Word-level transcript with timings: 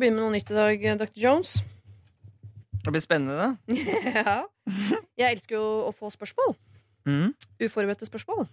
skal 0.00 0.06
begynne 0.08 0.22
med 0.22 0.30
noe 0.30 0.32
nytt 0.32 0.48
i 0.48 0.56
dag, 0.56 0.84
Dr. 0.96 1.20
Jones. 1.20 1.50
Det 2.80 2.88
blir 2.88 3.02
spennende. 3.04 3.50
ja. 4.16 4.46
Jeg 5.20 5.34
elsker 5.34 5.58
jo 5.58 5.64
å 5.84 5.92
få 5.92 6.08
spørsmål. 6.08 6.54
Mm. 7.04 7.34
Uforberedte 7.60 8.08
spørsmål. 8.08 8.46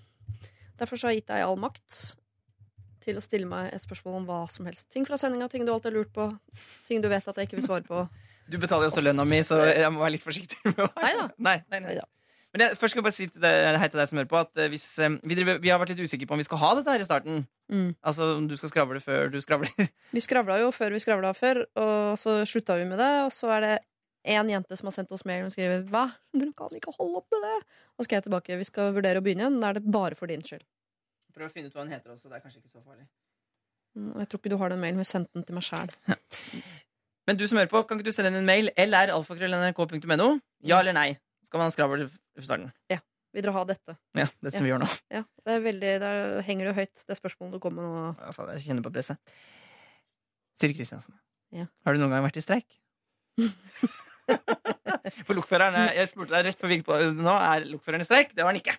Derfor 0.75 0.99
så 0.99 1.07
har 1.07 1.15
jeg 1.15 1.21
gitt 1.21 1.31
deg 1.31 1.46
all 1.46 1.55
makt 1.62 2.02
til 3.05 3.15
å 3.15 3.23
stille 3.23 3.47
meg 3.47 3.71
et 3.71 3.79
spørsmål 3.79 4.20
om 4.20 4.28
hva 4.28 4.41
som 4.52 4.68
helst. 4.68 4.89
Ting 4.91 5.07
fra 5.07 5.15
sendinga, 5.21 5.47
ting 5.47 5.63
du 5.63 5.71
alltid 5.71 5.94
har 5.94 6.02
lurt 6.02 6.12
på, 6.12 6.28
ting 6.89 6.99
du 6.99 7.07
vet 7.07 7.23
at 7.23 7.40
jeg 7.40 7.48
ikke 7.48 7.62
vil 7.62 7.68
svare 7.70 7.88
på. 7.88 8.04
Du 8.52 8.60
betaler 8.60 8.90
jo 8.90 8.92
også 8.92 9.06
lønna 9.08 9.24
mi, 9.32 9.40
så 9.48 9.62
jeg 9.70 9.88
må 9.96 10.04
være 10.04 10.18
litt 10.18 10.28
forsiktig. 10.28 10.60
Med 10.68 10.84
å... 10.84 10.92
Nei 11.00 11.14
da. 11.16 11.29
Nei, 11.48 11.58
nei, 11.72 11.84
nei. 11.88 11.96
Men 12.58 12.63
jeg, 12.65 12.78
først 12.79 12.96
skal 12.96 13.03
jeg 13.03 13.05
bare 13.05 13.13
si 13.13 13.26
til 13.29 13.44
deg, 13.44 13.76
hei 13.78 13.87
til 13.94 13.99
deg 14.01 14.08
som 14.10 14.17
hører 14.17 14.29
på, 14.31 14.40
at 14.42 14.62
eh, 14.63 14.69
hvis, 14.73 14.85
eh, 15.05 15.12
vi, 15.21 15.35
driver, 15.37 15.60
vi 15.62 15.69
har 15.69 15.78
vært 15.78 15.92
litt 15.94 15.99
usikre 16.02 16.26
på 16.26 16.34
om 16.34 16.40
vi 16.41 16.45
skal 16.48 16.58
ha 16.63 16.72
dette 16.80 16.95
her 16.95 17.03
i 17.03 17.05
starten. 17.05 17.44
Mm. 17.70 17.91
Altså 18.02 18.31
om 18.40 18.48
du 18.49 18.55
skal 18.58 18.72
skravle 18.72 19.02
før 19.03 19.30
du 19.30 19.38
skravler. 19.44 19.70
Vi 20.16 20.23
skravla 20.23 20.58
jo 20.63 20.72
før 20.73 20.95
vi 20.95 21.02
skravla 21.04 21.34
før, 21.38 21.59
og 21.77 22.16
så 22.17 22.40
slutta 22.49 22.80
vi 22.80 22.88
med 22.90 22.98
det. 22.98 23.09
Og 23.27 23.34
så 23.35 23.52
er 23.58 23.66
det 23.66 23.73
én 24.34 24.49
jente 24.49 24.77
som 24.80 24.90
har 24.90 24.96
sendt 24.96 25.12
oss 25.13 25.26
mail 25.27 25.46
og 25.46 25.54
skriver 25.54 25.84
Hva? 25.91 26.08
Dere 26.34 26.55
kan 26.58 26.73
ikke 26.80 26.96
holde 26.98 27.22
opp 27.22 27.35
med 27.35 27.46
det! 27.46 27.59
Da 27.99 28.08
skal 28.08 28.18
jeg 28.18 28.26
tilbake. 28.30 28.58
Vi 28.63 28.70
skal 28.71 28.96
vurdere 28.96 29.21
å 29.21 29.26
begynne 29.27 29.46
igjen. 29.46 29.60
Da 29.62 29.70
er 29.70 29.77
det 29.77 29.85
bare 29.94 30.18
for 30.18 30.32
din 30.32 30.41
skyld. 30.48 30.66
Prøv 31.38 31.52
å 31.52 31.54
finne 31.54 31.70
ut 31.70 31.77
hva 31.77 31.85
hun 31.85 31.94
heter 31.94 32.16
også. 32.16 32.32
Det 32.32 32.40
er 32.40 32.46
kanskje 32.48 32.63
ikke 32.63 32.74
så 32.74 32.82
farlig. 32.82 33.05
Mm, 33.99 34.16
Jeg 34.24 34.32
tror 34.32 34.41
ikke 34.41 34.55
du 34.55 34.60
har 34.63 34.74
den 34.74 34.82
mailen. 34.82 35.04
Vi 35.04 35.12
sendte 35.12 35.38
den 35.38 35.46
til 35.46 35.60
meg 35.60 35.68
sjæl. 35.68 35.94
Men 37.27 37.38
du 37.38 37.44
som 37.46 37.60
hører 37.60 37.70
på, 37.70 37.84
kan 37.85 37.99
ikke 37.99 38.08
du 38.08 38.16
sende 38.16 38.32
inn 38.32 38.40
en 38.41 38.48
mail? 38.48 38.71
lralfakrøll.nrk.no. 38.80 40.30
Ja 40.66 40.80
eller 40.82 40.96
nei? 40.96 41.10
Skal 41.48 41.62
man 41.62 41.70
ha 41.70 41.74
skravl 41.74 42.04
i 42.06 42.44
starten? 42.44 42.72
Ja. 42.92 43.00
Vil 43.36 43.44
dere 43.46 43.54
ha 43.55 43.64
dette? 43.70 43.94
Ja, 44.18 44.26
det 44.44 44.52
som 44.55 44.66
vi 44.66 44.72
gjør 44.72 44.82
nå. 44.82 44.88
Ja, 45.14 45.22
det 45.46 45.54
er 45.54 45.62
veldig, 45.64 45.92
Der 46.02 46.42
henger 46.48 46.70
det 46.72 46.76
høyt, 46.80 47.04
det 47.08 47.18
spørsmålet 47.20 47.58
du 47.58 47.60
kommer 47.64 47.86
med 47.86 47.94
nå. 48.08 48.12
Ja, 48.26 48.32
faen, 48.36 48.52
Jeg 48.58 48.66
kjenner 48.68 48.84
på 48.88 48.92
presset. 48.96 49.20
Siri 50.60 50.74
Kristiansen, 50.74 51.14
Ja. 51.54 51.68
har 51.86 51.94
du 51.94 52.00
noen 52.02 52.12
gang 52.16 52.24
vært 52.26 52.40
i 52.40 52.44
streik? 52.44 52.68
For 55.28 55.34
lokføreren 55.38 55.76
er- 55.76 55.94
Jeg 55.96 56.10
spurte 56.10 56.34
deg 56.36 56.46
rett 56.49 56.60
før 56.60 56.68
vi 56.71 56.77
gikk 56.80 56.86
på 56.88 56.98
nå. 57.16 57.36
Er 57.36 57.66
lokføreren 57.70 58.02
i 58.04 58.08
streik? 58.08 58.34
Det 58.36 58.43
var 58.43 58.52
han 58.52 58.60
ikke. 58.62 58.76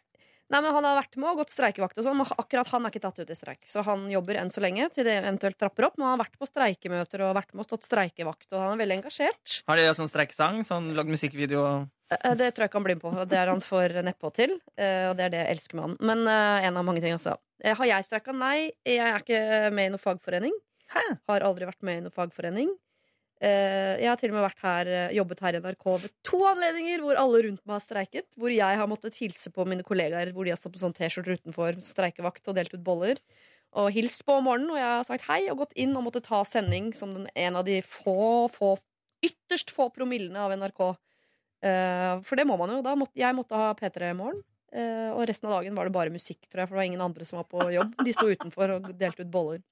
Nei, 0.51 0.61
men 0.65 0.73
Han 0.73 0.85
har 0.89 0.97
vært 1.03 1.17
med 1.21 1.29
og 1.31 1.41
gått 1.43 1.51
streikevakt, 1.53 1.99
og 2.01 2.05
sånn, 2.07 2.17
men 2.17 2.27
akkurat 2.41 2.71
han 2.73 2.87
er 2.87 2.91
ikke 2.95 3.03
tatt 3.05 3.19
ut 3.21 3.31
i 3.31 3.37
streik. 3.37 3.61
Så 3.69 3.83
han 3.85 4.07
jobber 4.09 4.39
enn 4.41 4.49
så 4.49 4.63
lenge 4.65 4.87
til 4.95 5.05
det 5.05 5.19
eventuelt 5.21 5.59
trapper 5.61 5.85
opp. 5.91 5.99
Men 5.99 6.07
han 6.09 6.15
har 6.19 6.25
vært 6.25 6.39
på 6.41 6.49
streikemøter 6.49 7.21
og 7.27 7.35
vært 7.37 7.53
med 7.53 7.61
og 7.67 7.69
stått 7.69 7.85
streikevakt, 7.85 8.49
og 8.55 8.63
han 8.63 8.73
er 8.73 8.81
veldig 8.81 8.97
engasjert. 9.03 9.59
Har 9.69 9.77
dere 9.77 9.93
sånn 9.99 10.09
streikesang? 10.09 10.63
Sånn 10.65 10.95
lagd 10.97 11.13
musikkvideo? 11.13 11.67
Eh, 12.11 12.35
Det 12.35 12.55
tror 12.57 12.65
jeg 12.65 12.71
ikke 12.73 12.81
han 12.81 12.89
blir 12.89 12.97
med 12.97 13.05
på. 13.05 13.27
Det 13.29 13.37
er 13.43 13.53
han 13.53 13.61
for 13.61 13.89
nedpå 14.09 14.33
til. 14.33 14.57
eh, 14.79 15.11
Og 15.11 15.17
det 15.19 15.27
er 15.27 15.35
det 15.37 15.43
jeg 15.45 15.57
elsker 15.59 15.75
med 15.77 15.85
han. 15.85 15.97
Men 16.01 16.27
eh, 16.27 16.67
en 16.69 16.77
av 16.81 16.85
mange 16.89 17.01
ting, 17.05 17.13
altså. 17.13 17.37
Eh, 17.63 17.75
Har 17.77 17.85
jeg 17.87 18.05
streika? 18.09 18.33
Nei. 18.33 18.71
Jeg 18.87 18.99
er 19.05 19.21
ikke 19.21 19.71
med 19.73 19.85
i 19.87 19.93
noen 19.93 20.01
fagforening. 20.01 20.53
Hæ? 20.89 21.05
Har 21.29 21.41
aldri 21.45 21.67
vært 21.69 21.83
med 21.85 21.99
i 21.99 22.01
noen 22.07 22.15
fagforening. 22.17 22.71
Eh, 23.39 24.01
Jeg 24.03 24.09
har 24.11 24.19
til 24.19 24.33
og 24.33 24.41
med 24.41 24.55
her, 24.63 24.89
eh, 24.91 25.15
jobbet 25.15 25.41
her 25.41 25.55
i 25.55 25.61
NRK 25.63 25.85
ved 26.03 26.11
to 26.27 26.39
anledninger 26.49 26.99
hvor 27.05 27.19
alle 27.21 27.43
rundt 27.47 27.63
meg 27.65 27.77
har 27.77 27.85
streiket. 27.85 28.27
Hvor 28.37 28.51
jeg 28.51 28.79
har 28.81 28.91
måttet 28.91 29.15
hilse 29.21 29.53
på 29.55 29.67
mine 29.67 29.85
kollegaer 29.87 30.33
hvor 30.35 30.45
de 30.45 30.51
har 30.51 30.59
stått 30.59 30.75
på 30.75 30.83
sånn 30.83 30.95
T-skjorter 30.97 31.39
utenfor, 31.39 31.79
streikevakt 31.85 32.49
og 32.51 32.57
delt 32.59 32.75
ut 32.75 32.83
boller. 32.83 33.21
Og 33.79 33.93
hilst 33.93 34.25
på 34.27 34.39
om 34.39 34.45
morgenen, 34.49 34.73
og 34.73 34.81
jeg 34.81 34.91
har 34.91 35.05
sagt 35.05 35.27
hei 35.29 35.43
og 35.53 35.59
gått 35.59 35.77
inn 35.77 35.95
og 35.95 36.07
måtte 36.07 36.23
ta 36.25 36.43
sending 36.43 36.93
som 36.97 37.13
den, 37.15 37.29
en 37.37 37.57
av 37.61 37.65
de 37.69 37.81
få, 37.83 38.49
få, 38.51 38.79
ytterst 39.23 39.71
få 39.71 39.91
promillene 39.93 40.41
av 40.41 40.55
NRK. 40.57 40.97
Eh, 41.63 42.21
for 42.25 42.35
det 42.39 42.47
må 42.49 42.57
man 42.59 42.71
jo. 42.75 42.83
Da 42.83 42.97
måtte, 42.99 43.19
jeg 43.19 43.37
måtte 43.37 43.55
ha 43.55 43.75
P3 43.75 44.11
i 44.11 44.19
morgen. 44.19 44.43
og 44.69 45.23
resten 45.27 45.49
av 45.49 45.63
dagen 45.63 45.75
var 45.75 45.87
det 45.89 45.95
bare 45.95 46.11
musikk, 46.13 46.43
tror 46.51 46.61
jeg, 46.61 46.69
for 46.69 46.75
det 46.77 46.81
var 46.83 46.89
ingen 46.91 47.01
andre 47.01 47.25
som 47.25 47.39
var 47.39 47.47
på 47.49 47.71
jobb. 47.73 47.95
De 48.05 48.13
sto 48.13 48.27
utenfor 48.29 48.75
og 48.75 48.91
delte 48.99 49.25
ut 49.25 49.31
boller. 49.31 49.63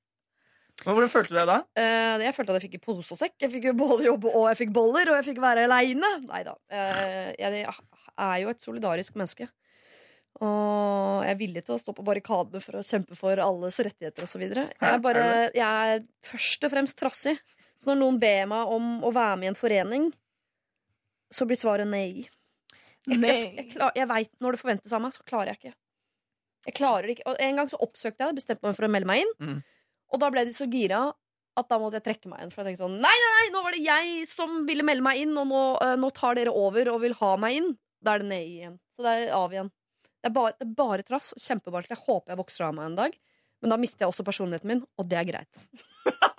Hvordan 0.84 1.08
følte 1.10 1.32
du 1.32 1.38
deg 1.38 1.48
da? 1.48 1.58
Uh, 1.78 2.22
jeg 2.26 2.34
følte 2.36 2.52
at 2.52 2.58
jeg 2.60 2.66
fikk 2.68 2.74
i 2.78 2.84
pose 2.84 3.14
og 3.14 3.18
sekk. 3.18 3.34
Jeg 3.42 3.50
fikk 3.54 3.64
jo 3.70 3.76
både 3.80 4.04
jobbe 4.10 4.28
og 4.32 4.48
jeg 4.50 4.58
fikk 4.60 4.74
boller, 4.76 5.08
og 5.10 5.16
jeg 5.20 5.26
fikk 5.30 5.40
være 5.42 5.64
aleine. 5.66 6.10
Nei 6.28 6.42
da. 6.46 6.52
Uh, 6.68 7.30
jeg 7.40 7.62
er 7.64 8.36
jo 8.42 8.50
et 8.52 8.62
solidarisk 8.66 9.16
menneske. 9.16 9.48
Og 10.44 11.22
jeg 11.24 11.32
er 11.32 11.38
villig 11.40 11.62
til 11.64 11.74
å 11.76 11.80
stå 11.80 11.94
på 11.96 12.04
barrikadene 12.04 12.60
for 12.60 12.76
å 12.76 12.84
kjempe 12.84 13.16
for 13.16 13.40
alles 13.40 13.78
rettigheter 13.80 14.26
osv. 14.26 14.42
Jeg, 14.44 14.68
er 14.84 14.98
bare- 15.00 15.50
jeg 15.56 15.94
er 15.96 16.02
først 16.28 16.66
og 16.68 16.74
fremst 16.74 16.98
trassig. 17.00 17.38
Så 17.80 17.88
når 17.90 17.98
noen 18.02 18.18
ber 18.20 18.46
meg 18.52 18.72
om 18.72 19.00
å 19.04 19.12
være 19.12 19.36
med 19.40 19.48
i 19.48 19.50
en 19.54 19.58
forening, 19.58 20.06
så 21.32 21.46
blir 21.48 21.56
svaret 21.60 21.88
nei. 21.88 22.26
Jeg, 23.06 23.20
jeg, 23.22 23.54
jeg, 23.56 23.66
klar, 23.72 23.92
jeg 23.96 24.08
veit 24.10 24.30
når 24.44 24.56
det 24.56 24.60
forventes 24.60 24.92
av 24.96 25.02
meg, 25.04 25.12
så 25.16 25.24
klarer 25.28 25.52
jeg 25.52 25.58
ikke. 25.60 25.74
Jeg 26.66 26.74
klarer 26.74 27.06
det 27.08 27.16
ikke. 27.16 27.26
Og 27.32 27.40
en 27.48 27.56
gang 27.60 27.68
så 27.72 27.80
oppsøkte 27.84 28.24
jeg 28.24 28.28
det, 28.32 28.38
bestemte 28.40 28.66
meg 28.66 28.76
for 28.78 28.86
å 28.88 28.92
melde 28.92 29.08
meg 29.10 29.24
inn. 29.24 29.34
Mm. 29.40 29.58
Og 30.14 30.22
da 30.22 30.30
ble 30.32 30.44
de 30.46 30.54
så 30.54 30.68
gira 30.70 31.08
at 31.56 31.70
da 31.70 31.78
måtte 31.80 31.98
jeg 31.98 32.06
trekke 32.10 32.30
meg 32.30 32.44
inn. 32.44 32.52
For 32.52 32.62
jeg 32.62 32.72
tenkte 32.74 32.84
sånn 32.84 32.98
Nei, 33.00 33.14
nei, 33.22 33.32
nei, 33.38 33.46
nå 33.54 33.62
var 33.64 33.76
det 33.76 33.84
jeg 33.84 34.26
som 34.28 34.58
ville 34.68 34.84
melde 34.86 35.04
meg 35.06 35.22
inn, 35.24 35.32
og 35.40 35.48
nå, 35.50 35.62
eh, 35.84 35.96
nå 36.00 36.12
tar 36.16 36.38
dere 36.38 36.52
over 36.52 36.92
og 36.92 37.00
vil 37.06 37.16
ha 37.22 37.32
meg 37.40 37.60
inn. 37.60 37.72
Da 38.04 38.14
er 38.14 38.22
det 38.22 38.30
nei 38.30 38.42
igjen. 38.44 38.76
Så 38.96 39.06
det 39.06 39.14
er 39.22 39.34
av 39.36 39.54
igjen. 39.54 39.72
Det 40.20 40.30
er 40.30 40.36
bare, 40.36 40.56
det 40.58 40.66
er 40.66 40.76
bare 40.78 41.06
trass. 41.06 41.32
Kjempebarnslig. 41.40 41.96
Jeg 41.96 42.04
håper 42.04 42.34
jeg 42.34 42.40
vokser 42.42 42.68
av 42.68 42.76
meg 42.76 42.90
en 42.90 43.00
dag. 43.00 43.18
Men 43.64 43.72
da 43.72 43.78
mister 43.80 44.04
jeg 44.04 44.12
også 44.12 44.26
personligheten 44.26 44.68
min, 44.68 44.82
og 45.00 45.08
det 45.08 45.20
er 45.20 45.28
greit. 45.30 45.62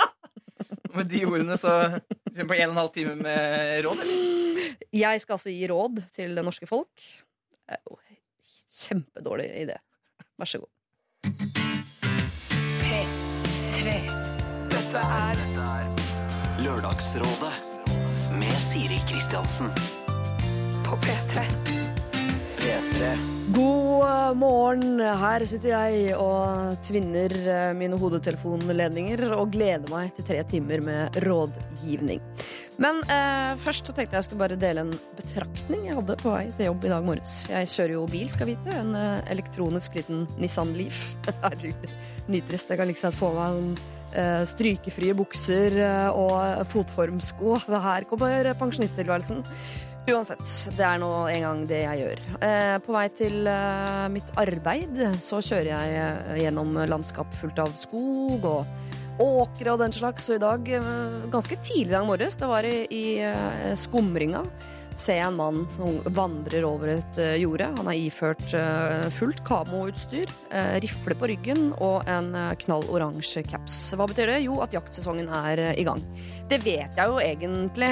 Med 0.97 1.09
de 1.11 1.19
ordene 1.27 1.57
så 1.59 1.73
På 1.99 2.55
en 2.55 2.69
og 2.69 2.71
en 2.71 2.79
halv 2.79 2.89
time 2.95 3.13
med 3.19 3.83
råd, 3.85 3.99
eller? 4.01 4.77
Jeg 4.95 5.21
skal 5.21 5.35
altså 5.35 5.53
gi 5.53 5.67
råd 5.69 6.01
til 6.15 6.37
det 6.37 6.45
norske 6.45 6.69
folk. 6.69 7.05
Eh, 7.69 7.81
oh, 7.91 8.01
Kjempedårlig 8.77 9.49
idé. 9.65 9.79
Vær 10.37 10.49
så 10.49 10.61
god. 10.63 11.66
Dette 14.97 15.13
er 15.13 16.61
Lørdagsrådet 16.65 17.51
med 18.39 18.53
Siri 18.57 18.97
Kristiansen. 19.05 19.67
På 20.87 20.95
P3. 21.03 21.43
P3. 22.57 23.11
God 23.53 24.39
morgen. 24.41 24.97
Her 24.97 25.43
sitter 25.45 25.75
jeg 25.75 26.15
og 26.17 26.79
tvinner 26.81 27.35
eh, 27.37 27.75
mine 27.77 27.99
hodetelefonledninger 28.01 29.21
og 29.35 29.51
gleder 29.53 29.85
meg 29.91 30.15
til 30.17 30.25
tre 30.31 30.39
timer 30.49 30.81
med 30.87 31.19
rådgivning. 31.27 32.23
Men 32.81 33.03
eh, 33.05 33.53
først 33.61 33.91
så 33.91 33.93
tenkte 33.93 34.17
jeg 34.17 34.23
jeg 34.23 34.29
skulle 34.31 34.45
bare 34.47 34.57
dele 34.57 34.87
en 34.87 34.95
betraktning 35.19 35.85
jeg 35.91 35.99
hadde 35.99 36.15
på 36.23 36.33
vei 36.33 36.47
til 36.55 36.71
jobb 36.71 36.87
i 36.89 36.93
dag 36.95 37.05
morges. 37.05 37.35
Jeg 37.53 37.69
kjører 37.75 37.93
jo 37.99 38.07
bil, 38.15 38.33
skal 38.33 38.49
vite. 38.49 38.73
En 38.81 38.97
eh, 38.97 39.21
elektronisk 39.35 40.01
liten 40.01 40.25
Nissan 40.41 40.73
Leaf. 40.79 41.11
Herregud, 41.45 41.85
nitrist. 42.33 42.73
Jeg 42.73 42.81
kan 42.81 42.89
liksom 42.89 43.13
få 43.13 43.29
meg 43.37 43.61
en 43.61 43.93
strykefrie 44.49 45.15
bukser 45.17 45.75
eh, 45.81 46.09
og 46.09 46.63
fotformsko. 46.71 47.59
Det 47.67 47.83
Her 47.83 48.07
kommer 48.09 48.51
pensjonisttilværelsen. 48.59 49.43
Uansett, 50.07 50.45
det 50.77 50.85
er 50.87 50.99
nå 51.01 51.09
en 51.27 51.43
gang 51.43 51.63
det 51.67 51.81
jeg 51.81 51.99
gjør. 51.99 52.19
Eh, 52.47 52.75
på 52.85 52.93
vei 52.95 53.07
til 53.11 53.49
eh, 53.51 54.05
mitt 54.13 54.29
arbeid 54.39 55.01
så 55.23 55.41
kjører 55.43 55.73
jeg 55.73 55.97
eh, 55.99 56.37
gjennom 56.45 56.71
landskap 56.87 57.33
fullt 57.41 57.59
av 57.59 57.73
skog 57.81 58.47
og 58.47 59.19
åkre 59.19 59.73
og 59.73 59.81
den 59.81 59.95
slags. 59.95 60.29
Og 60.31 60.37
i 60.37 60.43
dag, 60.45 60.71
eh, 60.77 61.17
ganske 61.33 61.59
tidlig 61.59 61.91
i 61.91 61.95
dag 61.97 62.07
morges, 62.07 62.39
det 62.39 62.49
var 62.49 62.67
i, 62.67 62.77
i 62.87 63.05
eh, 63.27 63.73
skumringa, 63.75 64.45
ser 64.97 65.19
jeg 65.19 65.29
en 65.29 65.37
mann 65.37 65.63
som 65.71 65.99
vandrer 66.15 66.65
over 66.67 66.91
et 66.97 67.19
eh, 67.21 67.35
jorde. 67.41 67.69
Han 67.77 67.89
er 67.89 67.99
iført 68.07 68.53
eh, 68.57 69.07
fullt 69.13 69.43
kamoutstyr, 69.47 70.31
eh, 70.49 70.77
rifle 70.83 71.17
på 71.17 71.29
ryggen 71.31 71.69
og 71.83 72.07
en 72.09 72.31
knall 72.63 72.87
oransje 72.93 73.45
caps. 73.47 73.77
Hva 73.97 74.09
betyr 74.09 74.33
det? 74.33 74.41
Jo, 74.45 74.59
at 74.65 74.75
jaktsesongen 74.75 75.29
er 75.43 75.63
i 75.77 75.85
gang. 75.87 76.01
Det 76.49 76.61
vet 76.65 76.97
jeg 76.97 77.11
jo 77.11 77.21
egentlig 77.21 77.91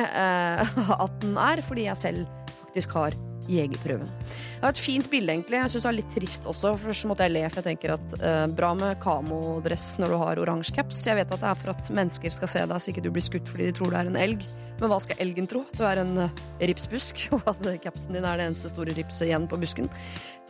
at 1.05 1.21
den 1.21 1.37
er, 1.39 1.61
fordi 1.65 1.87
jeg 1.89 2.01
selv 2.01 2.27
faktisk 2.65 2.97
har 2.97 3.15
jegerprøven. 3.51 4.07
Det 4.07 4.63
var 4.63 4.73
et 4.73 4.81
fint 4.81 5.09
bilde, 5.11 5.33
egentlig. 5.33 5.59
Jeg 5.61 5.73
syns 5.73 5.85
det 5.85 5.91
er 5.91 5.97
litt 5.99 6.13
trist 6.15 6.47
også. 6.49 6.73
Først 6.81 7.07
måtte 7.09 7.27
jeg 7.27 7.35
le, 7.35 7.43
for 7.49 7.61
jeg 7.61 7.67
tenker 7.71 7.95
at 7.95 8.15
eh, 8.19 8.43
bra 8.57 8.71
med 8.77 8.99
kamodress 9.03 9.87
når 10.01 10.13
du 10.13 10.17
har 10.21 10.43
oransje 10.43 10.75
caps. 10.75 11.03
Jeg 11.07 11.19
vet 11.19 11.33
at 11.33 11.43
det 11.43 11.49
er 11.51 11.59
for 11.61 11.73
at 11.75 11.91
mennesker 11.95 12.33
skal 12.33 12.51
se 12.51 12.63
deg 12.71 12.81
så 12.83 12.93
ikke 12.93 13.05
du 13.05 13.11
blir 13.13 13.25
skutt 13.25 13.51
fordi 13.51 13.69
de 13.69 13.75
tror 13.77 13.93
du 13.93 13.99
er 13.99 14.11
en 14.11 14.19
elg. 14.19 14.45
Men 14.79 14.91
hva 14.91 14.99
skal 15.03 15.21
elgen 15.23 15.47
tro? 15.51 15.63
Du 15.75 15.83
er 15.87 16.01
en 16.03 16.25
eh, 16.25 16.45
ripsbusk, 16.71 17.27
og 17.37 17.51
at 17.53 17.67
capsen 17.85 18.17
din 18.17 18.25
er 18.25 18.41
det 18.41 18.49
eneste 18.49 18.73
store 18.73 18.95
ripset 18.97 19.29
igjen 19.29 19.49
på 19.51 19.59
busken. 19.61 19.91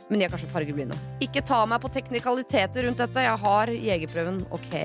Men 0.07 0.21
de 0.21 0.25
er 0.27 0.29
kanskje 0.29 0.49
fargeblinde. 0.51 0.97
Ikke 1.25 1.41
ta 1.45 1.63
meg 1.69 1.81
på 1.81 1.89
teknikaliteter 1.93 2.85
rundt 2.85 2.99
dette. 3.01 3.23
Jeg 3.25 3.41
har 3.41 3.71
jegerprøven, 3.73 4.43
ok. 4.53 4.75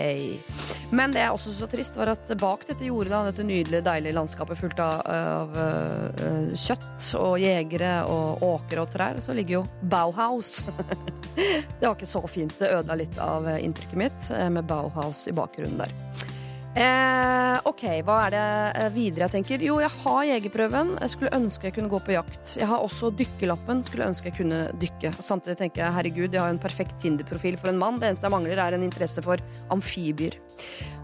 Men 0.97 1.13
det 1.15 1.21
jeg 1.23 1.35
også 1.37 1.53
så 1.55 1.69
trist, 1.71 1.99
var 2.01 2.15
at 2.15 2.33
bak 2.41 2.65
dette 2.67 2.89
jordet, 2.89 3.13
dette 3.29 3.45
nydelige, 3.47 3.85
deilige 3.85 4.17
landskapet 4.17 4.59
fullt 4.59 4.81
av, 4.81 5.05
av 5.05 5.61
uh, 5.61 6.57
kjøtt 6.57 7.13
og 7.21 7.37
jegere 7.43 7.93
og 8.09 8.43
åkre 8.49 8.87
og 8.87 8.91
trær, 8.97 9.21
så 9.23 9.37
ligger 9.37 9.61
jo 9.61 9.65
Bauhaus. 9.93 10.65
det 11.37 11.85
var 11.85 11.95
ikke 11.95 12.09
så 12.09 12.25
fint. 12.25 12.57
Det 12.59 12.73
ødela 12.81 12.99
litt 13.03 13.21
av 13.21 13.47
inntrykket 13.59 14.01
mitt 14.01 14.33
eh, 14.35 14.49
med 14.51 14.65
Bauhaus 14.71 15.27
i 15.29 15.37
bakgrunnen 15.37 15.85
der. 15.85 16.39
Eh, 16.71 17.57
ok, 17.67 17.83
hva 18.07 18.17
er 18.29 18.35
det 18.35 18.43
eh, 18.79 18.91
videre 18.95 19.27
jeg 19.27 19.35
tenker? 19.35 19.65
Jo, 19.67 19.81
jeg 19.83 19.91
har 20.05 20.21
jegerprøven. 20.29 20.93
Jeg 21.03 21.13
skulle 21.15 21.33
ønske 21.35 21.67
jeg 21.67 21.75
kunne 21.75 21.91
gå 21.91 21.99
på 22.07 22.15
jakt. 22.15 22.55
Jeg 22.61 22.69
har 22.71 22.85
også 22.85 23.11
dykkerlappen. 23.19 23.83
Skulle 23.87 24.07
ønske 24.07 24.31
jeg 24.31 24.39
kunne 24.39 24.61
dykke. 24.79 25.11
Og 25.17 25.27
samtidig 25.27 25.59
tenker 25.59 25.83
jeg 25.83 25.97
herregud, 25.99 26.29
jeg 26.31 26.41
har 26.41 26.53
jo 26.53 26.59
en 26.59 26.63
perfekt 26.63 27.01
Tinder-profil 27.03 27.59
for 27.59 27.73
en 27.73 27.81
mann. 27.81 27.99
Det 27.99 28.13
eneste 28.13 28.29
jeg 28.29 28.37
mangler, 28.37 28.63
er 28.63 28.79
en 28.79 28.87
interesse 28.87 29.25
for 29.27 29.43
amfibier. 29.75 30.39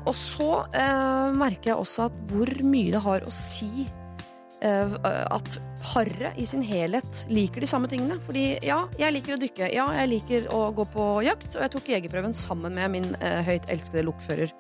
Og 0.07 0.15
så 0.15 0.51
eh, 0.71 1.35
merker 1.35 1.73
jeg 1.73 1.81
også 1.83 2.11
at 2.11 2.21
hvor 2.31 2.53
mye 2.63 2.95
det 2.95 3.03
har 3.03 3.27
å 3.27 3.35
si 3.35 3.89
at 4.65 5.57
paret 5.83 6.39
i 6.41 6.47
sin 6.49 6.63
helhet 6.65 7.23
liker 7.33 7.63
de 7.63 7.69
samme 7.69 7.89
tingene. 7.91 8.19
Fordi 8.25 8.45
ja, 8.65 8.79
jeg 9.01 9.15
liker 9.17 9.37
å 9.37 9.41
dykke, 9.41 9.71
ja, 9.75 9.87
jeg 10.01 10.11
liker 10.15 10.49
å 10.55 10.63
gå 10.77 10.87
på 10.95 11.07
jakt, 11.27 11.49
og 11.55 11.65
jeg 11.65 11.73
tok 11.75 11.91
jegerprøven 11.93 12.37
sammen 12.37 12.77
med 12.77 12.93
min 12.95 13.09
eh, 13.21 13.43
høyt 13.47 13.69
elskede 13.73 14.07
lokfører. 14.09 14.55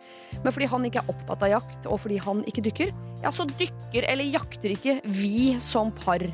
Men 0.44 0.54
fordi 0.54 0.70
han 0.72 0.88
ikke 0.88 1.02
er 1.02 1.12
opptatt 1.14 1.46
av 1.46 1.54
jakt, 1.56 1.88
og 1.88 2.00
fordi 2.04 2.20
han 2.22 2.44
ikke 2.50 2.66
dykker, 2.68 2.94
ja, 3.24 3.32
så 3.32 3.48
dykker 3.56 4.08
eller 4.10 4.36
jakter 4.36 4.76
ikke 4.76 5.00
vi 5.16 5.56
som 5.62 5.92
par. 5.96 6.24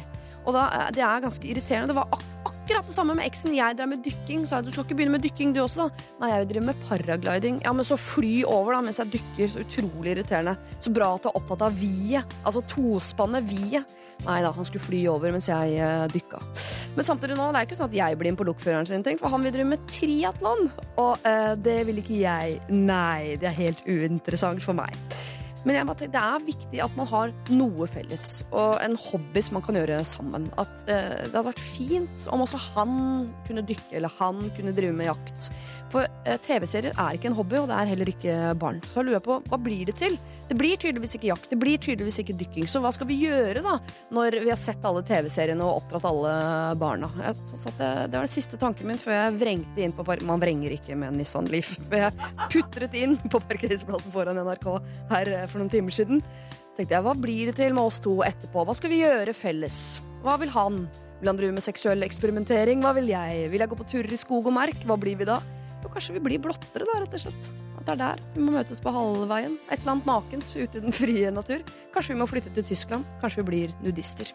Og 0.42 0.54
da, 0.56 0.68
eh, 0.68 0.92
det 0.98 1.06
er 1.06 1.24
ganske 1.24 1.48
irriterende. 1.48 1.92
Det 1.92 2.00
var 2.00 2.12
ak 2.18 2.31
akkurat 2.62 2.86
det 2.86 2.94
samme 2.94 3.14
med 3.18 3.26
eksen. 3.26 3.54
Jeg 3.56 3.76
drev 3.76 3.90
med 3.90 4.02
dykking. 4.04 4.44
Sa 4.46 4.60
jeg 4.60 4.68
du 4.68 4.74
skal 4.74 4.86
ikke 4.86 4.98
begynne 5.00 5.16
med 5.16 5.24
dykking, 5.24 5.54
du 5.54 5.62
også? 5.64 5.88
da? 5.88 6.04
Nei, 6.22 6.30
jeg 6.32 6.48
driver 6.52 6.66
med 6.68 6.84
paragliding. 6.86 7.58
Ja, 7.64 7.72
men 7.74 7.86
så 7.86 7.98
fly 7.98 8.44
over 8.46 8.76
da 8.76 8.82
mens 8.86 9.00
jeg 9.02 9.10
dykker. 9.16 9.50
Så 9.50 9.64
utrolig 9.64 10.14
irriterende. 10.14 10.54
Så 10.78 10.92
bra 10.94 11.10
at 11.16 11.26
du 11.26 11.30
er 11.32 11.40
opptatt 11.40 11.66
av 11.66 11.76
viet. 11.78 12.36
Altså 12.46 12.62
tospannet 12.70 13.48
viet. 13.50 13.90
Nei 14.22 14.38
da, 14.44 14.52
han 14.54 14.68
skulle 14.68 14.84
fly 14.84 15.02
over 15.10 15.34
mens 15.34 15.50
jeg 15.50 15.82
uh, 15.82 16.06
dykka. 16.12 16.42
Men 16.94 17.08
samtidig 17.08 17.38
nå, 17.38 17.50
det 17.50 17.62
er 17.62 17.68
ikke 17.68 17.80
sånn 17.80 17.90
at 17.90 17.98
jeg 17.98 18.18
blir 18.20 18.30
inn 18.30 18.38
på 18.38 18.46
lokføreren 18.46 18.86
sin 18.86 19.02
ting, 19.02 19.18
for 19.18 19.32
han 19.32 19.42
vil 19.42 19.54
drive 19.54 19.70
med 19.72 19.86
triatlon. 19.90 20.68
Og 21.02 21.26
uh, 21.26 21.54
det 21.58 21.80
vil 21.88 22.02
ikke 22.04 22.22
jeg. 22.22 22.58
Nei, 22.70 23.34
det 23.42 23.50
er 23.50 23.58
helt 23.58 23.86
uinteressant 23.88 24.62
for 24.62 24.78
meg. 24.78 24.94
Men 25.62 25.76
jeg 25.76 25.86
bare 25.86 26.00
tenker, 26.00 26.14
det 26.16 26.22
er 26.22 26.46
viktig 26.46 26.80
at 26.82 26.96
man 26.98 27.08
har 27.10 27.32
noe 27.52 27.86
felles, 27.90 28.28
og 28.50 28.80
en 28.82 28.96
hobby 28.98 29.42
som 29.44 29.58
man 29.58 29.66
kan 29.66 29.78
gjøre 29.78 30.00
sammen. 30.08 30.48
At 30.58 30.86
eh, 30.90 31.22
Det 31.28 31.30
hadde 31.30 31.48
vært 31.52 31.62
fint 31.62 32.26
om 32.34 32.42
også 32.46 32.60
han 32.72 32.96
kunne 33.46 33.64
dykke, 33.68 33.92
eller 34.00 34.16
han 34.18 34.42
kunne 34.56 34.74
drive 34.74 34.96
med 34.96 35.10
jakt. 35.12 35.52
For 35.92 36.08
eh, 36.24 36.38
TV-serier 36.40 36.94
er 36.96 37.16
ikke 37.16 37.28
en 37.28 37.36
hobby, 37.36 37.58
og 37.60 37.68
det 37.68 37.76
er 37.76 37.90
heller 37.90 38.10
ikke 38.12 38.36
barn. 38.60 38.80
Så 38.88 39.00
jeg 39.00 39.10
lurer 39.10 39.24
på, 39.24 39.36
hva 39.50 39.58
blir 39.60 39.84
det 39.88 39.96
til? 40.00 40.16
Det 40.48 40.56
blir 40.58 40.78
tydeligvis 40.80 41.18
ikke 41.18 41.28
jakt, 41.28 41.50
det 41.52 41.58
blir 41.60 41.80
tydeligvis 41.82 42.22
ikke 42.22 42.36
dykking. 42.40 42.68
Så 42.70 42.80
hva 42.82 42.92
skal 42.94 43.10
vi 43.10 43.18
gjøre 43.26 43.64
da, 43.64 43.76
når 44.14 44.38
vi 44.40 44.52
har 44.52 44.60
sett 44.60 44.84
alle 44.88 45.04
TV-seriene 45.06 45.66
og 45.66 45.82
oppdratt 45.82 46.08
alle 46.08 46.32
barna? 46.80 47.12
Jeg, 47.20 47.36
det, 47.66 47.90
det 48.08 48.16
var 48.16 48.24
den 48.24 48.32
siste 48.32 48.60
tanken 48.60 48.88
min 48.88 49.00
før 49.00 49.18
jeg 49.18 49.36
vrengte 49.42 49.84
inn 49.84 49.94
på 49.96 50.06
park... 50.08 50.24
Man 50.32 50.40
vrenger 50.40 50.72
ikke 50.72 50.96
med 50.96 51.12
en 51.12 51.20
Nissan 51.20 51.50
Leaf. 51.52 51.74
Jeg 52.02 52.14
putret 52.50 52.94
inn 52.96 53.18
på 53.30 53.40
parkeringsplassen 53.42 54.12
foran 54.14 54.38
NRK 54.40 54.66
her 55.12 55.28
eh, 55.34 55.46
for 55.50 55.60
noen 55.60 55.70
timer 55.72 55.94
siden. 55.94 56.22
Så 56.72 56.80
tenkte 56.80 56.96
jeg, 56.96 57.04
hva 57.04 57.12
blir 57.18 57.50
det 57.50 57.56
til 57.58 57.74
med 57.76 57.84
oss 57.84 58.00
to 58.00 58.14
etterpå? 58.24 58.62
Hva 58.64 58.74
skal 58.78 58.92
vi 58.94 59.02
gjøre 59.02 59.34
felles? 59.36 59.76
Hva 60.24 60.38
vil 60.40 60.52
han? 60.54 60.86
Vil 61.20 61.28
han 61.28 61.38
drive 61.38 61.54
med 61.58 61.64
seksuell 61.66 62.06
eksperimentering? 62.06 62.80
Hva 62.80 62.94
vil 62.96 63.10
jeg? 63.12 63.50
Vil 63.52 63.60
jeg 63.60 63.70
gå 63.70 63.76
på 63.76 63.88
turer 63.92 64.14
i 64.16 64.20
skog 64.20 64.48
og 64.48 64.56
mark? 64.56 64.86
Hva 64.88 64.96
blir 64.98 65.20
vi 65.20 65.28
da? 65.28 65.36
Jo, 65.82 65.90
kanskje 65.90 66.14
vi 66.14 66.22
blir 66.22 66.42
blottere, 66.42 66.86
da, 66.86 67.00
rett 67.02 67.14
og 67.18 67.24
slett. 67.24 67.48
At 67.82 67.88
det 67.88 67.94
er 67.96 67.98
der 67.98 68.20
vi 68.36 68.44
må 68.46 68.52
møtes 68.54 68.78
på 68.78 68.92
halvveien. 68.94 69.56
Et 69.66 69.80
eller 69.80 69.96
annet 69.96 70.06
nakent 70.06 70.52
ute 70.54 70.78
i 70.78 70.82
den 70.84 70.94
frie 70.94 71.30
natur. 71.34 71.64
Kanskje 71.94 72.14
vi 72.14 72.20
må 72.20 72.28
flytte 72.30 72.52
til 72.54 72.66
Tyskland. 72.68 73.08
Kanskje 73.18 73.42
vi 73.42 73.48
blir 73.48 73.72
nudister. 73.82 74.30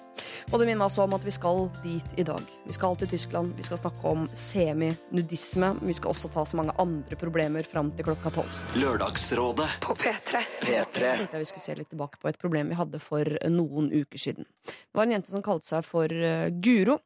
Og 0.51 0.59
det 0.59 0.67
minner 0.67 0.81
meg 0.81 0.89
også 0.89 1.05
om 1.05 1.15
at 1.15 1.23
vi 1.23 1.31
skal 1.31 1.69
dit 1.85 2.17
i 2.19 2.25
dag. 2.27 2.43
Vi 2.65 2.75
skal 2.75 2.97
til 2.99 3.11
Tyskland. 3.13 3.53
Vi 3.55 3.63
skal 3.63 3.79
snakke 3.79 4.03
om 4.11 4.25
seminudisme. 4.35 5.71
Vi 5.87 5.95
skal 5.95 6.11
også 6.11 6.31
ta 6.33 6.43
så 6.43 6.59
mange 6.59 6.75
andre 6.83 7.19
problemer 7.19 7.67
fram 7.67 7.93
til 7.95 8.09
klokka 8.09 8.33
tolv. 8.41 8.59
Lørdagsrådet 8.75 9.69
På 9.85 9.95
P3. 9.95 10.43
P3 10.65 11.15
tenkte 11.21 11.37
jeg 11.37 11.45
vi 11.45 11.49
skulle 11.53 11.67
se 11.69 11.77
litt 11.79 11.91
tilbake 11.93 12.19
på 12.19 12.31
et 12.31 12.41
problem 12.41 12.73
vi 12.73 12.81
hadde 12.81 12.99
for 12.99 13.37
noen 13.47 13.87
uker 13.95 14.19
siden. 14.27 14.47
Det 14.67 14.99
var 14.99 15.07
en 15.07 15.15
jente 15.15 15.31
som 15.31 15.45
kalte 15.45 15.69
seg 15.69 15.87
for 15.87 16.11
eh, 16.11 16.49
Guro, 16.51 16.99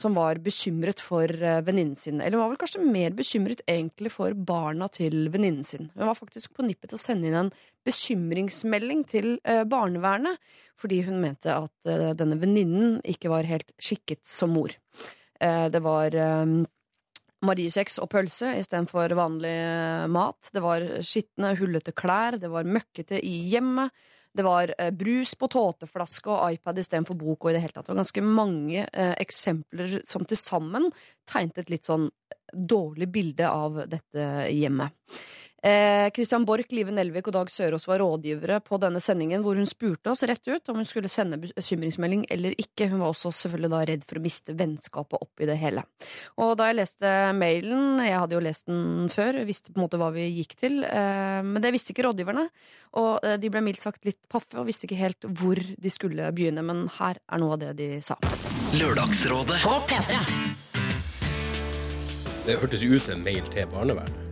som 0.00 0.16
var 0.18 0.40
bekymret 0.42 1.00
for 1.02 1.30
eh, 1.30 1.60
venninnen 1.64 1.96
sin. 1.96 2.20
Eller 2.20 2.36
hun 2.36 2.44
var 2.44 2.52
vel 2.52 2.60
kanskje 2.64 2.82
mer 2.82 3.14
bekymret 3.14 3.62
egentlig 3.70 4.10
for 4.12 4.34
barna 4.34 4.88
til 4.92 5.28
venninnen 5.32 5.66
sin. 5.66 5.90
Hun 5.94 6.08
var 6.10 6.18
faktisk 6.18 6.56
på 6.56 6.66
nippet 6.66 6.90
til 6.90 6.98
å 6.98 7.04
sende 7.04 7.30
inn 7.30 7.38
en 7.44 7.52
bekymringsmelding 7.86 9.04
til 9.10 9.34
eh, 9.46 9.62
barnevernet, 9.70 10.40
fordi 10.80 11.02
hun 11.06 11.20
mente 11.22 11.54
at 11.54 11.90
eh, 11.90 12.10
denne 12.18 12.38
venninnen 12.42 12.98
ikke 13.06 13.30
var 13.32 13.46
helt 13.48 13.70
skikket 13.78 14.24
som 14.26 14.54
mor. 14.54 14.74
Det 15.44 15.80
var 15.82 16.14
mariekjeks 17.44 17.98
og 18.00 18.06
pølse 18.08 18.52
istedenfor 18.56 19.12
vanlig 19.18 19.52
mat. 20.14 20.48
Det 20.54 20.62
var 20.64 20.86
skitne, 21.04 21.50
hullete 21.58 21.92
klær. 21.92 22.38
Det 22.40 22.48
var 22.48 22.64
møkkete 22.64 23.18
i 23.18 23.32
hjemmet. 23.50 23.92
Det 24.34 24.42
var 24.42 24.74
eh, 24.78 24.90
brus 24.90 25.34
på 25.38 25.48
tåteflaske 25.52 26.30
og 26.32 26.56
iPad 26.56 26.80
istedenfor 26.82 27.18
bok. 27.18 27.44
Og 27.44 27.52
i 27.52 27.56
det 27.56 27.62
hele 27.62 27.76
tatt 27.76 27.86
Det 27.86 27.94
var 27.94 28.02
ganske 28.02 28.24
mange 28.26 28.86
eh, 28.86 29.14
eksempler 29.22 30.00
som 30.08 30.26
til 30.26 30.40
sammen 30.40 30.90
tegnet 31.30 31.62
et 31.62 31.72
litt 31.76 31.86
sånn 31.86 32.08
dårlig 32.54 33.08
bilde 33.14 33.48
av 33.50 33.84
dette 33.90 34.26
hjemmet. 34.50 34.94
Eh, 35.64 36.10
Christian 36.10 36.44
Borch, 36.44 36.68
Live 36.76 36.92
Nelvik 36.92 37.30
og 37.30 37.32
Dag 37.32 37.48
Sørås 37.48 37.86
var 37.88 38.02
rådgivere 38.02 38.58
på 38.60 38.76
denne 38.82 39.00
sendingen, 39.00 39.40
hvor 39.40 39.56
hun 39.56 39.68
spurte 39.68 40.10
oss 40.12 40.20
rett 40.28 40.44
ut 40.44 40.68
om 40.68 40.76
hun 40.76 40.84
skulle 40.84 41.08
sende 41.08 41.38
bekymringsmelding 41.40 42.26
eller 42.34 42.52
ikke. 42.60 42.90
Hun 42.90 43.00
var 43.00 43.14
også 43.14 43.32
selvfølgelig 43.32 43.70
da 43.72 43.78
redd 43.88 44.02
for 44.04 44.20
å 44.20 44.24
miste 44.26 44.52
vennskapet 44.58 45.24
oppi 45.24 45.48
det 45.48 45.56
hele. 45.62 45.86
Og 46.36 46.52
da 46.60 46.66
jeg 46.68 46.76
leste 46.82 47.12
mailen, 47.38 48.02
jeg 48.04 48.18
hadde 48.18 48.36
jo 48.36 48.42
lest 48.44 48.68
den 48.68 49.08
før, 49.14 49.40
visste 49.48 49.72
på 49.72 49.80
en 49.80 49.86
måte 49.86 50.00
hva 50.02 50.10
vi 50.12 50.26
gikk 50.34 50.52
til, 50.60 50.82
eh, 50.84 51.40
men 51.40 51.64
det 51.64 51.72
visste 51.72 51.96
ikke 51.96 52.04
rådgiverne. 52.10 52.44
Og 53.00 53.24
eh, 53.24 53.38
de 53.40 53.52
ble 53.54 53.64
mildt 53.64 53.80
sagt 53.86 54.04
litt 54.04 54.20
paffe 54.28 54.60
og 54.60 54.68
visste 54.68 54.84
ikke 54.84 55.00
helt 55.00 55.24
hvor 55.24 55.56
de 55.56 55.94
skulle 55.94 56.28
begynne, 56.36 56.60
men 56.60 56.84
her 56.98 57.22
er 57.24 57.40
noe 57.40 57.56
av 57.56 57.64
det 57.64 57.72
de 57.80 57.88
sa. 58.04 58.18
Lørdagsrådet 58.76 59.64
På 59.64 59.80
P3. 59.88 60.20
Det 62.44 62.60
hørtes 62.60 62.84
jo 62.84 62.98
ut 62.98 63.08
som 63.08 63.16
en 63.16 63.24
mail 63.24 63.48
til 63.56 63.64
barnevernet. 63.72 64.23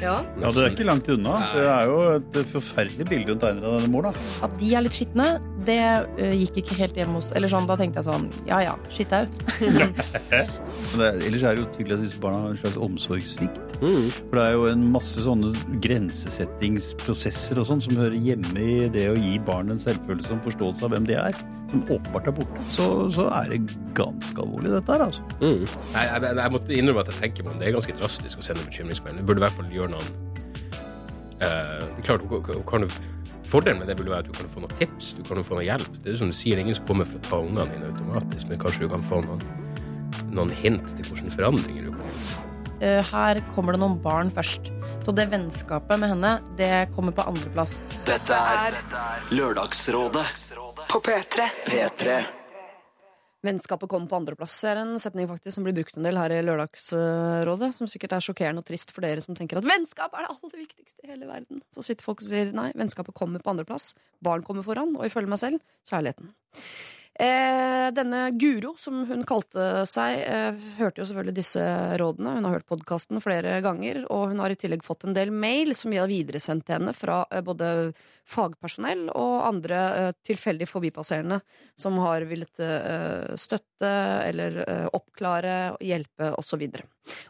Ja. 0.00 0.16
Ja, 0.40 0.50
Det 0.52 0.62
er 0.62 0.70
ikke 0.74 0.84
langt 0.86 1.08
unna. 1.08 1.36
Det 1.54 1.62
er 1.66 1.86
jo 1.88 1.96
et 2.18 2.36
forferdelig 2.52 3.06
bilde 3.08 3.32
hun 3.34 3.40
tegner 3.42 3.64
av 3.70 3.78
denne 3.80 3.90
mor. 3.94 4.02
da. 4.08 4.12
At 4.46 4.56
de 4.60 4.68
er 4.76 4.84
litt 4.84 4.92
skitne, 4.98 5.26
det 5.66 5.78
ø, 6.20 6.30
gikk 6.36 6.60
ikke 6.62 6.76
helt 6.78 6.94
hjem 7.00 7.14
hos 7.16 7.30
Eller 7.32 7.48
sånn, 7.50 7.66
da 7.66 7.76
tenkte 7.80 8.02
jeg 8.02 8.06
sånn, 8.10 8.26
ja 8.46 8.60
ja, 8.66 8.74
skitt 8.92 9.12
au. 9.16 9.24
Men 10.96 11.06
er- 11.06 11.22
ellers 11.26 11.42
er 11.42 11.56
det 11.56 11.64
jo 11.64 11.68
tydelig 11.76 11.96
at 11.98 12.04
disse 12.04 12.20
barna 12.22 12.42
har 12.44 12.54
en 12.54 12.60
slags 12.60 12.76
omsorgssvikt. 12.86 13.62
Mm. 13.82 14.06
For 14.30 14.38
det 14.38 14.44
er 14.46 14.52
jo 14.56 14.66
en 14.70 14.84
masse 14.94 15.20
sånne 15.24 15.50
grensesettingsprosesser 15.84 17.58
og 17.60 17.66
sånn 17.68 17.82
som 17.84 17.96
hører 17.98 18.16
hjemme 18.20 18.62
i 18.62 18.88
det 18.92 19.08
å 19.12 19.16
gi 19.18 19.36
barn 19.46 19.72
en 19.74 19.80
selvfølelse 19.82 20.32
og 20.36 20.44
forståelse 20.46 20.86
av 20.86 20.94
hvem 20.94 21.06
de 21.08 21.16
er, 21.20 21.36
som 21.70 21.82
åpenbart 21.90 22.28
er 22.30 22.34
borte. 22.36 22.62
Så, 22.70 22.86
så 23.14 23.26
er 23.40 23.48
det 23.52 23.58
ganske 23.98 24.38
alvorlig, 24.42 24.70
dette 24.76 24.92
her, 24.96 25.02
altså. 25.08 25.24
Mm. 25.40 25.64
Nei, 25.96 26.04
jeg, 26.06 26.30
jeg 26.40 26.52
måtte 26.56 26.76
innrømme 26.78 27.02
at 27.04 27.10
jeg 27.12 27.20
tenker 27.24 27.46
meg 27.48 27.56
om 27.56 27.60
det 27.62 27.68
er 27.70 27.76
ganske 27.76 27.96
drastisk 27.98 28.38
å 28.42 28.46
sende 28.46 28.66
bekymringsmelding. 28.68 29.22
Du 29.24 29.28
burde 29.32 29.42
i 29.42 29.46
hvert 29.46 29.56
fall 29.58 29.72
gjøre 29.74 29.90
noen 29.96 30.08
uh, 31.42 32.02
klart, 32.06 32.26
kan- 32.30 32.64
kan 32.70 32.86
du, 32.86 32.88
Fordelen 33.46 33.78
med 33.78 33.86
det 33.86 33.94
burde 34.00 34.10
være 34.10 34.24
at 34.24 34.30
du 34.30 34.34
kan 34.34 34.48
få 34.50 34.60
noen 34.64 34.72
tips, 34.78 35.12
du 35.14 35.22
kan 35.22 35.38
få 35.46 35.54
noe 35.54 35.62
hjelp. 35.66 35.92
Det 36.02 36.10
er 36.10 36.16
jo 36.16 36.22
som 36.24 36.32
du 36.32 36.34
sier, 36.34 36.56
det 36.58 36.64
er 36.64 36.66
ingen 36.66 36.78
som 36.80 36.86
kommer 36.88 37.06
for 37.06 37.20
å 37.20 37.26
ta 37.28 37.38
ungene 37.44 37.66
dine 37.70 37.92
automatisk, 37.92 38.48
men 38.50 38.58
kanskje 38.58 38.82
du 38.82 38.88
kan 38.90 39.04
få 39.06 39.20
noen, 39.22 39.44
noen 40.34 40.50
hint 40.58 40.88
til 40.98 41.06
hvilke 41.12 41.30
forandringer 41.36 41.86
du 41.86 41.92
kan 41.94 42.08
gjøre. 42.10 42.42
Ø, 42.76 42.90
her 43.12 43.38
kommer 43.54 43.72
det 43.76 43.80
noen 43.84 43.94
barn 44.02 44.32
først. 44.34 44.72
Så 45.06 45.14
det 45.14 45.28
vennskapet 45.30 46.02
med 46.02 46.10
henne, 46.10 46.32
det 46.58 46.72
kommer 46.96 47.14
på 47.14 47.22
andreplass. 47.30 47.76
Dette 48.08 48.34
er 48.34 48.74
Lørdagsrådet 49.30 50.26
På 50.88 51.00
P3. 51.00 51.48
P3 51.66 52.24
Vennskapet 53.46 53.88
kommer 53.90 54.08
på 54.10 54.16
andreplass 54.16 54.56
er 54.66 54.80
en 54.80 54.96
setning 54.98 55.28
faktisk 55.30 55.54
som 55.54 55.66
blir 55.66 55.74
brukt 55.76 55.98
en 55.98 56.06
del 56.06 56.18
her 56.18 56.32
i 56.34 56.40
Lørdagsrådet. 56.42 57.68
Som 57.76 57.90
sikkert 57.90 58.16
er 58.16 58.24
sjokkerende 58.24 58.64
og 58.64 58.66
trist 58.66 58.90
for 58.94 59.06
dere 59.06 59.22
som 59.22 59.36
tenker 59.38 59.60
at 59.60 59.68
vennskap 59.68 60.16
er 60.16 60.26
det 60.26 60.32
aller 60.34 60.62
viktigste 60.64 61.06
i 61.06 61.12
hele 61.12 61.28
verden. 61.28 61.60
Så 61.76 61.84
sitter 61.86 62.06
folk 62.06 62.24
og 62.24 62.26
sier 62.26 62.50
nei, 62.56 62.72
vennskapet 62.74 63.14
kommer 63.14 63.44
på 63.44 63.52
andreplass. 63.52 63.92
Barn 64.24 64.42
kommer 64.46 64.66
foran, 64.66 64.96
og 64.98 65.06
ifølge 65.06 65.30
meg 65.30 65.42
selv 65.42 65.62
kjærligheten. 65.86 66.32
Eh, 67.18 67.92
denne 67.96 68.30
Guro, 68.36 68.74
som 68.76 69.06
hun 69.08 69.22
kalte 69.24 69.86
seg, 69.88 70.18
eh, 70.20 70.58
hørte 70.76 71.00
jo 71.00 71.06
selvfølgelig 71.08 71.38
disse 71.38 71.62
rådene. 71.96 72.34
Hun 72.36 72.44
har 72.44 72.58
hørt 72.58 72.68
podkasten 72.68 73.22
flere 73.24 73.62
ganger, 73.64 74.02
og 74.12 74.28
hun 74.34 74.42
har 74.42 74.52
i 74.52 74.58
tillegg 74.60 74.84
fått 74.84 75.04
en 75.04 75.16
del 75.16 75.32
mail 75.32 75.74
som 75.74 75.90
vi 75.90 75.96
har 75.96 76.12
videresendt 76.12 76.66
til 76.66 76.76
henne 76.76 76.92
fra 76.92 77.24
eh, 77.30 77.40
både 77.40 77.94
fagpersonell 78.28 79.08
og 79.14 79.46
andre 79.48 79.80
eh, 79.96 80.12
tilfeldig 80.28 80.68
forbipasserende 80.68 81.40
som 81.78 81.96
har 82.04 82.26
villet 82.28 82.60
eh, 82.60 83.32
støtte 83.40 83.92
eller 84.28 84.60
eh, 84.66 84.86
oppklare, 84.92 85.76
hjelpe 85.80 86.34
osv. 86.36 86.68
Og, 86.68 86.80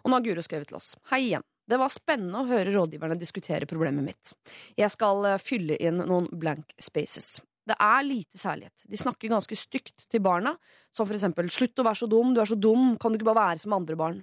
og 0.02 0.10
nå 0.10 0.18
har 0.18 0.26
Guro 0.26 0.42
skrevet 0.42 0.72
til 0.72 0.80
oss. 0.80 0.96
Hei 1.12 1.28
igjen. 1.28 1.46
Det 1.66 1.78
var 1.78 1.90
spennende 1.94 2.42
å 2.42 2.46
høre 2.50 2.74
rådgiverne 2.74 3.18
diskutere 3.18 3.66
problemet 3.70 4.06
mitt. 4.06 4.34
Jeg 4.78 4.90
skal 4.94 5.36
fylle 5.42 5.78
inn 5.78 5.98
noen 5.98 6.30
blank 6.30 6.74
spaces. 6.78 7.36
Det 7.66 7.74
er 7.82 8.04
lite 8.06 8.38
særlighet. 8.38 8.84
De 8.86 8.98
snakker 8.98 9.32
ganske 9.32 9.56
stygt 9.58 10.06
til 10.06 10.22
barna, 10.22 10.54
som 10.94 11.06
for 11.06 11.16
eksempel 11.16 11.50
'slutt 11.50 11.82
å 11.82 11.86
være 11.86 12.00
så 12.02 12.08
dum, 12.08 12.32
du 12.34 12.40
er 12.40 12.46
så 12.46 12.58
dum, 12.58 12.96
kan 12.96 13.10
du 13.10 13.18
ikke 13.18 13.32
bare 13.32 13.50
være 13.50 13.58
som 13.58 13.72
andre 13.72 13.96
barn'? 13.96 14.22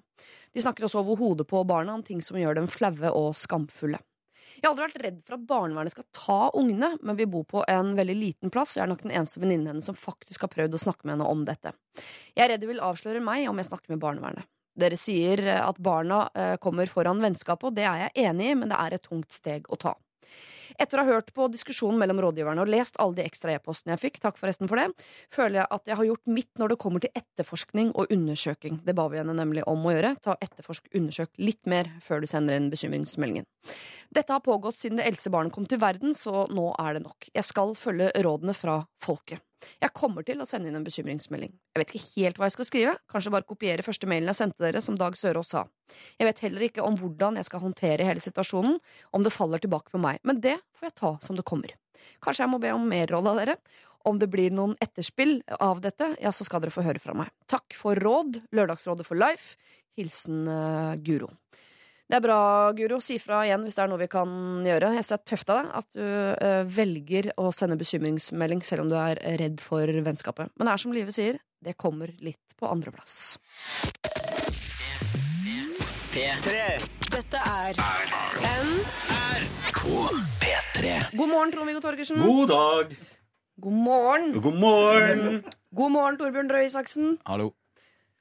De 0.54 0.62
snakker 0.62 0.86
også 0.86 1.04
over 1.04 1.20
hodet 1.20 1.48
på 1.48 1.66
barna 1.68 1.94
om 1.94 2.04
ting 2.04 2.22
som 2.22 2.38
gjør 2.38 2.56
dem 2.56 2.68
flaue 2.68 3.12
og 3.12 3.36
skamfulle. 3.36 4.00
Jeg 4.56 4.70
har 4.70 4.72
aldri 4.72 4.86
vært 4.86 5.04
redd 5.04 5.20
for 5.26 5.36
at 5.36 5.48
barnevernet 5.48 5.92
skal 5.92 6.06
ta 6.14 6.40
ungene, 6.54 6.98
men 7.02 7.18
vi 7.18 7.26
bor 7.26 7.44
på 7.44 7.64
en 7.68 7.96
veldig 7.98 8.16
liten 8.16 8.50
plass, 8.54 8.76
og 8.76 8.80
jeg 8.80 8.84
er 8.86 8.92
nok 8.94 9.04
den 9.04 9.12
eneste 9.12 9.42
venninnen 9.42 9.68
hennes 9.68 9.86
som 9.90 9.96
faktisk 9.96 10.46
har 10.46 10.52
prøvd 10.54 10.78
å 10.78 10.84
snakke 10.86 11.04
med 11.04 11.18
henne 11.18 11.28
om 11.28 11.44
dette. 11.44 11.74
Jeg 12.36 12.46
er 12.46 12.54
redd 12.54 12.62
de 12.64 12.70
vil 12.72 12.80
avsløre 12.80 13.24
meg 13.24 13.50
om 13.50 13.60
jeg 13.60 13.72
snakker 13.72 13.92
med 13.92 14.00
barnevernet. 14.00 14.48
Dere 14.74 14.98
sier 14.98 15.44
at 15.60 15.78
barna 15.84 16.30
eh, 16.34 16.56
kommer 16.58 16.88
foran 16.90 17.22
vennskapet, 17.22 17.70
og 17.70 17.76
det 17.78 17.86
er 17.86 18.06
jeg 18.06 18.30
enig 18.30 18.50
i, 18.50 18.56
men 18.58 18.72
det 18.72 18.80
er 18.80 18.96
et 18.96 19.04
tungt 19.06 19.36
steg 19.36 19.68
å 19.70 19.78
ta. 19.78 19.94
Etter 20.82 21.00
å 21.00 21.06
ha 21.06 21.18
hørt 21.18 21.34
på 21.36 21.48
diskusjonen 21.54 22.00
mellom 22.02 22.22
rådgiverne 22.24 22.64
og 22.64 22.72
lest 22.72 23.00
alle 23.02 23.20
de 23.20 23.28
ekstra 23.28 23.54
e-postene 23.56 23.96
jeg 23.96 24.04
fikk, 24.06 24.20
takk 24.24 24.40
forresten 24.40 24.70
for 24.72 24.82
det, 24.82 24.90
føler 25.34 25.62
jeg 25.62 25.70
at 25.78 25.92
jeg 25.92 26.00
har 26.00 26.10
gjort 26.10 26.34
mitt 26.40 26.52
når 26.62 26.74
det 26.74 26.80
kommer 26.84 27.04
til 27.04 27.14
etterforskning 27.20 27.94
og 27.94 28.14
undersøking. 28.14 28.82
Det 28.86 28.98
ba 28.98 29.08
vi 29.12 29.22
henne 29.22 29.38
nemlig 29.38 29.66
om 29.70 29.86
å 29.86 29.96
gjøre. 29.96 30.16
Ta 30.24 30.38
etterforsk, 30.42 30.90
undersøk 30.98 31.32
litt 31.42 31.64
mer 31.70 31.90
før 32.04 32.24
du 32.24 32.30
sender 32.30 32.58
inn 32.58 32.72
bekymringsmeldingen. 32.74 33.48
Dette 34.14 34.34
har 34.36 34.44
pågått 34.46 34.78
siden 34.80 35.00
det 35.02 35.08
eldste 35.10 35.32
barnet 35.34 35.54
kom 35.56 35.66
til 35.70 35.82
verden, 35.82 36.14
så 36.18 36.46
nå 36.54 36.70
er 36.82 36.98
det 36.98 37.06
nok. 37.08 37.32
Jeg 37.34 37.48
skal 37.48 37.74
følge 37.78 38.12
rådene 38.26 38.56
fra 38.58 38.82
folket. 39.02 39.42
Jeg 39.84 39.94
kommer 39.96 40.26
til 40.28 40.42
å 40.42 40.48
sende 40.48 40.70
inn 40.70 40.78
en 40.80 40.86
bekymringsmelding. 40.86 41.54
Jeg 41.74 41.82
vet 41.82 41.94
ikke 41.94 42.10
helt 42.16 42.40
hva 42.40 42.50
jeg 42.50 42.56
skal 42.58 42.70
skrive, 42.70 42.96
kanskje 43.12 43.34
bare 43.36 43.48
kopiere 43.48 43.86
første 43.86 44.10
mailen 44.10 44.32
jeg 44.32 44.40
sendte 44.40 44.66
dere, 44.66 44.82
som 44.84 44.98
Dag 45.00 45.18
Sørås 45.20 45.54
sa. 45.54 45.66
Jeg 46.20 46.30
vet 46.30 46.44
heller 46.46 46.68
ikke 46.68 46.86
om 46.86 46.98
hvordan 47.00 47.40
jeg 47.40 47.50
skal 47.50 47.64
håndtere 47.64 48.08
hele 48.08 48.24
situasjonen, 48.24 48.78
om 49.14 49.26
det 49.26 49.34
faller 49.36 49.64
tilbake 49.64 49.94
på 49.94 50.02
meg, 50.02 50.22
men 50.28 50.42
det 50.44 50.58
får 50.78 50.90
jeg 50.90 51.00
ta 51.00 51.16
som 51.26 51.40
det 51.40 51.48
kommer. 51.48 51.76
Kanskje 52.24 52.46
jeg 52.46 52.54
må 52.54 52.62
be 52.64 52.74
om 52.76 52.88
mer 52.90 53.12
råd 53.12 53.30
av 53.32 53.42
dere. 53.42 53.58
Om 54.04 54.18
det 54.20 54.28
blir 54.28 54.52
noen 54.52 54.74
etterspill 54.84 55.38
av 55.64 55.80
dette, 55.84 56.10
ja, 56.20 56.34
så 56.36 56.44
skal 56.44 56.64
dere 56.64 56.74
få 56.76 56.84
høre 56.84 57.00
fra 57.00 57.16
meg. 57.16 57.30
Takk 57.48 57.76
for 57.80 57.96
råd, 57.96 58.42
Lørdagsrådet 58.52 59.08
for 59.08 59.16
life. 59.16 59.56
Hilsen 59.96 60.44
uh, 60.50 60.98
Guro. 61.00 61.30
Det 62.04 62.18
er 62.20 62.24
bra, 62.26 62.40
Guro. 62.76 63.00
Si 63.02 63.16
fra 63.22 63.42
igjen 63.48 63.64
hvis 63.66 63.78
det 63.78 63.84
er 63.86 63.90
noe 63.92 64.02
vi 64.02 64.10
kan 64.12 64.30
gjøre. 64.68 64.92
Jeg 64.98 65.06
synes 65.06 65.14
det 65.14 65.18
er 65.18 65.30
tøft 65.32 65.54
av 65.54 65.62
deg 65.62 65.72
at 65.80 65.88
du 65.96 66.04
uh, 66.04 66.64
velger 66.78 67.30
å 67.40 67.48
sende 67.56 67.80
bekymringsmelding 67.80 68.64
selv 68.66 68.86
om 68.86 68.92
du 68.92 68.98
er 69.00 69.22
redd 69.40 69.64
for 69.64 69.88
vennskapet. 69.88 70.52
Men 70.58 70.68
det 70.68 70.76
er 70.76 70.84
som 70.84 70.96
Live 70.96 71.16
sier, 71.16 71.40
det 71.64 71.78
kommer 71.80 72.12
litt 72.22 72.58
på 72.60 72.68
andreplass. 72.70 73.38
Dette 76.14 77.40
er 77.40 77.80
NRK 78.44 79.82
God 81.18 81.30
morgen, 81.30 81.52
Trond-Viggo 81.52 81.82
Torgersen. 81.82 82.22
God 82.22 82.50
dag! 82.52 82.94
God 83.64 83.74
morgen. 83.74 84.32
God 84.42 84.56
morgen! 84.62 85.44
God 85.74 85.92
morgen, 85.92 86.18
Torbjørn 86.22 86.50
Røe 86.54 86.68
Isaksen. 86.68 87.18
Hallo. 87.26 87.52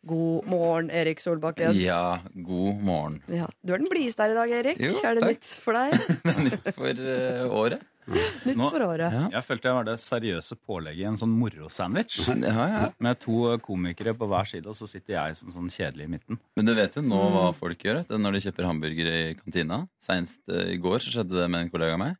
God 0.04 0.47
morgen, 0.50 0.88
Erik 0.90 1.21
Solbakken. 1.23 1.76
Ja, 1.78 2.18
god 2.35 2.80
morgen. 2.82 3.21
Ja. 3.30 3.47
Du 3.62 3.71
er 3.73 3.78
den 3.78 3.87
blideste 3.90 4.25
her 4.26 4.32
i 4.35 4.38
dag, 4.40 4.50
Erik. 4.50 4.80
Jo, 4.82 4.97
er 5.06 5.14
det 5.14 5.23
takk. 5.23 5.37
nytt 5.37 5.50
for 5.62 5.78
deg? 5.78 5.92
Det 6.26 6.32
er 6.32 6.40
nytt 6.49 6.71
for 6.75 7.02
uh, 7.06 7.56
året. 7.62 7.85
Nytt 8.42 8.56
Nå- 8.59 8.66
for 8.75 8.82
året. 8.82 9.14
Ja. 9.14 9.21
Jeg 9.37 9.47
følte 9.47 9.68
jeg 9.71 9.76
var 9.76 9.85
det 9.87 9.92
seriøse 10.02 10.56
pålegget 10.66 11.04
i 11.04 11.06
en 11.12 11.18
sånn 11.21 11.30
morosandwich. 11.38 12.16
Ja, 12.26 12.64
ja. 12.66 12.80
Med 13.06 13.21
to 13.23 13.44
komikere 13.62 14.11
på 14.18 14.26
hver 14.26 14.50
side, 14.50 14.66
og 14.66 14.75
så 14.75 14.88
sitter 14.90 15.14
jeg 15.21 15.38
som 15.38 15.54
sånn 15.54 15.71
kjedelig 15.71 16.09
i 16.09 16.12
midten. 16.16 16.40
Men 16.59 16.66
du 16.66 16.75
vet 16.75 16.99
jo 16.99 17.04
nå 17.06 17.21
Mm. 17.23 17.37
hva 17.37 17.44
folk 17.54 17.87
gjør 17.87 18.02
når 18.18 18.35
de 18.35 18.42
kjøper 18.49 18.66
hamburgere 18.66 19.14
i 19.30 19.35
kantina. 19.38 19.85
Senest 20.02 20.42
eh, 20.50 20.73
i 20.75 20.80
går 20.82 20.99
så 21.06 21.14
skjedde 21.14 21.38
det 21.38 21.47
med 21.54 21.68
en 21.68 21.71
kollega 21.71 21.94
av 21.94 22.02
meg. 22.02 22.18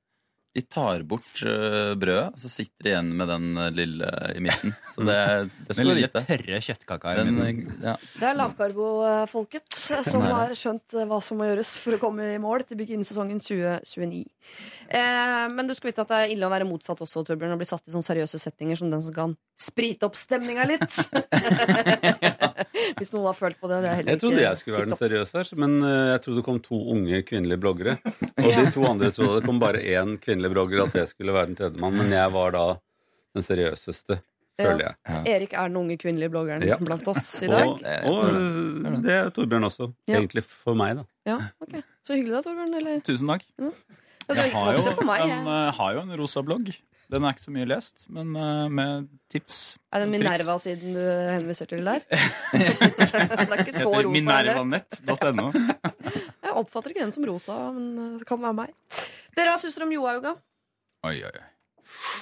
De 0.53 0.61
tar 0.69 1.01
bort 1.09 1.31
brødet, 1.41 2.27
og 2.35 2.41
så 2.43 2.49
sitter 2.53 2.85
de 2.85 2.91
igjen 2.91 3.07
med 3.17 3.31
den 3.31 3.45
eh, 3.57 3.71
lille 3.73 4.09
i 4.37 4.41
midten. 4.45 4.75
Så 4.93 5.05
det, 5.09 5.15
det 5.69 5.77
skal 5.79 5.97
du 5.97 6.03
tørre 6.13 6.59
kjøttkaka 6.67 7.15
i 7.15 7.21
Den, 7.23 7.31
midten. 7.39 7.71
eh, 7.79 7.87
ja. 7.89 7.95
Det 8.21 8.27
er 8.29 8.37
lavkarbo-folket 8.37 9.79
som 10.05 10.27
har 10.29 10.53
skjønt 10.59 10.99
hva 11.09 11.23
som 11.25 11.41
må 11.41 11.49
gjøres 11.49 11.71
for 11.81 11.97
å 11.97 12.01
komme 12.03 12.35
i 12.35 12.41
mål 12.43 12.67
til 12.69 12.77
bikini-sesongen 12.83 13.41
2029. 13.41 14.21
Eh, 14.93 15.47
men 15.57 15.71
du 15.71 15.73
skal 15.79 15.89
vite 15.93 16.05
at 16.05 16.13
det 16.13 16.21
er 16.27 16.35
ille 16.37 16.45
å 16.45 16.53
være 16.53 16.69
motsatt 16.69 17.01
også, 17.01 17.25
Torbjørn. 17.31 17.57
Å 17.57 17.61
bli 17.63 17.71
satt 17.73 17.89
i 17.89 17.95
sånne 17.95 18.11
seriøse 18.11 18.43
settinger 18.43 18.83
som 18.83 18.93
den 18.93 19.05
som 19.09 19.17
kan 19.17 19.35
sprite 19.63 20.05
opp 20.09 20.17
stemninga 20.19 20.65
litt. 20.69 21.01
Hvis 22.99 23.13
noen 23.15 23.29
har 23.31 23.37
følt 23.39 23.59
på 23.61 23.69
det. 23.71 23.81
det 23.85 23.89
er 23.89 23.99
heller 24.01 24.15
Jeg 24.15 24.21
trodde 24.21 24.37
ikke 24.41 24.49
jeg 24.49 24.61
skulle 24.61 24.79
være 24.79 24.91
den 24.91 24.99
seriøse 25.01 25.39
her, 25.39 25.51
men 25.63 25.77
jeg 25.87 26.23
trodde 26.25 26.41
det 26.41 26.47
kom 26.47 26.61
to 26.65 26.79
unge 26.93 27.21
kvinnelige 27.29 27.61
bloggere. 27.63 27.97
Og 28.43 28.49
de 28.51 28.65
to 28.75 28.85
andre 28.89 29.11
trodde 29.15 29.39
det 29.41 29.47
kom 29.49 29.61
bare 29.63 29.81
én 29.81 30.17
kvinnelig 30.23 30.42
blogger, 30.51 30.83
at 30.87 30.95
jeg 30.95 31.09
skulle 31.09 31.33
være 31.33 31.47
den 31.47 31.57
tredjemann. 31.57 31.95
Men 31.97 32.11
jeg 32.11 32.33
var 32.35 32.51
da 32.57 32.65
den 33.37 33.43
seriøseste, 33.47 34.19
føler 34.61 34.83
jeg. 34.89 35.23
Erik 35.37 35.53
er 35.55 35.69
den 35.69 35.77
unge 35.77 35.97
kvinnelige 35.99 36.31
bloggeren 36.35 36.63
Ja. 36.67 36.77
blant 36.77 37.07
oss 37.09 37.43
i 37.43 37.47
dag. 37.47 37.69
Og, 37.69 37.81
og 38.11 38.25
eh, 38.29 39.01
det 39.07 39.13
er 39.13 39.31
Torbjørn 39.31 39.65
også. 39.71 39.93
Ja. 40.11 40.19
Egentlig 40.19 40.43
for 40.45 40.75
meg, 40.75 40.97
da. 40.99 41.05
Ja, 41.27 41.39
ok. 41.63 41.79
Så 42.05 42.15
hyggelig 42.19 42.35
da, 42.39 42.43
Torbjørn. 42.49 42.75
Eller? 42.81 43.01
Tusen 43.07 43.29
takk. 43.29 43.47
Ja. 43.59 43.71
Jeg, 44.33 44.53
har 44.55 44.73
jo, 44.77 45.05
meg. 45.05 45.21
en, 45.23 45.29
jeg. 45.29 45.47
eh, 45.47 45.73
har 45.79 45.95
jo 45.97 46.01
en 46.07 46.13
rosa 46.21 46.43
blogg. 46.47 46.69
Den 47.13 47.27
er 47.29 47.35
ikke 47.35 47.45
så 47.45 47.53
mye 47.53 47.67
lest, 47.69 48.07
men 48.13 48.31
uh, 48.33 48.71
med 48.73 49.09
tips. 49.33 49.77
Er 49.93 50.01
det. 50.01 50.09
Minerva-siden 50.15 50.95
du 50.97 51.03
henviser 51.03 51.69
til 51.69 51.85
der? 51.85 52.05
det 52.09 52.63
er 52.63 53.61
ikke 53.61 53.75
så 53.75 53.91
Heter 53.91 54.09
rosa. 54.09 54.39
er 54.39 54.49
det? 54.49 54.55
minervanett.no. 54.55 55.51
Jeg 56.47 56.55
oppfatter 56.57 56.95
ikke 56.95 57.05
den 57.05 57.13
som 57.13 57.27
rosa, 57.29 57.59
men 57.77 57.91
uh, 57.99 58.07
det 58.23 58.29
kan 58.29 58.41
være 58.41 58.57
meg. 58.63 58.73
Dere, 59.37 59.53
hva 59.53 59.61
syns 59.61 59.77
dere 59.77 59.91
om 59.91 59.93
Johauga? 59.99 60.33
Oi, 61.05 61.19
oi, 61.21 61.35
oi. 61.35 61.49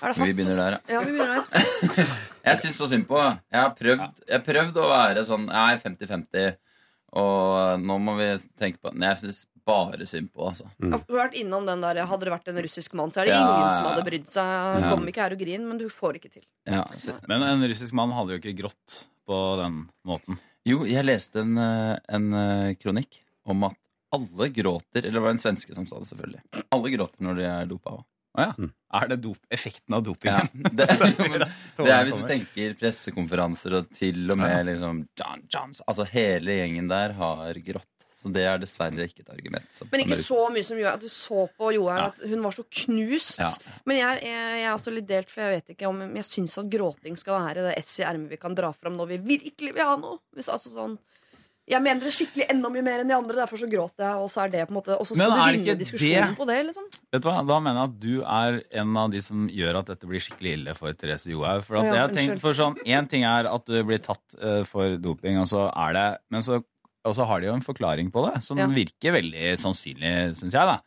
Er 0.02 0.16
Vi 0.18 0.32
begynner 0.34 0.58
der, 0.58 0.76
ja. 0.76 0.96
Ja, 0.96 1.04
vi 1.06 1.14
begynner 1.14 1.38
der. 1.38 2.10
Jeg 2.48 2.58
syns 2.64 2.82
så 2.82 2.88
synd 2.90 3.06
på. 3.06 3.20
Jeg 3.20 3.60
har 3.60 3.70
prøvd, 3.78 4.04
jeg 4.26 4.34
har 4.34 4.44
prøvd 4.46 4.78
å 4.80 4.88
være 4.90 5.22
sånn 5.28 5.44
Jeg 5.46 5.76
er 5.76 5.82
50-50, 5.84 6.54
og 7.20 7.82
nå 7.84 7.98
må 8.02 8.14
vi 8.18 8.28
tenke 8.58 8.80
på 8.80 8.92
jeg 8.96 9.18
syns 9.20 9.40
bare 9.70 10.08
synd 10.10 10.32
på 10.34 10.44
altså. 10.50 10.66
altså. 10.66 10.90
Jeg 10.90 11.14
har 11.14 11.20
vært 11.22 11.38
innom 11.40 11.68
den 11.68 11.84
der 11.86 12.02
Hadde 12.10 12.26
det 12.28 12.34
vært 12.34 12.50
en 12.52 12.60
russisk 12.66 12.96
mann, 12.98 13.14
så 13.14 13.22
er 13.22 13.30
det 13.30 13.36
Ja, 13.36 13.40
ingen 13.46 13.72
som 13.76 13.88
hadde 13.90 14.04
brydd 14.10 14.28
seg. 14.30 14.52
Ja. 14.84 14.92
Kom 14.92 15.08
ikke 15.10 15.24
her 15.24 15.36
og 15.36 15.42
grin, 15.44 15.66
men 15.70 15.80
du 15.80 15.86
får 15.92 16.20
ikke 16.20 16.32
til. 16.36 16.44
Ja, 16.68 16.84
så, 16.98 17.16
Men 17.30 17.46
en 17.46 17.66
russisk 17.70 17.96
mann 17.96 18.14
hadde 18.16 18.36
jo 18.36 18.42
ikke 18.42 18.56
grått 18.64 19.02
på 19.30 19.40
den 19.62 19.82
måten. 20.06 20.40
jo, 20.66 20.82
jeg 20.88 21.06
leste 21.06 21.44
en, 21.44 21.56
eh, 21.60 21.96
en 22.10 22.32
eh, 22.34 22.74
kronikk 22.80 23.22
om 23.48 23.68
at 23.70 23.78
alle 24.10 24.48
gråter 24.50 25.04
Eller 25.04 25.20
det 25.20 25.22
var 25.22 25.30
en 25.36 25.38
svenske 25.38 25.74
som 25.74 25.86
sa 25.86 26.00
det, 26.00 26.08
selvfølgelig. 26.10 26.64
Alle 26.74 26.90
gråter 26.96 27.26
når 27.26 27.38
de 27.38 27.44
er 27.46 27.68
dopa. 27.70 28.00
Ah, 28.34 28.42
ja. 28.42 28.54
mm. 28.58 28.70
Er 28.94 29.08
det 29.10 29.16
dop 29.24 29.38
effekten 29.50 29.94
av 29.94 30.02
doping? 30.06 30.30
Ja, 30.30 30.44
det, 30.52 30.86
det 31.80 31.94
er 31.94 32.04
hvis 32.06 32.18
du 32.20 32.26
tenker 32.28 32.76
pressekonferanser 32.78 33.74
og 33.80 33.88
til 33.94 34.30
og 34.30 34.38
med 34.38 34.68
liksom 34.70 35.00
John 35.18 35.42
Johns 35.50 35.82
Altså 35.86 36.06
hele 36.12 36.60
gjengen 36.60 36.90
der 36.90 37.16
har 37.18 37.58
grått. 37.66 37.99
Så 38.20 38.28
det 38.32 38.42
er 38.44 38.58
dessverre 38.60 39.06
ikke 39.08 39.22
et 39.24 39.30
argument. 39.32 39.82
Men 39.92 40.02
ikke 40.04 40.18
så 40.20 40.40
mye 40.52 40.64
som 40.66 40.76
Johaug. 40.76 41.00
Du 41.00 41.08
så 41.08 41.46
på 41.56 41.70
Johaug 41.72 41.96
Ja. 41.96 42.06
at 42.10 42.26
hun 42.28 42.42
var 42.44 42.52
så 42.52 42.64
knust. 42.68 43.38
Ja. 43.40 43.48
Men 43.88 43.96
jeg, 43.96 44.22
jeg, 44.28 44.48
jeg 44.60 44.66
er 44.68 44.74
også 44.74 44.92
litt 44.92 45.06
delt, 45.08 45.30
for 45.32 45.40
jeg 45.46 45.60
vet 45.62 45.72
ikke 45.76 45.88
om 45.88 46.02
Jeg 46.20 46.24
syns 46.28 46.58
at 46.60 46.68
gråting 46.68 47.16
skal 47.16 47.38
være 47.40 47.64
det 47.70 47.78
esset 47.80 48.04
i 48.04 48.08
ermet 48.10 48.30
vi 48.34 48.36
kan 48.36 48.54
dra 48.54 48.72
fram 48.76 48.98
når 49.00 49.14
vi 49.14 49.18
virkelig 49.38 49.72
vil 49.72 49.88
ha 49.88 49.96
noe. 49.96 50.20
Hvis, 50.36 50.48
altså 50.52 50.68
sånn 50.74 50.98
jeg 51.70 51.78
mener 51.84 52.02
det 52.02 52.10
skikkelig 52.10 52.48
enda 52.50 52.66
mye 52.72 52.82
mer 52.82 52.98
enn 53.04 53.06
de 53.12 53.14
andre, 53.14 53.36
derfor 53.44 53.60
så 53.60 53.68
gråter 53.70 54.02
jeg. 54.02 54.22
Og 54.24 54.30
så 54.32 54.40
er 54.42 54.48
det 54.50 54.64
på 54.66 54.72
en 54.72 54.78
måte 54.80 54.96
Og 54.98 55.06
så 55.06 55.14
skal 55.14 55.30
du 55.30 55.36
vinne 55.54 55.76
diskusjonen 55.78 56.32
det- 56.32 56.38
på 56.40 56.46
det, 56.48 56.56
liksom. 56.66 56.88
Vet 57.12 57.22
du 57.22 57.28
hva, 57.28 57.46
Da 57.46 57.58
mener 57.62 57.78
jeg 57.78 57.90
at 57.90 58.00
du 58.00 58.22
er 58.26 58.80
en 58.82 58.96
av 58.96 59.10
de 59.12 59.20
som 59.22 59.44
gjør 59.48 59.78
at 59.78 59.86
dette 59.92 60.08
blir 60.10 60.18
skikkelig 60.24 60.52
ille 60.56 60.74
for 60.74 60.92
Therese 60.98 61.26
Johaug. 61.30 61.62
For, 61.62 61.76
at 61.76 61.84
Ja, 61.84 61.92
jeg 61.94 62.00
har 62.00 62.08
tenkt, 62.16 62.40
for 62.40 62.52
sånn, 62.58 62.74
Én 62.84 63.08
ting 63.08 63.22
er 63.22 63.46
at 63.46 63.64
du 63.66 63.84
blir 63.84 64.02
tatt 64.02 64.34
uh, 64.42 64.64
for 64.64 64.96
doping, 64.96 65.38
og 65.38 65.46
så 65.46 65.70
er 65.70 65.92
det 65.94 66.18
Men 66.28 66.42
så, 66.42 66.58
og 67.04 67.14
så 67.16 67.26
har 67.26 67.40
de 67.40 67.46
jo 67.50 67.56
en 67.56 67.64
forklaring 67.64 68.10
på 68.12 68.22
det, 68.28 68.42
som 68.44 68.58
Ja. 68.58 68.66
virker 68.66 69.12
veldig 69.16 69.56
sannsynlig, 69.58 70.36
syns 70.36 70.52
jeg. 70.52 70.66
da. 70.66 70.80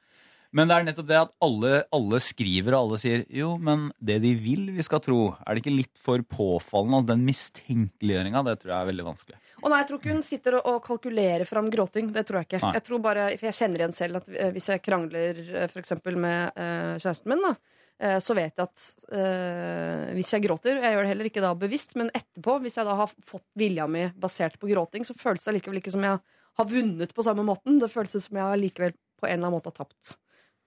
Men 0.54 0.68
det 0.70 0.76
er 0.76 0.84
nettopp 0.86 1.08
det 1.10 1.18
at 1.18 1.32
alle, 1.42 1.70
alle 1.92 2.20
skriver 2.22 2.76
og 2.76 2.84
alle 2.84 2.98
sier 3.02 3.24
jo, 3.34 3.56
men 3.58 3.88
det 3.98 4.20
de 4.22 4.36
vil 4.38 4.68
vi 4.76 4.84
skal 4.86 5.00
tro, 5.02 5.36
er 5.48 5.56
det 5.56 5.64
ikke 5.64 5.74
litt 5.80 5.98
for 5.98 6.20
påfallende? 6.22 7.00
at 7.02 7.08
Den 7.10 7.26
mistenkeliggjøringa, 7.26 8.44
det 8.46 8.60
tror 8.62 8.70
jeg 8.70 8.78
er 8.84 8.90
veldig 8.92 9.06
vanskelig. 9.08 9.38
Og 9.64 9.70
nei, 9.72 9.80
jeg 9.82 9.88
tror 9.90 9.98
ikke 10.00 10.14
hun 10.14 10.22
sitter 10.28 10.60
og, 10.62 10.78
kalkulerer 10.86 11.48
fram 11.50 11.72
gråting. 11.74 12.12
Det 12.14 12.26
tror 12.28 12.44
jeg 12.44 12.52
ikke. 12.52 12.62
Nei. 12.68 12.74
Jeg 12.78 12.84
tror 12.86 13.02
bare, 13.02 13.26
For 13.40 13.50
jeg 13.50 13.58
kjenner 13.58 13.82
igjen 13.82 13.98
selv 13.98 14.22
at 14.22 14.30
eh, 14.30 14.52
hvis 14.54 14.70
jeg 14.70 14.84
krangler 14.86 15.42
f.eks. 15.42 15.74
for 15.74 15.82
eksempel 15.82 16.18
med 16.22 16.52
eh, 16.56 16.94
kjæresten 17.02 17.34
min, 17.34 17.42
da, 17.42 17.56
eh, 17.56 17.83
så 18.20 18.36
vet 18.38 18.58
jeg 18.60 18.66
at 18.68 18.86
eh, 19.16 20.10
hvis 20.18 20.32
jeg 20.36 20.44
gråter 20.44 20.80
Jeg 20.82 20.96
gjør 20.96 21.06
det 21.06 21.12
heller 21.14 21.30
ikke 21.30 21.44
da 21.44 21.52
bevisst, 21.56 21.96
men 22.00 22.10
etterpå, 22.16 22.58
hvis 22.64 22.76
jeg 22.80 22.88
da 22.90 22.96
har 23.00 23.12
fått 23.24 23.46
vilja 23.60 23.86
mi 23.88 24.08
basert 24.20 24.58
på 24.60 24.68
gråting, 24.72 25.06
så 25.08 25.16
føles 25.16 25.46
det 25.46 25.54
likevel 25.60 25.80
ikke 25.82 25.94
som 25.94 26.04
jeg 26.06 26.20
har 26.60 26.68
vunnet 26.70 27.14
på 27.16 27.24
samme 27.26 27.46
måten. 27.48 27.80
Det 27.82 27.90
føles 27.94 28.18
som 28.28 28.38
jeg 28.42 28.60
likevel 28.66 28.94
på 29.22 29.28
en 29.30 29.34
eller 29.38 29.48
annen 29.48 29.56
måte 29.58 29.72
har 29.72 29.78
tapt. 29.84 30.18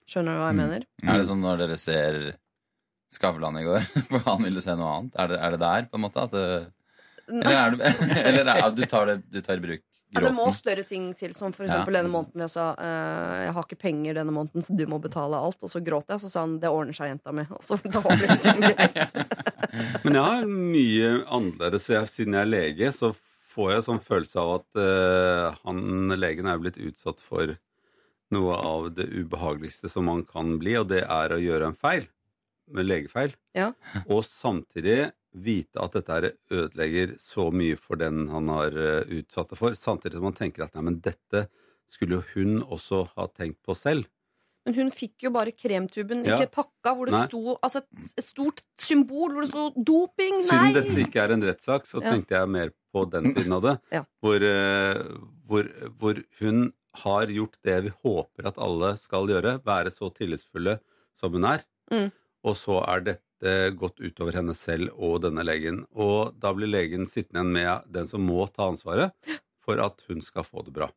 Skjønner 0.08 0.36
du 0.36 0.40
hva 0.40 0.48
jeg 0.52 0.56
Mm. 0.56 0.62
mener? 0.64 0.86
Er 1.02 1.18
det 1.20 1.28
sånn 1.28 1.42
når 1.44 1.58
dere 1.64 1.76
ser 1.82 2.18
Skavlan 3.12 3.58
i 3.60 3.64
går, 3.66 3.84
for 4.10 4.24
han 4.26 4.42
ville 4.46 4.60
se 4.64 4.74
noe 4.78 4.94
annet? 4.96 5.14
Er 5.18 5.28
det, 5.30 5.38
er 5.46 5.54
det 5.56 5.60
der, 5.62 5.86
på 5.90 5.98
en 5.98 6.04
måte? 6.06 6.24
Det, 6.32 6.46
eller 7.26 7.58
er 7.58 7.76
det, 7.76 7.92
eller 8.30 8.50
er, 8.54 8.70
du, 8.74 8.82
tar 8.90 9.06
det, 9.10 9.16
du 9.30 9.40
tar 9.42 9.58
i 9.60 9.64
bruk 9.66 9.84
Ja, 10.14 10.20
det 10.22 10.30
må 10.36 10.44
større 10.54 10.84
ting 10.86 11.08
til, 11.18 11.32
som 11.34 11.52
for 11.52 11.64
Ja. 11.66 11.72
eksempel 11.72 11.96
denne 11.98 12.12
måneden 12.12 12.40
jeg 12.44 12.50
sa 12.52 12.66
uh, 12.78 13.42
Jeg 13.42 13.52
har 13.56 13.64
ikke 13.66 13.78
penger 13.80 14.14
denne 14.14 14.32
måneden, 14.32 14.62
så 14.62 14.76
du 14.78 14.84
må 14.86 15.00
betale 15.02 15.36
alt. 15.36 15.58
Og 15.66 15.68
så 15.72 15.82
gråt 15.84 16.06
jeg, 16.08 16.20
så 16.22 16.30
sa 16.30 16.40
han 16.44 16.58
det 16.62 16.70
ordner 16.70 16.94
seg, 16.94 17.10
jenta 17.10 17.32
mi. 17.34 17.42
Og 17.50 17.62
så 17.66 17.76
da 17.82 18.00
var 18.04 18.16
det 18.20 18.36
ting 18.44 18.62
Men 20.04 20.14
jeg 20.14 20.22
har 20.22 20.46
mye 20.46 21.10
annerledes. 21.26 21.86
så 21.88 21.96
Jeg, 21.98 22.08
siden 22.12 22.36
jeg 22.38 22.46
er 22.46 22.52
lege, 22.52 22.92
så 22.94 23.10
får 23.56 23.72
jeg 23.74 23.86
sånn 23.88 24.02
følelse 24.04 24.40
av 24.42 24.50
at 24.60 24.80
uh, 24.80 25.58
han 25.66 26.14
legen 26.20 26.46
er 26.50 26.58
blitt 26.62 26.78
utsatt 26.78 27.20
for 27.24 27.56
noe 28.34 28.56
av 28.58 28.88
det 28.96 29.06
ubehageligste 29.10 29.88
som 29.90 30.06
man 30.10 30.24
kan 30.26 30.56
bli, 30.60 30.74
og 30.80 30.88
det 30.90 31.04
er 31.04 31.32
å 31.34 31.38
gjøre 31.40 31.68
en 31.70 31.76
feil, 31.78 32.08
med 32.74 32.88
legefeil, 32.88 33.34
Ja. 33.54 33.68
og 34.10 34.24
samtidig 34.26 35.12
vite 35.36 35.80
at 35.82 35.92
dette 35.98 36.32
ødelegger 36.50 37.16
så 37.20 37.50
mye 37.52 37.76
for 37.80 38.00
den 38.00 38.26
han 38.32 38.48
har 38.52 38.74
eh, 38.76 39.04
utsatt 39.20 39.52
det 39.52 39.58
for, 39.60 39.76
samtidig 39.76 40.16
som 40.18 40.26
man 40.30 40.36
tenker 40.38 40.64
at 40.66 40.74
nei, 40.76 40.84
men 40.88 41.00
dette 41.04 41.46
skulle 41.90 42.18
jo 42.18 42.22
hun 42.34 42.62
også 42.64 43.04
ha 43.16 43.26
tenkt 43.36 43.60
på 43.66 43.76
selv. 43.78 44.08
Men 44.66 44.74
hun 44.74 44.88
fikk 44.90 45.22
jo 45.22 45.30
bare 45.30 45.52
kremtuben, 45.54 46.24
Ja. 46.26 46.40
ikke 46.40 46.56
pakka, 46.56 46.94
hvor 46.96 47.06
det 47.06 47.14
Nei. 47.14 47.26
sto 47.28 47.54
altså 47.62 47.84
et, 47.84 48.08
et 48.18 48.26
stort 48.26 48.62
symbol 48.82 49.30
hvor 49.36 49.44
det 49.44 49.50
sto 49.52 49.66
'doping', 49.76 50.40
nei! 50.40 50.48
Siden 50.48 50.74
dette 50.74 51.04
ikke 51.04 51.22
er 51.22 51.34
en 51.36 51.44
rettssak, 51.46 51.86
så 51.86 52.00
Ja. 52.02 52.10
tenkte 52.10 52.34
jeg 52.34 52.48
mer 52.50 52.72
på 52.92 53.04
den 53.12 53.30
siden 53.30 53.52
av 53.54 53.62
det. 53.62 53.76
Ja. 54.00 54.02
Hvor, 54.24 54.42
eh, 54.42 55.04
hvor, 55.46 55.70
hvor 56.00 56.18
hun 56.40 56.72
har 57.04 57.26
gjort 57.30 57.54
det 57.62 57.76
vi 57.84 57.92
håper 58.02 58.48
at 58.50 58.58
alle 58.58 58.96
skal 58.98 59.28
gjøre, 59.30 59.60
være 59.62 59.92
så 59.94 60.10
tillitsfulle 60.16 60.80
som 61.20 61.30
hun 61.36 61.44
er. 61.44 61.62
Mm. 61.92 62.10
Og 62.42 62.56
så 62.56 62.80
er 62.88 63.00
dette 63.06 63.22
gått 63.76 64.00
utover 64.00 64.32
henne 64.38 64.54
selv 64.56 64.94
og 64.96 65.18
denne 65.26 65.44
legen. 65.44 65.82
Og 65.92 66.34
da 66.40 66.52
blir 66.56 66.70
legen 66.70 67.04
sittende 67.06 67.42
igjen 67.42 67.52
med 67.52 67.90
den 67.92 68.08
som 68.08 68.24
må 68.24 68.46
ta 68.48 68.70
ansvaret 68.70 69.12
for 69.64 69.80
at 69.82 70.00
hun 70.08 70.22
skal 70.24 70.46
få 70.46 70.64
det 70.64 70.72
bra. 70.76 70.88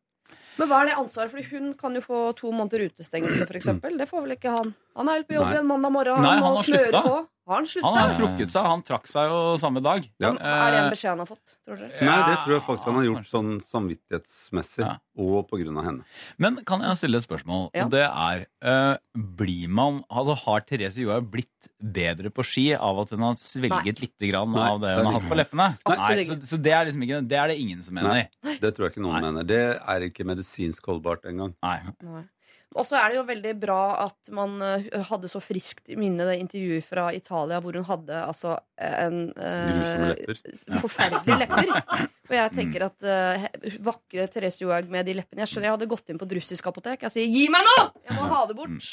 Men 0.60 0.68
hva 0.68 0.82
er 0.82 0.90
det 0.90 0.96
ansvaret? 1.00 1.30
Fordi 1.32 1.46
hun 1.56 1.72
kan 1.78 1.94
jo 1.96 2.02
få 2.04 2.20
to 2.38 2.50
måneder 2.52 2.86
utestengelse, 2.90 3.46
for 3.48 3.56
eksempel. 3.58 3.96
Det 3.98 4.06
får 4.10 4.24
vel 4.26 4.34
ikke 4.36 4.52
han? 4.52 4.72
Han 4.98 5.08
er 5.08 5.20
vel 5.20 5.26
på 5.28 5.36
jobb 5.38 5.46
Nei. 5.46 5.52
igjen 5.56 5.68
mandag 5.70 5.94
morgen 5.94 6.22
Nei, 6.24 6.34
han 6.36 6.42
må 6.44 6.50
har 6.58 6.66
smører 6.68 6.90
slutta. 6.90 7.02
på. 7.06 7.20
Har 7.50 7.58
han 7.58 7.66
slutta? 7.66 7.90
Han 7.90 7.98
har 7.98 8.14
trukket 8.16 8.52
seg. 8.54 8.66
Han 8.70 8.82
trakk 8.86 9.08
seg 9.10 9.26
jo 9.32 9.38
samme 9.58 9.82
dag. 9.82 10.04
Ja. 10.22 10.30
Er 10.38 10.70
det 10.70 10.78
en 10.78 10.84
Eh, 10.86 10.90
beskjed 10.94 11.10
han 11.10 11.22
har 11.24 11.28
fått, 11.28 11.56
tror 11.66 11.80
dere? 11.82 12.04
Nei, 12.06 12.18
det 12.30 12.36
tror 12.44 12.54
jeg 12.54 12.62
faktisk 12.68 12.86
han 12.92 12.98
har 13.00 13.06
gjort 13.10 13.26
sånn 13.30 13.50
samvittighetsmessig, 13.66 14.84
Ja. 14.86 14.92
og 15.18 15.48
på 15.50 15.58
grunn 15.60 15.76
av 15.80 15.84
henne. 15.88 16.04
Men 16.38 16.60
kan 16.64 16.80
jeg 16.86 16.96
stille 17.00 17.16
et 17.18 17.26
spørsmål? 17.26 17.70
Ja. 17.74 17.88
Det 17.90 18.04
er 18.06 18.46
uh, 18.64 18.96
Blir 19.16 19.68
man 19.68 20.02
Altså 20.10 20.36
Har 20.44 20.60
Therese 20.62 20.96
Johaug 21.02 21.28
blitt 21.30 21.68
bedre 21.82 22.30
på 22.30 22.44
ski 22.46 22.68
av 22.76 22.98
at 23.02 23.10
hun 23.10 23.20
har 23.26 23.34
svelget 23.34 24.00
litt 24.00 24.16
grann 24.30 24.52
Nei, 24.54 24.68
av 24.70 24.80
det 24.80 24.94
hun 24.96 25.04
har 25.10 25.18
hatt 25.18 25.28
på 25.28 25.38
leppene? 25.42 25.68
Nei, 25.90 26.24
så, 26.24 26.38
så 26.54 26.56
det 26.62 26.72
er 26.72 26.86
liksom 26.88 27.02
ikke 27.06 27.20
Det 27.28 27.36
er 27.42 27.48
det 27.52 27.58
ingen 27.60 27.82
som 27.82 27.94
mener. 27.98 28.28
Nei, 28.46 28.56
det 28.62 28.74
tror 28.76 28.86
jeg 28.88 28.94
ikke 28.94 29.02
noen 29.04 29.18
Nei. 29.20 29.24
mener. 29.30 29.44
Det 29.50 29.62
er 29.82 30.06
ikke 30.08 30.24
medisinsk 30.28 30.86
holdbart 30.86 31.26
engang. 31.26 31.54
Nei. 31.62 31.80
Nei. 32.06 32.24
Og 32.78 32.86
så 32.86 33.00
er 33.00 33.10
det 33.10 33.16
jo 33.18 33.24
veldig 33.26 33.52
bra 33.58 33.80
at 34.04 34.30
man 34.34 34.60
eh, 34.62 34.84
hadde 35.08 35.30
så 35.30 35.40
friskt 35.42 35.90
i 35.90 35.96
minne 35.98 36.26
det 36.28 36.36
intervjuet 36.38 36.86
fra 36.86 37.08
Italia 37.16 37.58
hvor 37.62 37.74
hun 37.74 37.86
hadde 37.88 38.20
altså 38.22 38.54
en 38.78 39.32
eh, 39.34 40.12
lepper. 40.12 40.38
Forferdelige 40.78 41.40
lepper. 41.42 41.72
Og 42.30 42.36
jeg 42.36 42.54
tenker 42.54 42.86
at 42.86 43.08
eh, 43.10 43.48
vakre 43.82 44.28
Therese 44.30 44.62
Johaug 44.62 44.92
med 44.92 45.08
de 45.10 45.16
leppene 45.18 45.42
Jeg 45.42 45.50
skjønner 45.50 45.70
jeg 45.70 45.76
hadde 45.80 45.90
gått 45.90 46.14
inn 46.14 46.20
på 46.20 46.30
et 46.30 46.38
russisk 46.38 46.70
apotek. 46.70 47.02
Jeg 47.08 47.16
sier 47.16 47.26
'gi 47.26 47.48
meg 47.50 47.66
nå! 47.66 47.76
Jeg 48.06 48.18
må 48.20 48.30
ha 48.30 48.44
det 48.46 48.58
bort'. 48.60 48.92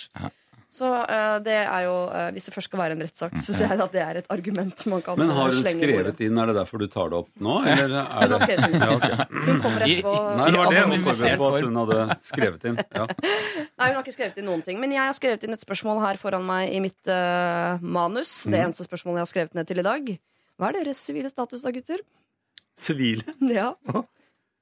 Så 0.70 0.84
uh, 0.84 1.38
det 1.40 1.54
er 1.64 1.84
jo 1.86 1.94
uh, 2.12 2.28
Hvis 2.36 2.44
det 2.50 2.52
først 2.54 2.68
skal 2.68 2.80
være 2.82 2.96
en 2.98 3.02
rettssak, 3.06 3.32
så 3.40 3.54
syns 3.56 3.62
jeg 3.72 3.80
at 3.86 3.94
det 3.96 4.02
er 4.04 4.18
et 4.20 4.26
argument 4.36 4.84
man 4.92 5.02
kan 5.02 5.16
Men 5.18 5.30
eh, 5.32 5.38
har 5.38 5.48
hun 5.54 5.62
bordet. 5.64 5.72
skrevet 5.80 6.20
inn? 6.28 6.38
Er 6.44 6.50
det 6.52 6.56
derfor 6.58 6.82
du 6.84 6.88
tar 6.92 7.08
det 7.14 7.18
opp 7.22 7.30
nå? 7.40 7.54
Eller 7.64 7.94
er 7.96 8.10
Hun 8.12 8.34
har 8.36 8.44
skrevet 8.44 8.68
inn. 8.76 8.84
Ja, 8.84 8.90
okay. 8.98 9.16
Hun 9.48 9.62
kommer 9.64 9.86
I- 9.88 9.96
etterpå. 9.96 10.14
Nei, 10.42 10.50
det 10.52 10.60
var 10.60 10.74
det 10.76 10.82
hun 10.84 11.06
forberedte 11.08 11.40
på 11.40 11.48
at 11.54 11.64
hun 11.70 11.80
hadde 11.82 12.20
skrevet 12.28 12.68
inn. 12.68 12.78
Ja. 13.00 13.06
Nei, 13.80 13.88
hun 13.88 13.96
har 13.96 14.04
ikke 14.04 14.16
skrevet 14.18 14.42
inn 14.44 14.50
noen 14.52 14.66
ting. 14.68 14.82
Men 14.84 14.92
jeg 14.98 15.04
har 15.08 15.16
skrevet 15.18 15.48
inn 15.48 15.56
et 15.56 15.64
spørsmål 15.64 16.04
her 16.04 16.20
foran 16.20 16.44
meg 16.52 16.76
i 16.76 16.84
mitt 16.84 17.14
uh, 17.16 17.80
manus. 17.82 18.36
Det 18.44 18.58
Mhm. 18.60 18.66
eneste 18.68 18.90
spørsmålet 18.90 19.22
jeg 19.22 19.26
har 19.28 19.32
skrevet 19.34 19.56
ned 19.62 19.72
til 19.72 19.80
i 19.80 19.88
dag. 19.88 20.14
Hva 20.60 20.70
er 20.74 20.82
deres 20.82 21.00
sivile 21.08 21.32
status 21.32 21.64
da, 21.64 21.72
gutter? 21.72 22.04
Sivile. 22.78 23.24
Ja. 23.42 23.72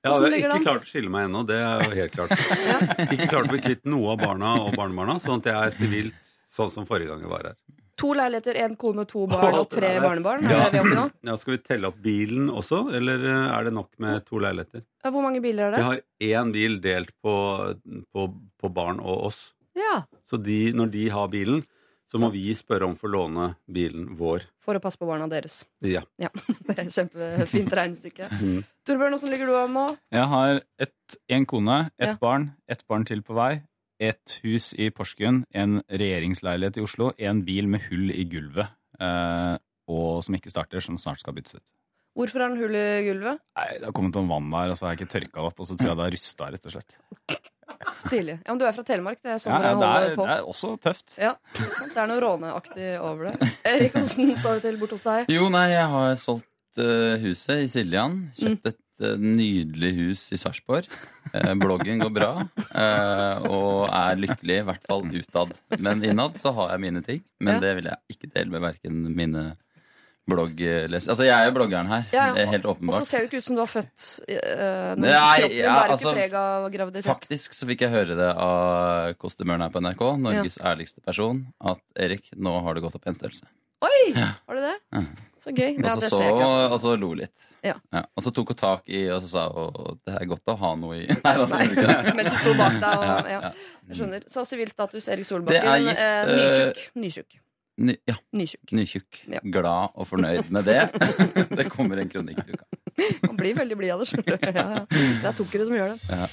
Jeg 0.05 0.13
har 0.13 0.35
ikke 0.37 0.63
klart 0.63 0.85
å 0.85 0.89
skille 0.89 1.09
meg 1.13 1.27
ennå, 1.29 1.41
det 1.49 1.57
er 1.57 1.83
jo 1.87 1.95
helt 1.97 2.13
klart. 2.15 2.33
Ikke 3.15 3.27
klart 3.31 3.47
å 3.49 3.53
bli 3.55 3.61
kvitt 3.63 3.87
noe 3.89 4.13
av 4.13 4.21
barna 4.21 4.51
og 4.67 4.75
barnebarna, 4.77 5.17
sånn 5.23 5.41
at 5.41 5.49
jeg 5.49 5.69
er 5.69 5.73
sivilt 5.79 6.29
sånn 6.55 6.69
som 6.73 6.85
forrige 6.87 7.09
gang 7.11 7.25
jeg 7.25 7.31
var 7.31 7.49
her. 7.49 7.57
To 8.01 8.09
leiligheter, 8.11 8.57
én 8.59 8.73
kone, 8.79 9.05
to 9.07 9.23
barn 9.31 9.55
og 9.61 9.69
tre 9.71 9.93
barnebarn. 10.03 10.45
Ja. 10.51 10.65
vi? 10.73 11.05
Ja, 11.29 11.37
skal 11.39 11.55
vi 11.55 11.61
telle 11.63 11.89
opp 11.89 11.97
bilen 12.03 12.49
også, 12.51 12.83
eller 12.97 13.23
eh, 13.23 13.45
er 13.55 13.69
det 13.69 13.73
nok 13.77 13.89
med 14.03 14.25
to 14.27 14.41
leiligheter? 14.43 14.83
Ja, 15.05 15.11
Hvor 15.15 15.23
mange 15.25 15.41
biler 15.43 15.69
er 15.69 15.75
Vi 15.75 15.79
det? 15.79 15.85
har 15.89 16.41
én 16.43 16.51
bil 16.53 16.77
delt 16.83 17.13
på, 17.23 17.35
på, 18.13 18.27
på 18.61 18.71
barn 18.75 18.99
og 18.99 19.29
oss. 19.31 19.39
Ja, 19.75 20.03
Så 20.27 20.37
de, 20.39 20.59
når 20.75 20.91
de 20.93 21.07
har 21.11 21.31
bilen, 21.31 21.63
så 22.15 22.21
må 22.23 22.31
vi 22.33 22.53
spørre 22.57 22.87
om 22.87 22.95
å 22.95 22.99
få 22.99 23.09
låne 23.11 23.47
bilen 23.71 24.07
vår. 24.17 24.47
For 24.63 24.77
å 24.77 24.81
passe 24.83 24.97
på 24.97 25.07
barna 25.09 25.27
deres. 25.31 25.59
Ja. 25.85 26.01
Ja, 26.21 26.29
Det 26.67 26.77
er 26.77 26.83
et 26.87 26.95
kjempefint 26.95 27.75
regnestykke. 27.81 28.29
Mhm. 28.39 28.63
Torbjørn, 28.85 29.15
åssen 29.17 29.31
ligger 29.33 29.49
du 29.49 29.55
an 29.57 29.73
nå? 29.73 29.85
Jeg 30.13 30.27
har 30.29 30.59
én 30.79 30.91
en 31.39 31.45
kone, 31.49 31.77
ett 31.99 32.11
Ja. 32.13 32.17
barn, 32.21 32.51
ett 32.69 32.83
barn 32.87 33.05
til 33.05 33.21
på 33.25 33.33
vei. 33.37 33.63
Et 33.99 34.39
hus 34.43 34.73
i 34.77 34.89
Porsgrunn, 34.91 35.45
en 35.55 35.79
regjeringsleilighet 35.89 36.77
i 36.77 36.83
Oslo, 36.83 37.11
en 37.17 37.43
bil 37.47 37.67
med 37.71 37.81
hull 37.89 38.11
i 38.11 38.25
gulvet. 38.29 38.67
Eh, 38.99 39.57
og 39.87 40.21
som 40.25 40.35
ikke 40.35 40.51
starter, 40.51 40.81
som 40.83 40.97
snart 40.97 41.19
skal 41.23 41.33
byttes 41.33 41.55
ut. 41.55 41.63
Hvorfor 42.15 42.39
er 42.41 42.47
den 42.53 42.61
hull 42.61 42.75
i 42.79 42.85
gulvet? 43.09 43.41
Nei, 43.59 43.67
Det 43.79 43.85
har 43.89 43.95
kommet 43.97 44.15
noen 44.15 44.29
vann 44.31 44.47
der, 44.53 44.71
og 44.71 44.77
så 44.79 44.85
har 44.87 44.93
jeg 44.95 45.01
ikke 45.03 45.13
tørka 45.17 45.35
det 45.41 45.49
opp. 45.49 45.59
Og 45.59 45.67
så 45.67 45.75
tror 45.75 45.89
jeg 45.91 45.97
det 45.99 46.05
har 46.05 46.15
rusta, 46.15 46.47
rett 46.53 46.65
og 46.69 46.75
slett. 46.77 46.95
Stilig. 47.95 48.35
Ja, 48.45 48.53
men 48.53 48.59
du 48.61 48.65
er 48.67 48.73
fra 48.75 48.83
Telemark. 48.87 49.19
Det 49.23 49.31
er 49.33 49.41
sånn 49.41 49.53
Ja, 49.55 49.59
dere 49.61 49.75
det, 49.75 49.75
holder 49.89 50.07
er, 50.11 50.15
på. 50.15 50.25
det 50.29 50.35
er 50.39 50.47
også 50.53 50.71
tøft. 50.83 51.15
Ja. 51.19 51.33
Det 51.57 51.97
er 52.01 52.09
noe 52.11 52.21
råneaktig 52.23 52.89
over 53.03 53.29
det. 53.31 53.49
Erik, 53.67 53.95
åssen 53.99 54.31
står 54.39 54.59
det 54.59 54.65
til 54.69 54.79
bort 54.81 54.95
hos 54.95 55.03
deg? 55.05 55.29
Jo, 55.33 55.47
nei, 55.53 55.65
jeg 55.73 55.85
har 55.91 56.15
solgt 56.21 56.81
uh, 56.81 57.15
huset 57.23 57.65
i 57.65 57.69
Siljan. 57.71 58.17
Mm. 58.29 58.31
Kjøpt 58.39 58.71
et 58.71 58.79
uh, 59.05 59.15
nydelig 59.21 59.91
hus 59.99 60.23
i 60.35 60.39
Sarpsborg. 60.39 60.87
Uh, 61.33 61.51
bloggen 61.59 61.99
går 62.03 62.13
bra, 62.15 62.31
eh, 62.69 63.45
og 63.49 63.89
er 63.91 64.19
lykkelig, 64.23 64.59
i 64.61 64.65
hvert 64.69 64.85
fall 64.87 65.03
utad. 65.11 65.55
Men 65.83 66.03
innad 66.05 66.37
så 66.39 66.53
har 66.55 66.75
jeg 66.75 66.83
mine 66.87 67.03
ting. 67.05 67.23
Men 67.43 67.57
Ja. 67.57 67.63
det 67.67 67.75
vil 67.81 67.91
jeg 67.91 68.15
ikke 68.17 68.31
dele 68.35 68.51
med 68.55 68.61
verken 68.69 69.03
mine 69.17 69.45
blogglesere 70.29 71.13
Altså, 71.13 71.25
jeg 71.27 71.35
er 71.35 71.49
jo 71.49 71.55
bloggeren 71.57 71.89
her. 71.91 72.05
Ja, 72.15 72.27
ja. 72.37 72.45
Helt 72.49 72.65
åpenbart. 72.69 73.01
Og 73.01 73.05
så 73.05 73.09
ser 73.09 73.23
det 73.25 73.29
ikke 73.29 73.43
ut 73.43 73.49
som 73.49 73.57
du 73.57 73.61
har 73.61 73.71
født 73.71 74.05
uh, 74.29 74.93
Nei, 74.97 75.11
Kroppen 75.11 75.57
ja, 75.57 75.73
bærer 75.75 75.93
altså, 75.95 76.09
ikke 76.09 76.15
preg 76.19 76.37
av 76.41 76.69
graviditet. 76.77 77.09
Faktisk 77.09 77.57
så 77.57 77.69
fikk 77.69 77.85
jeg 77.85 77.93
høre 77.93 78.17
det 78.17 78.31
av 78.31 79.13
kostymøren 79.21 79.67
her 79.67 79.73
på 79.73 79.83
NRK, 79.85 80.07
Norges 80.25 80.57
ærligste 80.65 81.05
person, 81.05 81.45
at 81.61 81.83
Erik, 82.07 82.31
nå 82.35 82.57
har 82.65 82.77
det 82.77 82.85
gått 82.87 82.97
opp 82.97 83.07
en 83.11 83.17
størrelse. 83.17 83.47
Oi! 83.85 84.13
Har 84.15 84.55
du 84.55 84.61
det? 84.63 84.75
Ja. 84.95 85.03
Så 85.45 85.51
gøy. 85.53 85.75
Ja, 85.77 85.93
Og 85.93 86.01
det 86.01 86.09
så, 86.09 86.17
så, 86.17 86.49
og 86.71 86.77
så 86.81 86.95
lo 86.97 87.11
litt. 87.17 87.45
Ja. 87.65 87.75
Og 88.15 88.23
så 88.25 88.31
tok 88.33 88.53
hun 88.53 88.57
tak 88.59 88.89
i 88.93 89.03
og 89.13 89.21
så 89.25 89.29
sa 89.29 89.45
hun 89.53 89.99
det 90.05 90.15
er 90.19 90.27
godt 90.29 90.53
å 90.53 90.55
ha 90.61 90.71
noe 90.77 90.99
i 90.99 91.05
Nei, 91.25 91.33
da 91.41 91.47
Nei, 91.49 92.13
mens 92.17 92.29
du 92.33 92.37
sto 92.37 92.53
bak 92.57 92.77
deg 92.81 92.91
og 92.91 93.05
Ja, 93.05 93.15
ja. 93.29 93.39
ja. 93.49 93.51
Jeg 93.89 93.99
skjønner. 93.99 94.27
Så 94.31 94.45
sivil 94.49 94.71
status 94.71 95.09
Erik 95.09 95.25
er 95.25 95.29
Solbakken. 95.29 95.89
eh, 95.93 96.05
eh, 96.05 96.31
nysjuk. 96.39 96.83
Nysjuk. 97.01 97.37
Ny, 97.77 97.91
ja, 98.07 98.15
Nytjukk. 98.31 98.71
nytjukk. 98.71 99.17
Ja. 99.33 99.39
Glad 99.51 99.97
og 99.99 100.07
fornøyd 100.07 100.47
med 100.55 100.63
det. 100.69 100.77
det 101.59 101.65
kommer 101.73 101.99
en 101.99 102.09
kronikk 102.13 102.39
til 102.47 102.55
uka. 102.55 102.65
Man 103.27 103.35
blir 103.41 103.57
veldig 103.57 103.77
blid 103.81 103.91
av 103.91 103.99
det. 104.03 104.07
skjønner 104.13 104.37
du. 104.39 104.47
Ja, 104.47 104.67
ja. 104.77 104.83
Det 105.19 105.27
er 105.27 105.35
sukkeret 105.35 105.67
som 105.67 105.75
gjør 105.75 105.95
det. 105.95 105.99
Ja. 106.15 106.29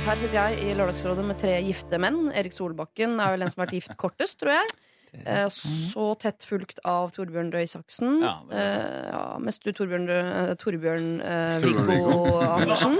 Her 0.00 0.16
sitter 0.18 0.36
jeg 0.40 0.62
i 0.64 0.74
Lørdagsrådet 0.74 1.24
med 1.28 1.38
tre 1.38 1.52
gifte 1.62 1.98
menn. 2.02 2.30
Erik 2.34 2.54
Solbakken 2.56 3.18
er 3.22 3.34
vel 3.34 3.44
den 3.44 3.52
som 3.52 3.60
har 3.62 3.68
vært 3.68 3.76
gift 3.78 3.92
kortest, 4.00 4.40
tror 4.40 4.56
jeg. 4.56 4.72
Eh, 5.26 5.46
så 5.52 6.06
tett 6.22 6.44
fulgt 6.46 6.80
av 6.86 7.10
Torbjørn 7.14 7.50
Røe 7.54 7.64
Isaksen. 7.66 8.20
Ja, 8.24 8.36
Eh, 8.50 9.08
ja, 9.10 9.22
mest 9.42 9.62
du, 9.66 9.70
Torbjørn, 9.76 10.08
eh, 10.10 10.52
Torbjørn 10.58 11.08
eh, 11.20 11.56
Viggo 11.64 12.40
Andersen. 12.42 12.98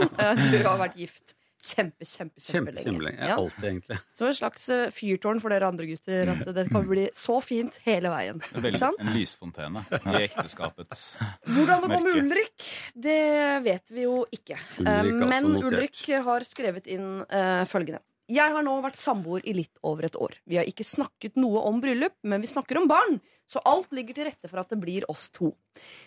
Du 0.50 0.58
har 0.66 0.78
vært 0.82 0.96
gift 1.00 1.34
kjempe, 1.60 2.04
kjempe, 2.06 2.40
Kjempe, 2.40 2.72
kjempelenge. 2.72 2.84
kjempelenge. 2.86 3.28
Ja. 3.28 3.36
Alltid, 3.36 3.64
egentlig. 3.70 3.98
Som 4.16 4.28
et 4.30 4.38
slags 4.38 4.68
eh, 4.74 4.90
fyrtårn 4.94 5.40
for 5.42 5.52
dere 5.52 5.68
andre 5.68 5.88
gutter. 5.90 6.32
At 6.32 6.50
det 6.56 6.66
kan 6.72 6.86
bli 6.88 7.06
så 7.16 7.38
fint 7.44 7.80
hele 7.86 8.12
veien. 8.12 8.40
Veldig, 8.54 8.80
sant? 8.80 9.00
en 9.00 9.12
lysfontene 9.14 9.82
i 10.14 10.22
ekteskapets 10.24 11.02
Hvordan 11.46 11.84
det 11.84 11.90
går 11.92 12.04
med 12.06 12.20
Ulrik, 12.24 12.68
det 12.94 13.18
vet 13.66 13.92
vi 13.94 14.06
jo 14.06 14.22
ikke. 14.32 14.58
Ulrik 14.80 14.88
Eh, 14.90 15.00
altså 15.00 15.28
Men. 15.30 15.50
Ulrik 15.60 16.00
har 16.24 16.44
skrevet 16.46 16.86
inn 16.90 17.20
uh, 17.22 17.64
følgende. 17.68 18.00
Jeg 18.30 18.52
har 18.54 18.62
nå 18.62 18.76
vært 18.84 18.98
samboer 19.00 19.42
i 19.48 19.54
litt 19.56 19.80
over 19.86 20.06
et 20.06 20.16
år. 20.16 20.36
Vi 20.46 20.58
har 20.60 20.68
ikke 20.68 20.86
snakket 20.86 21.38
noe 21.40 21.64
om 21.66 21.80
bryllup, 21.82 22.14
men 22.22 22.42
vi 22.44 22.50
snakker 22.50 22.78
om 22.78 22.86
barn, 22.90 23.18
så 23.50 23.58
alt 23.66 23.90
ligger 23.96 24.14
til 24.14 24.28
rette 24.28 24.46
for 24.46 24.62
at 24.62 24.70
det 24.70 24.78
blir 24.78 25.06
oss 25.10 25.30
to. 25.34 25.50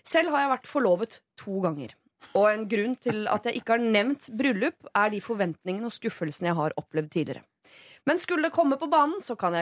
Selv 0.08 0.32
har 0.32 0.46
jeg 0.46 0.52
vært 0.54 0.70
forlovet 0.72 1.18
to 1.42 1.60
ganger. 1.66 1.92
Og 2.34 2.48
en 2.50 2.68
grunn 2.70 2.96
til 2.98 3.28
at 3.30 3.46
jeg 3.48 3.60
ikke 3.60 3.76
har 3.76 3.84
nevnt 3.84 4.30
bryllup, 4.38 4.78
er 4.96 5.12
de 5.14 5.22
forventningene 5.24 5.90
og 5.90 5.94
skuffelsene 5.94 6.50
jeg 6.50 6.60
har 6.60 6.76
opplevd 6.80 7.12
tidligere. 7.14 7.44
Men 8.10 8.20
skulle 8.20 8.50
det 8.50 8.56
komme 8.56 8.76
på 8.80 8.90
banen, 8.92 9.22
så 9.24 9.36
kan, 9.40 9.56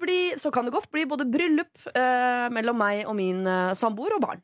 bli, 0.00 0.18
så 0.36 0.50
kan 0.52 0.66
det 0.66 0.74
godt 0.74 0.90
bli 0.92 1.06
både 1.08 1.28
bryllup 1.30 1.88
eh, 1.94 2.48
mellom 2.52 2.76
meg 2.76 3.06
og 3.08 3.16
min 3.16 3.46
eh, 3.48 3.76
samboer 3.78 4.18
og 4.18 4.24
barn. 4.26 4.42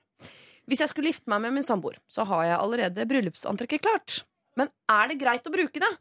Hvis 0.65 0.81
jeg 0.81 0.93
skulle 0.93 1.11
gifte 1.13 1.29
meg 1.29 1.43
med 1.45 1.59
min 1.59 1.67
samboer, 1.67 1.99
så 2.09 2.25
har 2.29 2.47
jeg 2.49 2.61
allerede 2.61 3.09
bryllupsantrekket 3.11 3.85
klart. 3.85 4.23
Men 4.57 4.71
er 4.89 5.11
det 5.11 5.21
greit 5.21 5.45
å 5.45 5.53
bruke 5.53 5.83
det? 5.83 5.93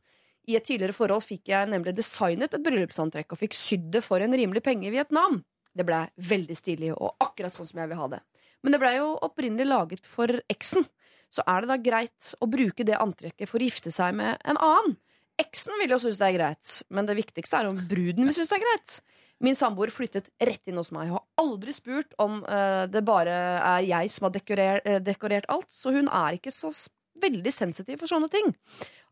I 0.48 0.58
et 0.60 0.66
tidligere 0.68 0.96
forhold 0.96 1.24
fikk 1.24 1.52
jeg 1.52 1.72
nemlig 1.72 1.96
designet 1.96 2.56
et 2.56 2.64
bryllupsantrekk 2.64 3.36
og 3.36 3.40
fikk 3.40 3.56
sydd 3.56 3.90
det 3.96 4.04
for 4.06 4.24
en 4.24 4.36
rimelig 4.36 4.64
penge 4.64 4.88
i 4.88 4.94
Vietnam. 4.94 5.42
Det 5.74 5.86
ble 5.88 6.04
veldig 6.30 6.56
stilig 6.56 6.92
og 6.94 7.16
akkurat 7.24 7.56
sånn 7.56 7.68
som 7.68 7.82
jeg 7.82 7.92
vil 7.92 8.00
ha 8.00 8.10
det. 8.16 8.22
Men 8.64 8.76
det 8.76 8.80
blei 8.80 8.94
jo 8.96 9.14
opprinnelig 9.26 9.68
laget 9.68 10.08
for 10.08 10.32
eksen. 10.52 10.86
Så 11.34 11.46
er 11.50 11.64
det 11.64 11.72
da 11.72 11.80
greit 11.82 12.34
å 12.38 12.50
bruke 12.50 12.86
det 12.86 13.00
antrekket 13.02 13.50
for 13.50 13.62
å 13.62 13.68
gifte 13.68 13.94
seg 13.94 14.14
med 14.18 14.38
en 14.46 14.60
annen. 14.62 14.96
Eksen 15.42 15.74
vil 15.82 15.96
jo 15.96 15.98
synes 16.02 16.20
det 16.22 16.30
er 16.30 16.38
greit, 16.38 16.72
men 16.94 17.10
det 17.10 17.18
viktigste 17.18 17.60
er 17.60 17.70
om 17.72 17.80
bruden 17.90 18.28
vil 18.28 18.36
synes 18.36 18.52
det 18.54 18.60
er 18.60 18.66
greit. 18.68 18.98
Min 19.44 19.58
samboer 19.58 19.92
flyttet 19.92 20.30
rett 20.40 20.70
inn 20.70 20.78
hos 20.80 20.94
meg 20.96 21.10
og 21.10 21.18
har 21.18 21.44
aldri 21.44 21.74
spurt 21.76 22.14
om 22.22 22.44
uh, 22.46 22.86
det 22.88 23.02
bare 23.04 23.34
er 23.58 23.88
jeg 23.90 24.12
som 24.14 24.30
har 24.30 24.36
dekorert, 24.36 24.86
uh, 24.88 25.00
dekorert 25.04 25.50
alt, 25.52 25.72
så 25.74 25.92
hun 25.96 26.08
er 26.08 26.38
ikke 26.38 26.54
så 26.54 26.70
veldig 27.24 27.52
sensitiv 27.54 28.00
for 28.02 28.10
sånne 28.10 28.30
ting. 28.32 28.54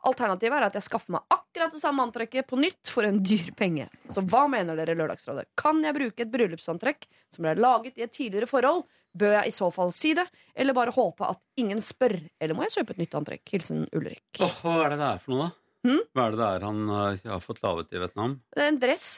Alternativet 0.08 0.58
er 0.58 0.68
at 0.68 0.78
jeg 0.78 0.88
skaffer 0.88 1.14
meg 1.14 1.26
akkurat 1.34 1.74
det 1.74 1.82
samme 1.82 2.06
antrekket 2.06 2.48
på 2.50 2.58
nytt 2.60 2.90
for 2.90 3.06
en 3.06 3.20
dyr 3.22 3.52
penge. 3.58 3.86
Så 4.14 4.24
hva 4.26 4.48
mener 4.50 4.78
dere, 4.78 4.96
Lørdagsrådet? 4.98 5.52
Kan 5.60 5.84
jeg 5.86 5.98
bruke 5.98 6.26
et 6.26 6.32
bryllupsantrekk 6.34 7.06
som 7.30 7.46
ble 7.46 7.54
laget 7.60 8.00
i 8.00 8.06
et 8.08 8.14
tidligere 8.16 8.50
forhold? 8.50 8.86
Bør 9.18 9.34
jeg 9.40 9.52
i 9.52 9.56
så 9.56 9.68
fall 9.76 9.90
si 9.96 10.14
det, 10.16 10.24
eller 10.56 10.76
bare 10.78 10.94
håpe 10.96 11.28
at 11.28 11.42
ingen 11.60 11.82
spør? 11.84 12.16
Eller 12.40 12.56
må 12.56 12.64
jeg 12.68 12.78
kjøpe 12.78 12.96
et 12.96 13.02
nytt 13.04 13.18
antrekk? 13.20 13.44
Hilsen 13.52 13.84
Ulrik. 13.98 14.24
Oh, 14.40 14.54
hva 14.64 14.78
er 14.86 14.94
det 14.94 15.02
det 15.02 15.10
er 15.10 15.26
for 15.26 15.34
noe, 15.36 15.50
da? 15.50 15.58
Hmm? 15.82 16.06
Hva 16.14 16.24
er 16.28 16.32
det 16.36 16.40
det 16.40 16.48
er 16.54 16.64
han 16.68 16.80
uh, 16.94 17.28
har 17.34 17.44
fått 17.44 17.60
laget 17.66 17.92
i 17.96 18.00
Vietnam? 18.00 18.38
Det 18.54 18.64
er 18.64 18.70
en 18.72 18.80
dress. 18.82 19.10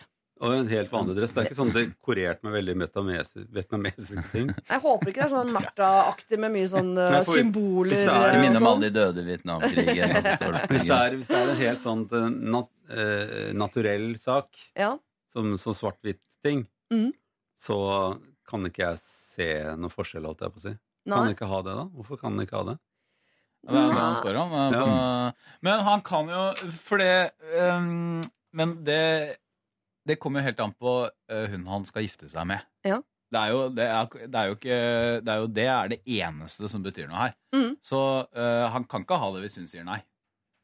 Og 0.43 0.51
en 0.55 0.67
helt 0.67 0.89
vanlig 0.91 1.13
dress. 1.15 1.33
Det 1.35 1.41
er 1.43 1.47
ikke 1.47 1.57
sånn 1.59 1.73
dekorert 1.75 2.41
med 2.43 2.55
veldig 2.55 2.73
vietnamesiske 3.53 4.23
ting. 4.31 4.49
Jeg 4.71 4.81
håper 4.83 5.11
ikke 5.11 5.21
det 5.21 5.27
er 5.27 5.33
sånn 5.35 5.53
Martha-aktig 5.55 6.39
med 6.41 6.53
mye 6.55 6.69
sånn 6.71 6.89
uh, 6.97 7.05
Nei, 7.13 7.21
for- 7.27 7.37
symboler. 7.39 7.93
hvis 7.93 8.03
det 8.03 8.15
er- 8.15 8.33
og 8.33 8.47
om 8.49 8.57
sånn. 8.57 8.69
alle 8.71 8.89
de 8.89 8.93
døde 8.97 9.23
i 9.23 9.27
Vietnamkrigen. 9.29 10.15
og 10.17 10.21
så 10.25 10.35
står 10.39 10.57
det 10.57 10.63
på 10.65 10.73
Hvis 10.73 10.87
det 10.89 10.97
er, 10.97 11.17
hvis 11.19 11.31
det 11.31 11.39
er 11.39 11.51
en 11.53 11.61
helt 11.61 11.83
sånn 11.83 12.03
eh, 12.09 12.29
nat, 12.57 12.71
uh, 12.91 13.49
naturell 13.61 14.07
sak, 14.19 14.63
Ja. 14.79 14.91
som, 15.35 15.53
som 15.61 15.77
svart-hvitt-ting, 15.77 16.65
mm. 16.91 17.09
så 17.59 17.77
kan 18.49 18.65
ikke 18.67 18.87
jeg 18.89 19.03
se 19.33 19.47
noe 19.79 19.91
forskjell, 19.93 20.25
holdt 20.29 20.43
jeg 20.45 20.53
på 20.55 20.61
å 20.61 20.65
si. 20.67 20.73
Kan 21.09 21.17
han 21.25 21.33
ikke 21.35 21.49
ha 21.51 21.61
det, 21.65 21.73
da? 21.79 21.85
Hvorfor 21.97 22.19
kan 22.21 22.31
han 22.37 22.45
ikke 22.45 22.59
ha 22.61 22.67
det? 22.71 22.75
Det 23.63 23.79
er 23.79 23.87
det 23.93 23.95
han 24.01 24.15
spør 24.19 24.37
om. 24.41 24.53
eh, 24.59 24.75
Ja. 24.75 25.31
Men 25.63 25.79
han 25.87 26.01
kan 26.03 26.27
jo 26.31 26.41
For 26.83 26.99
det 26.99 27.31
um, 27.55 28.19
Men 28.51 28.73
det 28.83 29.37
Det 30.05 30.17
kommer 30.19 30.41
jo 30.41 30.47
helt 30.49 30.59
an 30.59 30.73
på 30.75 30.95
eh, 31.31 31.45
hun 31.53 31.63
han 31.71 31.85
skal 31.87 32.03
gifte 32.03 32.27
seg 32.31 32.47
med. 32.49 32.63
Ja. 32.83 32.97
Det 33.31 33.39
er 33.39 33.53
jo 33.53 33.61
det 33.71 33.85
er, 33.87 34.09
det 34.27 34.39
er 34.41 34.49
jo 34.51 34.57
ikke 34.57 34.79
Det 35.23 35.31
er 35.33 35.39
jo 35.39 35.47
det 35.59 35.67
er 35.75 35.87
det 35.93 36.01
eneste 36.19 36.67
som 36.69 36.83
betyr 36.83 37.07
noe 37.07 37.21
her. 37.23 37.35
Mm. 37.55 37.71
Så 37.81 37.99
uh, 38.27 38.65
han 38.75 38.83
kan 38.83 39.01
ikke 39.07 39.17
ha 39.23 39.31
det 39.33 39.45
hvis 39.45 39.55
hun 39.61 39.67
sier 39.71 39.87
nei. 39.87 40.01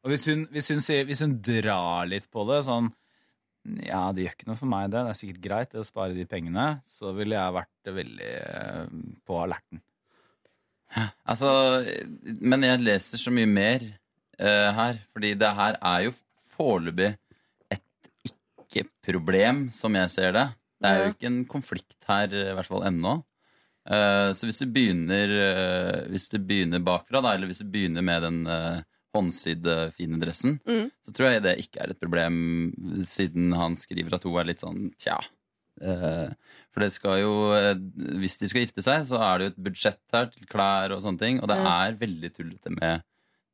Og 0.04 0.12
hvis 0.14 0.28
hun, 0.30 0.44
hvis 0.52 0.68
hun, 0.72 0.80
sier, 0.84 1.08
hvis 1.08 1.20
hun 1.24 1.40
drar 1.44 2.06
litt 2.08 2.28
på 2.32 2.44
det, 2.52 2.62
sånn 2.68 2.92
Ja, 3.84 4.08
det 4.16 4.24
gjør 4.24 4.36
ikke 4.38 4.50
noe 4.50 4.60
for 4.60 4.72
meg, 4.72 4.90
det. 4.94 5.04
Det 5.04 5.12
er 5.12 5.20
sikkert 5.20 5.44
greit 5.44 5.74
det 5.74 5.82
å 5.82 5.88
spare 5.88 6.16
de 6.16 6.26
pengene. 6.30 6.68
Så 6.90 7.12
ville 7.18 7.38
jeg 7.38 7.56
vært 7.60 7.94
veldig 8.00 8.34
eh, 8.40 8.98
på 9.28 9.40
alerten. 9.44 9.82
Altså, 11.30 11.50
men 12.42 12.66
jeg 12.66 12.82
leser 12.82 13.22
så 13.22 13.34
mye 13.34 13.50
mer 13.50 13.84
uh, 14.42 14.70
her, 14.74 15.02
fordi 15.14 15.36
det 15.38 15.52
her 15.60 15.76
er 15.86 16.08
jo 16.08 16.16
foreløpig 16.56 17.12
et 17.76 17.84
ikke-problem, 18.26 19.68
som 19.76 19.94
jeg 20.00 20.10
ser 20.16 20.34
det. 20.34 20.48
Det 20.80 20.90
er 20.90 21.04
jo 21.04 21.12
ikke 21.14 21.30
en 21.30 21.44
konflikt 21.52 22.10
her, 22.10 22.34
i 22.34 22.56
hvert 22.58 22.72
fall 22.72 22.88
ennå. 22.90 23.20
Uh, 23.86 24.34
så 24.34 24.50
hvis 24.50 24.60
du 24.62 24.68
begynner 24.70 25.32
uh, 25.34 26.10
Hvis 26.12 26.28
du 26.30 26.36
begynner 26.38 26.82
bakfra, 26.84 27.22
da, 27.24 27.32
eller 27.34 27.50
hvis 27.50 27.62
du 27.64 27.70
begynner 27.70 28.06
med 28.06 28.26
den 28.26 28.42
håndsydde, 29.16 29.76
fine 29.98 30.20
dressen, 30.22 30.60
Mm. 30.68 30.92
så 31.06 31.14
tror 31.14 31.32
jeg 31.32 31.44
det 31.44 31.58
ikke 31.64 31.82
er 31.82 31.90
et 31.92 32.00
problem, 32.00 32.74
siden 33.06 33.54
han 33.58 33.76
skriver 33.76 34.14
at 34.16 34.24
hun 34.24 34.38
er 34.40 34.46
litt 34.52 34.60
sånn 34.62 34.92
tja. 34.98 35.18
Eh, 35.82 36.30
for 36.74 36.84
det 36.84 36.92
skal 36.92 37.20
jo 37.22 37.54
eh, 37.56 37.74
Hvis 38.20 38.38
de 38.42 38.50
skal 38.52 38.66
gifte 38.66 38.84
seg, 38.84 39.06
så 39.08 39.16
er 39.24 39.38
det 39.40 39.46
jo 39.46 39.52
et 39.54 39.64
budsjett 39.70 40.02
her 40.12 40.26
til 40.28 40.46
klær 40.46 40.92
og 40.92 41.00
sånne 41.06 41.20
ting. 41.22 41.38
Og 41.40 41.48
det 41.48 41.56
Ja. 41.56 41.88
er 41.88 41.96
veldig 41.96 42.34
tullete 42.36 42.70
med 42.70 43.02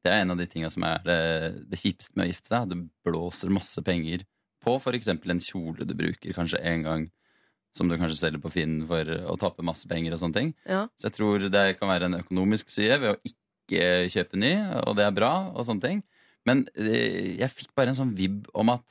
Det 0.03 0.11
er 0.11 0.21
en 0.21 0.31
av 0.31 0.37
de 0.37 0.45
tinga 0.45 0.69
som 0.71 0.83
er 0.83 0.99
det, 1.05 1.69
det 1.69 1.79
kjipeste 1.79 2.15
med 2.15 2.27
å 2.27 2.29
gifte 2.33 2.47
seg. 2.49 2.69
Du 2.69 2.89
blåser 3.05 3.49
masse 3.49 3.81
penger 3.83 4.23
på 4.63 4.75
f.eks. 4.81 5.07
en 5.07 5.19
kjole 5.39 5.85
du 5.85 5.93
bruker 5.95 6.33
kanskje 6.33 6.61
én 6.63 6.83
gang, 6.83 7.09
som 7.73 7.87
du 7.89 7.95
kanskje 7.97 8.17
selger 8.17 8.41
på 8.41 8.51
Finn 8.51 8.85
for 8.87 9.01
å 9.03 9.37
tappe 9.37 9.63
masse 9.65 9.87
penger 9.87 10.13
og 10.13 10.19
sånne 10.19 10.33
ting. 10.33 10.53
Ja. 10.67 10.87
Så 10.97 11.09
jeg 11.09 11.13
tror 11.13 11.49
det 11.49 11.79
kan 11.79 11.89
være 11.89 12.05
en 12.05 12.19
økonomisk 12.23 12.69
side 12.69 12.99
ved 13.01 13.15
å 13.15 13.19
ikke 13.25 13.37
kjøpe 13.69 14.37
ny, 14.37 14.53
og 14.85 14.95
det 14.99 15.05
er 15.07 15.15
bra, 15.15 15.33
og 15.53 15.65
sånne 15.67 15.81
ting. 15.81 16.03
Men 16.45 16.67
eh, 16.77 17.35
jeg 17.39 17.53
fikk 17.53 17.73
bare 17.77 17.93
en 17.93 17.97
sånn 17.97 18.15
vibb 18.17 18.45
om 18.53 18.73
at 18.75 18.85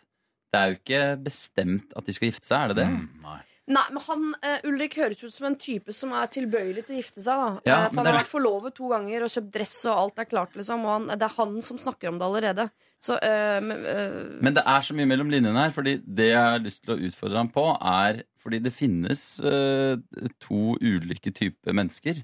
det 0.55 0.61
er 0.61 0.71
jo 0.71 0.79
ikke 0.79 1.03
bestemt 1.25 1.95
at 1.99 2.07
de 2.07 2.15
skal 2.15 2.31
gifte 2.31 2.47
seg, 2.47 2.61
er 2.61 2.73
det 2.73 2.83
det? 2.83 2.89
Mm, 2.91 3.09
nei. 3.25 3.41
Nei, 3.65 3.85
men 3.95 4.03
han, 4.05 4.25
uh, 4.45 4.67
Ulrik 4.69 4.99
høres 5.01 5.23
ut 5.25 5.33
som 5.33 5.47
en 5.49 5.55
type 5.57 5.93
som 5.97 6.11
er 6.13 6.29
tilbøyelig 6.29 6.83
til 6.85 6.95
å 6.95 6.99
gifte 6.99 7.23
seg. 7.25 7.41
da 7.41 7.71
Ja, 7.71 7.79
uh, 7.79 7.87
For 7.89 8.03
Han 8.03 8.11
har 8.11 8.19
vært 8.19 8.29
forlovet 8.29 8.75
to 8.77 8.91
ganger 8.93 9.25
og 9.25 9.33
kjøpt 9.33 9.55
dress, 9.55 9.77
og 9.89 10.01
alt 10.03 10.21
er 10.21 10.29
klart. 10.29 10.59
liksom 10.59 10.85
Og 10.85 10.91
han, 10.93 11.07
Det 11.15 11.25
er 11.25 11.37
han 11.39 11.55
som 11.65 11.81
snakker 11.81 12.11
om 12.11 12.19
det 12.21 12.27
allerede. 12.29 12.67
Så 13.01 13.17
uh, 13.17 13.61
men, 13.65 13.87
eh, 13.89 14.19
Men 14.45 14.59
det 14.59 14.67
er 14.69 14.85
så 14.85 14.97
mye 14.97 15.09
mellom 15.09 15.33
linjene 15.33 15.65
her, 15.65 15.73
fordi 15.73 15.97
det 16.05 16.29
jeg 16.35 16.45
har 16.45 16.61
lyst 16.61 16.85
til 16.85 16.93
å 16.93 17.01
utfordre 17.09 17.41
ham 17.41 17.51
på, 17.57 17.65
er 17.81 18.23
fordi 18.45 18.61
det 18.61 18.75
finnes 18.77 19.25
eh, 19.41 19.97
to 20.45 20.77
ulike 20.85 21.33
typer 21.33 21.73
mennesker. 21.73 22.21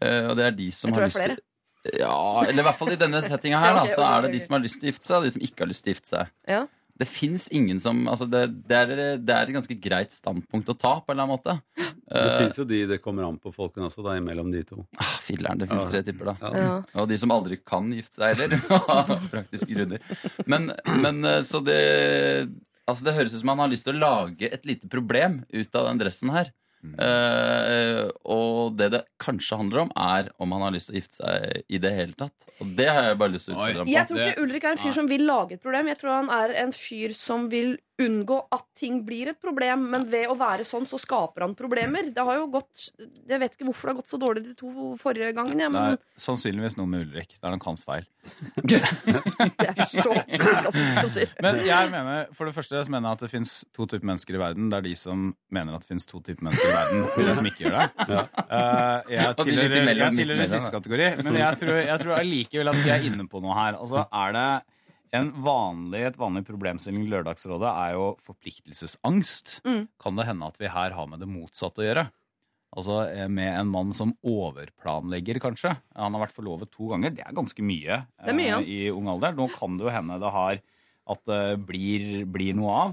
Eh, 0.00 0.24
og 0.30 0.36
det 0.40 0.48
er 0.48 0.56
de 0.56 0.72
som 0.72 0.96
har 0.96 1.10
lyst 1.10 1.20
til 1.20 1.36
Ja, 1.96 2.42
eller 2.44 2.60
i 2.60 2.66
hvert 2.66 2.76
fall 2.76 2.92
i 2.92 2.98
denne 3.00 3.22
settinga 3.24 3.60
her, 3.62 3.74
da, 3.80 3.86
så 3.88 4.04
er 4.04 4.26
det 4.26 4.34
de 4.34 4.42
som 4.42 4.56
har 4.58 4.62
lyst 4.66 4.80
til 4.82 4.90
å 4.90 4.92
gifte 4.92 5.06
seg, 5.08 5.16
og 5.22 5.24
de 5.28 5.32
som 5.36 5.46
ikke 5.48 5.64
har 5.64 5.70
lyst 5.72 5.84
til 5.86 5.92
å 5.92 5.96
gifte 5.96 6.14
seg. 6.16 6.36
ja. 6.50 6.66
Det 7.00 7.06
fins 7.08 7.46
ingen 7.56 7.78
som 7.80 8.02
Altså, 8.12 8.26
det, 8.28 8.42
det, 8.68 8.76
er, 8.76 8.90
det 9.24 9.32
er 9.32 9.48
et 9.48 9.54
ganske 9.54 9.72
greit 9.80 10.12
standpunkt 10.12 10.68
å 10.68 10.74
ta, 10.76 10.90
på 11.00 11.08
en 11.08 11.14
eller 11.14 11.24
annen 11.24 11.32
måte. 11.32 11.54
Det 12.04 12.24
uh, 12.26 12.34
fins 12.42 12.58
jo 12.60 12.66
de 12.68 12.82
det 12.90 12.98
kommer 13.00 13.24
an 13.24 13.38
på 13.40 13.48
folkene 13.54 13.86
også, 13.88 14.02
da, 14.04 14.18
imellom 14.20 14.50
de 14.52 14.60
to. 14.68 14.82
ah, 15.00 15.14
Filler'n, 15.24 15.62
det 15.62 15.70
fins 15.70 15.86
Ja. 15.86 15.88
tre 15.94 16.02
tipper, 16.04 16.28
da. 16.28 16.34
Ja. 16.42 16.60
Ja. 16.60 16.74
Og 17.00 17.08
de 17.08 17.16
som 17.22 17.32
aldri 17.32 17.56
kan 17.64 17.88
gifte 17.96 18.20
seg 18.20 18.36
heller. 18.36 18.52
av 18.98 19.14
Praktiske 19.32 19.70
grunner. 19.72 20.04
Men, 20.44 20.74
men 21.00 21.24
eh, 21.24 21.40
så 21.48 21.62
det 21.64 21.80
Altså 22.84 23.06
Det 23.08 23.16
høres 23.16 23.32
ut 23.32 23.40
som 23.46 23.54
han 23.54 23.64
har 23.64 23.72
lyst 23.72 23.88
til 23.88 23.96
å 23.96 24.02
lage 24.04 24.52
et 24.52 24.68
lite 24.68 24.88
problem 24.92 25.40
ut 25.48 25.80
av 25.80 25.88
den 25.88 26.00
dressen 26.04 26.36
her. 26.36 26.52
Eh, 26.80 28.06
og 28.32 28.76
det 28.78 28.88
det 28.94 29.00
kanskje 29.20 29.58
handler 29.60 29.82
om, 29.84 29.90
er 30.00 30.30
om 30.40 30.54
han 30.56 30.64
har 30.64 30.72
lyst 30.72 30.88
til 30.88 30.96
å 30.96 31.00
gifte 31.00 31.18
seg 31.18 31.66
i 31.68 31.80
det 31.82 31.92
hele 31.92 32.16
tatt. 32.16 32.48
Og 32.60 32.72
det 32.78 32.88
har 32.88 33.10
jeg 33.10 33.18
bare 33.20 33.34
lyst 33.34 33.50
til 33.50 33.54
å 33.54 33.58
utfordre 33.58 33.84
ham 33.84 33.92
Jeg 33.92 34.08
tror 34.08 34.22
ikke 34.24 34.44
Ulrik 34.46 34.64
er 34.64 34.76
en 34.76 34.82
fyr 34.84 34.96
som 34.96 35.10
vil 35.10 35.26
lage 35.28 35.58
et 35.58 35.64
problem. 35.64 35.90
Jeg 35.92 36.00
tror 36.00 36.14
han 36.16 36.32
er 36.40 36.56
en 36.64 36.72
fyr 36.76 37.16
som 37.16 37.48
vil 37.52 37.76
unngå 38.00 38.38
at 38.54 38.64
ting 38.78 39.00
blir 39.06 39.32
et 39.32 39.40
problem. 39.40 39.86
Men 39.92 40.06
ved 40.10 40.30
å 40.30 40.36
være 40.38 40.66
sånn, 40.66 40.86
så 40.88 40.98
skaper 41.00 41.44
han 41.46 41.56
problemer. 41.58 42.10
Det 42.14 42.24
har 42.26 42.40
jo 42.40 42.48
gått 42.52 42.88
Jeg 42.98 43.40
vet 43.42 43.56
ikke 43.56 43.68
hvorfor 43.68 43.88
det 43.88 43.94
har 43.94 44.00
gått 44.00 44.12
så 44.12 44.20
dårlig 44.20 44.44
de 44.46 44.54
to 44.58 44.70
forrige 45.00 45.32
gangene, 45.36 45.66
Det 45.66 45.74
men 45.74 45.96
er 45.96 46.00
sannsynligvis 46.20 46.78
noe 46.80 46.90
med 46.90 47.06
Ulrik. 47.06 47.36
Det 47.36 47.46
er 47.46 47.54
nok 47.56 47.68
hans 47.70 47.84
feil. 47.86 48.06
det 48.70 48.80
er 49.66 49.84
så 49.88 50.12
si. 51.10 51.26
Men 51.40 51.62
jeg 51.64 51.92
mener, 51.92 52.26
for 52.36 52.48
det 52.48 52.56
første 52.56 52.82
så 52.84 52.92
mener 52.92 53.08
jeg 53.08 53.18
at 53.18 53.24
det 53.24 53.30
fins 53.32 53.54
to 53.76 53.86
typer 53.88 54.10
mennesker 54.12 54.36
i 54.36 54.42
verden. 54.42 54.68
Det 54.72 54.80
er 54.80 54.88
de 54.88 54.96
som 54.98 55.30
mener 55.52 55.76
at 55.76 55.86
det 55.86 55.92
fins 55.92 56.08
to 56.10 56.20
typer 56.20 56.48
mennesker 56.48 56.68
i 56.68 56.74
verden, 56.74 57.06
og 57.06 57.30
de 57.30 57.38
som 57.38 57.48
ikke 57.50 57.66
gjør 57.66 57.78
det. 57.78 57.86
Eh, 58.10 59.14
jeg 59.14 59.30
litt 59.30 59.40
tilhører, 59.50 60.02
jeg 60.04 60.18
tilhører 60.20 60.52
siste 60.56 60.74
kategori, 60.74 61.08
men 61.24 61.40
jeg 61.40 61.62
tror, 61.62 61.80
jeg 61.84 62.04
tror 62.04 62.18
allikevel 62.18 62.72
at 62.74 62.82
vi 62.82 62.92
er 62.96 63.08
inne 63.10 63.26
på 63.30 63.42
noe 63.44 63.56
her. 63.56 63.80
Altså, 63.80 64.04
er 64.10 64.36
det 64.36 64.48
en 65.16 65.30
vanlig, 65.42 66.04
et 66.06 66.18
vanlig 66.20 66.44
problemstilling 66.46 67.02
i 67.06 67.10
Lørdagsrådet 67.10 67.70
er 67.70 67.94
jo 67.96 68.04
forpliktelsesangst. 68.22 69.60
Mm. 69.66 69.84
Kan 70.00 70.16
det 70.20 70.26
hende 70.28 70.46
at 70.46 70.58
vi 70.60 70.70
her 70.70 70.94
har 70.96 71.08
med 71.10 71.22
det 71.22 71.28
motsatte 71.30 71.82
å 71.82 71.86
gjøre? 71.88 72.06
Altså 72.78 73.00
eh, 73.10 73.26
med 73.26 73.50
en 73.58 73.70
mann 73.72 73.90
som 73.96 74.12
overplanlegger, 74.22 75.40
kanskje. 75.42 75.72
Han 75.98 76.14
har 76.14 76.22
vært 76.26 76.36
forlovet 76.36 76.70
to 76.70 76.90
ganger. 76.92 77.14
Det 77.16 77.24
er 77.26 77.34
ganske 77.34 77.64
mye, 77.66 78.02
er 78.22 78.36
mye, 78.38 78.50
ja. 78.52 78.60
eh, 78.62 78.70
i 78.70 78.90
ung 78.94 79.08
alder. 79.10 79.34
Nå 79.34 79.48
kan 79.56 79.78
det 79.80 79.88
jo 79.88 79.94
hende 79.94 80.20
det 80.22 80.30
har 80.36 80.60
at 81.10 81.24
det 81.26 81.40
blir, 81.66 82.04
blir 82.30 82.54
noe 82.54 82.76
av. 82.84 82.92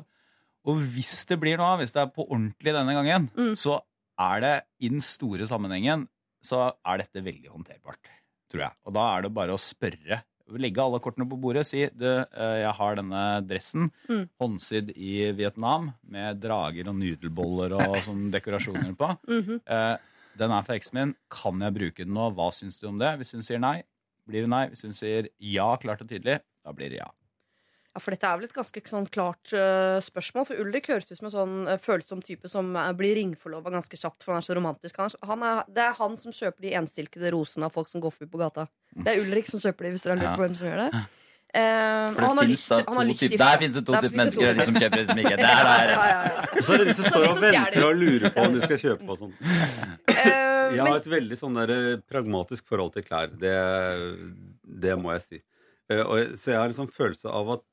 Og 0.68 0.82
hvis 0.96 1.20
det 1.30 1.38
blir 1.40 1.60
noe 1.62 1.76
av, 1.76 1.84
hvis 1.84 1.94
det 1.96 2.02
er 2.02 2.10
på 2.16 2.26
ordentlig 2.26 2.74
denne 2.76 2.96
gangen, 2.98 3.30
Mm. 3.38 3.54
så 3.56 3.78
er 4.18 4.42
det 4.42 4.56
i 4.82 4.90
den 4.90 5.04
store 5.06 5.46
sammenhengen 5.48 6.08
så 6.44 6.72
er 6.86 7.04
dette 7.04 7.22
veldig 7.22 7.52
håndterbart, 7.54 8.10
tror 8.50 8.64
jeg. 8.66 8.74
Og 8.90 8.96
da 8.98 9.06
er 9.14 9.28
det 9.28 9.34
bare 9.38 9.54
å 9.54 9.62
spørre. 9.62 10.24
Legge 10.56 10.80
alle 10.80 11.00
kortene 11.04 11.28
på 11.28 11.40
bordet, 11.42 11.66
si 11.68 11.82
du, 11.92 12.06
eh, 12.08 12.58
jeg 12.62 12.74
har 12.78 12.96
denne 12.96 13.24
dressen, 13.48 13.92
Mm. 14.08 14.30
håndsydd 14.40 14.94
i 14.96 15.32
Vietnam, 15.36 15.94
med 16.08 16.40
drager 16.40 16.88
og 16.88 16.96
nudelboller 16.96 17.74
og 17.74 17.98
sånn 18.08 18.32
dekorasjoner 18.32 18.96
på. 18.96 19.18
Mm 19.28 19.44
-hmm. 19.44 20.00
den 20.38 20.52
er 20.52 20.62
for 20.64 20.74
eksen 20.74 20.94
min. 20.94 21.16
Kan 21.30 21.60
jeg 21.60 21.74
bruke 21.74 22.06
den 22.06 22.14
nå? 22.14 22.32
Hva 22.34 22.52
syns 22.52 22.80
du 22.80 22.88
om 22.88 22.98
det? 22.98 23.18
Hvis 23.18 23.32
hun 23.34 23.42
sier 23.42 23.60
nei, 23.60 23.84
blir 24.28 24.42
det 24.42 24.50
nei. 24.50 24.68
Hvis 24.68 24.84
hun 24.84 24.94
sier 24.94 25.28
ja, 25.40 25.76
klart 25.78 26.02
og 26.02 26.08
tydelig, 26.08 26.40
da 26.64 26.72
blir 26.72 26.90
det 26.90 27.00
ja. 27.00 27.10
Ja, 27.98 28.02
for 28.04 28.14
dette 28.14 28.30
er 28.30 28.38
vel 28.38 28.46
et 28.46 28.54
ganske 28.54 28.82
sånn 28.86 29.08
klart 29.10 29.50
uh, 29.58 29.98
spørsmål. 30.06 30.46
For 30.46 30.62
Ulrik 30.62 30.86
høres 30.92 31.10
ut 31.10 31.18
som 31.18 31.26
en 31.32 31.34
sånn 31.34 31.56
uh, 31.66 31.80
følsom 31.82 32.22
type 32.22 32.46
som 32.52 32.70
uh, 32.78 32.92
blir 32.94 33.18
ringforlova 33.18 33.74
ganske 33.74 33.98
kjapt, 33.98 34.22
for 34.22 34.36
han 34.36 34.44
er 34.44 34.46
så 34.46 34.54
romantisk. 34.60 35.00
Han 35.02 35.10
er, 35.10 35.24
han 35.32 35.46
er, 35.50 35.62
det 35.74 35.86
er 35.88 35.96
han 35.98 36.18
som 36.22 36.36
kjøper 36.36 36.68
de 36.68 36.76
enstilkede 36.78 37.32
rosene 37.34 37.66
av 37.66 37.74
folk 37.74 37.90
som 37.90 38.04
går 38.04 38.14
forbi 38.14 38.30
på 38.36 38.42
gata. 38.44 38.68
Det 38.94 39.16
er 39.16 39.24
Ulrik 39.26 39.50
som 39.50 39.64
kjøper 39.64 39.88
de, 39.90 39.96
hvis 39.96 40.06
dere 40.06 40.14
har 40.14 40.22
lurt 40.28 40.38
på 40.38 40.46
hvem 40.46 40.60
som 40.62 40.70
gjør 40.70 40.84
det. 40.86 41.06
Eh, 41.58 42.12
For 42.12 42.22
det 42.22 42.28
finnes 42.28 42.50
lyst- 42.52 42.70
da 42.70 42.80
to 42.84 43.04
lyst 43.08 43.22
typer 43.24 43.40
Der 43.40 43.60
finnes 43.62 43.76
det 43.80 43.84
to 43.88 43.94
typer 43.96 44.18
mennesker 44.20 44.44
to 44.44 44.58
de 44.60 44.66
som 44.68 44.76
kjøper, 44.78 44.98
det 45.02 45.08
som 45.08 45.22
ikke. 45.24 45.38
Der, 45.40 45.62
der. 45.72 45.92
Ja, 45.96 46.08
ja, 46.12 46.18
ja. 46.28 46.48
Og 46.52 46.66
så 46.68 46.74
er 46.76 46.84
det 46.84 46.88
de 46.90 46.96
som 47.00 47.08
står 47.14 47.28
og 47.32 47.40
venter 47.42 47.86
og 47.88 47.96
lurer 48.04 48.34
på 48.36 48.44
om 48.46 48.58
de 48.58 48.66
skal 48.68 48.82
kjøpe 48.84 49.10
og 49.16 49.22
sånn. 49.24 49.34
Eh, 50.18 50.44
Eh, 50.68 50.74
Jeg 50.76 50.84
har 50.84 50.98
et 51.00 51.06
veldig 51.08 51.36
sånn 51.40 51.56
der, 51.56 51.72
pragmatisk 52.12 52.66
forhold 52.68 52.92
til 52.98 53.06
klær. 53.08 53.30
Det, 53.40 53.54
det 54.68 54.98
må 55.00 55.14
jeg 55.16 55.24
si. 55.24 55.40
Uh, 55.88 56.02
og, 56.04 56.34
så 56.36 56.52
jeg 56.52 56.60
har 56.60 56.68
en 56.68 56.76
sånn 56.76 56.92
følelse 56.92 57.32
av 57.32 57.54
at 57.56 57.64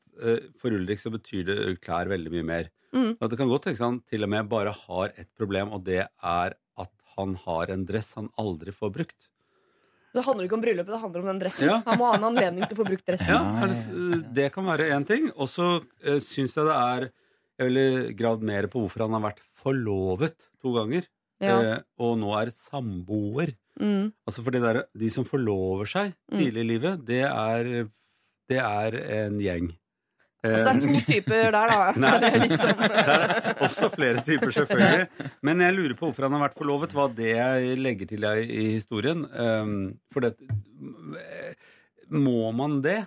for 0.60 0.70
Ulrik 0.70 1.00
så 1.02 1.10
betyr 1.14 1.44
det 1.48 1.80
klær 1.84 2.08
veldig 2.10 2.30
mye 2.32 2.44
mer. 2.46 2.70
Mm. 2.94 3.16
At 3.20 3.30
det 3.30 3.38
kan 3.40 3.48
godt 3.50 3.64
tenkes 3.66 3.80
han 3.82 4.00
til 4.10 4.22
og 4.22 4.30
med 4.30 4.48
bare 4.48 4.72
har 4.72 5.12
ett 5.18 5.30
problem, 5.36 5.72
og 5.74 5.84
det 5.84 6.04
er 6.06 6.54
at 6.78 6.90
han 7.16 7.34
har 7.44 7.70
en 7.74 7.84
dress 7.86 8.12
han 8.14 8.28
aldri 8.38 8.70
får 8.74 8.92
brukt. 8.94 9.30
Det 10.14 10.22
handler 10.22 10.46
ikke 10.46 10.54
om 10.54 10.62
bryllupet, 10.62 10.92
det 10.94 11.00
handler 11.02 11.20
om 11.24 11.26
den 11.32 11.40
dressen. 11.42 11.66
Ja. 11.72 11.80
Han 11.88 11.98
må 11.98 12.06
ha 12.06 12.14
en 12.20 12.28
anledning 12.28 12.68
til 12.68 12.76
å 12.76 12.80
få 12.84 12.86
brukt 12.86 13.04
dressen. 13.06 13.34
Ja, 13.34 13.66
det- 13.66 14.34
det 14.34 14.52
kan 14.54 14.64
være 14.64 14.86
én 14.94 15.04
ting. 15.06 15.30
Og 15.34 15.48
så 15.50 15.82
uh, 15.82 16.18
syns 16.22 16.54
jeg 16.54 16.64
det 16.66 16.76
er 16.78 17.10
Jeg 17.58 17.66
ville 17.70 18.12
gravd 18.18 18.42
mer 18.42 18.66
på 18.66 18.80
hvorfor 18.82 19.02
han 19.06 19.12
har 19.14 19.20
vært 19.30 19.38
forlovet 19.62 20.34
to 20.62 20.72
ganger, 20.74 21.04
Ja. 21.40 21.60
eh, 21.62 21.78
og 21.98 22.18
nå 22.18 22.32
er 22.40 22.50
samboer. 22.50 23.54
Mm. 23.80 24.12
Altså 24.26 24.42
for 24.42 24.50
det 24.50 24.60
der, 24.62 24.84
De 24.96 25.08
som 25.10 25.24
forlover 25.24 25.86
seg 25.86 26.14
Mm. 26.32 26.38
tidlig 26.38 26.60
i 26.64 26.66
livet, 26.72 27.04
det 27.04 27.22
er, 27.22 27.88
det 28.48 28.58
er 28.58 28.96
en 29.26 29.38
gjeng. 29.38 29.76
Altså, 30.44 30.74
det 30.74 30.84
er 30.84 30.84
to 30.84 31.00
typer 31.12 31.50
der, 31.54 31.72
da. 31.72 31.92
Nei, 32.04 32.12
Det 32.20 32.28
er 32.30 32.42
liksom 32.44 32.82
det 32.84 33.04
er 33.06 33.62
også 33.64 33.90
flere 33.94 34.24
typer, 34.26 34.52
selvfølgelig. 34.58 35.30
Men 35.48 35.64
jeg 35.64 35.76
lurer 35.78 35.96
på 35.98 36.10
hvorfor 36.10 36.28
han 36.28 36.36
har 36.36 36.44
vært 36.48 36.58
forlovet. 36.60 36.92
Hva 36.96 37.08
det 37.16 37.32
jeg 37.36 37.78
legger 37.80 38.12
til 38.12 38.20
deg 38.28 38.44
i 38.50 38.66
historien. 38.74 39.24
Um, 39.32 39.74
for 40.12 40.20
det 40.28 40.34
Må 42.12 42.52
man 42.54 42.80
det? 42.84 43.00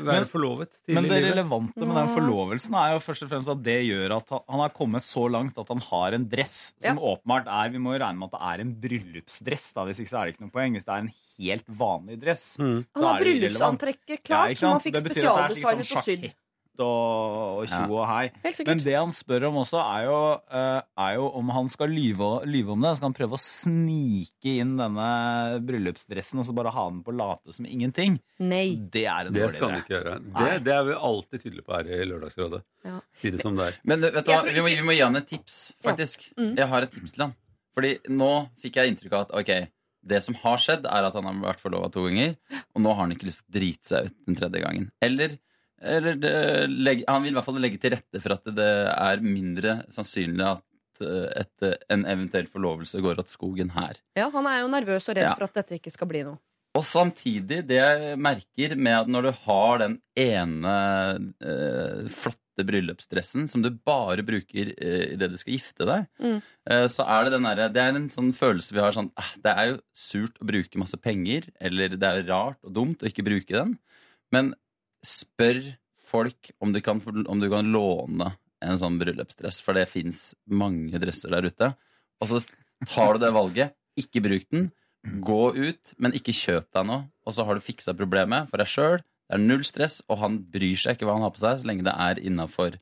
Være 0.00 0.22
Men- 0.22 0.26
forlovet 0.30 0.70
tidlig 0.88 0.94
Men 0.96 1.04
det 1.10 1.18
relevante 1.26 1.84
med 1.86 1.92
den 1.94 2.08
forlovelsen 2.14 2.74
er 2.74 2.94
jo 2.94 3.00
først 3.04 3.22
og 3.26 3.28
fremst 3.30 3.50
at 3.52 3.60
det 3.62 3.74
gjør 3.84 4.14
at 4.16 4.30
han- 4.32 4.60
har 4.62 4.70
kommet 4.74 5.04
så 5.04 5.26
langt 5.30 5.58
at 5.60 5.68
han 5.68 5.78
har 5.90 6.14
en 6.16 6.24
dress 6.26 6.72
som 6.80 6.96
Ja. 6.96 7.02
åpenbart 7.12 7.46
er 7.46 7.68
Vi 7.70 7.78
må 7.78 7.92
jo 7.92 8.00
regne 8.02 8.18
med 8.18 8.30
at 8.32 8.38
det 8.40 8.40
er 8.48 8.60
en 8.64 8.72
bryllupsdress. 8.80 9.74
da, 9.74 9.84
Hvis 9.84 10.00
ikke 10.00 10.08
så 10.10 10.18
er 10.22 10.24
det 10.24 10.34
ikke 10.34 10.46
noe 10.48 10.50
poeng. 10.56 10.72
Hvis 10.72 10.86
det 10.88 10.94
er 10.94 11.04
en 11.04 11.12
helt 11.38 11.66
vanlig 11.68 12.18
dress. 12.18 12.56
Mm. 12.58 12.86
Han 12.96 13.04
har 13.04 13.20
bryllupsantrekket 13.20 14.24
klart, 14.24 14.56
som 14.56 14.72
han 14.72 14.80
fikk 14.80 14.94
Det 14.94 15.04
det 15.04 15.10
er 15.10 15.14
spesialdesignet 15.14 15.78
og 15.78 15.84
sånn 15.84 16.02
sydd. 16.08 16.32
Og, 16.84 17.62
og 17.62 17.70
tjo 17.70 17.98
og 17.98 18.04
hei. 18.10 18.24
Men 18.68 18.82
det 18.84 18.94
han 18.94 19.14
spør 19.14 19.48
om 19.50 19.60
også, 19.62 19.80
er 19.82 20.06
jo, 20.08 20.18
eh, 20.60 20.80
er 21.04 21.14
jo 21.18 21.28
om 21.40 21.52
han 21.56 21.70
skal 21.72 21.92
lyve, 21.92 22.30
lyve 22.48 22.74
om 22.74 22.84
det. 22.84 22.94
Så 22.96 23.04
kan 23.04 23.10
han 23.10 23.18
prøve 23.18 23.38
å 23.38 23.42
snike 23.42 24.54
inn 24.62 24.76
denne 24.80 25.08
bryllupsdressen 25.68 26.42
og 26.42 26.48
så 26.48 26.56
bare 26.56 26.74
ha 26.74 26.86
den 26.90 27.02
på 27.06 27.14
late 27.16 27.56
som 27.56 27.68
ingenting. 27.68 28.20
Nei. 28.42 28.76
Det 28.78 29.06
er 29.06 29.28
en 29.28 29.34
Det 29.34 29.44
dårlig 29.44 29.56
skal 29.56 29.74
han 29.74 29.82
ikke 29.82 29.96
gjøre. 29.96 30.18
Det, 30.38 30.52
det 30.68 30.76
er 30.76 30.86
vi 30.88 31.00
alltid 31.10 31.44
tydelige 31.46 31.66
på 31.66 31.76
her 31.78 31.90
i 31.90 32.00
Lørdagsrådet. 32.12 32.62
Ja. 32.88 33.00
Si 33.16 33.34
det 33.34 33.42
som 33.42 33.58
det 33.58 33.72
er. 33.72 33.80
Men 33.88 34.06
vet 34.06 34.22
du 34.22 34.32
hva, 34.32 34.42
vi 34.46 34.62
må, 34.62 34.70
vi 34.70 34.86
må 34.86 34.96
gi 34.96 35.04
han 35.04 35.18
et 35.20 35.28
tips, 35.30 35.58
faktisk. 35.84 36.30
Ja. 36.30 36.38
Mm. 36.42 36.54
Jeg 36.62 36.72
har 36.74 36.86
et 36.86 36.94
tips 36.94 37.16
til 37.16 37.28
han. 37.28 37.36
Fordi 37.78 37.92
nå 38.10 38.30
fikk 38.58 38.80
jeg 38.80 38.90
inntrykk 38.90 39.12
av 39.14 39.26
at 39.28 39.34
ok, 39.38 39.52
det 40.08 40.20
som 40.24 40.36
har 40.42 40.60
skjedd, 40.62 40.86
er 40.88 41.06
at 41.08 41.16
han 41.18 41.26
har 41.28 41.36
vært 41.42 41.62
forlova 41.62 41.90
to 41.94 42.06
ganger, 42.06 42.36
og 42.74 42.82
nå 42.84 42.94
har 42.94 43.04
han 43.04 43.14
ikke 43.14 43.28
lyst 43.28 43.44
til 43.44 43.50
å 43.50 43.56
drite 43.58 43.90
seg 43.90 44.08
ut 44.08 44.16
den 44.28 44.38
tredje 44.38 44.62
gangen. 44.64 44.88
Eller, 45.04 45.36
eller 45.82 46.14
det, 46.18 46.32
legge, 46.70 47.04
han 47.08 47.22
vil 47.22 47.32
i 47.32 47.36
hvert 47.38 47.46
fall 47.46 47.60
legge 47.62 47.78
til 47.82 47.94
rette 47.94 48.20
for 48.24 48.34
at 48.34 48.44
det 48.56 48.70
er 48.94 49.20
mindre 49.24 49.76
sannsynlig 49.94 50.46
at 50.56 51.02
eh, 51.04 51.28
et, 51.44 51.68
en 51.94 52.04
eventuell 52.10 52.48
forlovelse 52.50 53.00
går 53.04 53.20
åt 53.22 53.30
skogen 53.30 53.70
her. 53.76 54.00
Ja, 54.18 54.30
han 54.34 54.46
er 54.50 54.62
jo 54.64 54.72
nervøs 54.74 55.08
og 55.08 55.16
redd 55.18 55.28
Ja. 55.30 55.34
for 55.38 55.44
at 55.50 55.54
dette 55.60 55.78
ikke 55.78 55.92
skal 55.94 56.08
bli 56.10 56.24
noe. 56.26 56.38
Og 56.76 56.84
samtidig, 56.84 57.62
det 57.66 57.78
jeg 57.80 58.18
merker 58.20 58.74
med 58.76 58.92
at 59.00 59.08
når 59.10 59.22
du 59.22 59.30
har 59.46 59.78
den 59.80 59.94
ene 60.20 60.74
eh, 61.40 62.04
flotte 62.12 62.64
bryllupsdressen 62.68 63.46
som 63.50 63.62
du 63.64 63.70
bare 63.86 64.22
bruker 64.26 64.72
eh, 64.76 65.14
idet 65.14 65.30
du 65.32 65.36
skal 65.40 65.54
gifte 65.56 65.86
deg, 65.88 66.06
Mm. 66.20 66.38
eh, 66.70 66.84
så 66.90 67.06
er 67.08 67.24
det 67.24 67.32
den 67.36 67.46
derre 67.48 67.68
Det 67.72 67.82
er 67.82 67.94
en 67.96 68.08
sånn 68.12 68.32
følelse 68.36 68.74
vi 68.76 68.82
har 68.82 68.92
sånn 68.94 69.10
eh, 69.18 69.32
Det 69.42 69.52
er 69.54 69.66
jo 69.72 69.76
surt 69.96 70.38
å 70.42 70.48
bruke 70.50 70.78
masse 70.82 70.98
penger, 71.00 71.48
eller 71.60 71.96
det 71.96 72.02
er 72.12 72.26
rart 72.28 72.58
og 72.66 72.74
dumt 72.76 73.02
å 73.02 73.08
ikke 73.10 73.24
bruke 73.26 73.54
den, 73.54 73.78
men 74.34 74.52
spør 75.04 75.60
folk 76.08 76.52
om 76.62 76.72
du 76.74 76.80
kan, 76.84 77.00
om 77.28 77.40
du 77.40 77.48
kan 77.52 77.68
låne 77.72 78.32
en 78.64 78.80
sånn 78.80 78.98
bryllupsdress, 78.98 79.60
for 79.62 79.78
det 79.78 79.86
fins 79.90 80.32
mange 80.50 80.98
dresser 80.98 81.30
der 81.34 81.46
ute. 81.46 81.70
Og 82.18 82.30
så 82.30 82.40
tar 82.88 83.14
du 83.14 83.22
det 83.22 83.34
valget, 83.36 83.76
ikke 83.98 84.22
bruk 84.24 84.48
den, 84.54 84.70
gå 85.22 85.42
ut, 85.54 85.94
men 85.98 86.16
ikke 86.16 86.34
kjøp 86.34 86.68
deg 86.74 86.88
noe. 86.88 87.06
Og 87.26 87.36
så 87.36 87.46
har 87.46 87.54
du 87.54 87.62
fiksa 87.62 87.94
problemet 87.96 88.50
for 88.50 88.60
deg 88.60 88.70
sjøl. 88.70 88.98
Det 89.28 89.36
er 89.36 89.44
null 89.44 89.64
stress, 89.66 90.00
og 90.08 90.22
han 90.22 90.40
bryr 90.50 90.78
seg 90.80 90.96
ikke 90.96 91.08
hva 91.08 91.18
han 91.18 91.26
har 91.26 91.34
på 91.34 91.42
seg, 91.42 91.60
så 91.60 91.68
lenge 91.68 91.86
det 91.86 91.94
er 91.94 92.22
innafor 92.24 92.78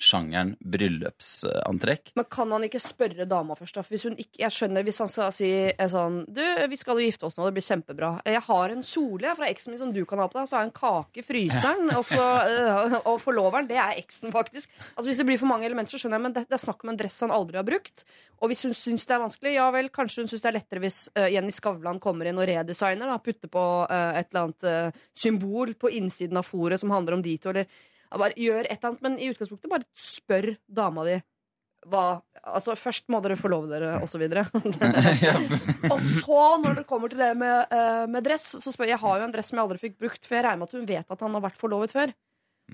sjangeren 0.00 0.54
bryllupsantrekk. 0.64 2.14
Men 2.16 2.26
kan 2.32 2.52
han 2.54 2.64
ikke 2.64 2.80
spørre 2.82 3.26
dama 3.28 3.56
først? 3.58 3.76
da? 3.76 3.84
Hvis 3.84 4.06
hun 4.08 4.16
ikke, 4.16 4.38
jeg 4.40 4.56
skjønner 4.56 4.86
hvis 4.86 5.00
han 5.02 5.10
skal 5.12 5.32
si 5.34 5.50
sånn 5.92 6.22
Du, 6.30 6.40
vi 6.72 6.78
skal 6.80 6.98
jo 6.98 7.04
gifte 7.04 7.28
oss 7.28 7.36
nå, 7.36 7.44
det 7.46 7.58
blir 7.58 7.66
kjempebra. 7.66 8.10
Jeg 8.24 8.42
har 8.46 8.72
en 8.72 8.84
kjole 8.86 9.34
fra 9.36 9.50
eksen 9.50 9.74
min 9.74 9.82
som 9.82 9.92
du 9.94 10.00
kan 10.08 10.22
ha 10.22 10.28
på 10.30 10.40
deg. 10.40 10.48
Så 10.48 10.56
har 10.56 10.64
jeg 10.64 10.70
en 10.70 10.78
kake 10.80 11.22
i 11.22 11.26
fryseren. 11.26 11.92
Og, 12.00 12.06
så, 12.08 12.24
eh, 12.48 12.96
og 13.04 13.20
forloveren, 13.20 13.68
det 13.68 13.76
er 13.80 13.98
eksen, 14.00 14.32
faktisk. 14.32 14.70
Altså 14.94 15.10
Hvis 15.10 15.20
det 15.20 15.28
blir 15.28 15.40
for 15.40 15.50
mange 15.50 15.68
elementer, 15.68 15.92
så 15.92 16.00
skjønner 16.00 16.20
jeg, 16.20 16.26
men 16.28 16.36
det, 16.36 16.46
det 16.48 16.56
er 16.56 16.64
snakk 16.64 16.84
om 16.84 16.92
en 16.92 17.00
dress 17.00 17.20
han 17.24 17.34
aldri 17.34 17.60
har 17.60 17.66
brukt. 17.68 18.06
Og 18.40 18.48
hvis 18.48 18.64
hun 18.64 18.72
syns 18.76 19.04
det 19.04 19.16
er 19.16 19.22
vanskelig, 19.22 19.52
ja 19.58 19.66
vel, 19.74 19.90
kanskje 19.92 20.24
hun 20.24 20.30
syns 20.30 20.44
det 20.46 20.50
er 20.50 20.56
lettere 20.56 20.82
hvis 20.84 21.00
uh, 21.18 21.26
Jenny 21.28 21.52
Skavlan 21.52 22.00
kommer 22.00 22.30
inn 22.30 22.40
og 22.40 22.48
redesigner. 22.48 23.10
Da, 23.10 23.18
putter 23.20 23.52
på 23.52 23.66
uh, 23.84 24.12
et 24.16 24.30
eller 24.30 24.46
annet 24.46 24.68
uh, 24.70 25.04
symbol 25.12 25.74
på 25.76 25.92
innsiden 26.00 26.40
av 26.40 26.48
fòret 26.48 26.80
som 26.80 26.94
handler 26.94 27.18
om 27.18 27.24
de 27.26 27.36
to, 27.36 27.52
eller 27.52 27.68
bare 28.18 28.34
gjør 28.34 28.64
et 28.64 28.72
eller 28.72 28.88
annet. 28.90 29.02
Men 29.06 29.18
i 29.18 29.28
utgangspunktet, 29.30 29.70
bare 29.70 29.86
spør 29.94 30.54
dama 30.66 31.06
di 31.06 31.20
hva 31.88 32.20
Altså, 32.40 32.72
først 32.76 33.04
må 33.12 33.18
dere 33.20 33.36
forlove 33.36 33.68
dere, 33.68 33.98
og 34.00 34.08
så 34.08 34.16
videre. 34.20 34.46
og 35.92 35.98
så, 36.00 36.38
når 36.62 36.78
det 36.78 36.86
kommer 36.88 37.12
til 37.12 37.20
det 37.20 37.34
med, 37.36 37.68
eh, 37.76 38.06
med 38.08 38.24
dress, 38.24 38.46
så 38.64 38.72
spør 38.72 38.88
jeg 38.88 38.94
Jeg 38.96 39.02
har 39.04 39.18
jo 39.20 39.26
en 39.26 39.34
dress 39.34 39.50
som 39.52 39.58
jeg 39.58 39.66
aldri 39.66 39.80
fikk 39.82 39.98
brukt, 40.00 40.24
for 40.24 40.38
jeg 40.38 40.46
regner 40.46 40.62
med 40.62 40.70
at 40.70 40.76
hun 40.78 40.88
vet 40.88 41.12
at 41.12 41.24
han 41.26 41.36
har 41.36 41.44
vært 41.44 41.60
forlovet 41.60 41.92
før. 41.92 42.14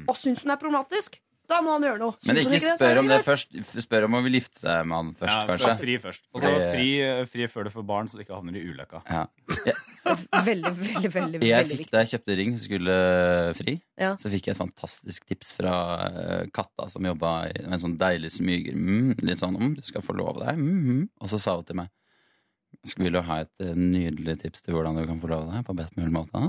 Og 0.07 0.15
syns 0.21 0.45
hun 0.45 0.55
er 0.55 0.61
problematisk, 0.61 1.19
da 1.51 1.59
må 1.65 1.75
han 1.77 1.85
gjøre 1.87 2.01
noe. 2.01 2.17
Men 2.27 2.41
ikke, 2.41 2.59
ikke 2.59 2.77
spør 2.77 2.93
det, 2.93 3.03
om 3.03 3.11
det 3.11 3.19
først. 3.27 3.59
Spør 3.85 4.07
om 4.09 4.17
hun 4.19 4.25
vil 4.27 4.39
gifte 4.39 4.61
seg 4.63 4.87
med 4.89 4.97
han 4.97 5.11
først, 5.19 5.35
Ja, 5.37 5.45
kanskje. 5.51 5.75
Fri 5.81 5.97
først. 6.03 6.25
Og 6.35 6.43
så 6.45 6.53
fri, 6.73 6.89
fri 7.33 7.49
før 7.53 7.69
du 7.69 7.73
får 7.75 7.87
barn, 7.89 8.11
så 8.11 8.19
du 8.19 8.25
ikke 8.25 8.37
havner 8.37 8.59
i 8.59 8.65
ulykka. 8.67 9.03
Ja. 9.11 9.27
Veldig, 10.47 10.71
veldig, 10.79 11.11
veldig, 11.11 11.39
Jeg 11.43 11.57
veldig 11.57 11.67
fikk 11.73 11.81
viktig. 11.81 11.91
Da 11.91 12.03
jeg 12.05 12.11
kjøpte 12.13 12.35
ring, 12.39 12.53
skulle 12.63 12.97
fri, 13.59 13.73
Ja. 13.99 14.13
så 14.23 14.31
fikk 14.31 14.47
jeg 14.47 14.55
et 14.55 14.61
fantastisk 14.61 15.27
tips 15.27 15.49
fra 15.59 15.73
eh, 16.07 16.45
katta 16.55 16.87
som 16.93 17.09
jobba 17.09 17.33
i 17.51 17.57
med 17.65 17.75
en 17.75 17.83
sånn 17.83 17.97
deilig 17.99 18.31
smyger. 18.37 18.77
Mm, 18.79 19.17
litt 19.27 19.43
sånn 19.43 19.59
om 19.59 19.75
du 19.75 19.83
skal 19.87 20.05
forlove 20.07 20.45
deg. 20.45 20.61
Mm, 20.61 20.77
mm. 20.87 21.01
Og 21.21 21.33
så 21.33 21.41
sa 21.43 21.57
hun 21.59 21.67
til 21.67 21.81
meg 21.83 21.91
Skulle 22.87 23.09
vil 23.09 23.17
du 23.19 23.23
ha 23.27 23.41
et 23.43 23.65
eh, 23.65 23.75
nydelig 23.75 24.39
tips 24.45 24.63
til 24.63 24.77
hvordan 24.77 24.99
du 25.01 25.07
kan 25.09 25.19
forlove 25.23 25.51
deg 25.51 25.67
på 25.67 25.75
best 25.79 25.97
mulig 25.99 26.15
måte? 26.15 26.45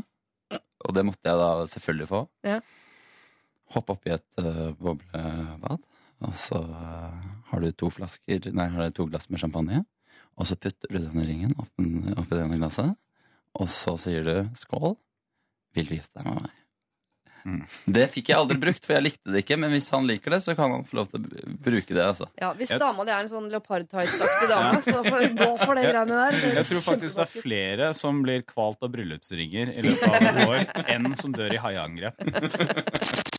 Og 0.86 0.94
det 0.94 1.04
måtte 1.08 1.26
jeg 1.26 1.40
da 1.42 1.50
selvfølgelig 1.72 2.08
få. 2.12 2.22
Ja. 2.46 2.60
Hopp 3.76 3.92
oppi 3.96 4.14
et 4.16 4.42
uh, 4.42 4.72
boblebad, 4.80 5.82
og 6.26 6.34
så 6.34 6.58
eh, 6.58 7.26
har 7.52 7.62
du 7.62 7.68
to 7.78 7.92
flasker 7.94 8.48
Nei, 8.56 8.70
har 8.74 8.88
du 8.88 8.96
to 8.96 9.06
glass 9.06 9.30
med 9.30 9.42
champagne. 9.44 9.84
Og 10.38 10.50
så 10.50 10.58
putter 10.58 10.90
du 10.90 11.00
denne 11.02 11.26
ringen 11.26 11.54
oppi, 11.58 11.86
oppi 12.14 12.38
denne 12.38 12.58
glasset. 12.58 12.96
Og 13.58 13.70
så 13.70 13.96
sier 14.02 14.26
du 14.26 14.38
skål. 14.58 14.96
Vil 15.78 15.90
du 15.90 15.98
gifte 15.98 16.18
deg 16.18 16.30
med 16.30 16.48
meg? 16.48 16.56
Mm. 17.48 17.62
Det 17.96 18.04
fikk 18.12 18.34
jeg 18.34 18.36
aldri 18.42 18.58
brukt, 18.60 18.84
for 18.84 18.98
jeg 18.98 19.06
likte 19.06 19.32
det 19.32 19.42
ikke. 19.46 19.58
Men 19.62 19.72
hvis 19.72 19.88
han 19.94 20.08
liker 20.10 20.36
det, 20.36 20.42
så 20.44 20.56
kan 20.58 20.74
han 20.74 20.84
få 20.88 21.00
lov 21.00 21.08
til 21.14 21.24
å 21.24 21.54
bruke 21.64 21.94
det. 21.94 22.04
altså. 22.04 22.28
Ja, 22.42 22.52
hvis 22.58 22.74
dama 22.76 23.06
di 23.08 23.14
er 23.14 23.24
en 23.24 23.32
sånn 23.32 23.48
leopardtights-aktig 23.54 24.50
dame, 24.52 24.82
så 24.84 25.00
får 25.06 25.30
gå 25.38 25.50
for 25.64 25.80
det 25.80 25.88
greiene 25.88 26.20
der. 26.20 26.38
Det 26.38 26.52
er 26.52 26.60
Jeg 26.60 26.70
tror 26.74 26.86
faktisk 26.90 27.22
det 27.22 27.26
er 27.26 27.34
flere 27.48 27.90
som 27.98 28.22
blir 28.26 28.44
kvalt 28.50 28.84
av 28.84 28.94
bryllupsringer 28.94 29.74
i 29.74 29.88
løpet 29.88 30.12
av 30.12 30.28
et 30.34 30.44
år, 30.44 30.86
enn 30.98 31.10
som 31.18 31.36
dør 31.36 31.56
i 31.56 31.64
haiangrep. 31.64 32.22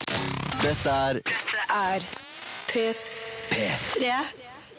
Dette 0.63 0.91
er 0.91 1.21
er 1.69 2.05
P3. 2.69 4.15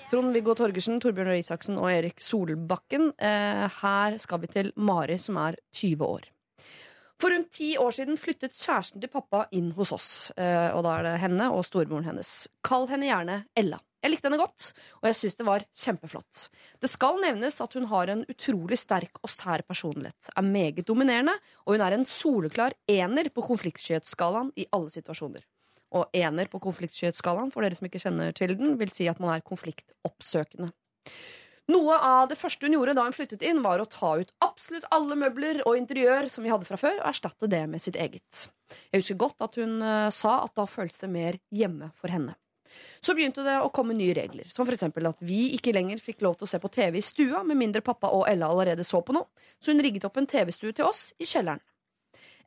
Trond-Viggo 0.10 0.56
Torgersen, 0.58 0.98
Torbjørn 1.02 1.30
Røe 1.30 1.42
Isaksen 1.44 1.78
og 1.78 1.92
Erik 1.92 2.22
Solbakken. 2.22 3.12
Eh, 3.14 3.66
her 3.82 4.18
skal 4.22 4.42
vi 4.42 4.50
til 4.50 4.72
Mari, 4.76 5.20
som 5.22 5.38
er 5.38 5.60
20 5.78 6.06
år. 6.06 6.30
For 7.20 7.34
rundt 7.36 7.52
ti 7.52 7.74
år 7.78 7.92
siden 7.92 8.18
flyttet 8.18 8.56
kjæresten 8.56 9.04
til 9.04 9.12
pappa 9.12 9.44
inn 9.52 9.74
hos 9.78 9.92
oss. 9.92 10.10
Eh, 10.38 10.72
og 10.74 10.86
da 10.88 10.96
er 10.98 11.06
det 11.10 11.20
henne 11.26 11.52
og 11.52 11.66
storebroren 11.68 12.08
hennes. 12.08 12.48
Kall 12.66 12.88
henne 12.90 13.10
gjerne 13.10 13.44
Ella. 13.60 13.82
Jeg 14.00 14.14
likte 14.14 14.30
henne 14.30 14.40
godt, 14.40 14.70
og 15.02 15.10
jeg 15.10 15.18
syns 15.20 15.36
det 15.36 15.46
var 15.48 15.66
kjempeflott. 15.76 16.46
Det 16.80 16.88
skal 16.88 17.20
nevnes 17.20 17.58
at 17.60 17.74
hun 17.76 17.90
har 17.92 18.12
en 18.14 18.22
utrolig 18.32 18.78
sterk 18.80 19.20
og 19.20 19.32
sær 19.34 19.66
personlighet, 19.68 20.32
er 20.32 20.46
meget 20.46 20.88
dominerende, 20.88 21.36
og 21.66 21.76
hun 21.76 21.84
er 21.84 21.98
en 21.98 22.08
soleklar 22.08 22.78
ener 22.88 23.28
på 23.36 23.44
konfliktskyhetsskalaen 23.50 24.54
i 24.56 24.70
alle 24.76 24.94
situasjoner. 24.94 25.44
Og 26.00 26.16
ener 26.16 26.48
på 26.48 26.62
konfliktskyhetsskalaen, 26.64 27.52
for 27.52 27.66
dere 27.66 27.76
som 27.76 27.90
ikke 27.90 28.00
kjenner 28.00 28.32
til 28.38 28.56
den, 28.56 28.78
vil 28.80 28.94
si 28.94 29.10
at 29.12 29.20
man 29.20 29.36
er 29.36 29.44
konfliktoppsøkende. 29.44 30.72
Noe 31.70 32.00
av 32.02 32.32
det 32.32 32.38
første 32.40 32.66
hun 32.66 32.74
gjorde 32.80 32.96
da 32.98 33.04
hun 33.06 33.14
flyttet 33.14 33.44
inn, 33.46 33.60
var 33.62 33.82
å 33.84 33.90
ta 33.90 34.16
ut 34.22 34.32
absolutt 34.42 34.88
alle 34.96 35.18
møbler 35.20 35.60
og 35.68 35.76
interiør 35.78 36.32
som 36.32 36.46
vi 36.46 36.54
hadde 36.54 36.66
fra 36.66 36.80
før, 36.82 37.02
og 37.02 37.10
erstatte 37.12 37.52
det 37.52 37.66
med 37.70 37.84
sitt 37.84 38.00
eget. 38.00 38.48
Jeg 38.90 39.04
husker 39.04 39.20
godt 39.28 39.44
at 39.46 39.60
hun 39.60 39.82
eh, 39.84 40.08
sa 40.14 40.40
at 40.48 40.56
da 40.58 40.66
føles 40.70 40.98
det 41.04 41.12
mer 41.12 41.38
hjemme 41.54 41.92
for 42.00 42.16
henne. 42.16 42.40
Så 43.00 43.16
begynte 43.18 43.46
det 43.46 43.58
å 43.62 43.72
komme 43.74 43.96
nye 43.98 44.16
regler, 44.18 44.48
som 44.52 44.68
f.eks. 44.68 44.86
at 44.90 45.24
vi 45.26 45.54
ikke 45.56 45.74
lenger 45.76 46.02
fikk 46.04 46.24
lov 46.26 46.38
til 46.40 46.48
å 46.48 46.52
se 46.52 46.60
på 46.62 46.72
TV 46.74 47.00
i 47.00 47.06
stua, 47.06 47.44
med 47.48 47.60
mindre 47.60 47.84
pappa 47.86 48.12
og 48.16 48.28
Ella 48.30 48.52
allerede 48.52 48.86
så 48.88 49.02
på 49.06 49.16
noe, 49.16 49.30
så 49.60 49.74
hun 49.74 49.84
rigget 49.84 50.08
opp 50.10 50.20
en 50.20 50.30
TV-stue 50.30 50.76
til 50.76 50.90
oss 50.90 51.10
i 51.20 51.28
kjelleren. 51.30 51.64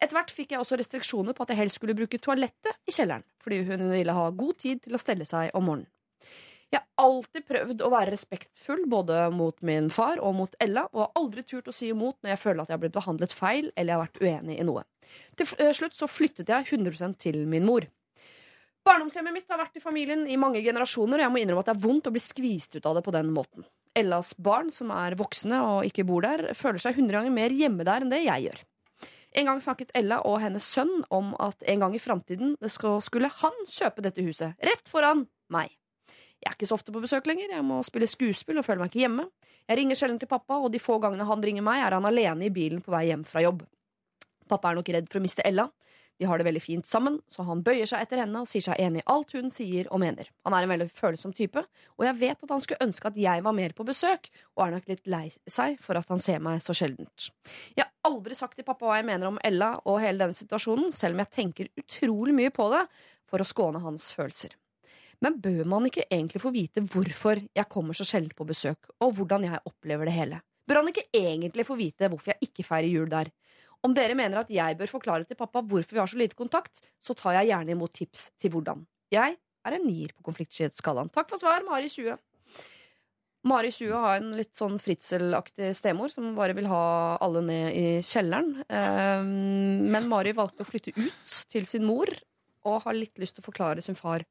Etter 0.03 0.19
hvert 0.19 0.33
fikk 0.35 0.55
jeg 0.55 0.63
også 0.63 0.77
restriksjoner 0.81 1.35
på 1.37 1.45
at 1.45 1.53
jeg 1.53 1.61
helst 1.61 1.79
skulle 1.79 1.95
bruke 1.95 2.19
toalettet 2.19 2.75
i 2.91 2.95
kjelleren, 2.95 3.23
fordi 3.43 3.63
hun 3.69 3.85
ville 3.93 4.17
ha 4.17 4.31
god 4.35 4.59
tid 4.59 4.83
til 4.83 4.97
å 4.99 5.01
stelle 5.01 5.27
seg 5.29 5.53
om 5.55 5.69
morgenen. 5.69 5.91
Jeg 6.73 6.81
har 6.81 7.05
alltid 7.05 7.45
prøvd 7.45 7.83
å 7.85 7.91
være 7.93 8.15
respektfull 8.15 8.87
både 8.89 9.27
mot 9.37 9.59
min 9.61 9.91
far 9.93 10.23
og 10.25 10.33
mot 10.39 10.55
Ella, 10.63 10.87
og 10.95 11.03
har 11.05 11.19
aldri 11.21 11.45
turt 11.45 11.69
å 11.69 11.75
si 11.77 11.91
imot 11.93 12.17
når 12.23 12.33
jeg 12.33 12.41
føler 12.41 12.63
at 12.63 12.71
jeg 12.71 12.79
har 12.79 12.83
blitt 12.87 12.95
behandlet 12.97 13.35
feil 13.37 13.67
eller 13.75 13.91
jeg 13.91 13.99
har 13.99 14.07
vært 14.07 14.23
uenig 14.23 14.57
i 14.57 14.65
noe. 14.65 14.85
Til 15.37 15.53
eh, 15.61 15.75
slutt 15.77 15.99
så 15.99 16.09
flyttet 16.09 16.49
jeg 16.49 16.71
100 16.79 17.19
til 17.21 17.43
min 17.45 17.69
mor. 17.69 17.85
Barndomshjemmet 18.83 19.37
mitt 19.37 19.53
har 19.53 19.61
vært 19.61 19.79
i 19.79 19.83
familien 19.83 20.25
i 20.27 20.37
mange 20.41 20.59
generasjoner, 20.65 21.21
og 21.21 21.23
jeg 21.23 21.33
må 21.33 21.41
innrømme 21.43 21.63
at 21.63 21.71
det 21.71 21.77
er 21.77 21.85
vondt 21.85 22.09
å 22.11 22.13
bli 22.15 22.23
skvist 22.23 22.75
ut 22.75 22.87
av 22.89 22.97
det 22.99 23.05
på 23.07 23.15
den 23.15 23.31
måten. 23.35 23.67
Ellas 23.95 24.33
barn, 24.35 24.73
som 24.75 24.91
er 24.95 25.15
voksne 25.19 25.61
og 25.63 25.87
ikke 25.87 26.07
bor 26.09 26.25
der, 26.25 26.49
føler 26.59 26.83
seg 26.83 26.97
hundre 26.99 27.21
ganger 27.21 27.35
mer 27.35 27.55
hjemme 27.55 27.87
der 27.87 28.03
enn 28.03 28.11
det 28.11 28.25
jeg 28.25 28.49
gjør. 28.49 28.63
En 29.39 29.49
gang 29.49 29.63
snakket 29.65 29.93
Ella 29.97 30.19
og 30.29 30.41
hennes 30.43 30.65
sønn 30.67 31.05
om 31.15 31.31
at 31.41 31.63
en 31.69 31.85
gang 31.85 31.95
i 31.97 32.01
framtiden 32.03 32.57
skulle 32.69 33.31
han 33.39 33.63
kjøpe 33.71 34.05
dette 34.05 34.25
huset, 34.27 34.59
rett 34.61 34.91
foran 34.93 35.25
meg. 35.53 35.71
Jeg 36.43 36.51
er 36.51 36.57
ikke 36.57 36.67
så 36.67 36.75
ofte 36.75 36.93
på 36.93 37.01
besøk 37.05 37.29
lenger, 37.31 37.55
jeg 37.55 37.65
må 37.65 37.79
spille 37.87 38.09
skuespill 38.11 38.59
og 38.59 38.67
føler 38.67 38.83
meg 38.83 38.91
ikke 38.91 39.05
hjemme. 39.05 39.29
Jeg 39.71 39.79
ringer 39.79 39.97
sjelden 40.01 40.19
til 40.19 40.29
pappa, 40.29 40.59
og 40.59 40.73
de 40.75 40.83
få 40.83 40.99
gangene 41.01 41.29
han 41.29 41.45
ringer 41.45 41.63
meg, 41.63 41.85
er 41.85 41.95
han 41.95 42.09
alene 42.09 42.49
i 42.49 42.53
bilen 42.53 42.83
på 42.83 42.91
vei 42.93 43.07
hjem 43.13 43.23
fra 43.29 43.45
jobb. 43.45 43.63
Pappa 44.51 44.73
er 44.73 44.81
nok 44.81 44.91
redd 44.91 45.07
for 45.09 45.21
å 45.21 45.25
miste 45.25 45.45
Ella. 45.47 45.69
De 46.21 46.29
har 46.29 46.39
det 46.39 46.47
veldig 46.47 46.63
fint 46.63 46.87
sammen, 46.87 47.19
så 47.31 47.45
han 47.49 47.63
bøyer 47.67 47.89
seg 47.89 48.05
etter 48.05 48.21
henne 48.23 48.43
og 48.45 48.51
sier 48.51 48.65
seg 48.65 48.81
enig 48.83 49.03
i 49.03 49.07
alt 49.11 49.33
hun 49.35 49.51
sier 49.51 49.89
og 49.91 50.03
mener. 50.03 50.29
Han 50.47 50.55
er 50.55 50.67
en 50.67 50.73
veldig 50.75 50.89
følsom 50.95 51.35
type, 51.37 51.65
og 51.99 52.07
jeg 52.07 52.19
vet 52.21 52.45
at 52.45 52.55
han 52.55 52.63
skulle 52.63 52.87
ønske 52.87 53.11
at 53.11 53.19
jeg 53.19 53.45
var 53.47 53.57
mer 53.57 53.75
på 53.77 53.87
besøk, 53.89 54.29
og 54.55 54.65
er 54.67 54.77
nok 54.77 54.91
litt 54.93 55.11
lei 55.11 55.25
seg 55.51 55.81
for 55.83 55.99
at 55.99 56.13
han 56.13 56.23
ser 56.23 56.43
meg 56.45 56.63
så 56.63 56.77
sjeldent. 56.77 57.31
Jeg 57.75 57.87
har 57.87 58.11
aldri 58.11 58.39
sagt 58.39 58.59
til 58.59 58.69
pappa 58.69 58.87
hva 58.87 59.01
jeg 59.01 59.09
mener 59.09 59.33
om 59.33 59.41
Ella 59.43 59.75
og 59.83 60.03
hele 60.05 60.25
denne 60.25 60.37
situasjonen, 60.37 60.93
selv 60.95 61.17
om 61.17 61.25
jeg 61.25 61.35
tenker 61.39 61.73
utrolig 61.81 62.37
mye 62.37 62.55
på 62.55 62.69
det 62.75 62.85
for 63.29 63.43
å 63.43 63.49
skåne 63.49 63.83
hans 63.83 64.11
følelser. 64.15 64.55
Men 65.23 65.39
bør 65.43 65.69
man 65.71 65.87
ikke 65.87 66.09
egentlig 66.11 66.43
få 66.43 66.51
vite 66.55 66.83
hvorfor 66.83 67.39
jeg 67.55 67.71
kommer 67.71 67.95
så 67.95 68.07
sjelden 68.07 68.35
på 68.37 68.47
besøk, 68.47 68.91
og 69.01 69.15
hvordan 69.19 69.47
jeg 69.47 69.63
opplever 69.71 70.11
det 70.11 70.17
hele? 70.17 70.41
Bør 70.67 70.81
han 70.81 70.91
ikke 70.91 71.09
egentlig 71.15 71.67
få 71.67 71.77
vite 71.79 72.09
hvorfor 72.11 72.35
jeg 72.35 72.49
ikke 72.51 72.67
feirer 72.67 72.91
jul 72.91 73.11
der? 73.11 73.31
Om 73.83 73.95
dere 73.95 74.15
mener 74.15 74.39
at 74.43 74.51
jeg 74.55 74.77
bør 74.79 74.91
forklare 74.93 75.27
til 75.27 75.37
pappa 75.39 75.63
hvorfor 75.63 75.97
vi 75.97 75.99
har 76.03 76.11
så 76.11 76.19
lite 76.21 76.39
kontakt, 76.39 76.81
så 77.03 77.17
tar 77.19 77.35
jeg 77.41 77.51
gjerne 77.51 77.75
imot 77.75 77.93
tips 77.99 78.29
til 78.39 78.53
hvordan. 78.55 78.85
Jeg 79.13 79.37
er 79.67 79.77
en 79.77 79.87
nier 79.87 80.13
på 80.15 80.23
konfliktskyhetsskalaen. 80.29 81.11
Takk 81.15 81.29
for 81.33 81.41
svar, 81.43 81.65
Mari 81.67 81.91
20. 81.91 82.15
Mari 83.51 83.73
20 83.75 83.91
har 83.99 84.21
en 84.21 84.37
litt 84.39 84.53
sånn 84.55 84.77
fritzelaktig 84.79 85.73
stemor 85.75 86.13
som 86.13 86.29
bare 86.37 86.55
vil 86.55 86.69
ha 86.71 86.83
alle 87.25 87.43
ned 87.43 87.75
i 87.75 87.87
kjelleren. 88.07 88.53
Eh, 88.71 89.25
Men 89.27 90.07
Mari 90.11 90.31
valgte 90.37 90.63
å 90.63 90.69
flytte 90.69 90.95
ut 90.95 91.33
til 91.51 91.67
sin 91.67 91.83
mor 91.89 92.07
og 92.63 92.85
har 92.85 92.95
litt 92.95 93.19
lyst 93.19 93.35
til 93.35 93.43
å 93.43 93.49
forklare 93.51 93.83
sin 93.83 93.99
far 93.99 94.23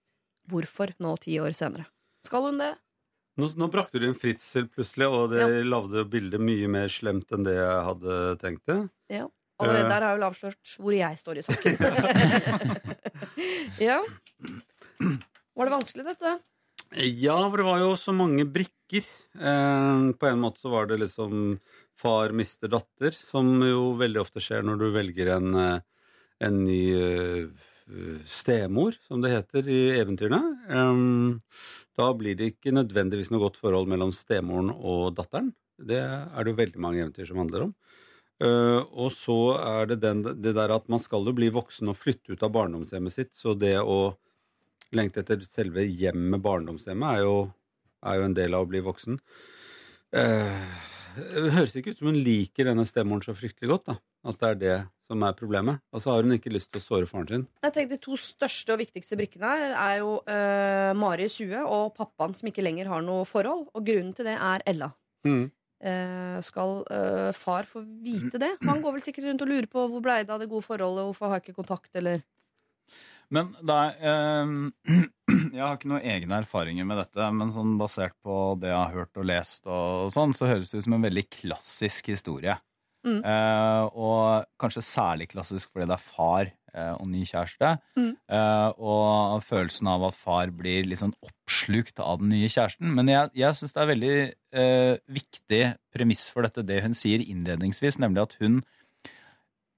hvorfor 0.47 0.93
nå 1.03 1.17
ti 1.19 1.35
år 1.43 1.51
senere. 1.51 1.89
Skal 2.23 2.47
hun 2.47 2.57
det? 2.63 2.71
Nå, 3.39 3.49
nå 3.59 3.67
brakte 3.71 3.99
du 3.99 4.07
inn 4.07 4.15
fritzel 4.15 4.69
plutselig, 4.71 5.07
og 5.11 5.29
det 5.31 5.39
Ja. 5.43 5.63
lagde 5.67 6.05
bildet 6.09 6.39
mye 6.39 6.67
mer 6.71 6.87
slemt 6.87 7.31
enn 7.31 7.43
det 7.43 7.55
jeg 7.55 7.83
hadde 7.87 8.39
tenkt 8.39 8.65
det. 8.65 8.79
Ja. 9.09 9.27
Allerede 9.61 9.85
Eh. 9.85 9.89
der 9.89 10.01
har 10.01 10.09
jeg 10.09 10.19
vel 10.19 10.27
avslørt 10.29 10.75
hvor 10.81 10.95
jeg 10.97 11.19
står 11.21 11.37
i 11.37 11.43
saken. 11.45 11.73
ja. 13.89 13.99
Var 15.55 15.69
det 15.69 15.75
vanskelig, 15.75 16.05
dette? 16.11 16.39
Ja, 17.21 17.37
for 17.47 17.61
det 17.61 17.67
var 17.67 17.79
jo 17.79 17.93
så 17.99 18.13
mange 18.15 18.45
brikker. 18.45 19.05
Eh, 19.39 20.05
på 20.19 20.27
en 20.27 20.41
måte 20.43 20.63
så 20.63 20.71
var 20.73 20.89
det 20.89 20.99
liksom 20.99 21.59
far 21.97 22.33
mister 22.35 22.71
datter, 22.71 23.13
som 23.15 23.53
jo 23.63 23.93
veldig 23.99 24.23
ofte 24.23 24.41
skjer 24.43 24.65
når 24.65 24.81
du 24.81 24.87
velger 24.95 25.35
en, 25.37 25.53
eh, 25.55 25.79
en 26.41 26.63
ny 26.65 26.81
stemor, 28.25 28.95
som 29.03 29.19
det 29.19 29.33
heter 29.33 29.67
i 29.67 29.79
eventyrene. 29.99 30.39
Da 31.97 32.05
blir 32.15 32.37
det 32.39 32.53
ikke 32.53 32.71
nødvendigvis 32.71 33.31
noe 33.33 33.43
godt 33.43 33.59
forhold 33.59 33.89
mellom 33.91 34.13
stemoren 34.15 34.71
og 34.71 35.11
datteren. 35.17 35.51
Det 35.75 35.99
er 35.99 36.43
det 36.43 36.53
jo 36.53 36.59
veldig 36.61 36.81
mange 36.81 37.01
eventyr 37.03 37.27
som 37.27 37.41
handler 37.41 37.67
om. 37.67 37.73
Eh, 38.41 38.81
og 38.97 39.11
så 39.13 39.37
er 39.59 39.91
det 39.91 39.99
den, 40.01 40.23
det 40.25 40.55
der 40.57 40.73
at 40.73 40.87
man 40.89 41.01
skal 41.03 41.27
jo 41.27 41.33
bli 41.37 41.51
voksen 41.53 41.91
og 41.91 41.99
flytte 41.99 42.33
ut 42.33 42.45
av 42.45 42.53
barndomshjemmet 42.55 43.13
sitt, 43.13 43.33
så 43.37 43.53
det 43.53 43.75
å 43.81 44.15
lengte 44.97 45.21
etter 45.21 45.43
selve 45.47 45.85
hjemmet, 45.85 46.41
barndomshjemmet, 46.43 47.19
er 47.19 47.27
jo, 47.27 47.35
er 48.07 48.17
jo 48.17 48.29
en 48.29 48.37
del 48.37 48.57
av 48.57 48.65
å 48.65 48.71
bli 48.71 48.81
voksen. 48.83 49.19
Uh, 50.11 50.65
det 51.15 51.51
høres 51.53 51.75
ikke 51.77 51.93
ut 51.93 52.01
som 52.01 52.09
hun 52.09 52.19
liker 52.23 52.67
denne 52.67 52.87
stemoren 52.87 53.23
så 53.23 53.35
fryktelig 53.35 53.69
godt, 53.71 53.93
da. 53.93 53.95
At 54.31 54.41
det 54.41 54.49
er 54.49 54.59
det 54.61 54.75
som 55.11 55.23
er 55.27 55.37
problemet. 55.37 55.81
Og 55.91 56.03
så 56.03 56.13
har 56.13 56.25
hun 56.25 56.35
ikke 56.35 56.53
lyst 56.53 56.71
til 56.71 56.81
å 56.81 56.83
såre 56.83 57.09
faren 57.09 57.29
sin. 57.29 57.47
Jeg 57.65 57.75
tenker 57.75 57.95
De 57.95 58.03
to 58.03 58.17
største 58.19 58.75
og 58.75 58.81
viktigste 58.81 59.17
brikkene 59.19 59.53
her 59.53 59.73
er 59.75 59.95
jo 59.99 60.17
uh, 60.23 60.91
Mari 60.97 61.27
20 61.31 61.65
og 61.65 61.95
pappaen 61.97 62.35
som 62.37 62.47
ikke 62.51 62.63
lenger 62.63 62.91
har 62.91 63.03
noe 63.05 63.25
forhold. 63.27 63.67
Og 63.75 63.85
grunnen 63.87 64.13
til 64.17 64.29
det 64.29 64.37
er 64.37 64.63
Ella. 64.71 64.91
Eh, 65.27 65.49
skal 66.45 66.83
eh, 66.93 67.31
far 67.37 67.65
få 67.69 67.81
vite 68.03 68.41
det? 68.41 68.53
Han 68.67 68.83
går 68.83 68.97
vel 68.97 69.03
sikkert 69.03 69.29
rundt 69.29 69.45
og 69.45 69.49
lurer 69.49 69.69
på 69.71 69.87
hvor 69.89 70.03
blei 70.03 70.21
det 70.23 70.33
av 70.35 70.41
det 70.43 70.49
gode 70.51 70.67
forholdet, 70.67 71.07
hvorfor 71.07 71.31
har 71.31 71.39
jeg 71.39 71.47
ikke 71.47 71.61
kontakt, 71.63 71.89
eller 71.97 72.21
Men 73.31 73.53
det 73.61 73.77
er 73.77 74.05
eh, 74.11 75.01
Jeg 75.55 75.63
har 75.63 75.77
ikke 75.77 75.91
noen 75.91 76.07
egne 76.13 76.41
erfaringer 76.43 76.87
med 76.87 77.01
dette, 77.01 77.29
men 77.35 77.53
sånn 77.53 77.77
basert 77.79 78.15
på 78.23 78.35
det 78.61 78.69
jeg 78.69 78.77
har 78.77 78.93
hørt 78.93 79.19
og 79.19 79.25
lest, 79.27 79.65
og 79.67 80.11
sånn, 80.13 80.35
så 80.35 80.47
høres 80.47 80.71
det 80.71 80.81
ut 80.81 80.87
som 80.87 80.95
en 80.95 81.07
veldig 81.07 81.25
klassisk 81.33 82.11
historie. 82.11 82.55
Mm. 83.07 83.21
Eh, 83.25 83.83
og 83.97 84.49
kanskje 84.61 84.83
særlig 84.85 85.31
klassisk 85.31 85.71
fordi 85.71 85.87
det 85.89 85.95
er 85.95 86.03
far 86.05 86.51
uh, 86.75 86.93
og 86.99 87.07
ny 87.09 87.23
kjæreste. 87.27 87.73
Mm. 87.97 88.11
Uh, 88.31 88.69
og 88.77 89.45
følelsen 89.45 89.89
av 89.91 90.05
at 90.09 90.17
far 90.17 90.51
blir 90.55 90.85
litt 90.87 91.01
sånn 91.01 91.15
oppslukt 91.25 92.01
av 92.03 92.21
den 92.21 92.31
nye 92.35 92.51
kjæresten. 92.51 92.93
Men 92.97 93.09
jeg, 93.11 93.33
jeg 93.41 93.57
syns 93.57 93.75
det 93.75 93.83
er 93.83 93.91
veldig 93.95 94.15
viktig 95.07 95.63
premiss 95.95 96.25
for 96.33 96.43
dette, 96.43 96.65
det 96.67 96.81
hun 96.83 96.95
sier 96.97 97.21
innledningsvis, 97.23 98.01
nemlig 98.03 98.25
at 98.25 98.33
hun 98.41 98.57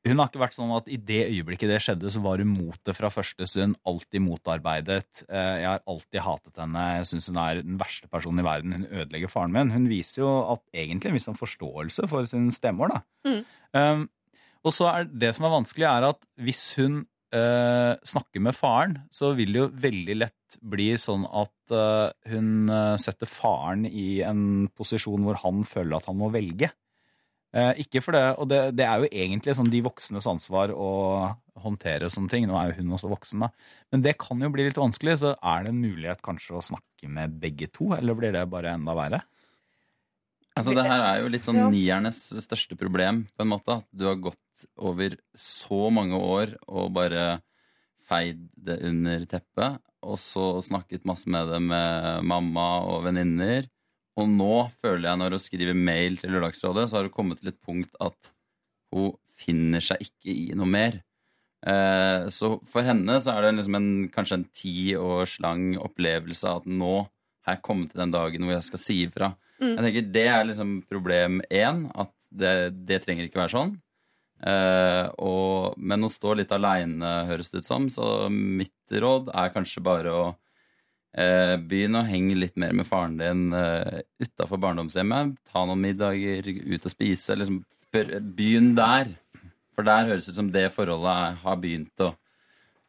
hun 0.04 0.20
har 0.20 0.28
ikke 0.28 0.42
vært 0.42 0.56
sånn 0.58 0.72
at 0.76 0.90
i 0.92 0.98
det 1.00 1.22
øyeblikket 1.30 1.70
det 1.72 1.78
skjedde, 1.84 2.10
så 2.12 2.20
var 2.24 2.42
hun 2.44 2.50
mot 2.52 2.80
det 2.84 2.96
fra 2.98 3.08
første 3.14 3.48
stund. 3.48 3.78
Alltid 3.88 4.24
motarbeidet. 4.26 5.24
Eh, 5.30 5.62
Jeg 5.64 5.70
har 5.70 5.86
alltid 5.88 6.20
hatet 6.26 6.60
henne. 6.60 6.84
Jeg 6.98 7.08
syns 7.08 7.30
hun 7.32 7.40
er 7.40 7.62
den 7.64 7.80
verste 7.80 8.10
personen 8.12 8.44
i 8.44 8.48
verden. 8.48 8.76
Hun 8.76 8.90
ødelegger 8.90 9.32
faren 9.32 9.56
min. 9.56 9.72
Hun 9.72 9.88
viser 9.88 10.26
jo 10.26 10.34
at 10.52 10.64
egentlig 10.76 11.14
en 11.14 11.16
viss 11.16 11.30
sånn 11.30 11.40
forståelse 11.40 12.10
for 12.12 12.28
sin 12.28 12.52
stemor, 12.52 12.92
da. 12.92 13.00
Mm. 13.30 13.40
Um, 13.80 14.06
og 14.64 14.76
så 14.76 14.92
er 14.92 15.08
det 15.08 15.32
som 15.38 15.48
er 15.48 15.56
vanskelig, 15.56 15.88
er 15.88 16.10
at 16.12 16.22
hvis 16.44 16.66
hun 16.82 17.02
uh, 17.36 17.96
snakker 18.04 18.44
med 18.44 18.60
faren, 18.60 19.00
så 19.08 19.32
vil 19.40 19.56
det 19.56 19.62
jo 19.62 19.72
veldig 19.88 20.20
lett 20.20 20.60
bli 20.60 20.92
sånn 21.00 21.24
at 21.32 21.74
uh, 21.76 22.12
hun 22.28 22.68
setter 23.00 23.28
faren 23.28 23.88
i 23.88 24.20
en 24.28 24.68
posisjon 24.76 25.24
hvor 25.24 25.40
han 25.48 25.64
føler 25.68 25.96
at 25.96 26.12
han 26.12 26.20
må 26.20 26.28
velge. 26.36 26.74
Eh, 27.54 27.84
ikke 27.84 28.02
for 28.02 28.16
det, 28.18 28.24
og 28.42 28.48
det, 28.50 28.60
det 28.80 28.86
er 28.88 29.04
jo 29.04 29.10
egentlig 29.12 29.54
sånn 29.54 29.70
de 29.70 29.84
voksnes 29.86 30.26
ansvar 30.30 30.72
å 30.74 30.88
håndtere 31.62 32.10
sånne 32.10 32.32
ting. 32.32 32.48
Nå 32.50 32.58
er 32.58 32.72
jo 32.72 32.80
hun 32.82 32.96
også 32.98 33.12
voksen, 33.12 33.44
da. 33.46 33.52
Men 33.94 34.02
det 34.06 34.16
kan 34.22 34.42
jo 34.42 34.50
bli 34.54 34.66
litt 34.66 34.80
vanskelig, 34.82 35.20
så 35.22 35.36
er 35.38 35.68
det 35.68 35.74
en 35.74 35.84
mulighet 35.84 36.24
kanskje 36.26 36.58
å 36.58 36.64
snakke 36.66 37.12
med 37.14 37.38
begge 37.44 37.70
to, 37.70 37.92
eller 37.94 38.18
blir 38.18 38.34
det 38.34 38.48
bare 38.50 38.74
enda 38.74 38.96
verre? 38.98 39.22
Altså, 40.58 40.74
det 40.78 40.86
her 40.86 41.02
er 41.02 41.22
jo 41.24 41.30
litt 41.34 41.46
sånn 41.46 41.58
Ja. 41.58 41.70
niernes 41.70 42.20
største 42.46 42.78
problem, 42.78 43.24
på 43.38 43.46
en 43.46 43.54
måte. 43.54 43.78
At 43.82 43.88
du 43.94 44.06
har 44.06 44.16
gått 44.22 44.66
over 44.78 45.16
så 45.38 45.90
mange 45.94 46.18
år 46.18 46.56
og 46.68 46.92
bare 46.94 47.42
feid 48.10 48.50
det 48.58 48.80
under 48.86 49.26
teppet, 49.30 49.80
og 50.04 50.18
så 50.22 50.58
snakket 50.62 51.06
masse 51.06 51.30
med 51.30 51.48
det 51.50 51.62
med 51.62 52.24
mamma 52.28 52.68
og 52.86 53.06
venninner. 53.06 53.70
Og 54.20 54.30
nå 54.30 54.56
føler 54.84 55.08
jeg, 55.08 55.20
når 55.20 55.36
hun 55.36 55.42
skriver 55.42 55.78
mail 55.78 56.20
til 56.22 56.36
Lørdagsrådet, 56.36 56.86
så 56.90 57.00
har 57.00 57.08
hun 57.08 57.16
kommet 57.16 57.42
til 57.42 57.50
et 57.50 57.62
punkt 57.64 57.96
at 58.04 58.34
hun 58.94 59.16
finner 59.34 59.82
seg 59.84 60.04
ikke 60.06 60.34
i 60.34 60.58
noe 60.58 60.70
mer. 60.70 61.00
Eh, 61.66 62.28
så 62.34 62.58
for 62.68 62.86
henne 62.86 63.16
så 63.24 63.34
er 63.34 63.48
det 63.48 63.56
liksom 63.58 63.78
en, 63.80 63.92
kanskje 64.14 64.38
en 64.42 64.50
ti 64.54 64.76
års 65.00 65.38
lang 65.44 65.78
opplevelse 65.80 66.50
av 66.50 66.62
at 66.62 66.68
nå 66.70 66.96
har 67.48 67.58
jeg 67.58 67.66
kommet 67.66 67.94
til 67.94 68.04
den 68.04 68.14
dagen 68.14 68.46
hvor 68.46 68.56
jeg 68.58 68.68
skal 68.68 68.84
si 68.84 68.98
ifra. 69.08 69.32
Mm. 69.62 69.72
Jeg 69.72 69.86
tenker 69.86 70.12
Det 70.18 70.28
er 70.28 70.46
liksom 70.50 70.76
problem 70.90 71.42
én, 71.50 71.88
at 71.96 72.14
det, 72.34 72.54
det 72.88 73.02
trenger 73.04 73.28
ikke 73.28 73.44
være 73.44 73.56
sånn. 73.56 73.76
Eh, 74.44 75.08
og, 75.24 75.78
men 75.80 76.04
hun 76.04 76.12
står 76.12 76.42
litt 76.42 76.54
aleine, 76.56 77.12
høres 77.30 77.52
det 77.54 77.64
ut 77.64 77.70
som. 77.70 77.90
Så 77.92 78.30
mitt 78.30 78.76
råd 78.92 79.32
er 79.32 79.54
kanskje 79.56 79.84
bare 79.86 80.14
å 80.14 80.24
eh, 81.18 81.56
begynn 81.62 82.00
å 82.00 82.06
henge 82.08 82.38
litt 82.38 82.58
mer 82.60 82.74
med 82.78 82.88
faren 82.88 83.20
din 83.20 83.46
eh, 83.58 84.02
utafor 84.24 84.62
barndomshjemmet. 84.64 85.38
Ta 85.50 85.66
noen 85.68 85.84
middager, 85.84 86.50
ut 86.50 86.90
og 86.90 86.94
spise. 86.94 87.38
Liksom, 87.40 87.62
begynn 87.94 88.74
der. 88.78 89.14
For 89.74 89.86
der 89.88 90.10
høres 90.10 90.28
det 90.28 90.36
ut 90.36 90.42
som 90.42 90.52
det 90.54 90.68
forholdet 90.74 91.42
har 91.44 91.62
begynt 91.62 92.06
å 92.06 92.14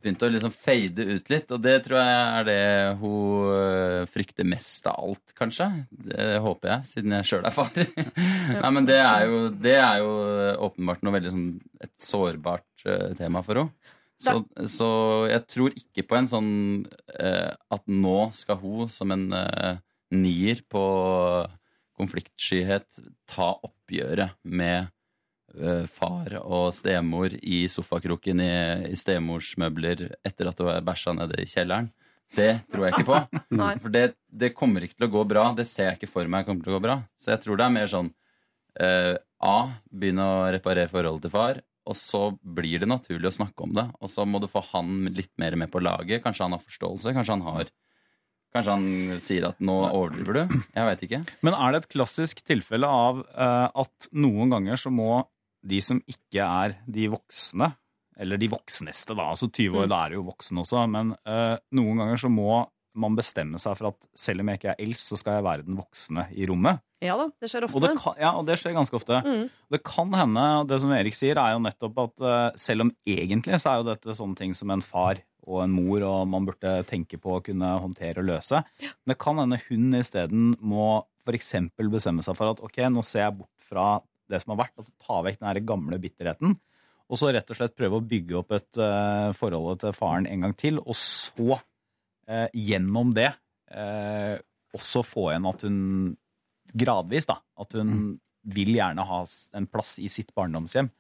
begynt 0.05 0.25
å 0.25 0.29
liksom 0.29 0.53
fade 0.53 1.05
ut 1.09 1.31
litt. 1.33 1.53
Og 1.55 1.63
det 1.65 1.79
tror 1.87 2.01
jeg 2.01 2.21
er 2.21 2.47
det 2.49 2.61
hun 3.01 3.51
øh, 3.55 4.01
frykter 4.11 4.49
mest 4.49 4.87
av 4.91 5.01
alt, 5.01 5.35
kanskje. 5.39 5.71
Det 5.89 6.29
håper 6.45 6.73
jeg, 6.75 6.91
siden 6.93 7.17
jeg 7.17 7.31
sjøl 7.31 7.49
er 7.49 7.55
far. 7.55 7.73
Nei, 8.61 8.73
men 8.77 8.89
det 8.89 9.01
er, 9.01 9.27
jo, 9.31 9.43
det 9.65 9.77
er 9.81 10.03
jo 10.05 10.15
åpenbart 10.69 11.05
noe 11.05 11.17
veldig 11.17 11.35
sånn 11.35 11.51
et 11.85 11.95
sårbart 12.05 12.87
øh, 12.87 13.13
tema 13.19 13.45
for 13.47 13.65
henne. 13.65 13.93
Så, 14.25 14.69
så 14.71 14.91
jeg 15.31 15.45
tror 15.51 15.77
ikke 15.79 16.07
på 16.09 16.19
en 16.19 16.31
sånn 16.31 16.53
eh, 17.19 17.53
at 17.53 17.85
nå 17.91 18.19
skal 18.37 18.61
hun 18.63 18.91
som 18.93 19.13
en 19.15 19.29
eh, 19.37 19.77
nier 20.15 20.63
på 20.71 20.85
konfliktskyhet 21.99 23.03
ta 23.31 23.53
oppgjøret 23.55 24.35
med 24.43 24.89
eh, 25.55 25.85
far 25.91 26.39
og 26.43 26.73
stemor 26.75 27.35
i 27.41 27.65
sofakroken 27.71 28.43
i, 28.43 28.55
i 28.91 28.99
stemors 28.99 29.55
møbler 29.61 30.09
etter 30.27 30.51
at 30.51 30.63
hun 30.63 30.73
har 30.73 30.87
bæsja 30.87 31.15
nede 31.17 31.39
i 31.43 31.49
kjelleren. 31.51 31.93
Det 32.35 32.51
tror 32.73 32.89
jeg 32.89 32.97
ikke 32.97 33.11
på. 33.11 33.21
For 33.85 33.95
det, 33.95 34.05
det 34.27 34.55
kommer 34.57 34.85
ikke 34.85 34.99
til 34.99 35.09
å 35.09 35.13
gå 35.13 35.23
bra. 35.31 35.47
Det 35.57 35.67
ser 35.71 35.93
jeg 35.93 36.01
ikke 36.01 36.13
for 36.17 36.31
meg 36.31 36.49
kommer 36.49 36.65
til 36.65 36.75
å 36.75 36.79
gå 36.79 36.83
bra. 36.87 36.99
Så 37.21 37.31
jeg 37.35 37.45
tror 37.45 37.61
det 37.61 37.67
er 37.67 37.77
mer 37.77 37.91
sånn 37.91 38.11
eh, 38.81 39.15
A. 39.45 39.57
Begynne 39.93 40.27
å 40.27 40.41
reparere 40.55 40.91
forholdet 40.91 41.29
til 41.29 41.35
far. 41.35 41.61
Og 41.85 41.97
så 41.99 42.23
blir 42.41 42.81
det 42.83 42.89
naturlig 42.89 43.29
å 43.29 43.39
snakke 43.39 43.67
om 43.67 43.75
det. 43.77 43.87
Og 44.01 44.11
så 44.13 44.25
må 44.29 44.41
du 44.41 44.49
få 44.51 44.63
han 44.73 45.09
litt 45.13 45.33
mer 45.41 45.57
med 45.61 45.73
på 45.73 45.83
laget. 45.85 46.23
Kanskje 46.25 46.47
han 46.47 46.57
har 46.57 46.63
forståelse. 46.65 47.15
Kanskje 47.17 47.37
han 47.39 47.49
har 47.49 47.75
Kanskje 48.55 48.71
han 48.71 49.15
sier 49.19 49.45
at 49.49 49.59
'nå 49.59 49.75
overdriver 49.91 50.37
du'. 50.37 50.59
Jeg 50.77 50.87
veit 50.87 51.01
ikke. 51.03 51.19
Men 51.43 51.57
er 51.59 51.73
det 51.73 51.79
et 51.83 51.89
klassisk 51.91 52.45
tilfelle 52.47 52.87
av 52.87 53.25
uh, 53.35 53.67
at 53.67 54.07
noen 54.15 54.55
ganger 54.55 54.79
så 54.79 54.93
må 54.95 55.25
de 55.67 55.81
som 55.83 55.99
ikke 56.07 56.45
er 56.45 56.77
de 56.87 57.09
voksne, 57.11 57.73
eller 58.15 58.39
de 58.39 58.47
voksneste, 58.53 59.17
da, 59.19 59.27
altså 59.33 59.49
20 59.51 59.81
år, 59.81 59.89
da 59.91 60.05
er 60.05 60.15
jo 60.15 60.27
voksen 60.29 60.61
også, 60.63 60.85
men 60.87 61.17
uh, 61.27 61.57
noen 61.75 61.99
ganger 61.99 62.21
så 62.21 62.31
må 62.31 62.61
man 62.95 63.17
bestemme 63.19 63.59
seg 63.61 63.77
for 63.79 63.91
at 63.91 64.09
selv 64.19 64.43
om 64.43 64.51
jeg 64.51 64.61
ikke 64.61 64.73
er 64.73 64.83
eldst, 64.85 65.11
så 65.11 65.19
skal 65.19 65.39
jeg 65.39 65.47
være 65.47 65.67
den 65.67 65.79
voksne 65.79 66.27
i 66.35 66.47
rommet. 66.49 66.83
Ja 67.05 67.19
da, 67.21 67.29
det 67.43 67.51
skjer 67.51 67.67
ofte. 67.67 67.77
Og 67.77 67.85
det, 67.85 67.93
kan, 68.01 68.17
ja, 68.23 68.33
og 68.39 68.47
det 68.49 68.57
skjer 68.61 68.77
ganske 68.77 68.97
ofte. 68.97 69.21
Mm. 69.27 69.47
Det 69.75 69.81
kan 69.85 70.15
hende, 70.17 70.47
det 70.71 70.81
som 70.83 70.95
Erik 70.97 71.19
sier, 71.19 71.41
er 71.41 71.57
jo 71.57 71.63
nettopp 71.65 72.03
at 72.07 72.25
eh, 72.25 72.49
selv 72.65 72.87
om 72.87 72.93
egentlig 73.05 73.61
så 73.61 73.73
er 73.73 73.81
jo 73.81 73.89
dette 73.91 74.17
sånne 74.17 74.39
ting 74.41 74.55
som 74.57 74.73
en 74.73 74.85
far 74.85 75.21
og 75.45 75.61
en 75.61 75.75
mor 75.75 76.05
og 76.09 76.29
man 76.33 76.47
burde 76.49 76.79
tenke 76.89 77.19
på 77.21 77.37
å 77.37 77.43
kunne 77.45 77.75
håndtere 77.83 78.23
og 78.23 78.31
løse. 78.31 78.63
ja. 78.81 78.93
det 79.05 79.19
kan 79.21 79.43
hende 79.43 79.61
hun 79.67 79.99
isteden 79.99 80.55
må 80.61 81.05
f.eks. 81.25 81.53
bestemme 81.77 82.25
seg 82.25 82.37
for 82.39 82.55
at 82.55 82.63
ok, 82.65 82.81
nå 82.93 83.05
ser 83.05 83.27
jeg 83.27 83.37
bort 83.43 83.69
fra 83.69 83.99
det 84.31 84.41
som 84.41 84.55
har 84.55 84.65
vært, 84.65 84.79
altså 84.81 84.93
ta 85.05 85.21
vekk 85.25 85.43
den 85.43 85.69
gamle 85.69 86.01
bitterheten. 86.01 86.57
Og 87.13 87.21
så 87.21 87.31
rett 87.35 87.51
og 87.53 87.59
slett 87.59 87.77
prøve 87.77 88.01
å 88.01 88.05
bygge 88.05 88.37
opp 88.41 88.55
et 88.57 88.81
uh, 88.81 89.31
forhold 89.37 89.83
til 89.83 89.93
faren 89.97 90.29
en 90.29 90.47
gang 90.47 90.55
til, 90.57 90.81
og 90.81 90.97
så 90.97 91.59
eh, 92.29 92.47
gjennom 92.53 93.13
det 93.15 93.31
eh, 93.71 94.37
også 94.75 95.05
få 95.07 95.31
igjen 95.33 95.51
at 95.51 95.67
hun 95.67 95.81
gradvis, 96.75 97.29
da, 97.31 97.39
at 97.61 97.77
hun 97.79 98.17
vil 98.45 98.75
gjerne 98.77 99.05
ha 99.09 99.21
en 99.57 99.69
plass 99.71 99.97
i 100.03 100.11
sitt 100.13 100.35
barndomshjem. 100.37 100.91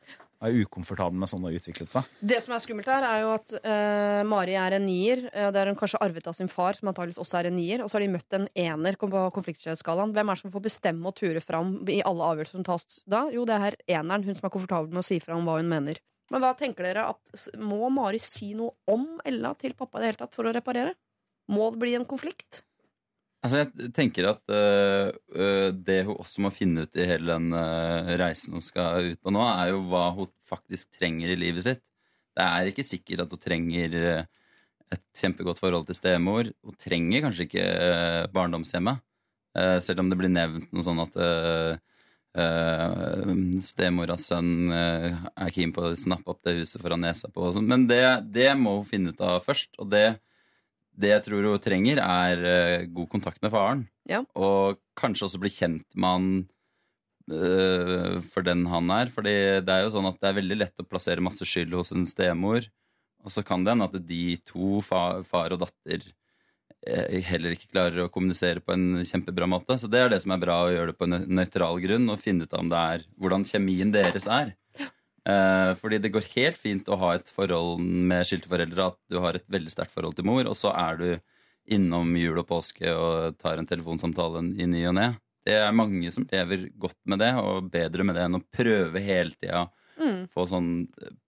Er 0.44 0.56
ukomfortabel 0.60 1.16
med 1.16 1.30
sånn 1.30 1.44
det 1.44 1.52
har 1.52 1.62
utviklet 1.62 1.92
seg. 1.94 2.08
Det 2.20 2.36
som 2.44 2.52
er 2.52 2.60
skummelt 2.60 2.88
her, 2.90 3.04
er 3.06 3.22
jo 3.22 3.30
at 3.32 3.54
eh, 3.60 4.20
Mari 4.28 4.56
er 4.60 4.76
en 4.76 4.84
nier. 4.84 5.22
Eh, 5.30 5.48
det 5.54 5.60
har 5.60 5.70
hun 5.70 5.78
kanskje 5.78 6.00
arvet 6.04 6.26
av 6.28 6.36
sin 6.36 6.50
far, 6.52 6.76
som 6.76 6.90
antakeligvis 6.90 7.20
også 7.22 7.38
er 7.40 7.48
en 7.48 7.56
nier. 7.56 7.84
Og 7.84 7.88
så 7.88 7.96
har 7.96 8.04
de 8.04 8.10
møtt 8.12 8.36
en 8.36 8.44
ener 8.66 8.98
på 9.00 9.08
konfliktskjøtsskalaen. 9.38 10.12
Hvem 10.16 10.32
er 10.32 10.36
det 10.36 10.44
som 10.44 10.52
får 10.52 10.66
bestemme 10.66 11.08
og 11.08 11.16
ture 11.16 11.40
fram 11.44 11.78
i 11.88 12.02
alle 12.04 12.28
avgjørelser 12.32 12.58
som 12.58 12.66
tas 12.66 13.00
da? 13.08 13.22
Jo, 13.32 13.46
det 13.48 13.56
er 13.56 13.64
her 13.64 13.78
eneren, 14.00 14.26
hun 14.26 14.36
som 14.36 14.50
er 14.50 14.54
komfortabel 14.58 14.92
med 14.92 15.04
å 15.04 15.06
si 15.06 15.20
fra 15.24 15.38
om 15.38 15.48
hva 15.48 15.56
hun 15.62 15.70
mener. 15.70 16.02
Men 16.32 16.44
hva 16.44 16.52
tenker 16.56 16.86
dere 16.88 17.08
at 17.12 17.48
Må 17.60 17.88
Mari 17.92 18.20
si 18.22 18.52
noe 18.56 18.76
om 18.90 19.20
Ella 19.28 19.52
til 19.60 19.76
pappa 19.78 20.00
i 20.00 20.04
det 20.04 20.12
hele 20.12 20.22
tatt 20.24 20.36
for 20.36 20.48
å 20.48 20.54
reparere? 20.56 20.96
Må 21.52 21.70
det 21.72 21.82
bli 21.82 21.96
en 21.98 22.06
konflikt? 22.08 22.62
Altså, 23.44 23.60
jeg 23.60 23.90
tenker 23.92 24.30
at 24.30 24.40
uh, 24.48 25.10
det 25.76 25.98
hun 26.06 26.16
også 26.16 26.46
må 26.46 26.52
finne 26.54 26.86
ut 26.86 26.96
i 26.96 27.08
hele 27.10 27.34
den 27.34 27.52
uh, 27.52 28.14
reisen 28.16 28.56
hun 28.56 28.64
skal 28.64 29.10
ut 29.12 29.20
på 29.20 29.34
nå, 29.34 29.42
er 29.44 29.74
jo 29.74 29.82
hva 29.90 30.06
hun 30.16 30.30
faktisk 30.48 30.96
trenger 30.96 31.34
i 31.34 31.36
livet 31.36 31.66
sitt. 31.66 31.82
Det 32.34 32.46
er 32.46 32.70
ikke 32.70 32.86
sikkert 32.86 33.26
at 33.26 33.34
hun 33.36 33.42
trenger 33.42 33.92
et 34.94 35.02
kjempegodt 35.14 35.60
forhold 35.60 35.84
til 35.86 35.98
stemor. 35.98 36.48
Hun 36.64 36.78
trenger 36.80 37.22
kanskje 37.26 37.44
ikke 37.46 37.66
barndomshjemmet. 38.34 39.04
Selv 39.86 40.02
om 40.02 40.10
det 40.10 40.18
blir 40.18 40.32
nevnt 40.34 40.72
noe 40.74 40.82
sånn 40.82 41.04
at 41.04 41.14
Uh, 42.34 43.28
stemoras 43.62 44.24
sønn 44.26 44.72
uh, 44.74 45.20
er 45.38 45.52
keen 45.54 45.70
på 45.70 45.84
å 45.86 45.92
snappe 45.94 46.32
opp 46.32 46.40
det 46.42 46.56
huset 46.56 46.82
foran 46.82 47.04
nesa 47.06 47.28
på. 47.30 47.46
sånn. 47.54 47.68
Men 47.70 47.86
det, 47.86 48.02
det 48.34 48.48
må 48.58 48.72
hun 48.80 48.88
finne 48.88 49.12
ut 49.14 49.22
av 49.22 49.38
først. 49.44 49.70
Og 49.78 49.92
det, 49.92 50.16
det 51.00 51.10
jeg 51.10 51.24
tror 51.26 51.46
hun 51.48 51.62
trenger, 51.62 52.00
er 52.00 52.48
eh, 52.48 52.86
god 52.94 53.10
kontakt 53.12 53.42
med 53.42 53.52
faren. 53.54 53.84
Ja. 54.08 54.22
Og 54.38 54.80
kanskje 54.98 55.28
også 55.28 55.40
bli 55.42 55.50
kjent 55.52 55.86
med 55.96 56.10
han 56.10 56.28
eh, 57.34 58.18
for 58.30 58.46
den 58.46 58.66
han 58.70 58.92
er. 58.94 59.12
Fordi 59.12 59.34
det 59.64 59.74
er 59.74 59.84
jo 59.86 59.94
sånn 59.96 60.10
at 60.10 60.20
det 60.20 60.30
er 60.30 60.40
veldig 60.40 60.60
lett 60.60 60.84
å 60.84 60.88
plassere 60.88 61.24
masse 61.24 61.46
skyld 61.48 61.74
hos 61.78 61.94
en 61.94 62.06
stemor. 62.08 62.68
Og 63.24 63.32
så 63.32 63.44
kan 63.46 63.64
det 63.64 63.74
hende 63.74 63.88
at 63.88 63.96
de 64.06 64.36
to, 64.44 64.78
fa 64.84 65.22
far 65.26 65.54
og 65.56 65.62
datter, 65.64 66.04
eh, 66.86 67.20
heller 67.24 67.56
ikke 67.56 67.72
klarer 67.72 68.04
å 68.04 68.10
kommunisere 68.12 68.62
på 68.62 68.76
en 68.76 69.00
kjempebra 69.02 69.48
måte. 69.50 69.78
Så 69.80 69.90
det 69.90 70.02
er 70.02 70.12
det 70.12 70.20
som 70.22 70.36
er 70.36 70.42
bra, 70.42 70.60
å 70.62 70.74
gjøre 70.74 70.92
det 70.92 70.98
på 71.00 71.08
en 71.08 71.24
nøytral 71.40 71.80
grunn 71.82 72.10
og 72.12 72.20
finne 72.20 72.46
ut 72.46 72.58
om 72.60 72.70
det 72.72 72.84
er 72.96 73.08
hvordan 73.18 73.48
kjemien 73.48 73.94
deres 73.94 74.28
er. 74.28 74.54
Eh, 74.78 74.93
fordi 75.24 75.98
det 76.04 76.10
går 76.12 76.26
helt 76.34 76.58
fint 76.60 76.88
å 76.92 76.98
ha 77.00 77.14
et 77.16 77.30
forhold 77.32 77.80
med 77.80 78.26
skilte 78.28 78.50
foreldre, 78.50 78.90
at 78.92 78.98
du 79.08 79.16
har 79.24 79.38
et 79.38 79.46
veldig 79.48 79.72
sterkt 79.72 79.94
forhold 79.94 80.18
til 80.18 80.26
mor, 80.28 80.44
og 80.44 80.56
så 80.58 80.72
er 80.76 80.98
du 81.00 81.06
innom 81.74 82.10
jul 82.20 82.42
og 82.42 82.48
påske 82.50 82.92
og 82.92 83.38
tar 83.40 83.56
en 83.56 83.68
telefonsamtale 83.68 84.42
i 84.60 84.66
ny 84.68 84.82
og 84.90 84.98
ne. 84.98 85.06
Det 85.44 85.56
er 85.60 85.76
mange 85.76 86.12
som 86.12 86.26
lever 86.28 86.68
godt 86.80 86.98
med 87.08 87.20
det, 87.24 87.32
og 87.40 87.70
bedre 87.72 88.04
med 88.04 88.16
det 88.18 88.26
enn 88.26 88.36
å 88.40 88.44
prøve 88.52 89.00
hele 89.04 89.32
tida 89.36 89.66
Mm. 89.94 90.26
få 90.34 90.42
sånn 90.50 90.70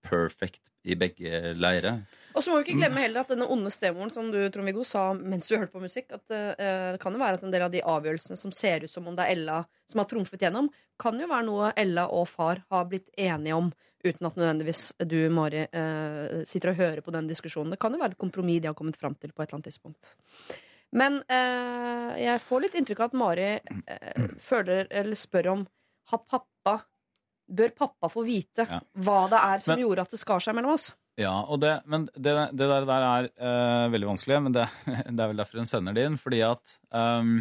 perfect 0.03 0.59
i 0.83 0.95
begge 0.99 1.53
leire. 1.55 2.01
Og 2.37 2.43
så 2.45 2.51
må 2.53 2.59
vi 2.59 2.67
ikke 2.67 2.77
glemme 2.83 3.01
heller 3.01 3.23
at 3.23 3.31
denne 3.33 3.47
onde 3.49 3.71
stemoren, 3.73 4.11
som 4.13 4.27
du 4.31 4.37
Trond-Viggo 4.53 4.83
sa 4.85 5.07
mens 5.17 5.47
vi 5.49 5.57
hørte 5.57 5.73
på 5.73 5.81
musikk, 5.81 6.11
at 6.13 6.21
uh, 6.29 6.91
det 6.93 6.99
kan 7.01 7.15
jo 7.15 7.21
være 7.21 7.39
at 7.39 7.45
en 7.47 7.53
del 7.55 7.63
av 7.65 7.71
de 7.73 7.81
avgjørelsene 7.81 8.37
som 8.37 8.53
ser 8.53 8.85
ut 8.85 8.93
som 8.93 9.07
om 9.09 9.15
det 9.17 9.25
er 9.25 9.33
Ella 9.33 9.55
som 9.89 10.01
har 10.03 10.07
trumfet 10.11 10.43
gjennom, 10.45 10.67
kan 11.01 11.17
jo 11.17 11.25
være 11.31 11.47
noe 11.47 11.71
Ella 11.81 12.03
og 12.13 12.27
far 12.29 12.61
har 12.69 12.85
blitt 12.91 13.09
enige 13.17 13.57
om, 13.57 13.71
uten 14.05 14.29
at 14.29 14.37
nødvendigvis 14.37 14.83
du, 15.09 15.17
Mari, 15.33 15.63
uh, 15.73 16.43
sitter 16.45 16.75
og 16.75 16.79
hører 16.83 17.01
på 17.01 17.15
den 17.15 17.27
diskusjonen. 17.31 17.73
Det 17.73 17.81
kan 17.81 17.95
jo 17.97 18.01
være 18.03 18.13
et 18.13 18.21
kompromiss 18.21 18.61
de 18.61 18.69
har 18.69 18.77
kommet 18.77 18.99
fram 19.01 19.15
til 19.17 19.33
på 19.33 19.41
et 19.41 19.47
eller 19.49 19.57
annet 19.57 19.71
tidspunkt. 19.71 20.13
Men 20.93 21.17
uh, 21.25 22.13
jeg 22.21 22.43
får 22.45 22.63
litt 22.67 22.77
inntrykk 22.79 23.01
av 23.01 23.09
at 23.09 23.17
Mari 23.19 23.49
føler, 24.45 24.85
eller 24.93 25.17
spør 25.19 25.51
om 25.55 25.65
har 26.13 26.23
pappa 26.29 26.77
Bør 27.47 27.71
pappa 27.71 28.09
få 28.11 28.25
vite 28.27 28.65
Ja. 28.67 28.81
hva 28.99 29.21
det 29.31 29.37
er 29.39 29.61
som 29.63 29.77
Men- 29.77 29.85
gjorde 29.85 30.03
at 30.03 30.11
det 30.11 30.19
skar 30.19 30.41
seg 30.43 30.55
mellom 30.57 30.73
oss? 30.73 30.89
Ja, 31.17 31.33
og 31.49 31.59
det, 31.63 31.79
men 31.89 32.05
det, 32.13 32.33
det 32.53 32.69
der, 32.69 32.85
der 32.85 33.05
er 33.09 33.27
uh, 33.41 33.91
veldig 33.93 34.11
vanskelig, 34.13 34.41
men 34.45 34.53
det, 34.53 34.67
det 35.15 35.17
er 35.17 35.31
vel 35.31 35.39
derfor 35.41 35.61
hun 35.63 35.69
sender 35.69 35.95
det 35.97 36.05
inn. 36.05 36.17
Fordi 36.21 36.43
at 36.45 36.75
um, 36.93 37.39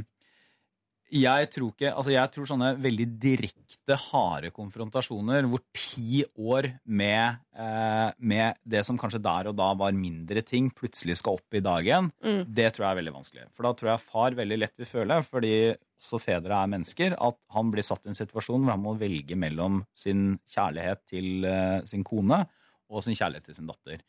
jeg 1.13 1.49
tror 1.55 1.71
ikke 1.71 1.93
Altså, 1.93 2.11
jeg 2.11 2.31
tror 2.35 2.49
sånne 2.51 2.73
veldig 2.83 3.07
direkte, 3.23 3.99
harde 4.09 4.51
konfrontasjoner 4.55 5.47
hvor 5.47 5.63
ti 5.77 6.25
år 6.35 6.67
med, 6.85 7.39
eh, 7.55 8.09
med 8.19 8.59
det 8.67 8.83
som 8.87 8.99
kanskje 8.99 9.21
der 9.23 9.53
og 9.53 9.55
da 9.59 9.69
var 9.79 9.95
mindre 9.95 10.43
ting, 10.43 10.73
plutselig 10.75 11.21
skal 11.21 11.39
opp 11.39 11.55
i 11.55 11.63
dagen, 11.63 12.11
Mm. 12.25 12.43
det 12.53 12.73
tror 12.75 12.87
jeg 12.87 12.91
er 12.91 13.01
veldig 13.03 13.15
vanskelig. 13.21 13.47
For 13.55 13.63
da 13.63 13.73
tror 13.75 13.93
jeg 13.93 14.07
far 14.09 14.35
veldig 14.35 14.59
lett 14.59 14.75
vil 14.83 14.91
føle, 14.91 15.21
fordi 15.23 15.55
også 16.03 16.21
fedre 16.21 16.59
er 16.59 16.75
mennesker, 16.75 17.15
at 17.15 17.39
han 17.55 17.71
blir 17.71 17.87
satt 17.87 18.05
i 18.05 18.11
en 18.11 18.19
situasjon 18.19 18.65
hvor 18.67 18.75
han 18.75 18.83
må 18.83 18.99
velge 18.99 19.39
mellom 19.39 19.85
sin 19.95 20.41
kjærlighet 20.51 21.07
til 21.07 21.45
eh, 21.47 21.85
sin 21.87 22.03
kone 22.03 22.43
og 22.87 23.03
sin 23.05 23.17
kjærlighet 23.19 23.49
til 23.49 23.59
sin 23.59 23.71
datter. 23.71 24.03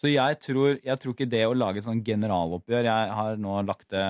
Så 0.00 0.10
jeg 0.10 0.38
tror, 0.42 0.78
jeg 0.82 1.00
tror 1.00 1.14
ikke 1.14 1.30
det 1.30 1.44
å 1.46 1.54
lage 1.54 1.80
et 1.80 1.86
sånn 1.86 2.02
generaloppgjør 2.06 2.88
Jeg 2.88 3.12
har 3.18 3.38
nå 3.38 3.60
lagt 3.68 3.86
det 3.94 4.06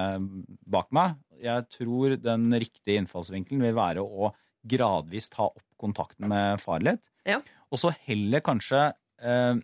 bak 0.71 0.89
meg. 0.97 1.19
Jeg 1.45 1.67
tror 1.73 2.17
den 2.17 2.49
riktige 2.57 3.03
innfallsvinkelen 3.03 3.67
vil 3.67 3.77
være 3.77 4.05
å 4.05 4.33
gradvis 4.65 5.29
ta 5.33 5.51
opp 5.51 5.65
kontakten 5.81 6.31
med 6.31 6.61
far 6.63 6.81
litt. 6.85 7.05
Ja. 7.29 7.41
Og 7.69 7.81
så 7.81 7.93
heller 8.07 8.41
kanskje 8.45 8.87
eh, 9.21 9.61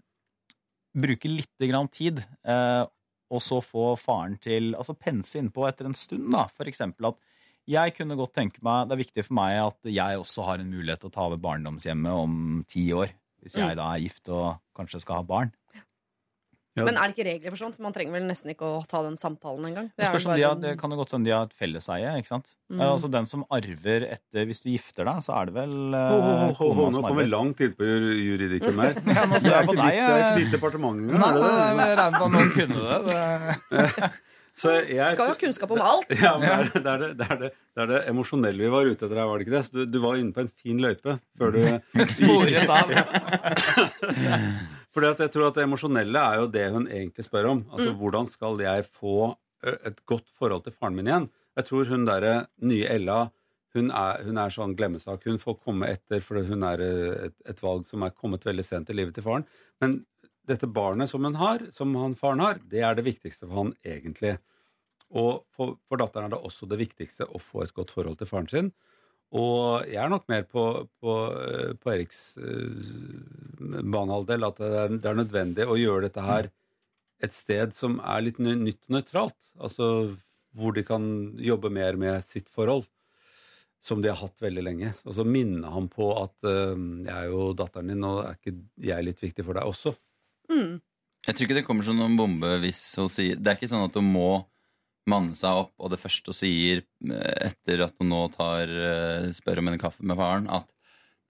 bruke 0.97 1.31
litt 1.31 1.69
grann 1.71 1.89
tid, 1.93 2.21
eh, 2.45 2.85
og 3.31 3.43
så 3.45 3.61
få 3.63 3.93
faren 3.95 4.35
til 4.43 4.73
Altså 4.75 4.97
pense 4.99 5.39
innpå 5.39 5.69
etter 5.69 5.87
en 5.87 5.95
stund, 5.95 6.27
da. 6.35 6.49
For 6.51 6.69
eksempel 6.69 7.13
at 7.13 7.21
jeg 7.71 7.95
kunne 7.95 8.17
godt 8.19 8.33
tenke 8.35 8.63
meg 8.67 8.89
Det 8.89 8.97
er 8.97 9.03
viktig 9.05 9.25
for 9.29 9.37
meg 9.39 9.59
at 9.63 9.91
jeg 9.93 10.19
også 10.19 10.47
har 10.49 10.63
en 10.63 10.73
mulighet 10.73 11.05
til 11.05 11.13
å 11.13 11.15
ta 11.15 11.27
over 11.29 11.43
barndomshjemmet 11.43 12.25
om 12.25 12.65
ti 12.69 12.89
år. 12.97 13.13
Hvis 13.43 13.57
jeg 13.57 13.71
Mm. 13.73 13.77
da 13.81 13.93
er 13.95 14.01
gift 14.05 14.29
og 14.29 14.59
kanskje 14.77 15.01
skal 15.01 15.21
ha 15.21 15.23
barn. 15.23 15.53
Ja. 16.79 16.85
Men 16.87 16.95
er 16.97 17.09
det 17.11 17.17
ikke 17.19 17.25
regler 17.27 17.51
for 17.51 17.59
sånt? 17.59 17.79
Man 17.83 17.93
trenger 17.93 18.13
vel 18.15 18.23
nesten 18.29 18.53
ikke 18.53 18.63
å 18.65 18.87
ta 18.89 19.03
den 19.03 19.17
samtalen 19.19 19.67
engang. 19.67 19.89
Det, 19.99 20.07
om 20.07 20.37
de 20.37 20.43
har, 20.47 20.55
det 20.63 20.79
kan 20.79 20.93
jo 20.95 20.97
godt 21.01 21.11
hende 21.17 21.27
de 21.27 21.33
har 21.35 21.49
et 21.49 21.53
felleseie. 21.59 22.13
ikke 22.21 22.31
sant? 22.31 22.53
Mm. 22.71 22.81
Altså 22.87 23.11
Den 23.11 23.27
som 23.27 23.43
arver 23.51 24.07
etter 24.07 24.47
Hvis 24.47 24.63
du 24.63 24.71
gifter 24.71 25.05
deg, 25.05 25.19
så 25.21 25.35
er 25.41 25.51
det 25.51 25.55
vel 25.59 25.75
eh, 25.99 26.09
Ho, 26.15 26.21
ho, 26.21 26.53
ho, 26.55 26.69
ho, 26.79 26.87
nå 26.95 27.03
kommer 27.03 27.27
langt 27.27 27.61
inn 27.61 27.75
på 27.75 27.85
juridikken 27.85 28.79
her. 28.85 28.95
Ja, 29.03 29.27
nå 29.27 29.35
Det 29.35 29.43
ser 29.43 29.51
er 29.51 29.59
jeg 29.59 29.67
på 29.67 29.75
ikke 29.75 29.83
deg. 29.83 29.99
det 29.99 30.07
er 30.07 30.23
ikke 30.23 30.31
eh. 30.31 30.41
ditt 30.45 30.53
departement. 30.55 31.03
Nei, 31.11 31.19
er 31.19 31.35
det 31.35 31.43
det? 31.43 31.53
nei, 31.81 31.89
jeg 31.91 31.99
regner 31.99 32.19
med 32.19 32.23
at 32.23 32.33
noen 32.39 32.51
kunne 32.55 32.79
det. 32.87 32.99
det. 33.75 34.11
Så 34.57 34.73
jeg, 34.89 35.13
Skal 35.15 35.29
jo 35.31 35.35
ha 35.35 35.39
kunnskap 35.41 35.71
om 35.77 35.81
alt. 35.85 36.11
Ja, 36.25 36.33
men 36.43 36.67
det 36.75 36.81
er 36.83 36.99
det, 37.05 37.11
det, 37.21 37.27
er 37.31 37.39
det, 37.43 37.51
det, 37.55 37.83
er 37.85 37.91
det, 37.93 38.01
emosjonelle 38.11 38.61
vi 38.65 38.71
var 38.73 38.89
ute 38.91 39.07
etter 39.07 39.17
her, 39.21 39.29
var 39.31 39.39
det 39.41 39.47
ikke 39.47 39.55
det? 39.57 39.63
Så 39.69 39.77
du, 39.79 39.83
du 39.87 39.99
var 40.03 40.19
inne 40.21 40.35
på 40.37 40.43
en 40.45 40.51
fin 40.63 40.81
løype 40.83 41.17
før 41.39 41.55
du 41.55 41.61
Sporet 42.19 42.73
av. 42.75 42.95
Fordi 44.95 45.07
at 45.13 45.21
jeg 45.23 45.31
tror 45.37 45.49
at 45.51 45.59
det 45.59 45.67
emosjonelle 45.69 46.23
er 46.33 46.41
jo 46.43 46.49
det 46.51 46.65
hun 46.75 46.89
egentlig 46.91 47.27
spør 47.29 47.53
om. 47.53 47.61
Altså 47.71 47.93
Mm. 47.93 47.99
hvordan 48.01 48.27
skal 48.31 48.59
jeg 48.65 48.87
få 48.91 49.37
et 49.63 49.99
godt 50.09 50.27
forhold 50.39 50.65
til 50.65 50.73
faren 50.73 50.97
min 50.97 51.07
igjen? 51.07 51.29
Jeg 51.57 51.67
tror 51.69 51.85
hun 51.93 52.07
derre 52.09 52.47
nye 52.63 52.87
Ella 52.91 53.29
hun 53.75 53.91
er, 53.95 54.25
hun 54.27 54.39
er 54.43 54.51
sånn 54.51 54.73
glemmesak. 54.75 55.23
Hun 55.31 55.39
får 55.39 55.61
komme 55.63 55.87
etter, 55.87 56.19
for 56.27 56.43
hun 56.43 56.65
er 56.67 56.81
et, 56.83 57.35
et 57.47 57.61
valg 57.63 57.85
som 57.87 58.03
er 58.03 58.11
kommet 58.11 58.43
veldig 58.43 58.65
sent 58.67 58.91
i 58.91 58.97
livet 58.99 59.15
til 59.15 59.23
faren. 59.23 59.45
Men 59.81 60.01
dette 60.51 60.69
barnet 60.71 61.11
som 61.11 61.25
han 61.27 61.39
har, 61.41 61.65
som 61.75 61.95
han 61.99 62.17
faren 62.19 62.43
har, 62.45 62.61
det 62.71 62.83
er 62.85 62.97
det 62.99 63.07
viktigste 63.07 63.47
for 63.47 63.63
han 63.63 63.75
egentlig. 63.87 64.37
Og 65.11 65.43
for, 65.57 65.77
for 65.89 66.01
datteren 66.01 66.29
er 66.29 66.37
det 66.37 66.45
også 66.47 66.69
det 66.71 66.79
viktigste 66.81 67.27
å 67.27 67.41
få 67.43 67.65
et 67.65 67.75
godt 67.75 67.95
forhold 67.95 68.21
til 68.21 68.31
faren 68.31 68.51
sin. 68.51 68.71
Og 69.31 69.87
jeg 69.87 70.01
er 70.03 70.11
nok 70.11 70.27
mer 70.31 70.47
på, 70.51 70.65
på, 70.99 71.17
eh, 71.39 71.75
på 71.79 71.93
Eriks 71.93 72.23
uh, 72.35 72.81
banehalvdel 73.61 74.47
at 74.49 74.59
det 74.59 74.71
er, 74.81 74.97
det 74.97 75.11
er 75.11 75.21
nødvendig 75.21 75.67
å 75.71 75.79
gjøre 75.79 76.09
dette 76.09 76.25
her 76.27 76.49
et 77.23 77.37
sted 77.37 77.77
som 77.77 78.01
er 78.03 78.25
litt 78.27 78.41
nytt 78.43 78.81
og 78.89 78.97
nøytralt. 78.97 79.39
Altså 79.61 79.87
hvor 80.59 80.75
de 80.75 80.83
kan 80.83 81.05
jobbe 81.39 81.71
mer 81.71 81.95
med 82.01 82.25
sitt 82.27 82.49
forhold, 82.51 82.89
som 83.79 84.03
de 84.03 84.11
har 84.11 84.19
hatt 84.19 84.43
veldig 84.43 84.65
lenge. 84.67 84.91
Og 85.07 85.15
så 85.15 85.23
minne 85.23 85.71
ham 85.71 85.87
på 85.93 86.11
at 86.19 86.35
uh, 86.51 86.75
jeg 86.75 87.15
er 87.15 87.31
jo 87.31 87.53
datteren 87.55 87.95
din, 87.95 88.07
og 88.07 88.25
er 88.25 88.39
ikke 88.39 88.57
jeg 88.91 89.07
litt 89.07 89.23
viktig 89.23 89.47
for 89.47 89.59
deg 89.59 89.71
også? 89.71 89.95
Mm. 90.51 90.81
Jeg 91.27 91.37
tror 91.37 91.47
ikke 91.47 91.59
det 91.61 91.67
kommer 91.67 91.87
som 91.87 91.99
noen 92.01 92.17
bombe 92.19 92.49
hvis 92.63 92.81
hun 92.99 93.11
sier 93.13 93.37
Det 93.39 93.51
er 93.53 93.59
ikke 93.59 93.69
sånn 93.71 93.85
at 93.87 93.97
hun 93.99 94.09
må 94.09 94.31
manne 95.11 95.35
seg 95.37 95.65
opp, 95.65 95.73
og 95.81 95.91
det 95.93 95.99
første 96.01 96.31
hun 96.33 96.37
sier 96.37 96.83
eh, 96.83 97.49
etter 97.51 97.85
at 97.87 97.97
hun 98.01 98.11
nå 98.13 98.21
tar, 98.35 98.69
eh, 98.71 99.31
spør 99.35 99.63
om 99.63 99.71
en 99.73 99.81
kaffe 99.81 100.05
med 100.07 100.19
faren, 100.19 100.47
at 100.53 100.69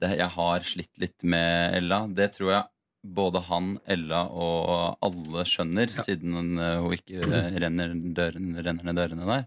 det, 0.00 0.16
'jeg 0.16 0.32
har 0.34 0.60
slitt 0.64 0.98
litt 1.00 1.22
med 1.22 1.76
Ella', 1.78 2.06
det 2.14 2.32
tror 2.34 2.50
jeg 2.52 2.64
både 3.04 3.40
han, 3.48 3.78
Ella 3.88 4.24
og 4.28 4.98
alle 5.04 5.44
skjønner, 5.48 5.88
siden 5.92 6.58
eh, 6.58 6.76
hun 6.82 6.96
ikke 6.96 7.22
eh, 7.24 7.56
renner, 7.62 7.94
døren, 8.16 8.52
renner 8.60 8.84
ned 8.90 9.00
dørene 9.00 9.28
der. 9.30 9.46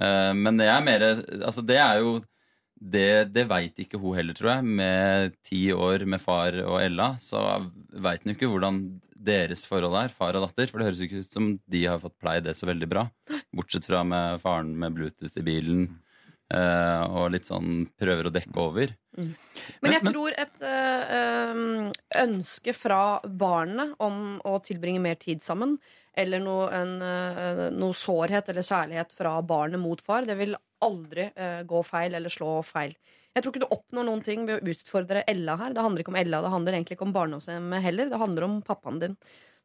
Eh, 0.00 0.32
Men 0.34 0.56
det 0.58 0.66
er 0.66 0.82
mer 0.82 1.06
Altså, 1.44 1.62
det 1.66 1.78
er 1.78 2.00
jo 2.00 2.20
det, 2.80 3.32
det 3.34 3.44
veit 3.50 3.76
ikke 3.82 4.00
hun 4.00 4.16
heller, 4.16 4.36
tror 4.36 4.54
jeg. 4.54 4.66
Med 4.80 5.36
ti 5.44 5.60
år 5.74 6.06
med 6.08 6.22
far 6.22 6.56
og 6.64 6.80
Ella, 6.80 7.12
så 7.20 7.42
veit 7.92 8.24
hun 8.24 8.34
ikke 8.34 8.48
hvordan 8.48 8.82
deres 9.20 9.66
forhold 9.68 9.98
er, 10.00 10.12
far 10.14 10.38
og 10.38 10.46
datter. 10.46 10.70
For 10.70 10.80
det 10.80 10.88
høres 10.88 11.02
ikke 11.04 11.20
ut 11.20 11.36
som 11.36 11.50
de 11.70 11.82
har 11.84 12.00
fått 12.00 12.16
pleie 12.20 12.44
det 12.44 12.56
så 12.56 12.68
veldig 12.70 12.88
bra. 12.90 13.04
Bortsett 13.52 13.88
fra 13.88 14.00
med 14.06 14.40
faren 14.40 14.72
med 14.80 14.96
Bluetooth 14.96 15.36
i 15.36 15.44
bilen 15.44 15.84
eh, 16.54 17.04
og 17.04 17.34
litt 17.34 17.50
sånn 17.50 17.84
prøver 18.00 18.30
å 18.30 18.34
dekke 18.34 18.64
over. 18.64 18.96
Men 19.84 19.96
jeg 19.98 20.06
tror 20.06 20.36
et 20.40 20.64
øh, 20.64 21.90
ønske 22.22 22.74
fra 22.76 23.02
barnet 23.24 23.92
om 24.00 24.38
å 24.48 24.56
tilbringe 24.64 25.02
mer 25.04 25.20
tid 25.20 25.44
sammen, 25.44 25.76
eller 26.16 26.40
noe, 26.42 26.70
en, 26.74 26.96
øh, 27.04 27.66
noe 27.76 27.96
sårhet 27.96 28.48
eller 28.50 28.66
kjærlighet 28.66 29.12
fra 29.14 29.36
barnet 29.44 29.82
mot 29.82 30.00
far, 30.00 30.24
det 30.24 30.38
vil 30.40 30.56
aldri 30.86 31.28
uh, 31.36 31.62
gå 31.68 31.82
feil 31.86 32.16
eller 32.18 32.32
slå 32.32 32.58
feil. 32.66 32.96
Jeg 33.30 33.44
tror 33.44 33.54
ikke 33.54 33.62
du 33.62 33.74
oppnår 33.76 34.06
noen 34.08 34.22
ting 34.26 34.46
ved 34.48 34.58
å 34.58 34.72
utfordre 34.72 35.22
Ella 35.30 35.54
her. 35.60 35.74
Det 35.76 35.84
handler 35.84 36.02
ikke 36.02 36.12
om 36.14 36.18
Ella, 36.18 36.40
det 36.42 36.50
handler 36.54 36.76
egentlig 36.76 36.96
ikke 36.98 37.06
om 37.06 37.14
barndomshjemmet 37.14 37.84
heller. 37.84 38.10
Det 38.10 38.18
handler 38.18 38.46
om 38.46 38.56
pappaen 38.66 38.98
din. 39.02 39.14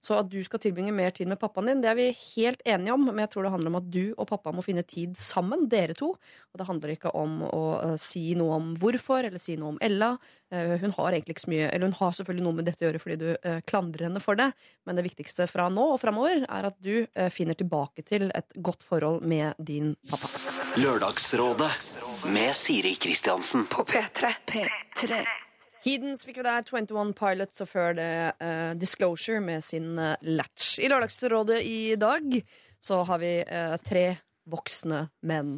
Så 0.05 0.19
at 0.19 0.29
du 0.29 0.37
skal 0.45 0.61
tilbringe 0.61 0.93
mer 0.93 1.13
tid 1.15 1.29
med 1.31 1.39
pappaen 1.41 1.71
din, 1.71 1.81
det 1.81 1.89
er 1.89 1.97
vi 1.97 2.09
helt 2.13 2.61
enige 2.65 2.93
om. 2.93 3.07
Men 3.09 3.23
jeg 3.23 3.33
tror 3.33 3.47
det 3.47 3.53
handler 3.55 3.73
om 3.73 3.79
at 3.79 3.89
du 3.89 4.03
og 4.13 4.27
pappa 4.29 4.53
må 4.53 4.63
finne 4.65 4.85
tid 4.85 5.17
sammen, 5.17 5.65
dere 5.71 5.97
to. 5.97 6.11
Og 6.53 6.61
det 6.61 6.67
handler 6.69 6.93
ikke 6.93 7.13
om 7.17 7.39
å 7.47 7.63
øh, 7.81 7.95
si 8.01 8.27
noe 8.37 8.59
om 8.59 8.73
hvorfor, 8.81 9.25
eller 9.25 9.41
si 9.41 9.57
noe 9.57 9.73
om 9.73 9.79
Ella. 9.83 10.13
Eh, 10.53 10.75
hun 10.81 10.93
har 10.97 11.11
egentlig 11.11 11.35
ikke 11.35 11.41
så 11.41 11.49
mye 11.49 11.69
Eller 11.71 11.89
hun 11.89 11.95
har 11.97 12.11
selvfølgelig 12.13 12.45
noe 12.45 12.57
med 12.59 12.67
dette 12.69 12.83
å 12.83 12.85
gjøre 12.85 12.99
fordi 13.01 13.15
du 13.17 13.29
eh, 13.33 13.61
klandrer 13.65 14.07
henne 14.09 14.21
for 14.21 14.37
det. 14.39 14.51
Men 14.85 14.99
det 14.99 15.07
viktigste 15.07 15.47
fra 15.49 15.67
nå 15.73 15.87
og 15.95 16.01
framover 16.01 16.45
er 16.45 16.69
at 16.69 16.77
du 16.85 16.93
eh, 17.01 17.31
finner 17.33 17.57
tilbake 17.57 18.05
til 18.05 18.29
et 18.29 18.53
godt 18.55 18.85
forhold 18.85 19.25
med 19.25 19.57
din 19.57 19.95
pappa. 20.09 20.29
Lørdagsrådet 20.77 21.71
med 22.29 22.53
Siri 22.57 22.93
Kristiansen. 23.01 23.65
På 23.71 23.87
P3. 23.89 24.35
P3. 24.45 25.25
Heathens 25.85 26.25
fikk 26.25 26.39
vi 26.41 26.45
der 26.47 26.65
21 26.65 27.13
Pilots, 27.13 27.61
og 27.61 27.69
før 27.69 27.93
det 27.93 28.11
uh, 28.41 28.71
Disclosure 28.81 29.41
med 29.43 29.61
sin 29.61 29.99
uh, 30.01 30.15
Latch. 30.25 30.79
I 30.81 30.89
Lørdagsrådet 30.89 31.59
i 31.61 31.95
dag 32.01 32.39
så 32.81 33.03
har 33.05 33.21
vi 33.21 33.35
uh, 33.45 33.75
tre 33.85 34.07
voksne 34.49 35.03
menn. 35.25 35.51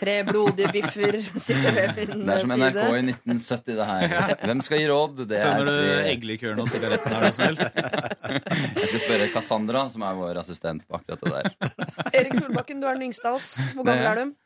Tre 0.00 0.14
blodige 0.24 0.70
biffer 0.72 1.18
sitter 1.36 1.74
ved 1.76 1.98
min 1.98 2.22
Det 2.24 2.36
er 2.36 2.44
som 2.44 2.52
side. 2.54 2.68
NRK 2.70 2.84
i 2.84 3.02
1970, 3.12 3.74
det 3.76 3.88
her. 3.90 4.36
Hvem 4.44 4.62
skal 4.64 4.80
gi 4.80 4.86
råd? 4.88 5.24
Det 5.28 5.40
er 5.44 5.64
du 5.64 5.72
eggelikøren 6.12 6.62
og 6.64 6.70
sigaretten, 6.72 7.16
er 7.16 7.26
du 7.26 7.36
snill? 7.36 7.60
Jeg 7.60 8.92
skal 8.92 9.04
spørre 9.04 9.28
Cassandra, 9.34 9.84
som 9.92 10.04
er 10.08 10.20
vår 10.20 10.40
assistent 10.40 10.86
på 10.88 11.00
akkurat 11.00 11.24
det 11.24 11.34
der. 11.36 12.14
Erik 12.16 12.36
Solbakken, 12.36 12.80
du 12.80 12.88
er 12.88 12.96
den 12.96 13.10
yngste 13.10 13.28
av 13.28 13.40
oss. 13.40 13.52
Hvor 13.74 13.88
gammel 13.88 14.08
er 14.12 14.22
du? 14.22 14.39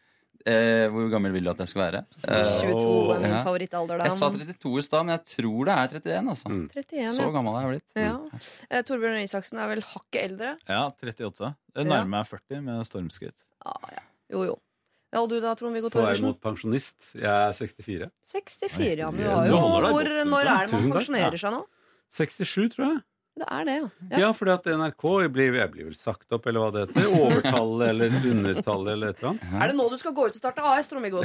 Eh, 0.44 0.90
hvor 0.92 1.06
gammel 1.08 1.32
vil 1.32 1.46
du 1.46 1.50
at 1.54 1.60
jeg 1.62 1.70
skal 1.72 1.82
være? 1.86 2.00
Eh, 2.28 2.42
22 2.44 3.14
er 3.14 3.22
min 3.22 3.30
ja. 3.32 3.38
favorittalder. 3.46 4.02
da. 4.02 4.08
Jeg 4.10 4.18
sa 4.18 4.28
32 4.28 4.74
i 4.76 4.82
stad, 4.84 5.06
men 5.06 5.14
jeg 5.14 5.24
tror 5.30 5.70
det 5.70 5.74
er 5.74 5.94
31. 5.94 6.28
altså 6.34 6.50
31, 6.52 7.14
Så 7.16 7.28
gammel 7.32 7.56
er 7.56 7.64
jeg 7.64 7.70
blitt. 7.72 7.94
Ja. 7.96 8.12
Eh, 8.68 8.82
Torbjørn 8.84 9.22
Isaksen 9.24 9.62
er 9.64 9.70
vel 9.72 9.80
hakket 9.88 10.20
eldre. 10.26 10.52
Ja, 10.68 10.82
38. 10.92 11.54
Jeg 11.74 11.86
Ja. 11.86 11.90
nærmer 11.94 12.12
meg 12.18 12.28
40 12.28 12.60
med 12.60 12.84
stormskritt. 12.84 13.36
Jo, 14.32 14.44
jo. 14.44 14.58
Ja, 15.14 15.22
og 15.22 15.30
du 15.30 15.38
da, 15.40 15.54
Trond-Viggo 15.54 15.88
På 15.94 16.02
vei 16.02 16.20
mot 16.20 16.40
pensjonist. 16.42 17.14
Jeg 17.14 17.30
er 17.30 17.52
64. 17.54 18.10
64, 18.26 18.98
ja. 18.98 19.10
Men 19.14 19.22
du 19.22 19.30
har 19.30 19.46
jo 19.46 19.56
hvor, 19.62 19.80
Når 19.86 20.00
er 20.02 20.16
det 20.18 20.26
man 20.28 20.92
pensjonerer 20.92 21.38
seg 21.38 21.52
nå? 21.54 21.64
67, 22.10 22.68
tror 22.74 22.84
jeg. 22.90 23.02
Det 23.34 23.46
er 23.50 23.64
det, 23.66 23.72
ja. 23.80 24.18
Ja, 24.22 24.28
fordi 24.36 24.52
at 24.54 24.66
NRK 24.78 25.04
blir, 25.34 25.56
jeg 25.58 25.70
blir 25.72 25.88
vel 25.88 25.96
sagt 25.98 26.30
opp, 26.36 26.44
eller 26.46 26.62
hva 26.62 26.68
det 26.70 26.84
heter. 26.84 27.08
Overtallet 27.18 27.88
eller 27.90 28.14
undertallet 28.30 28.92
eller 28.92 29.10
et 29.10 29.18
eller 29.18 29.32
annet. 29.32 29.56
Er 29.58 29.72
det 29.72 29.76
nå 29.80 29.86
du 29.90 29.96
skal 29.98 30.14
gå 30.14 30.28
ut 30.28 30.36
og 30.36 30.38
starte 30.38 30.62
AS, 30.70 30.90
Trond-Viggo? 30.92 31.24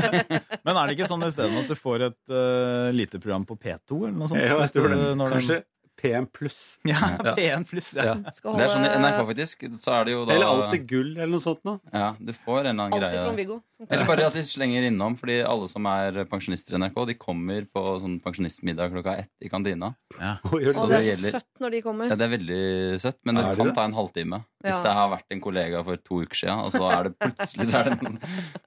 Men 0.64 0.78
er 0.78 0.84
det 0.86 0.94
ikke 0.94 1.08
sånn 1.10 1.26
isteden 1.26 1.58
at 1.64 1.66
du 1.72 1.74
får 1.74 2.06
et 2.06 2.20
uh, 2.30 2.92
lite 2.94 3.18
program 3.18 3.48
på 3.48 3.58
P2 3.58 3.98
eller 4.04 4.14
noe 4.20 4.30
sånt? 4.30 4.44
Ja, 4.44 4.60
jeg 4.62 4.74
tror 4.76 4.94
det. 4.94 5.00
Når 5.18 5.34
den- 5.34 5.36
Kanskje 5.40 5.58
P1 6.00 6.26
pluss. 6.32 6.78
Ja, 6.88 6.96
P1 7.36 7.64
pluss, 7.68 7.90
ja. 7.94 8.14
Skal 8.32 8.56
Det 8.56 8.64
er 8.64 8.70
sånn 8.72 8.86
i 8.88 8.92
NRK, 8.96 9.18
faktisk. 9.28 9.64
Så 9.76 9.92
er 9.98 10.04
det 10.08 10.12
jo 10.14 10.22
da 10.24 10.32
Eller 10.34 10.46
Alltid 10.48 10.86
gull, 10.88 11.10
eller 11.16 11.28
noe 11.34 11.44
sånt 11.44 11.60
noe. 11.68 11.78
Ja, 11.92 12.14
du 12.18 12.32
får 12.32 12.60
en 12.64 12.70
eller 12.70 12.70
annen 12.70 12.94
Alltid 12.96 13.04
greie. 13.04 13.20
Trond-Viggo. 13.24 13.58
Eller 13.88 14.04
bare 14.08 14.26
at 14.28 14.34
vi 14.36 14.42
slenger 14.44 14.86
innom, 14.90 15.14
fordi 15.16 15.38
alle 15.44 15.68
som 15.72 15.86
er 15.88 16.18
pensjonister 16.28 16.76
i 16.76 16.80
NRK, 16.82 16.98
de 17.10 17.14
kommer 17.20 17.64
på 17.72 17.84
sånn 18.02 18.18
pensjonistmiddag 18.24 18.92
klokka 18.92 19.14
ett 19.22 19.30
i 19.44 19.48
kantina. 19.52 19.92
Å, 20.20 20.60
gjør 20.60 20.74
Så 20.76 20.86
det. 20.88 20.90
det 20.90 20.98
er 20.98 21.04
så 21.04 21.10
gjelder- 21.10 21.36
søtt 21.38 21.64
når 21.64 21.70
de 21.76 21.82
kommer. 21.86 22.08
Ja, 22.12 22.16
det 22.20 22.26
er 22.28 22.34
veldig 22.36 22.62
søtt, 23.00 23.18
men 23.24 23.34
det 23.36 23.44
Er 23.44 23.48
det 23.54 23.56
kan 23.60 23.66
det? 23.70 23.74
ta 23.76 23.84
en 23.84 23.96
halvtime. 23.96 24.42
Hvis 24.64 24.76
Ja. 24.76 24.82
det 24.84 24.92
har 24.92 25.08
vært 25.16 25.30
en 25.32 25.40
kollega 25.40 25.84
for 25.84 25.96
to 25.96 26.20
uker 26.24 26.36
siden, 26.36 26.58
og 26.60 26.72
så 26.72 26.90
er 26.92 27.02
det 27.08 27.18
plutselig 27.18 27.64
så 27.70 27.78
er 27.80 27.84
det 27.90 28.02
en 28.04 28.18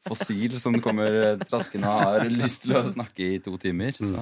fossil 0.07 0.57
som 0.57 0.73
kommer 0.81 1.37
traskende 1.45 1.85
og 1.89 2.01
har 2.03 2.29
lyst 2.29 2.63
til 2.65 2.73
å 2.77 2.83
snakke 2.89 3.35
i 3.35 3.37
to 3.39 3.55
timer. 3.61 3.91
Så 3.93 4.17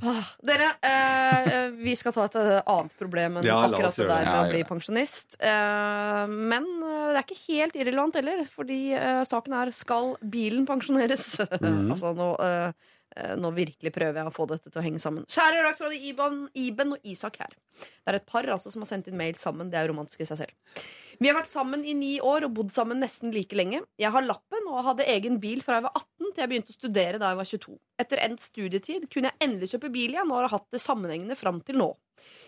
Ah, 0.00 0.24
Dere, 0.46 0.68
eh, 0.80 1.66
vi 1.76 1.92
skal 1.98 2.14
ta 2.16 2.24
et 2.24 2.36
eh, 2.40 2.60
annet 2.72 2.94
problem 2.96 3.36
enn 3.40 3.44
Ja, 3.44 3.58
akkurat 3.66 3.96
det 3.98 4.06
der 4.08 4.22
med 4.24 4.30
Ja, 4.30 4.44
å 4.46 4.52
bli 4.52 4.62
pensjonist. 4.68 5.36
Eh, 5.44 6.22
men 6.30 6.68
eh, 6.86 7.10
det 7.10 7.18
er 7.18 7.26
ikke 7.26 7.40
helt 7.50 7.76
irrelevant 7.76 8.16
heller, 8.16 8.40
fordi 8.48 8.78
eh, 8.96 9.20
saken 9.28 9.58
er 9.60 9.72
skal 9.76 10.14
bilen 10.22 10.64
pensjoneres? 10.70 11.26
Mm. 11.60 11.90
altså 11.92 12.14
nå, 12.16 12.30
eh, 12.40 12.72
eh, 13.20 13.34
nå 13.36 13.50
virkelig 13.52 13.92
prøver 13.92 14.22
jeg 14.22 14.30
å 14.30 14.32
få 14.32 14.46
dette 14.48 14.70
til 14.72 14.80
å 14.80 14.84
henge 14.86 15.02
sammen. 15.02 15.26
Kjære 15.28 15.66
Dagsrådet 15.66 16.00
Iben, 16.08 16.40
Iben 16.56 16.94
og 16.96 17.04
Isak 17.12 17.36
her. 17.42 17.52
Det 17.82 18.14
er 18.14 18.18
et 18.22 18.26
par 18.30 18.48
altså, 18.48 18.72
som 18.72 18.80
har 18.86 18.88
sendt 18.88 19.10
inn 19.10 19.18
mail 19.20 19.36
sammen. 19.40 19.68
Det 19.72 19.76
er 19.82 19.90
romantisk 19.92 20.22
i 20.24 20.28
seg 20.30 20.40
selv. 20.46 20.80
Vi 21.20 21.28
har 21.28 21.36
vært 21.36 21.50
sammen 21.50 21.82
i 21.84 21.92
ni 21.92 22.14
år 22.24 22.46
og 22.46 22.54
bodd 22.56 22.70
sammen 22.72 23.02
nesten 23.02 23.28
like 23.34 23.52
lenge. 23.58 23.82
Jeg 24.00 24.08
har 24.14 24.24
lappen 24.24 24.68
og 24.72 24.86
hadde 24.86 25.04
egen 25.12 25.36
bil 25.42 25.60
fra 25.60 25.76
jeg 25.76 25.84
var 25.84 25.98
18 25.98 26.30
til 26.30 26.40
jeg 26.40 26.48
begynte 26.48 26.72
å 26.72 26.76
studere 26.78 27.20
da 27.20 27.32
jeg 27.34 27.40
var 27.42 27.48
22. 27.50 27.74
Etter 28.00 28.22
endt 28.24 28.40
studietid 28.40 29.04
kunne 29.12 29.28
jeg 29.28 29.44
endelig 29.44 29.74
kjøpe 29.74 29.90
bil 29.92 30.14
igjen 30.14 30.32
og 30.32 30.38
har 30.40 30.54
hatt 30.54 30.64
det 30.72 30.80
sammenhengende 30.80 31.36
fram 31.36 31.60
til 31.66 31.76
nå. 31.82 31.90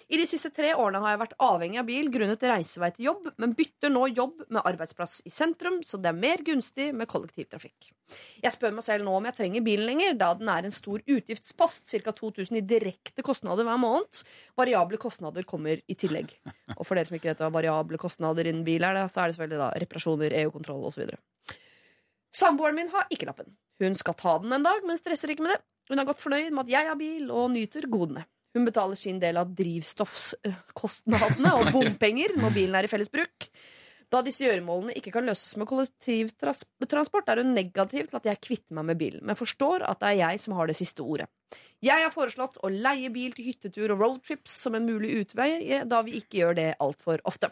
I 0.09 0.18
de 0.18 0.26
siste 0.26 0.50
tre 0.55 0.72
årene 0.74 1.00
har 1.05 1.14
jeg 1.14 1.20
vært 1.22 1.34
avhengig 1.42 1.80
av 1.80 1.88
bil 1.88 2.09
grunnet 2.12 2.44
reisevei 2.48 2.90
til 2.96 3.09
jobb, 3.11 3.30
men 3.42 3.55
bytter 3.59 3.92
nå 3.92 4.07
jobb 4.11 4.44
med 4.48 4.62
arbeidsplass 4.64 5.20
i 5.28 5.32
sentrum, 5.32 5.80
så 5.86 6.00
det 6.00 6.11
er 6.11 6.18
mer 6.18 6.42
gunstig 6.46 6.90
med 6.96 7.11
kollektivtrafikk. 7.11 7.90
Jeg 8.42 8.53
spør 8.53 8.74
meg 8.76 8.84
selv 8.84 9.07
nå 9.07 9.14
om 9.16 9.28
jeg 9.28 9.36
trenger 9.38 9.64
bilen 9.64 9.88
lenger, 9.88 10.16
da 10.20 10.32
den 10.36 10.50
er 10.53 10.66
en 10.66 10.74
stor 10.74 11.00
utgiftspost, 11.00 11.92
ca. 12.03 12.14
2000 12.18 12.61
i 12.61 12.64
direkte 12.74 13.24
kostnader 13.24 13.66
hver 13.68 13.80
måned. 13.80 14.22
Variable 14.59 15.00
kostnader 15.00 15.46
kommer 15.48 15.80
i 15.80 15.96
tillegg. 15.98 16.34
Og 16.76 16.84
for 16.84 16.98
dere 16.98 17.09
som 17.09 17.16
ikke 17.16 17.32
vet 17.32 17.42
hva 17.44 17.53
variable 17.55 18.00
kostnader 18.00 18.48
innen 18.50 18.66
bil 18.66 18.84
er, 18.84 18.98
det, 18.98 19.07
så 19.12 19.22
er 19.22 19.30
det 19.30 19.38
selvfølgelig 19.38 19.62
da 19.62 19.70
reparasjoner, 19.84 20.36
EU-kontroll 20.42 20.84
osv. 20.90 21.14
Samboeren 22.32 22.76
min 22.78 22.92
har 22.92 23.09
ikke 23.12 23.28
lappen. 23.28 23.53
Hun 23.82 23.96
skal 23.98 24.16
ta 24.18 24.38
den 24.42 24.55
en 24.57 24.64
dag, 24.64 24.84
men 24.86 25.00
stresser 25.00 25.32
ikke 25.32 25.46
med 25.46 25.57
det. 25.57 25.62
Hun 25.90 26.00
er 26.00 26.07
godt 26.09 26.22
fornøyd 26.22 26.53
med 26.53 26.66
at 26.66 26.72
jeg 26.72 26.88
har 26.88 26.98
bil, 27.00 27.26
og 27.34 27.50
nyter 27.53 27.88
godene. 27.92 28.24
Hun 28.53 28.64
betaler 28.68 28.96
sin 29.00 29.20
del 29.22 29.36
av 29.40 29.55
drivstoffkostnadene 29.57 31.50
og 31.59 31.70
bompenger 31.76 32.30
når 32.38 32.50
bilen 32.57 32.74
er 32.78 32.84
i 32.86 32.90
felles 32.92 33.12
bruk. 33.12 33.48
Da 34.12 34.20
disse 34.20 34.44
gjøremålene 34.44 34.92
ikke 34.98 35.12
kan 35.14 35.24
løses 35.24 35.57
med 35.57 35.68
kollektivtransport, 35.70 37.30
er 37.32 37.40
hun 37.40 37.55
negativ 37.57 38.11
til 38.11 38.18
at 38.18 38.26
jeg 38.28 38.42
kvitter 38.44 38.76
meg 38.76 38.84
med 38.90 38.98
bilen, 39.00 39.22
men 39.24 39.38
forstår 39.38 39.86
at 39.88 40.03
det 40.03 40.09
er 40.11 40.18
jeg 40.18 40.42
som 40.44 40.53
har 40.59 40.68
det 40.68 40.76
siste 40.76 41.00
ordet. 41.00 41.30
Jeg 41.84 42.05
har 42.05 42.12
foreslått 42.12 42.61
å 42.61 42.68
leie 42.72 43.09
bil 43.12 43.32
til 43.36 43.48
hyttetur 43.48 43.94
og 43.94 44.05
roadtrips 44.05 44.53
som 44.66 44.76
en 44.76 44.84
mulig 44.88 45.14
utvei, 45.22 45.50
da 45.88 46.03
vi 46.05 46.12
ikke 46.20 46.42
gjør 46.42 46.55
det 46.61 46.68
altfor 46.84 47.24
ofte. 47.28 47.48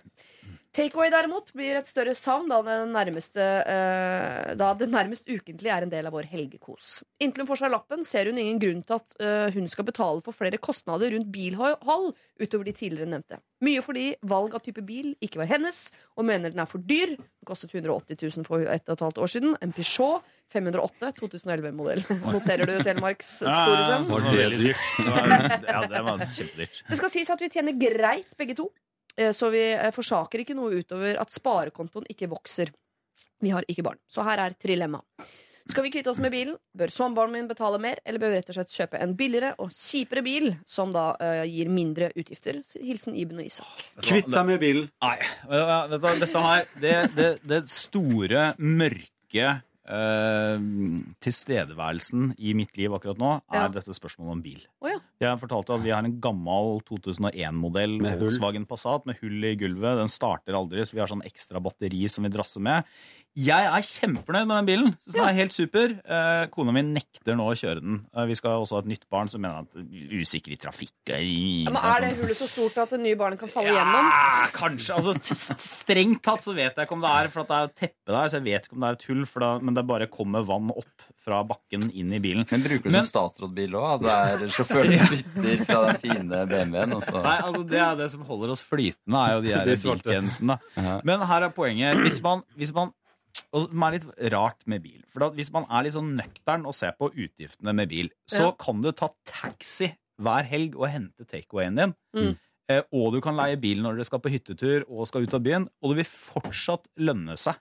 Takeaway 0.71 1.11
derimot 1.11 1.49
blir 1.59 1.75
et 1.81 1.89
større 1.91 2.12
savn 2.14 2.47
da 2.47 2.61
det, 2.62 2.75
nærmeste, 2.95 3.43
uh, 3.66 4.53
da 4.55 4.68
det 4.79 4.87
nærmest 4.93 5.27
ukentlig 5.27 5.66
er 5.75 5.83
en 5.83 5.91
del 5.91 6.07
av 6.07 6.14
vår 6.14 6.29
helgekos. 6.31 7.01
Inntil 7.18 7.43
hun 7.43 7.49
får 7.49 7.59
seg 7.64 7.73
lappen, 7.75 8.05
ser 8.07 8.29
hun 8.31 8.39
ingen 8.39 8.61
grunn 8.62 8.85
til 8.87 8.95
at 9.01 9.16
uh, 9.18 9.49
hun 9.57 9.66
skal 9.73 9.89
betale 9.89 10.23
for 10.23 10.37
flere 10.37 10.61
kostnader 10.62 11.11
rundt 11.11 11.27
bilhold 11.35 12.12
utover 12.39 12.68
de 12.68 12.75
tidligere 12.79 13.11
nevnte. 13.11 13.41
Mye 13.66 13.83
fordi 13.83 14.05
valg 14.31 14.55
av 14.55 14.62
type 14.62 14.85
bil 14.87 15.11
ikke 15.18 15.41
var 15.43 15.51
hennes, 15.51 15.81
og 16.14 16.29
mener 16.29 16.55
den 16.55 16.62
er 16.62 16.71
for 16.71 16.79
dyr. 16.87 17.16
Den 17.18 17.49
kostet 17.51 17.75
180 17.75 18.21
000 18.39 18.47
for 18.47 18.62
et 18.62 18.87
og 18.87 18.95
et 18.95 19.03
halvt 19.09 19.18
år 19.27 19.33
siden. 19.35 19.57
En 19.66 19.75
Peugeot 19.75 20.23
508 20.55 21.11
2011-modell. 21.18 22.05
Noterer 22.37 22.71
du 22.71 22.77
Telemarks 22.87 23.41
store 23.43 23.83
sønn? 23.91 24.07
Var 24.07 24.29
det 24.31 24.47
dyrt? 24.62 24.87
Det 25.01 25.11
var- 25.11 25.35
Ja, 25.66 25.83
det 25.97 26.05
var 26.07 26.23
kjempedyrt. 26.31 26.81
Det 26.95 27.01
skal 27.03 27.12
sies 27.16 27.35
at 27.35 27.43
vi 27.43 27.51
tjener 27.59 27.75
greit, 27.79 28.31
begge 28.39 28.55
to. 28.62 28.68
Eh, 29.21 29.33
Så 29.37 29.51
vi 29.53 29.62
eh, 29.75 29.93
forsaker 29.95 30.43
ikke 30.43 30.57
noe 30.57 30.81
utover 30.81 31.21
at 31.21 31.35
sparekontoen 31.35 32.09
ikke 32.11 32.31
vokser. 32.33 32.73
Vi 33.41 33.53
har 33.53 33.64
ikke 33.68 33.85
barn. 33.85 34.01
Så 34.09 34.25
her 34.25 34.41
er 34.41 34.57
trilemma. 34.61 35.01
Skal 35.71 35.85
vi 35.85 35.91
kvitte 35.93 36.11
oss 36.11 36.18
med 36.18 36.33
bilen? 36.33 36.57
Bør 36.75 36.91
samboeren 36.91 37.31
min 37.33 37.47
betale 37.47 37.79
mer, 37.79 38.01
eller 38.05 38.18
bør 38.18 38.33
vi 38.33 38.39
rett 38.41 38.49
og 38.51 38.57
slett 38.57 38.73
kjøpe 38.75 38.99
en 39.05 39.12
billigere 39.14 39.53
og 39.62 39.71
kjipere 39.77 40.23
bil, 40.27 40.49
som 40.66 40.91
da 40.91 41.12
uh, 41.21 41.45
gir 41.47 41.71
mindre 41.71 42.09
utgifter? 42.18 42.59
Hilsen 42.83 43.14
Iben 43.14 43.39
og 43.39 43.47
Isak. 43.47 43.85
Kvitt 44.03 44.27
deg 44.33 44.49
med 44.49 44.59
bilen. 44.61 44.89
Nei. 45.05 45.14
Dette, 45.93 46.14
dette 46.25 46.43
her 46.49 46.66
Det, 46.83 46.97
det, 47.14 47.29
det 47.47 47.61
store, 47.71 48.49
mørke 48.59 49.53
eh, 49.91 50.62
tilstedeværelsen 51.24 52.34
i 52.38 52.53
mitt 52.57 52.76
liv 52.78 52.95
akkurat 52.97 53.18
nå, 53.20 53.30
er 53.51 53.64
Ja. 53.64 53.68
dette 53.68 53.93
spørsmålet 53.97 54.32
om 54.32 54.43
bil. 54.43 54.61
Oh, 54.80 54.88
ja. 54.88 54.99
Jeg 55.20 55.38
fortalte 55.41 55.74
at 55.74 55.82
vi 55.82 55.91
har 55.91 56.03
en 56.05 56.20
gammel 56.20 56.80
2001-modell 56.88 57.99
Med 58.01 58.12
hull. 58.18 58.20
Volkswagen 58.28 58.66
Passat 58.66 59.05
med 59.07 59.18
hull 59.20 59.45
i 59.45 59.55
gulvet. 59.57 59.99
Den 59.99 60.09
starter 60.09 60.55
aldri, 60.57 60.80
så 60.86 60.95
vi 60.95 61.01
har 61.01 61.09
sånn 61.09 61.24
ekstra 61.26 61.61
batteri 61.61 62.09
som 62.09 62.24
vi 62.24 62.30
drasser 62.30 62.61
med. 62.61 62.84
Jeg 63.39 63.62
er 63.62 63.85
kjempefornøyd 63.87 64.47
med 64.51 64.57
den 64.59 64.66
bilen. 64.66 64.89
Synes 65.07 65.14
den 65.14 65.28
er 65.28 65.37
helt 65.39 65.53
super. 65.55 65.93
Eh, 66.03 66.47
kona 66.51 66.72
mi 66.74 66.83
nekter 66.83 67.37
nå 67.39 67.45
å 67.47 67.55
kjøre 67.55 67.78
den. 67.81 68.01
Eh, 68.11 68.24
vi 68.26 68.35
skal 68.35 68.57
også 68.59 68.74
ha 68.74 68.81
et 68.83 68.89
nytt 68.91 69.05
barn 69.09 69.31
som 69.31 69.41
mener 69.45 69.62
at 69.62 69.70
usikker 70.18 70.51
i 70.53 70.59
trafikk 70.59 71.12
er 71.14 71.22
Ja, 71.22 71.70
men 71.70 71.78
sånn- 71.78 71.95
er 71.95 72.01
det 72.09 72.18
hullet 72.18 72.37
så 72.41 72.49
stort 72.51 72.76
at 72.83 72.91
det 72.91 73.01
nye 73.01 73.14
barnet 73.16 73.39
kan 73.39 73.49
falle 73.49 73.70
gjennom? 73.70 74.11
ja, 74.11 74.47
kanskje. 74.53 74.97
Altså, 74.99 75.14
t- 75.14 75.35
st- 75.39 75.62
strengt 75.62 76.22
tatt 76.26 76.43
så 76.43 76.55
vet 76.55 76.74
jeg 76.74 76.87
ikke 76.89 76.93
om 76.99 77.01
det 77.07 77.11
er 77.11 77.28
For 77.31 77.41
at 77.41 77.49
det 77.49 77.57
er 77.57 77.62
jo 77.68 77.72
teppe 77.87 78.11
der, 78.11 78.26
så 78.26 78.33
jeg 78.41 78.43
vet 78.51 78.66
ikke 78.66 78.72
om 78.74 78.81
det 78.81 78.89
er 78.89 78.93
et 78.99 79.07
hull, 79.09 79.24
for 79.24 79.41
da, 79.41 79.59
men 79.61 79.74
det 79.74 79.87
bare 79.87 80.07
kommer 80.11 80.45
vann 80.45 80.70
opp 80.74 81.07
fra 81.20 81.45
bakken 81.45 81.91
inn 81.95 82.12
i 82.12 82.18
bilen. 82.18 82.47
Men 82.51 82.62
bruker 82.62 82.83
du 82.83 82.91
Men- 82.91 83.05
som 83.05 83.28
statsrådbil 83.31 83.70
òg? 83.78 83.95
At 83.95 84.01
det 84.01 84.43
er 84.43 84.49
sjåføren 84.49 84.99
som 84.99 85.43
bytter 85.43 85.64
fra 85.66 85.93
den 85.93 86.01
fine 86.03 86.47
BMW-en? 86.49 86.93
og 86.95 87.03
så- 87.05 87.22
Nei, 87.22 87.39
altså 87.41 87.62
Det 87.68 87.78
er 87.78 87.95
det 87.95 88.11
som 88.11 88.22
holder 88.24 88.51
oss 88.51 88.62
flytende, 88.62 89.14
er 89.14 89.35
jo 89.37 89.41
de 89.43 89.53
her 89.55 89.64
De 89.66 89.76
svarte. 89.76 90.03
biltjenestene. 90.03 90.59
Men 91.05 91.20
her 91.20 91.43
er 91.45 91.51
poenget. 91.51 91.95
Hvis 92.01 92.20
man, 92.22 92.43
hvis 92.59 92.72
man 92.74 92.91
og 93.53 93.68
som 93.68 93.83
er 93.87 93.97
litt 93.97 94.07
rart 94.33 94.66
med 94.66 94.83
bil. 94.83 95.01
For 95.09 95.20
da, 95.24 95.31
Hvis 95.35 95.51
man 95.53 95.66
er 95.70 95.85
litt 95.85 95.95
sånn 95.97 96.12
nøktern 96.18 96.66
og 96.66 96.74
ser 96.76 96.93
på 96.99 97.11
utgiftene 97.11 97.74
med 97.74 97.89
bil, 97.89 98.11
så 98.28 98.51
Ja. 98.51 98.53
kan 98.53 98.81
du 98.81 98.93
ta 98.93 99.09
taxi 99.26 99.93
hver 100.20 100.45
helg 100.45 100.76
og 100.76 100.89
hente 100.89 101.24
takeawayen 101.26 101.76
din. 101.76 101.95
Mm. 102.14 102.39
Eh, 102.68 102.83
og 102.93 103.12
du 103.14 103.20
kan 103.20 103.35
leie 103.37 103.57
bil 103.61 103.83
når 103.83 103.97
dere 103.97 104.05
skal 104.05 104.20
på 104.20 104.31
hyttetur 104.31 104.85
og 104.89 105.07
skal 105.09 105.22
ut 105.22 105.35
av 105.35 105.43
byen. 105.43 105.68
Og 105.83 105.91
det 105.91 106.05
vil 106.05 106.11
fortsatt 106.12 106.85
lønne 106.99 107.37
seg 107.37 107.57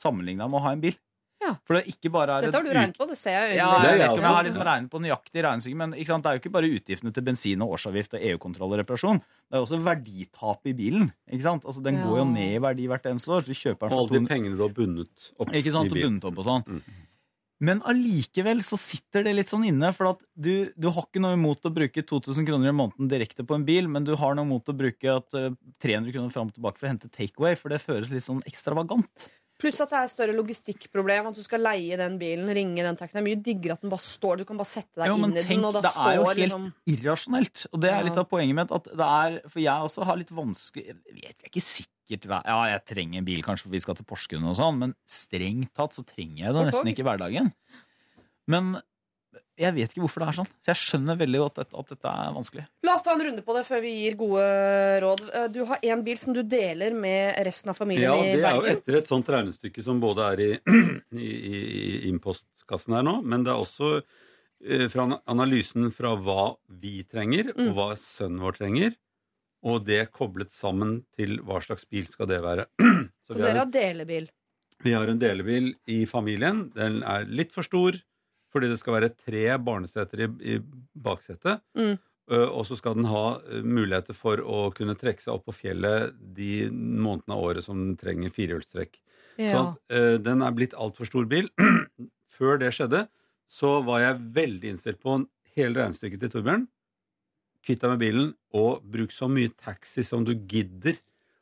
sammenligna 0.00 0.48
med 0.48 0.60
å 0.60 0.62
ha 0.62 0.72
en 0.72 0.80
bil. 0.80 0.96
Ja. 1.44 1.52
For 1.66 1.76
det 1.76 1.82
er 1.84 1.92
ikke 1.92 2.10
bare 2.14 2.38
er 2.38 2.46
Dette 2.46 2.56
har 2.56 2.64
du 2.64 2.72
regnet 2.72 2.98
på, 2.98 3.06
det 3.10 3.18
ser 3.20 3.36
jeg 3.36 3.54
i 3.54 3.58
ja, 3.58 3.68
øynene. 3.68 3.90
Jeg 3.90 4.00
vet 4.00 4.04
ikke 4.06 4.16
om 4.16 4.26
jeg 4.26 4.36
har 4.38 4.48
liksom 4.48 4.66
regnet 4.70 4.92
på 4.94 5.00
nøyaktig 5.04 5.44
regnestykke, 5.46 5.80
men 5.82 5.96
ikke 5.98 6.12
sant? 6.12 6.24
det 6.24 6.30
er 6.30 6.38
jo 6.38 6.42
ikke 6.42 6.54
bare 6.56 6.72
utgiftene 6.78 7.14
til 7.14 7.26
bensin 7.28 7.64
og 7.64 7.76
årsavgift 7.76 8.18
og 8.18 8.26
EU-kontroll 8.32 8.76
og 8.76 8.82
reparasjon. 8.82 9.20
Det 9.20 9.58
er 9.58 9.62
jo 9.62 9.68
også 9.68 9.80
verditap 9.84 10.70
i 10.70 10.76
bilen. 10.76 11.08
ikke 11.28 11.46
sant? 11.46 11.66
Altså 11.68 11.84
Den 11.84 12.00
går 12.02 12.20
jo 12.22 12.28
ned 12.32 12.58
i 12.58 12.62
verdi 12.64 12.90
hvert 12.90 13.08
eneste 13.10 13.34
år. 13.34 13.44
Så 13.44 13.52
du 13.52 13.60
kjøper 13.60 13.92
Og 13.92 14.04
alle 14.04 14.20
de 14.20 14.30
pengene 14.30 14.56
du 14.56 14.64
har 14.64 14.76
bundet 14.76 15.32
opp 15.36 15.52
ikke 15.52 15.74
sant, 15.74 15.92
i 15.92 15.98
bilen. 15.98 16.16
bundet 16.16 16.30
opp 16.30 16.40
og 16.40 16.48
sånn. 16.48 16.64
Mm. 16.68 17.02
Men 17.64 17.80
allikevel 17.86 18.60
så 18.66 18.76
sitter 18.80 19.24
det 19.24 19.36
litt 19.36 19.50
sånn 19.52 19.64
inne, 19.68 19.92
for 19.94 20.10
at 20.10 20.24
du, 20.34 20.72
du 20.74 20.88
har 20.90 21.06
ikke 21.06 21.22
noe 21.22 21.36
imot 21.36 21.64
å 21.64 21.72
bruke 21.72 22.02
2000 22.02 22.48
kroner 22.48 22.72
i 22.72 22.74
måneden 22.76 23.08
direkte 23.10 23.46
på 23.46 23.56
en 23.56 23.64
bil, 23.66 23.86
men 23.90 24.04
du 24.06 24.12
har 24.18 24.34
noe 24.34 24.46
imot 24.48 24.68
å 24.68 24.76
bruke 24.76 25.14
at, 25.20 25.28
eh, 25.38 25.54
300 25.84 26.12
kroner 26.16 26.34
fram 26.34 26.50
og 26.50 26.56
tilbake 26.56 26.80
for 26.80 26.88
å 26.88 26.92
hente 26.92 27.12
takeaway, 27.14 27.56
for 27.60 27.72
det 27.72 27.80
føles 27.84 28.12
litt 28.12 28.26
sånn 28.26 28.42
ekstravagant. 28.50 29.28
Pluss 29.60 29.78
at 29.80 29.92
det 29.92 29.98
er 30.00 30.08
større 30.10 30.34
logistikkproblem. 30.34 31.28
At 31.30 31.38
du 31.38 31.42
skal 31.44 31.62
leie 31.62 31.96
den 32.00 32.16
bilen, 32.18 32.50
ringe 32.56 32.82
den 32.82 32.96
taxien. 32.98 33.20
Det 33.20 33.22
er 33.22 33.28
mye 33.28 33.42
diggere 33.46 33.76
at 33.76 33.84
den 33.84 33.92
bare 33.92 34.02
står. 34.02 34.40
Du 34.42 34.44
kan 34.48 34.58
bare 34.58 34.70
sette 34.70 34.98
deg 34.98 35.06
ja, 35.12 35.14
inn 35.14 35.30
i 35.30 35.44
tenk, 35.44 35.52
den, 35.54 35.66
og 35.68 35.76
da 35.76 35.82
det 35.86 35.92
er 35.94 36.16
jo 36.18 36.24
helt 36.26 36.40
liksom 36.42 36.64
irrasjonelt. 36.94 37.66
Og 37.70 37.82
det 37.84 37.92
er 37.94 38.08
litt 38.08 38.18
av 38.18 38.26
poenget 38.30 38.58
mitt. 38.58 38.74
At 38.74 38.88
det 38.90 39.10
er, 39.10 39.36
for 39.52 39.62
jeg 39.62 39.88
også 39.90 40.08
har 40.10 40.18
litt 40.20 40.32
vanskelig 40.34 40.86
Jeg 40.90 40.98
vet 41.14 41.28
jeg 41.28 41.36
er 41.46 41.52
ikke 41.52 41.64
sikkert 41.68 42.26
hva- 42.32 42.42
Ja, 42.44 42.58
jeg 42.74 42.84
trenger 42.90 43.18
en 43.22 43.28
bil 43.30 43.44
kanskje 43.46 43.68
for 43.68 43.76
vi 43.76 43.80
skal 43.84 43.96
til 44.00 44.08
Porsgrunn 44.10 44.50
og 44.50 44.58
sånn, 44.58 44.80
men 44.82 44.96
strengt 45.08 45.70
tatt 45.78 45.94
så 45.96 46.04
trenger 46.04 46.48
jeg 46.48 46.56
det 46.58 46.66
nesten 46.68 46.90
ikke 46.90 47.06
i 47.06 47.08
hverdagen. 47.08 47.52
Men 48.50 48.74
jeg 49.58 49.74
vet 49.76 49.92
ikke 49.92 50.02
hvorfor 50.02 50.20
det 50.24 50.28
er 50.28 50.36
sånn. 50.40 50.48
Så 50.64 50.70
jeg 50.72 50.80
skjønner 50.80 51.18
veldig 51.20 51.38
godt 51.44 51.58
at, 51.62 51.74
at 51.78 51.88
dette 51.94 52.10
er 52.10 52.32
vanskelig. 52.34 52.64
La 52.82 52.94
oss 52.96 53.04
ta 53.06 53.12
en 53.14 53.22
runde 53.22 53.42
på 53.46 53.54
det 53.54 53.62
før 53.68 53.80
vi 53.84 53.92
gir 54.02 54.16
gode 54.18 54.46
råd. 55.04 55.22
Eh, 55.32 55.46
Du 55.54 55.60
har 55.68 55.78
én 55.82 56.02
bil 56.06 56.18
som 56.18 56.34
du 56.34 56.42
deler 56.42 56.94
med 56.94 57.38
resten 57.46 57.70
av 57.70 57.76
familien 57.78 58.10
Ja, 58.10 58.16
i 58.18 58.34
det 58.34 58.44
er 58.48 58.58
jo 58.58 58.66
etter 58.74 58.98
et 58.98 59.06
sånt 59.10 59.28
regnestykke 59.30 59.82
som 59.86 60.00
både 60.02 60.26
er 60.32 60.40
i, 60.40 60.50
i, 61.14 61.30
i, 61.30 61.54
i 61.54 62.08
innpostkassen 62.10 62.94
her 62.98 63.02
nå, 63.06 63.20
men 63.22 63.44
det 63.46 63.52
er 63.54 63.62
også 63.62 63.92
eh, 64.64 64.86
fra 64.92 65.06
analysen 65.30 65.90
fra 65.94 66.14
hva 66.18 66.54
vi 66.68 67.02
trenger, 67.06 67.52
Mm. 67.54 67.68
og 67.70 67.74
hva 67.78 67.88
sønnen 68.00 68.40
vår 68.42 68.58
trenger, 68.58 68.96
og 69.64 69.84
det 69.86 70.10
koblet 70.12 70.50
sammen 70.52 71.04
til 71.16 71.38
hva 71.46 71.60
slags 71.64 71.86
bil 71.88 72.04
skal 72.10 72.26
det 72.28 72.40
være. 72.44 72.66
Så 73.24 73.32
Så 73.32 73.38
har 73.38 73.46
dere 73.46 73.50
en- 73.54 73.62
har 73.62 73.70
delebil. 73.72 74.26
vi 74.84 74.92
har 74.92 75.08
en 75.08 75.18
delebil 75.22 75.70
i 75.88 76.02
familien. 76.04 76.66
Den 76.74 77.02
er 77.06 77.24
litt 77.24 77.52
for 77.54 77.62
stor 77.64 77.96
fordi 78.54 78.70
det 78.70 78.78
skal 78.80 78.94
være 79.00 79.12
tre 79.18 79.44
barneseter 79.58 80.24
i, 80.26 80.28
i 80.54 80.58
baksetet. 81.04 81.60
Mm. 81.76 81.96
Ø, 82.30 82.38
og 82.46 82.62
så 82.64 82.78
skal 82.78 82.94
den 82.96 83.08
ha 83.10 83.24
muligheter 83.66 84.16
for 84.16 84.40
å 84.40 84.68
kunne 84.76 84.94
trekke 84.96 85.20
seg 85.20 85.34
opp 85.34 85.48
på 85.50 85.56
fjellet 85.58 86.14
de 86.36 86.68
månedene 86.72 87.34
av 87.36 87.42
året 87.50 87.66
som 87.66 87.76
den 87.82 87.98
trenger 88.00 88.32
firehjulstrekk. 88.32 88.96
Ja. 89.34 89.64
at, 89.74 89.80
uh, 89.90 90.14
den 90.22 90.44
er 90.46 90.54
blitt 90.54 90.76
altfor 90.78 91.08
stor 91.10 91.26
bil. 91.26 91.48
Før 92.38 92.56
det 92.62 92.70
skjedde, 92.76 93.04
så 93.50 93.80
var 93.84 94.00
jeg 94.04 94.22
veldig 94.38 94.70
innstilt 94.72 95.00
på 95.02 95.18
hele 95.58 95.82
regnestykket 95.82 96.22
til 96.22 96.32
Torbjørn. 96.36 96.64
Kvitt 97.66 97.82
deg 97.82 97.92
med 97.94 98.00
bilen, 98.02 98.30
og 98.54 98.84
bruk 98.94 99.12
så 99.14 99.26
mye 99.30 99.50
taxi 99.58 100.04
som 100.06 100.24
du 100.26 100.32
gidder. 100.36 100.96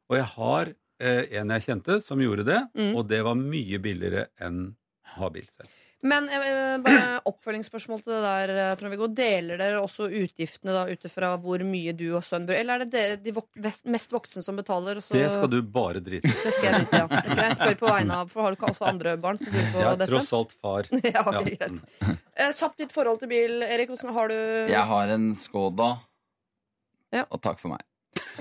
Og 0.09 0.17
jeg 0.19 0.29
har 0.39 0.73
uh, 0.73 1.25
en 1.39 1.55
jeg 1.57 1.67
kjente 1.69 2.01
som 2.05 2.21
gjorde 2.25 2.49
det, 2.49 2.59
Mm. 2.75 2.97
og 2.97 3.07
det 3.13 3.21
var 3.29 3.37
mye 3.39 3.79
billigere 3.85 4.27
enn 4.41 4.65
å 4.73 5.19
ha 5.21 5.31
bil 5.35 5.47
selv. 5.53 5.69
Men 6.03 6.25
eh, 6.35 6.79
bare 6.83 7.21
oppfølgingsspørsmål 7.31 8.01
til 8.03 8.11
det 8.15 8.21
der, 8.25 8.53
eh, 8.59 8.71
Trond-Viggo. 8.81 9.07
Deler 9.15 9.61
dere 9.61 9.79
også 9.85 10.09
utgiftene 10.11 10.75
da 10.75 10.81
ut 10.91 11.05
ifra 11.07 11.29
hvor 11.39 11.63
mye 11.63 11.93
du 11.95 12.09
og 12.19 12.25
sønnen 12.27 12.49
bor? 12.49 12.57
Eller 12.59 12.75
er 12.75 12.85
det 12.85 12.91
dere, 12.97 13.19
de 13.23 13.35
vok 13.37 13.47
mest 13.87 14.11
voksne 14.17 14.43
som 14.43 14.59
betaler? 14.59 14.99
Så 15.05 15.15
Det 15.15 15.29
skal 15.31 15.53
du 15.53 15.61
bare 15.63 16.03
drite 16.03 16.27
i. 16.27 16.35
Det 16.47 16.55
skal 16.57 16.69
jeg 16.73 16.81
drite 16.89 16.99
i, 16.99 17.03
ja. 17.05 17.23
Det 17.37 17.47
Jeg 17.47 17.59
spør 17.61 17.79
på 17.85 17.93
vegne 17.93 18.19
av 18.25 18.33
For 18.35 18.43
har 18.43 18.51
du 18.51 18.59
ikke 18.59 18.73
også 18.75 18.89
andre 18.91 19.15
barn 19.23 19.39
som 19.39 19.47
på 19.55 19.61
Jeg 19.79 19.87
er 19.93 20.01
dette? 20.03 20.11
tross 20.11 20.33
alt 20.41 20.57
far. 20.59 20.91
ja, 21.15 21.23
ok, 21.23 21.39
Ja. 21.39 21.69
greit. 21.69 22.19
Eh, 22.35 22.51
Kjapt 22.59 22.83
ditt 22.83 22.93
forhold 22.99 23.23
til 23.23 23.31
bil, 23.31 23.63
Erik. 23.63 23.93
Hvordan 23.95 24.15
har 24.19 24.33
du 24.35 24.37
Jeg 24.75 24.85
har 24.91 25.15
en 25.15 25.31
Skoda, 25.39 25.93
Ja. 27.13 27.27
og 27.31 27.43
takk 27.45 27.61
for 27.63 27.77
meg. 27.77 27.87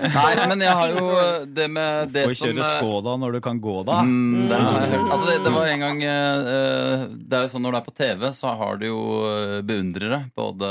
Nei, 0.00 0.46
men 0.48 0.62
jeg 0.64 0.72
har 0.72 0.92
jo 0.96 1.08
det 1.52 1.66
med 1.72 2.12
det 2.14 2.24
Å 2.28 2.32
som 2.32 2.48
kjøre 2.48 2.62
eh, 2.64 2.70
Skoda 2.78 3.16
når 3.20 3.36
du 3.36 3.40
kan 3.44 3.60
gå, 3.62 3.74
da. 3.86 3.98
Mm, 4.06 4.48
det, 4.48 4.58
er, 4.58 4.94
altså, 5.02 5.26
det, 5.28 5.34
det 5.44 5.52
var 5.54 5.68
en 5.68 5.84
gang 5.84 6.00
eh, 6.06 6.52
eh, 6.54 7.04
Det 7.12 7.38
er 7.38 7.46
jo 7.46 7.52
sånn 7.52 7.66
Når 7.66 7.74
du 7.74 7.78
er 7.80 7.86
på 7.86 7.94
TV, 8.00 8.26
så 8.36 8.54
har 8.60 8.80
du 8.80 8.86
jo 8.88 9.02
eh, 9.28 9.58
beundrere. 9.68 10.22
Både 10.38 10.70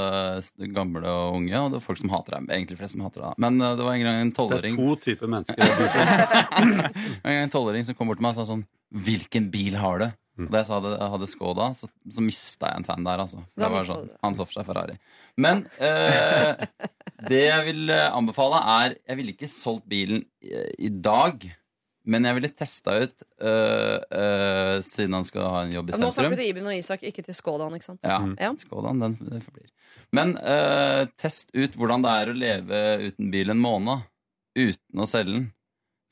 gamle 0.73 1.05
og 1.05 1.37
unge. 1.41 1.53
Og 1.61 1.75
det 1.75 1.81
er 1.81 1.85
folk 1.85 2.01
som 2.01 2.13
hater 2.15 2.37
deg. 2.37 2.49
Egentlig 2.49 2.79
flest 2.81 2.97
som 2.97 3.05
hater 3.05 3.25
deg. 3.27 3.37
Men 3.45 3.61
eh, 3.61 3.75
det 3.77 3.87
var 3.87 3.99
en 3.99 4.07
gang 4.07 4.23
en 4.25 4.33
Det 4.33 4.61
er 4.61 4.79
to 4.79 4.95
typer 5.05 5.31
mennesker. 5.35 5.61
En 7.21 7.29
gang 7.29 7.43
en 7.45 7.53
tolvåring 7.53 7.85
som 7.85 7.95
kom 7.97 8.09
bort 8.09 8.19
til 8.19 8.25
meg 8.25 8.33
og 8.33 8.41
sa 8.41 8.47
sånn 8.49 8.65
Hvilken 8.91 9.47
bil 9.53 9.77
har 9.79 10.01
du? 10.01 10.09
Og 10.41 10.49
da 10.49 10.61
jeg 10.61 10.69
sa 10.69 10.79
det, 10.83 10.91
jeg 10.95 11.11
hadde 11.13 11.27
Skoda, 11.29 11.67
så, 11.77 11.89
så 12.15 12.23
mista 12.23 12.71
jeg 12.71 12.81
en 12.81 12.87
fan 12.87 13.05
der, 13.05 13.21
altså. 13.23 13.43
Det 13.59 13.69
var 13.69 13.85
sånn, 13.85 14.07
han 14.23 14.37
så 14.37 14.47
for 14.47 14.57
seg 14.57 14.67
Ferrari. 14.67 14.95
Men 15.41 15.65
eh, 15.83 16.65
det 17.29 17.41
jeg 17.45 17.65
vil 17.67 17.89
eh, 17.93 18.07
anbefale, 18.09 18.61
er 18.81 18.95
Jeg 19.07 19.17
ville 19.19 19.33
ikke 19.35 19.49
solgt 19.51 19.87
bilen 19.89 20.23
i, 20.41 20.89
dag. 20.89 21.43
Men 22.09 22.25
jeg 22.25 22.37
ville 22.39 22.49
testa 22.57 22.95
ut, 23.03 23.23
øh, 23.45 23.99
øh, 24.01 24.77
siden 24.81 25.13
han 25.13 25.25
skal 25.27 25.45
ha 25.53 25.59
en 25.67 25.75
jobb 25.75 25.91
i 25.91 25.93
sentrum. 25.93 26.07
Nå 26.07 26.15
snakker 26.15 26.33
du 26.33 26.41
til 26.41 26.49
Iben 26.49 26.69
og 26.71 26.77
Isak, 26.77 27.03
ikke 27.05 27.21
til 27.27 27.37
Skådan, 27.37 27.75
ikke 27.77 27.85
sant? 27.91 28.01
Ja, 28.01 28.17
Ja. 28.41 28.49
Skådan, 28.57 29.03
den 29.03 29.17
den 29.21 29.43
forblir. 29.45 29.69
Men 30.11 30.33
øh, 30.37 31.05
test 31.21 31.53
ut 31.53 31.77
hvordan 31.77 32.01
det 32.03 32.11
er 32.11 32.31
å 32.31 32.37
leve 32.37 32.79
uten 33.07 33.29
bil 33.31 33.53
en 33.53 33.61
måned. 33.61 34.07
Uten 34.57 35.03
å 35.03 35.07
selge 35.07 35.35
den. 35.37 35.45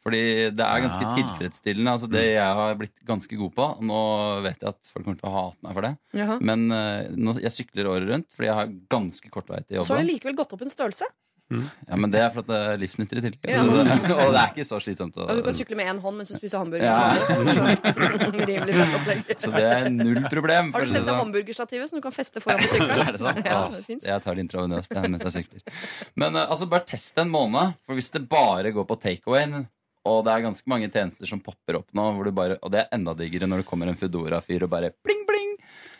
Fordi 0.05 0.21
det 0.55 0.63
er 0.65 0.81
ganske 0.85 1.03
Ja. 1.03 1.11
tilfredsstillende. 1.17 1.91
Altså 1.91 2.07
det 2.09 2.23
jeg 2.33 2.53
har 2.59 2.75
blitt 2.79 3.01
ganske 3.05 3.35
god 3.37 3.51
på. 3.57 3.65
Nå 3.83 3.99
vet 4.47 4.61
jeg 4.63 4.69
at 4.71 4.79
folk 4.93 5.03
kommer 5.05 5.19
til 5.19 5.27
å 5.29 5.33
hate 5.35 5.59
meg 5.67 5.73
for 5.75 5.81
det. 5.89 5.93
Jaha. 6.15 6.37
Men 6.41 6.69
uh, 6.71 7.09
nå, 7.19 7.35
jeg 7.43 7.51
sykler 7.51 7.89
året 7.91 8.07
rundt 8.13 8.31
fordi 8.35 8.47
jeg 8.47 8.55
har 8.61 8.71
ganske 8.89 9.29
kort 9.33 9.49
vei 9.51 9.59
til 9.65 9.75
jobben. 9.81 9.87
Så 9.91 9.97
har 9.97 10.05
det 10.05 10.13
likevel 10.13 10.35
gått 10.39 10.53
opp 10.55 10.61
en 10.63 10.71
størrelse. 10.71 11.05
Ja, 11.49 11.95
Men 11.97 12.11
det 12.13 12.19
er 12.21 12.29
for 12.29 12.43
at 12.43 12.47
det 12.51 12.57
er 12.61 12.75
livsnyttig 12.77 13.17
i 13.17 13.21
tillegg. 13.25 13.47
Ja. 13.49 13.61
Og 13.65 14.33
det 14.35 14.37
er 14.37 14.51
ikke 14.53 14.67
så 14.69 14.77
slitsomt. 14.85 15.15
Å, 15.17 15.25
Ja, 15.31 15.33
du 15.33 15.41
kan 15.47 15.55
sykle 15.57 15.73
med 15.79 15.89
én 15.89 15.97
hånd 16.03 16.19
mens 16.21 16.29
du 16.29 16.35
spiser 16.37 16.61
hamburger. 16.61 16.85
Ja. 16.85 17.17
Så- 19.39 19.51
det 19.55 19.63
er 19.65 19.89
null 19.89 20.21
problem. 20.29 20.71
Har 20.73 20.85
du 20.85 20.89
sett 20.93 21.05
det 21.07 21.15
hamburgerstativet 21.17 21.89
som 21.89 21.97
du 21.99 22.03
kan 22.05 22.13
feste 22.13 22.41
foran 22.43 22.61
på 22.61 22.69
sykkelen? 22.75 23.07
Er 23.07 23.15
det 23.17 23.21
sant? 23.23 23.41
Ja, 23.45 23.57
Ah, 23.59 23.73
det. 23.75 23.97
Jeg 24.05 24.21
tar 24.23 24.37
det 24.37 24.43
intravenøst 24.45 24.93
mens 25.09 25.25
jeg 25.25 25.33
sykler. 25.39 25.61
Men 26.15 26.35
eh, 26.37 26.45
altså, 26.53 26.67
bare 26.69 26.85
test 26.87 27.17
en 27.21 27.31
måned. 27.33 27.73
For 27.85 27.97
hvis 27.97 28.11
det 28.13 28.23
bare 28.29 28.71
går 28.75 28.85
på 28.89 28.99
takeaway, 29.01 29.47
og 30.09 30.23
det 30.25 30.33
er 30.33 30.45
ganske 30.47 30.71
mange 30.71 30.89
tjenester 30.91 31.29
som 31.29 31.41
popper 31.45 31.77
opp 31.81 31.93
nå, 31.97 32.07
hvor 32.17 32.25
du 32.29 32.33
bare, 32.35 32.57
og 32.65 32.73
det 32.73 32.81
er 32.85 32.97
enda 32.97 33.13
diggere 33.17 33.47
når 33.49 33.63
det 33.63 33.69
kommer 33.69 33.91
en 33.91 33.99
Foodora-fyr 33.99 34.65
og 34.67 34.73
bare 34.73 34.91
bling, 35.05 35.23
bling. 35.29 35.55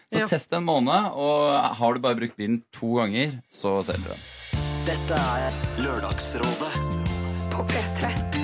Så 0.09 0.23
Ja. 0.23 0.27
test 0.27 0.53
en 0.57 0.65
måned, 0.65 1.11
og 1.13 1.75
har 1.77 1.93
du 1.93 1.99
bare 2.01 2.17
brukt 2.17 2.35
bilen 2.39 2.63
to 2.73 2.95
ganger, 2.97 3.37
så 3.53 3.77
selger 3.85 4.09
du 4.09 4.13
den. 4.15 4.25
Dette 4.89 5.13
er 5.13 5.51
Lørdagsrådet 5.85 6.73
På 7.53 7.61
P3. 7.69 8.38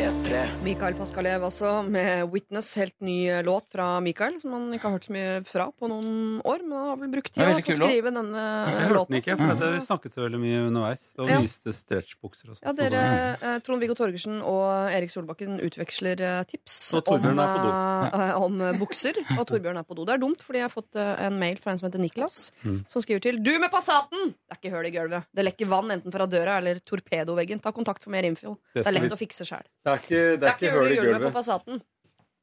P3. 0.00 0.46
Mikael 0.64 0.94
Paskalev 0.96 1.42
altså, 1.44 1.82
med 1.84 2.22
'Witness'. 2.32 2.70
Helt 2.80 2.94
ny 3.04 3.28
låt 3.44 3.66
fra 3.72 3.98
Mikael, 4.00 4.38
som 4.40 4.54
han 4.56 4.70
ikke 4.72 4.86
har 4.88 4.94
hørt 4.96 5.04
så 5.04 5.12
mye 5.12 5.32
fra 5.44 5.66
på 5.76 5.88
noen 5.90 6.38
år. 6.40 6.62
Men 6.64 6.72
han 6.78 6.86
har 6.88 6.96
vel 7.02 7.10
brukt 7.12 7.34
tida 7.34 7.50
på 7.52 7.60
å 7.60 7.74
skrive 7.76 8.08
denne 8.14 8.44
Jeg 8.80 8.94
låten. 8.96 9.10
den 9.12 9.20
ikke, 9.20 9.36
for 9.36 9.60
det, 9.60 9.68
vi 9.74 9.82
snakket 9.84 10.14
så 10.16 10.22
veldig 10.24 10.40
mye 10.40 10.60
underveis. 10.70 11.02
Og 11.20 11.28
Ja. 11.28 11.40
viste 11.44 11.74
stretchbukser 11.76 12.48
og 12.48 12.56
sånn. 12.56 12.64
Ja, 12.64 12.72
dere, 12.72 13.36
eh, 13.42 13.58
Trond-Viggo 13.60 13.94
Torgersen 13.94 14.40
og 14.40 14.88
Erik 14.88 15.10
Solbakken 15.12 15.60
utveksler 15.60 16.16
eh, 16.20 16.44
tips 16.48 16.94
Og 16.94 17.06
om, 17.08 17.20
er 17.20 17.34
på 17.36 18.20
eh, 18.24 18.40
om 18.40 18.60
eh, 18.62 18.72
bukser. 18.80 19.12
Og 19.38 19.44
Torbjørn 19.52 19.76
er 19.76 19.84
på 19.84 19.94
do. 19.94 20.06
Det 20.06 20.14
er 20.14 20.18
dumt, 20.24 20.40
fordi 20.40 20.62
jeg 20.64 20.68
har 20.70 20.72
fått 20.72 20.96
eh, 20.96 21.26
en 21.26 21.38
mail 21.38 21.58
fra 21.60 21.72
en 21.72 21.78
som 21.78 21.90
heter 21.90 22.00
Niklas, 22.00 22.52
Mm. 22.64 22.86
som 22.88 23.02
skriver 23.02 23.20
til 23.20 23.42
Du 23.42 23.52
med 23.58 23.68
Passaten! 23.70 24.32
Det 24.48 24.56
er 24.56 24.56
ikke 24.64 24.72
høl 24.78 24.86
i 24.86 24.90
gulvet. 24.96 25.24
Det 25.34 25.44
lekker 25.44 25.66
vann 25.68 25.90
enten 25.92 26.10
fra 26.10 26.24
døra 26.26 26.56
eller 26.56 26.80
torpedoveggen. 26.80 27.60
Ta 27.60 27.70
kontakt 27.72 28.00
for 28.02 28.08
mer 28.08 28.22
info. 28.24 28.56
Det 28.74 28.84
Det 28.84 28.86
er 28.86 28.92
lett 28.92 29.02
vi- 29.02 29.08
å 29.10 29.18
fikse 29.28 29.44
sjæl. 29.44 29.64
Det 29.90 29.96
er 29.98 30.04
ikke, 30.04 30.24
Det 30.40 30.48
er 30.48 30.58
ikke 30.58 30.74
hull 30.76 30.90
i 30.90 30.98
gulvet 31.00 31.26
på 31.28 31.32
Passaten. 31.34 31.80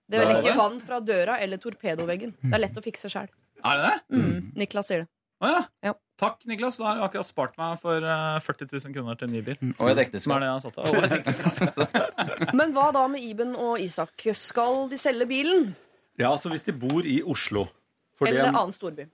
Det 0.07 0.19
er 0.19 0.29
lekker 0.29 0.45
ikke 0.45 0.57
vann 0.59 0.79
fra 0.79 0.99
døra 1.03 1.37
eller 1.43 1.59
torpedoveggen. 1.59 2.33
Det 2.43 2.53
er 2.55 2.61
lett 2.63 2.77
å 2.79 2.83
fikse 2.83 3.09
sjæl. 3.11 3.27
Er 3.65 3.79
det 3.79 3.87
det? 3.87 4.19
Mm. 4.19 4.51
Niklas 4.59 4.87
sier 4.91 5.03
det. 5.03 5.09
Å 5.43 5.49
ja. 5.51 5.63
Ja. 5.85 5.93
Takk, 6.17 6.39
Niklas. 6.49 6.79
Da 6.81 6.87
har 6.87 6.97
du 6.97 7.03
akkurat 7.05 7.27
spart 7.27 7.57
meg 7.59 7.75
for 7.81 8.01
eh, 8.01 8.37
40 8.41 8.71
000 8.71 8.95
kroner 8.95 9.17
til 9.19 9.27
en 9.27 9.35
ny 9.35 9.41
bil. 9.45 9.57
Og 9.77 9.91
et 9.91 9.99
Som 10.23 10.33
er 10.33 10.39
ekteskap. 10.39 10.39
det 10.41 10.47
jeg 10.47 10.53
har 10.53 10.63
satt 10.63 10.79
av. 10.79 10.87
Og 10.89 11.03
et 11.05 11.17
ekteskap. 11.19 12.53
Men 12.57 12.73
hva 12.73 12.87
da 12.95 13.03
med 13.11 13.21
Iben 13.21 13.53
og 13.53 13.83
Isak? 13.83 14.25
Skal 14.33 14.87
de 14.89 14.97
selge 15.01 15.27
bilen? 15.29 15.75
Ja, 16.17 16.31
altså 16.31 16.49
hvis 16.49 16.65
de 16.65 16.73
bor 16.73 17.05
i 17.05 17.19
Oslo 17.21 17.67
for 18.17 18.25
det, 18.25 18.39
Eller 18.39 18.49
annen 18.49 18.73
storby? 18.73 19.05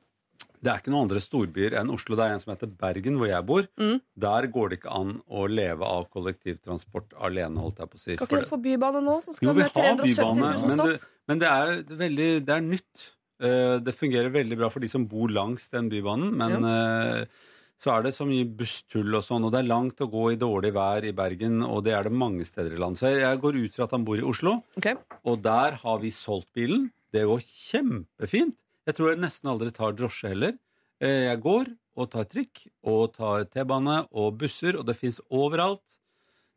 Det 0.64 0.72
er 0.72 0.80
ikke 0.80 0.94
noen 0.94 1.10
andre 1.10 1.22
storbyer 1.24 1.74
enn 1.80 1.90
Oslo. 1.92 2.16
Det 2.16 2.26
er 2.26 2.36
en 2.38 2.42
som 2.42 2.54
heter 2.54 2.70
Bergen, 2.80 3.18
hvor 3.20 3.28
jeg 3.28 3.46
bor. 3.48 3.66
Mm. 3.80 3.98
Der 4.26 4.48
går 4.54 4.72
det 4.72 4.78
ikke 4.80 4.94
an 4.96 5.18
å 5.28 5.48
leve 5.52 5.90
av 5.90 6.06
kollektivtransport 6.14 7.18
alene, 7.28 7.60
holdt 7.60 7.82
jeg 7.84 7.92
på 7.92 8.00
å 8.00 8.04
si. 8.04 8.14
Skal 8.16 8.30
ikke 8.30 8.40
dere 8.40 8.52
få 8.52 8.62
bybane 8.64 9.02
nå? 9.04 9.18
Som 9.26 9.36
skal 9.36 9.50
Jo, 9.50 9.58
vi 9.58 9.66
har 9.66 9.74
370 9.76 10.14
000 10.24 10.40
bybane, 10.40 10.70
men 10.70 10.84
det, 10.86 10.96
men 11.32 11.44
det 11.44 11.50
er 11.50 12.00
veldig 12.06 12.30
Det 12.48 12.56
er 12.56 12.64
nytt. 12.70 13.10
Eh, 13.44 13.76
Det 13.84 13.96
fungerer 13.98 14.32
veldig 14.32 14.60
bra 14.64 14.72
for 14.72 14.86
de 14.86 14.92
som 14.94 15.10
bor 15.10 15.36
langs 15.36 15.68
den 15.74 15.92
bybanen, 15.92 16.32
men 16.40 16.58
ja. 16.64 17.28
så 17.76 17.98
er 17.98 18.08
det 18.08 18.16
så 18.16 18.30
mye 18.30 18.48
busstull 18.48 19.20
og 19.20 19.28
sånn, 19.28 19.44
og 19.44 19.52
det 19.52 19.66
er 19.66 19.72
langt 19.74 20.00
å 20.00 20.08
gå 20.08 20.30
i 20.32 20.40
dårlig 20.40 20.72
vær 20.80 21.04
i 21.04 21.16
Bergen, 21.18 21.60
og 21.68 21.84
det 21.84 21.98
er 21.98 22.08
det 22.08 22.16
mange 22.16 22.48
steder 22.48 22.78
i 22.78 22.80
landet. 22.80 23.04
Så 23.04 23.12
jeg 23.12 23.44
går 23.44 23.60
ut 23.60 23.76
fra 23.76 23.90
at 23.90 23.98
han 23.98 24.08
bor 24.08 24.16
i 24.16 24.24
Oslo, 24.24 24.62
okay. 24.80 24.96
og 25.28 25.44
der 25.44 25.82
har 25.84 26.00
vi 26.00 26.16
solgt 26.16 26.54
bilen. 26.56 26.88
Det 27.14 27.28
går 27.28 27.44
kjempefint. 27.44 28.56
Jeg 28.88 28.96
tror 28.98 29.10
jeg 29.14 29.22
nesten 29.24 29.50
aldri 29.52 29.72
tar 29.72 29.94
drosje 29.96 30.30
heller. 30.34 30.58
Eh, 31.02 31.30
Jeg 31.32 31.40
går 31.44 31.72
og 31.98 32.10
tar 32.12 32.26
trikk 32.26 32.66
og 32.84 33.14
tar 33.16 33.46
T-bane 33.46 34.08
og 34.12 34.38
busser, 34.42 34.76
og 34.80 34.86
det 34.88 34.96
fins 34.98 35.20
overalt. 35.32 36.00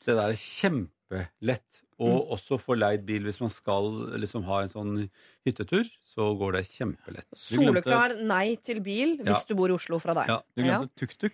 Det 0.06 0.14
der 0.16 0.30
er 0.32 0.38
kjempelett. 0.38 1.82
Og 1.98 2.28
også 2.34 2.58
få 2.60 2.74
leid 2.76 3.06
bil 3.08 3.22
hvis 3.24 3.38
man 3.40 3.48
skal 3.48 3.86
liksom 4.20 4.44
ha 4.44 4.58
en 4.62 4.68
sånn 4.68 4.96
hyttetur, 5.46 5.86
så 6.04 6.26
går 6.38 6.58
det 6.58 6.64
kjempelett. 6.68 7.26
Soleklar 7.32 8.18
nei 8.20 8.56
til 8.56 8.80
bil 8.84 9.16
hvis 9.22 9.26
Ja. 9.26 9.44
du 9.48 9.54
bor 9.54 9.68
i 9.70 9.72
Oslo 9.78 9.98
fra 9.98 10.12
deg. 10.14 10.28
Ja. 10.28 10.40
Du 10.54 10.62
glemte 10.62 10.92
tuk-tuk. 11.00 11.32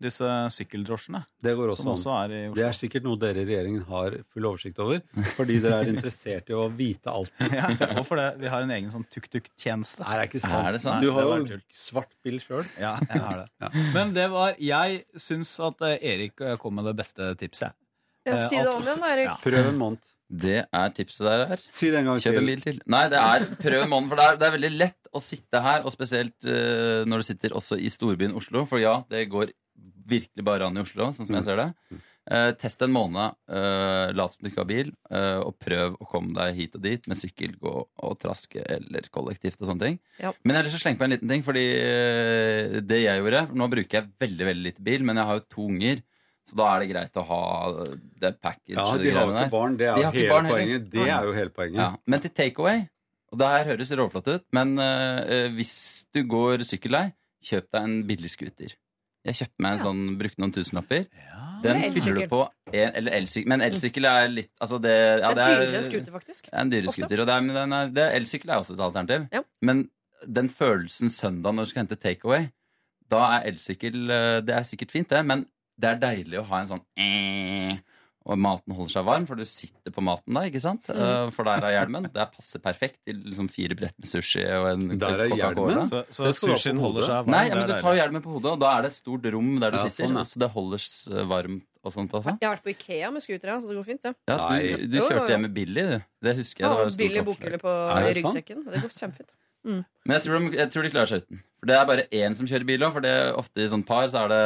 Disse 0.00 0.24
sykkeldrosjene. 0.54 1.18
Det 1.44 1.52
går 1.58 1.72
også 1.74 1.82
Som 1.82 1.88
an. 1.90 1.96
også 1.98 2.12
er 2.16 2.32
i 2.32 2.38
Oslo. 2.46 2.54
Det 2.56 2.64
er 2.64 2.76
sikkert 2.78 3.04
noe 3.04 3.18
dere 3.20 3.42
i 3.42 3.48
regjeringen 3.50 3.82
har 3.90 4.14
full 4.32 4.46
oversikt 4.48 4.78
over, 4.80 5.02
fordi 5.36 5.58
dere 5.60 5.80
er 5.82 5.90
interessert 5.92 6.48
i 6.48 6.56
å 6.56 6.62
vite 6.72 7.12
alt. 7.12 7.34
Ja, 7.60 7.66
og 7.98 8.06
for 8.08 8.16
det, 8.16 8.28
vi 8.40 8.48
har 8.48 8.64
en 8.64 8.72
egen 8.72 8.88
sånn 8.94 9.04
tuk-tuk-tjeneste. 9.12 10.06
Nei, 10.06 10.14
det 10.16 10.22
er 10.22 10.30
ikke 10.30 10.40
sant. 10.46 10.66
Er 10.70 10.78
det 10.78 10.80
sant? 10.86 11.04
Du 11.04 11.10
har 11.12 11.28
jo 11.28 11.58
svart 11.76 12.12
bil 12.24 12.38
sjøl. 12.40 12.64
Ja, 12.80 12.94
jeg 13.04 13.20
har 13.26 13.42
det. 13.44 13.70
Men 13.96 14.14
det 14.16 14.26
var 14.32 14.56
Jeg 14.60 15.02
syns 15.20 15.52
at 15.68 15.84
eh, 15.84 15.98
Erik 16.14 16.40
eh, 16.40 16.56
kom 16.60 16.74
med 16.80 16.88
det 16.88 16.96
beste 17.02 17.34
tipset. 17.40 17.76
Ja, 18.24 18.34
Eh, 18.36 18.42
si 18.48 18.56
det 18.60 18.68
om 18.68 18.82
igjen, 18.84 19.00
Erik. 19.04 19.28
Ja. 19.30 19.36
Prøv 19.40 19.68
en 19.70 19.78
måned. 19.80 20.08
Det 20.30 20.60
er 20.62 20.92
tipset 20.94 21.26
der 21.26 21.46
her. 21.50 21.62
Si 21.74 21.88
det 21.90 22.00
en 22.00 22.12
gang 22.12 22.20
Kjøp 22.22 22.38
en 22.38 22.50
bil 22.52 22.60
til. 22.62 22.76
Nei, 22.90 23.06
det 23.10 23.18
er 23.18 23.48
prøv 23.58 23.80
en 23.82 23.90
måned. 23.90 24.12
For 24.12 24.20
det 24.20 24.26
er, 24.28 24.36
det 24.38 24.46
er 24.46 24.54
veldig 24.54 24.70
lett 24.76 25.10
å 25.10 25.22
sitte 25.24 25.62
her, 25.64 25.82
og 25.82 25.94
spesielt 25.94 26.36
uh, 26.46 27.02
når 27.10 27.22
du 27.22 27.28
sitter 27.32 27.56
også 27.58 27.80
i 27.80 27.90
storbyen 27.90 28.36
Oslo. 28.38 28.62
For 28.70 28.82
ja, 28.82 29.00
det 29.10 29.26
går 29.32 29.50
virkelig 30.10 30.46
bare 30.46 30.68
an 30.68 30.78
i 30.78 30.84
Oslo, 30.84 31.10
sånn 31.14 31.26
som 31.26 31.38
jeg 31.38 31.48
ser 31.48 31.60
det. 31.60 31.72
Uh, 32.30 32.52
test 32.60 32.82
en 32.84 32.92
måned, 32.94 33.34
uh, 33.50 34.12
lat 34.14 34.30
som 34.30 34.44
du 34.44 34.50
ikke 34.50 34.60
har 34.60 34.68
bil, 34.68 34.90
uh, 35.10 35.40
og 35.42 35.56
prøv 35.58 35.96
å 35.98 36.06
komme 36.10 36.34
deg 36.36 36.58
hit 36.58 36.76
og 36.78 36.84
dit 36.84 37.08
med 37.10 37.18
sykkel, 37.18 37.56
gå 37.58 37.72
og 37.80 38.18
traske 38.20 38.62
eller 38.76 39.08
kollektivt 39.10 39.58
og 39.58 39.70
sånne 39.70 39.88
ting. 39.88 39.96
Ja. 40.20 40.30
Men 40.44 40.54
jeg 40.54 40.60
har 40.60 40.68
lyst 40.68 40.76
til 40.76 40.82
å 40.82 40.84
slenge 40.84 41.00
på 41.00 41.08
en 41.08 41.14
liten 41.16 41.32
ting, 41.32 41.42
fordi 41.46 41.64
det 42.86 43.00
jeg 43.02 43.22
gjorde 43.22 43.42
Nå 43.56 43.66
bruker 43.72 43.98
jeg 43.98 44.12
veldig 44.22 44.48
veldig 44.50 44.66
lite 44.68 44.86
bil, 44.86 45.06
men 45.08 45.18
jeg 45.18 45.30
har 45.30 45.40
jo 45.40 45.46
to 45.56 45.66
unger. 45.66 46.04
Så 46.50 46.58
da 46.58 46.66
er 46.74 46.82
det 46.82 46.88
greit 46.90 47.18
å 47.20 47.22
ha 47.28 47.40
det 48.24 48.32
package. 48.42 48.74
Ja, 48.74 48.86
de 48.98 49.12
har 49.14 49.28
jo 49.28 49.34
ikke 49.36 49.52
barn. 49.52 49.76
Det 49.78 49.86
er 49.86 50.00
De 50.00 50.02
jo 50.02 50.10
hele 50.16 50.32
barn 50.34 50.48
poenget. 50.50 50.88
Det 50.90 51.06
er 51.06 51.28
jo 51.28 51.34
hele 51.36 51.52
poenget. 51.54 51.78
Ja, 51.78 51.90
men 52.10 52.24
til 52.24 52.32
takeaway 52.34 52.80
Og 53.30 53.38
det 53.38 53.48
her 53.52 53.68
høres 53.70 53.92
råflott 53.94 54.28
ut, 54.32 54.44
men 54.56 54.72
uh, 54.82 55.46
hvis 55.54 55.74
du 56.10 56.24
går 56.26 56.64
sykkellei, 56.66 57.12
kjøp 57.46 57.68
deg 57.70 57.84
en 57.86 58.00
billig 58.08 58.30
scooter. 58.32 58.74
Jeg 59.28 59.36
kjøpte 59.38 59.62
meg 59.62 59.76
en 59.76 59.78
Ja. 59.78 59.84
sånn, 59.84 60.00
brukte 60.18 60.42
noen 60.42 60.52
tusenlapper. 60.56 61.04
Den 61.62 61.92
fyller 61.92 62.18
du 62.18 62.28
på 62.32 62.40
en, 62.72 62.92
Eller 62.96 63.12
elsykkel. 63.20 63.48
Men 63.52 63.62
elsykkel 63.68 64.08
er 64.08 64.28
litt 64.32 64.50
altså 64.64 64.80
det, 64.82 64.96
ja, 65.20 65.32
Det 65.36 65.44
er 65.44 65.60
dyrere 65.60 65.82
scooter, 65.86 66.12
faktisk. 66.14 66.48
Det 66.48 66.54
er 66.56 66.64
en 66.64 66.72
dyrere 66.72 66.94
scooter. 66.94 67.22
Og 67.22 67.28
er, 67.28 67.90
er, 68.00 68.14
elsykkel 68.16 68.50
er 68.50 68.62
også 68.62 68.74
et 68.74 68.84
alternativ. 68.86 69.28
Ja. 69.36 69.42
Men 69.62 69.84
den 70.26 70.48
følelsen 70.48 71.12
søndag 71.12 71.54
når 71.54 71.68
du 71.68 71.70
skal 71.72 71.84
hente 71.84 72.00
takeaway, 72.00 72.48
da 73.10 73.22
er 73.36 73.50
elsykkel 73.52 74.10
eh, 74.10 74.40
Det 74.46 74.54
er 74.56 74.66
sikkert 74.68 74.92
fint, 74.94 75.10
det, 75.10 75.22
men 75.26 75.46
det 75.80 75.94
er 75.94 76.02
deilig 76.02 76.38
å 76.42 76.46
ha 76.50 76.60
en 76.64 76.70
sånn 76.74 76.84
eh, 77.00 77.78
og 78.30 78.36
maten 78.36 78.74
holder 78.76 78.92
seg 78.92 79.04
varm, 79.08 79.24
for 79.26 79.38
du 79.40 79.46
sitter 79.48 79.90
på 79.96 80.02
maten 80.04 80.36
da, 80.36 80.42
ikke 80.46 80.60
sant? 80.60 80.90
Mm. 80.92 80.98
Eh, 81.00 81.30
For 81.32 81.48
der 81.48 81.64
er 81.64 81.72
hjelmen. 81.78 82.04
Det 82.12 82.20
er 82.20 82.28
passer 82.30 82.60
perfekt 82.62 82.98
til 83.08 83.16
liksom 83.24 83.48
fire 83.50 83.74
brett 83.78 83.96
med 83.96 84.06
sushi 84.10 84.42
og 84.58 84.66
en 84.74 84.82
Der 85.00 85.22
er 85.24 85.32
hjelmen? 85.32 85.88
Så, 85.88 86.02
så 86.12 86.28
sushien 86.36 86.78
holder 86.84 87.06
seg 87.08 87.16
varm. 87.24 87.32
Nei, 87.32 87.46
ja, 87.48 87.56
men 87.56 87.66
du 87.70 87.72
tar 87.80 87.96
hjelmen 87.96 88.22
på 88.22 88.34
hodet, 88.36 88.52
og 88.52 88.60
da 88.60 88.74
er 88.76 88.84
det 88.84 88.90
et 88.92 88.98
stort 88.98 89.24
rom 89.32 89.48
der 89.62 89.72
du 89.72 89.78
Ja, 89.80 89.86
sitter. 89.88 90.04
sånn, 90.10 90.20
ja. 90.20 90.26
Så 90.28 90.42
det 90.44 90.50
holder 90.52 90.84
s- 90.84 91.08
varmt 91.32 91.64
og 91.80 91.94
sånt 91.96 92.12
også. 92.20 92.36
Jeg 92.36 92.44
har 92.50 92.58
vært 92.58 92.66
på 92.68 92.74
Ikea 92.76 93.10
med 93.16 93.24
scooter, 93.24 93.54
så 93.56 93.70
det 93.72 93.76
går 93.80 93.86
fint, 93.88 94.02
det. 94.04 94.12
Ja, 94.28 94.36
Nei. 94.36 94.58
du, 94.68 94.86
du 94.92 94.98
kjørte 95.00 95.28
hjem 95.32 95.46
med 95.48 95.54
Billy, 95.56 95.86
du. 95.88 96.02
Det 96.28 96.36
husker 96.42 96.66
jeg. 96.66 96.68
Ja, 96.68 96.88
oppslag. 96.90 97.24
bokhylle 97.32 97.62
på 97.64 97.72
ryggsekken. 98.20 98.66
Det 98.68 98.82
går 98.84 98.92
kjempefint. 99.00 99.32
Men 99.64 100.12
jeg 100.18 100.22
tror, 100.28 100.36
de, 100.44 100.56
jeg 100.60 100.70
tror 100.76 100.84
de 100.84 100.90
klarer 100.92 101.08
seg 101.14 101.24
uten. 101.24 101.40
For 101.58 101.68
det 101.72 101.74
er 101.80 101.88
bare 101.88 102.04
én 102.20 102.36
som 102.36 102.46
kjører 102.48 102.68
bil 102.68 102.84
òg. 102.84 102.92
For 102.98 103.04
det 103.04 103.10
er 103.16 103.32
ofte 103.40 103.64
i 103.64 103.68
sånn 103.72 103.82
par 103.88 104.06
så 104.12 104.26
er 104.26 104.28
det 104.36 104.44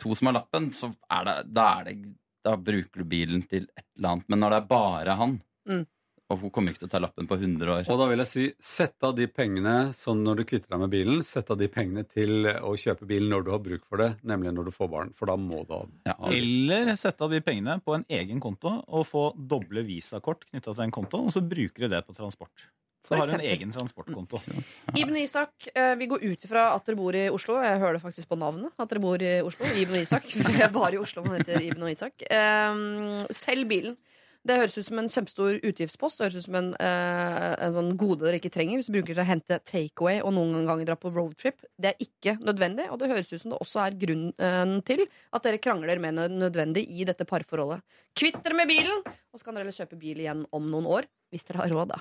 to 0.00 0.16
som 0.18 0.30
har 0.30 0.38
lappen, 0.40 0.70
så 0.74 0.90
er 1.12 1.24
det, 1.28 1.36
da, 1.54 1.68
er 1.80 1.90
det, 1.90 1.96
da 2.46 2.56
bruker 2.56 3.02
du 3.04 3.08
bilen 3.12 3.42
til 3.46 3.68
et 3.76 3.86
eller 3.98 4.14
annet. 4.16 4.28
Men 4.32 4.40
når 4.44 4.50
det 4.56 4.60
er 4.64 4.68
bare 4.74 5.16
han, 5.20 5.40
Mm. 5.68 5.82
og 6.30 6.38
hun 6.40 6.50
kommer 6.54 6.72
ikke 6.72 6.80
til 6.84 6.88
å 6.88 6.90
ta 6.94 6.98
lappen 7.02 7.26
på 7.28 7.36
100 7.36 7.68
år 7.68 7.88
Og 7.92 7.98
da 8.00 8.06
vil 8.08 8.20
jeg 8.22 8.28
si, 8.30 8.44
sett 8.64 9.02
av 9.04 9.12
de 9.18 9.26
pengene 9.28 9.90
sånn 9.94 10.22
når 10.24 10.40
du 10.40 10.44
kvitter 10.48 10.70
deg 10.72 10.80
med 10.80 10.90
bilen, 10.94 11.22
sett 11.26 11.50
av 11.52 11.58
de 11.60 11.68
pengene 11.68 12.04
til 12.08 12.46
å 12.48 12.72
kjøpe 12.80 13.06
bilen 13.10 13.28
når 13.34 13.44
du 13.44 13.50
har 13.52 13.60
bruk 13.66 13.84
for 13.84 14.00
det, 14.00 14.08
nemlig 14.24 14.54
når 14.56 14.70
du 14.70 14.72
får 14.72 14.90
barn. 14.90 15.12
For 15.18 15.26
da 15.28 15.36
må 15.36 15.60
du 15.68 15.74
ha 15.74 15.82
Ja. 16.06 16.14
Eller 16.32 16.94
sette 16.96 17.26
av 17.26 17.30
de 17.34 17.40
pengene 17.44 17.76
på 17.84 17.94
en 17.98 18.06
egen 18.08 18.40
konto 18.40 18.72
og 18.88 19.04
få 19.06 19.24
doble 19.36 19.84
visakort 19.84 20.46
knytta 20.50 20.72
til 20.74 20.84
en 20.86 20.90
konto, 20.96 21.20
og 21.26 21.30
så 21.34 21.42
bruker 21.46 21.84
du 21.84 21.88
det 21.92 22.06
på 22.06 22.16
transport. 22.16 22.50
For 23.00 23.16
Så 23.16 23.22
har 23.22 23.30
du 23.30 23.34
en 23.38 23.48
egen 23.50 23.72
transportkonto. 23.72 24.38
Ibn 24.98 25.16
Isak, 25.16 25.68
eh, 25.74 25.94
vi 25.96 26.06
går 26.06 26.22
ut 26.22 26.44
ifra 26.44 26.66
at 26.74 26.84
dere 26.86 26.98
bor 26.98 27.16
i 27.16 27.24
Oslo. 27.32 27.56
Jeg 27.64 27.80
hører 27.80 27.96
det 27.96 28.02
faktisk 28.04 28.28
på 28.28 28.38
navnet 28.38 28.70
at 28.78 28.92
dere 28.92 29.00
bor 29.02 29.22
i 29.24 29.32
Oslo. 29.42 29.66
Ibn 29.82 29.96
Isak. 30.02 30.28
Er 30.60 30.68
bare 30.74 30.94
i 30.98 31.00
Oslo 31.00 31.24
man 31.24 31.40
heter 31.40 31.64
Ibn 31.64 31.88
og 31.88 31.90
Isak. 31.94 32.22
Eh, 32.28 32.84
Selg 33.34 33.66
bilen. 33.72 33.96
Det 34.46 34.56
høres 34.56 34.78
ut 34.78 34.86
som 34.86 34.98
en 35.02 35.08
kjempestor 35.10 35.58
utgiftspost. 35.68 36.16
Det 36.16 36.24
høres 36.26 36.38
ut 36.40 36.46
som 36.46 36.56
en, 36.56 36.70
eh, 36.80 37.54
en 37.60 37.74
sånn 37.76 37.96
gode 38.00 38.24
dere 38.24 38.38
ikke 38.40 38.52
trenger 38.54 38.78
hvis 38.78 38.88
du 38.88 38.94
bruker 38.96 39.12
til 39.14 39.22
å 39.22 39.28
hente 39.28 39.60
takeaway 39.68 40.22
og 40.24 40.32
noen 40.32 40.66
ganger 40.68 40.86
dra 40.88 40.96
på 40.96 41.12
roadtrip. 41.12 41.60
Det 41.76 41.92
er 41.92 41.98
ikke 42.00 42.38
nødvendig, 42.40 42.88
og 42.90 42.98
det 42.98 43.10
høres 43.12 43.32
ut 43.32 43.40
som 43.42 43.50
det 43.52 43.60
også 43.60 43.78
er 43.84 43.98
grunnen 44.00 44.82
til 44.88 45.04
at 45.04 45.42
dere 45.44 45.58
krangler 45.58 46.00
med 46.00 46.14
nødvendig 46.14 46.88
i 46.88 47.04
dette 47.04 47.24
parforholdet. 47.28 47.82
Kvitt 48.16 48.42
dere 48.42 48.56
med 48.56 48.68
bilen, 48.68 49.04
og 49.04 49.36
så 49.36 49.44
kan 49.44 49.54
dere 49.54 49.64
heller 49.68 49.76
kjøpe 49.76 50.00
bil 50.00 50.16
igjen 50.24 50.46
om 50.52 50.70
noen 50.72 50.86
år. 50.88 51.04
Hvis 51.30 51.44
dere 51.44 51.62
har 51.62 51.70
råd, 51.70 51.88
da. 51.92 51.98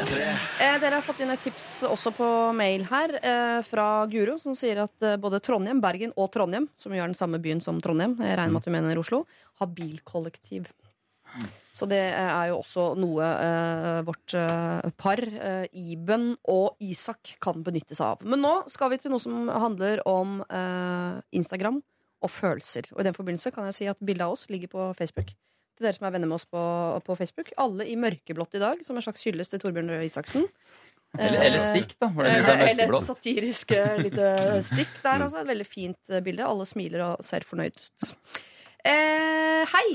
Eh, 0.00 0.76
dere 0.80 0.96
har 0.96 1.04
fått 1.04 1.20
inn 1.20 1.32
et 1.32 1.42
tips 1.44 1.68
også 1.88 2.12
på 2.16 2.26
mail 2.56 2.86
her 2.88 3.12
eh, 3.20 3.58
fra 3.66 3.86
Guro, 4.10 4.38
som 4.40 4.56
sier 4.56 4.80
at 4.86 5.04
eh, 5.04 5.18
både 5.20 5.42
Trondheim, 5.44 5.82
Bergen 5.82 6.14
og 6.16 6.30
Trondheim, 6.32 6.70
som 6.78 6.94
jo 6.94 7.02
er 7.02 7.10
den 7.10 7.18
samme 7.18 7.40
byen 7.42 7.60
som 7.64 7.80
Trondheim, 7.84 8.16
jeg 8.16 8.38
regner 8.38 8.54
med 8.54 8.62
at 8.62 8.68
du 8.68 8.74
mener 8.74 9.00
Oslo, 9.00 9.24
har 9.60 9.72
bilkollektiv. 9.76 10.70
Så 11.76 11.86
det 11.86 12.00
er 12.10 12.48
jo 12.50 12.58
også 12.58 12.88
noe 12.98 13.28
eh, 13.28 14.00
vårt 14.08 14.34
par, 14.98 15.22
Iben 15.76 16.32
og 16.50 16.80
Isak, 16.82 17.36
kan 17.44 17.60
benytte 17.66 17.94
seg 17.94 18.16
av. 18.16 18.24
Men 18.26 18.42
nå 18.42 18.54
skal 18.72 18.94
vi 18.94 19.00
til 19.02 19.12
noe 19.12 19.22
som 19.22 19.52
handler 19.52 20.02
om 20.08 20.40
eh, 20.48 21.20
Instagram 21.36 21.82
og 22.20 22.32
følelser. 22.32 22.90
Og 22.96 23.04
i 23.04 23.08
den 23.08 23.16
forbindelse 23.16 23.52
kan 23.54 23.68
jeg 23.68 23.78
si 23.78 23.92
at 23.92 24.00
bildet 24.00 24.26
av 24.26 24.34
oss 24.34 24.48
ligger 24.52 24.72
på 24.72 24.90
Facebook. 24.98 25.32
Til 25.80 25.86
dere 25.88 25.96
som 25.96 26.04
er 26.04 26.12
venner 26.12 26.28
med 26.28 26.36
oss 26.36 26.44
på, 26.44 26.62
på 27.06 27.14
Facebook. 27.16 27.54
Alle 27.56 27.86
i 27.88 27.94
mørkeblått 27.96 28.58
i 28.58 28.60
dag, 28.60 28.82
som 28.84 28.98
en 29.00 29.04
slags 29.06 29.22
hyllest 29.24 29.54
til 29.54 29.62
Torbjørn 29.62 29.88
Røe 29.88 30.04
Isaksen. 30.04 30.44
Eller, 31.16 31.40
eller 31.46 31.62
stikk, 31.62 31.94
da. 31.96 32.10
Eller, 32.12 32.44
er 32.52 32.66
eller 32.74 32.92
et 32.98 33.06
satirisk 33.06 33.72
eh, 33.72 33.94
lite 34.04 34.34
stikk 34.68 34.92
der, 35.00 35.24
altså. 35.24 35.40
Et 35.40 35.48
veldig 35.48 35.64
fint 35.64 36.12
eh, 36.12 36.20
bilde. 36.26 36.44
Alle 36.44 36.66
smiler 36.68 37.06
og 37.06 37.24
ser 37.24 37.48
fornøyd 37.48 37.80
ut. 37.80 38.10
Eh, 38.84 39.64
hei! 39.72 39.86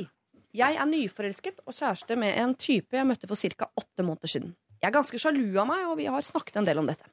Jeg 0.57 0.79
er 0.81 0.89
nyforelsket 0.89 1.61
og 1.67 1.75
kjæreste 1.75 2.17
med 2.17 2.33
en 2.41 2.55
type 2.57 2.97
jeg 2.97 3.05
møtte 3.05 3.29
for 3.29 3.37
ca. 3.37 3.69
åtte 3.77 4.07
måneder 4.07 4.31
siden. 4.31 4.55
Jeg 4.79 4.89
er 4.89 4.95
ganske 4.97 5.19
sjalu 5.21 5.43
av 5.53 5.69
meg, 5.69 5.83
og 5.85 5.99
vi 5.99 6.07
har 6.09 6.25
snakket 6.25 6.63
en 6.63 6.65
del 6.65 6.81
om 6.81 6.89
dette. 6.89 7.05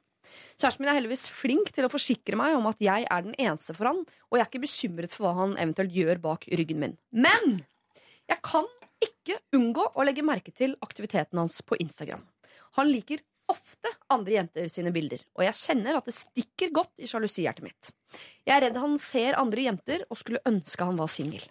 Kjæresten 0.57 0.81
min 0.81 0.89
er 0.89 0.97
heldigvis 0.97 1.27
flink 1.29 1.69
til 1.75 1.85
å 1.85 1.91
forsikre 1.91 2.39
meg 2.39 2.55
om 2.57 2.65
at 2.71 2.81
jeg 2.81 3.05
er 3.05 3.25
den 3.25 3.35
eneste 3.37 3.75
for 3.77 3.91
han, 3.91 4.01
og 4.01 4.39
jeg 4.39 4.47
er 4.47 4.49
ikke 4.49 4.63
bekymret 4.65 5.13
for 5.13 5.27
hva 5.27 5.35
han 5.43 5.55
eventuelt 5.59 5.93
gjør 5.93 6.23
bak 6.23 6.47
ryggen 6.49 6.81
min. 6.81 6.97
Men 7.13 7.61
jeg 8.33 8.41
kan 8.45 8.65
ikke 9.03 9.37
unngå 9.57 9.85
å 9.93 10.05
legge 10.07 10.25
merke 10.25 10.53
til 10.55 10.73
aktiviteten 10.85 11.39
hans 11.41 11.59
på 11.65 11.77
Instagram. 11.83 12.23
Han 12.79 12.89
liker 12.89 13.21
ofte 13.51 13.91
andre 14.13 14.37
jenter 14.37 14.69
sine 14.71 14.93
bilder, 14.95 15.21
og 15.35 15.43
jeg 15.45 15.59
kjenner 15.59 15.99
at 15.99 16.07
det 16.07 16.15
stikker 16.15 16.71
godt 16.73 17.03
i 17.03 17.09
sjalusihjertet 17.09 17.65
mitt. 17.65 17.91
Jeg 18.47 18.55
er 18.55 18.65
redd 18.65 18.79
han 18.79 18.95
ser 19.01 19.37
andre 19.39 19.67
jenter 19.67 20.05
og 20.07 20.19
skulle 20.19 20.41
ønske 20.49 20.87
han 20.87 20.97
var 20.97 21.11
singel. 21.11 21.43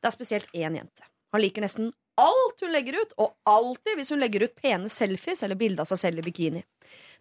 Det 0.00 0.10
er 0.10 0.14
spesielt 0.14 0.50
én 0.52 0.76
jente. 0.76 1.06
Han 1.32 1.42
liker 1.42 1.64
nesten 1.64 1.92
alt 2.20 2.62
hun 2.64 2.72
legger 2.72 2.98
ut, 3.02 3.14
og 3.20 3.36
alltid 3.48 3.98
hvis 3.98 4.10
hun 4.12 4.20
legger 4.22 4.46
ut 4.46 4.56
pene 4.56 4.90
selfies 4.92 5.44
eller 5.44 5.58
bilde 5.60 5.84
av 5.84 5.90
seg 5.90 6.00
selv 6.00 6.22
i 6.22 6.26
bikini. 6.26 6.64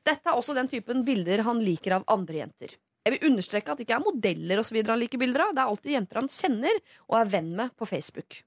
Dette 0.05 0.32
er 0.32 0.38
også 0.38 0.55
den 0.55 0.70
typen 0.72 1.03
bilder 1.07 1.43
han 1.45 1.61
liker 1.63 1.97
av 1.99 2.09
andre 2.11 2.41
jenter. 2.43 2.76
Jeg 3.05 3.16
vil 3.16 3.30
understreke 3.30 3.72
at 3.72 3.80
det 3.80 3.86
ikke 3.86 3.99
er 3.99 4.05
modeller 4.05 4.59
og 4.59 4.66
så 4.66 4.76
videre 4.76 4.95
han 4.95 5.03
liker 5.03 5.22
bilder 5.22 5.45
av. 5.45 5.53
Det 5.53 5.61
er 5.61 5.72
alltid 5.72 5.95
jenter 5.97 6.22
han 6.22 6.32
kjenner 6.32 6.80
og 7.05 7.18
er 7.20 7.32
venn 7.36 7.51
med 7.59 7.76
på 7.78 7.88
Facebook. 7.89 8.39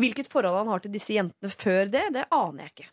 Hvilket 0.00 0.30
forhold 0.32 0.62
han 0.62 0.72
har 0.72 0.84
til 0.84 0.94
disse 0.94 1.14
jentene 1.16 1.52
før 1.52 1.90
det, 1.92 2.08
det 2.16 2.28
aner 2.34 2.66
jeg 2.66 2.74
ikke. 2.74 2.90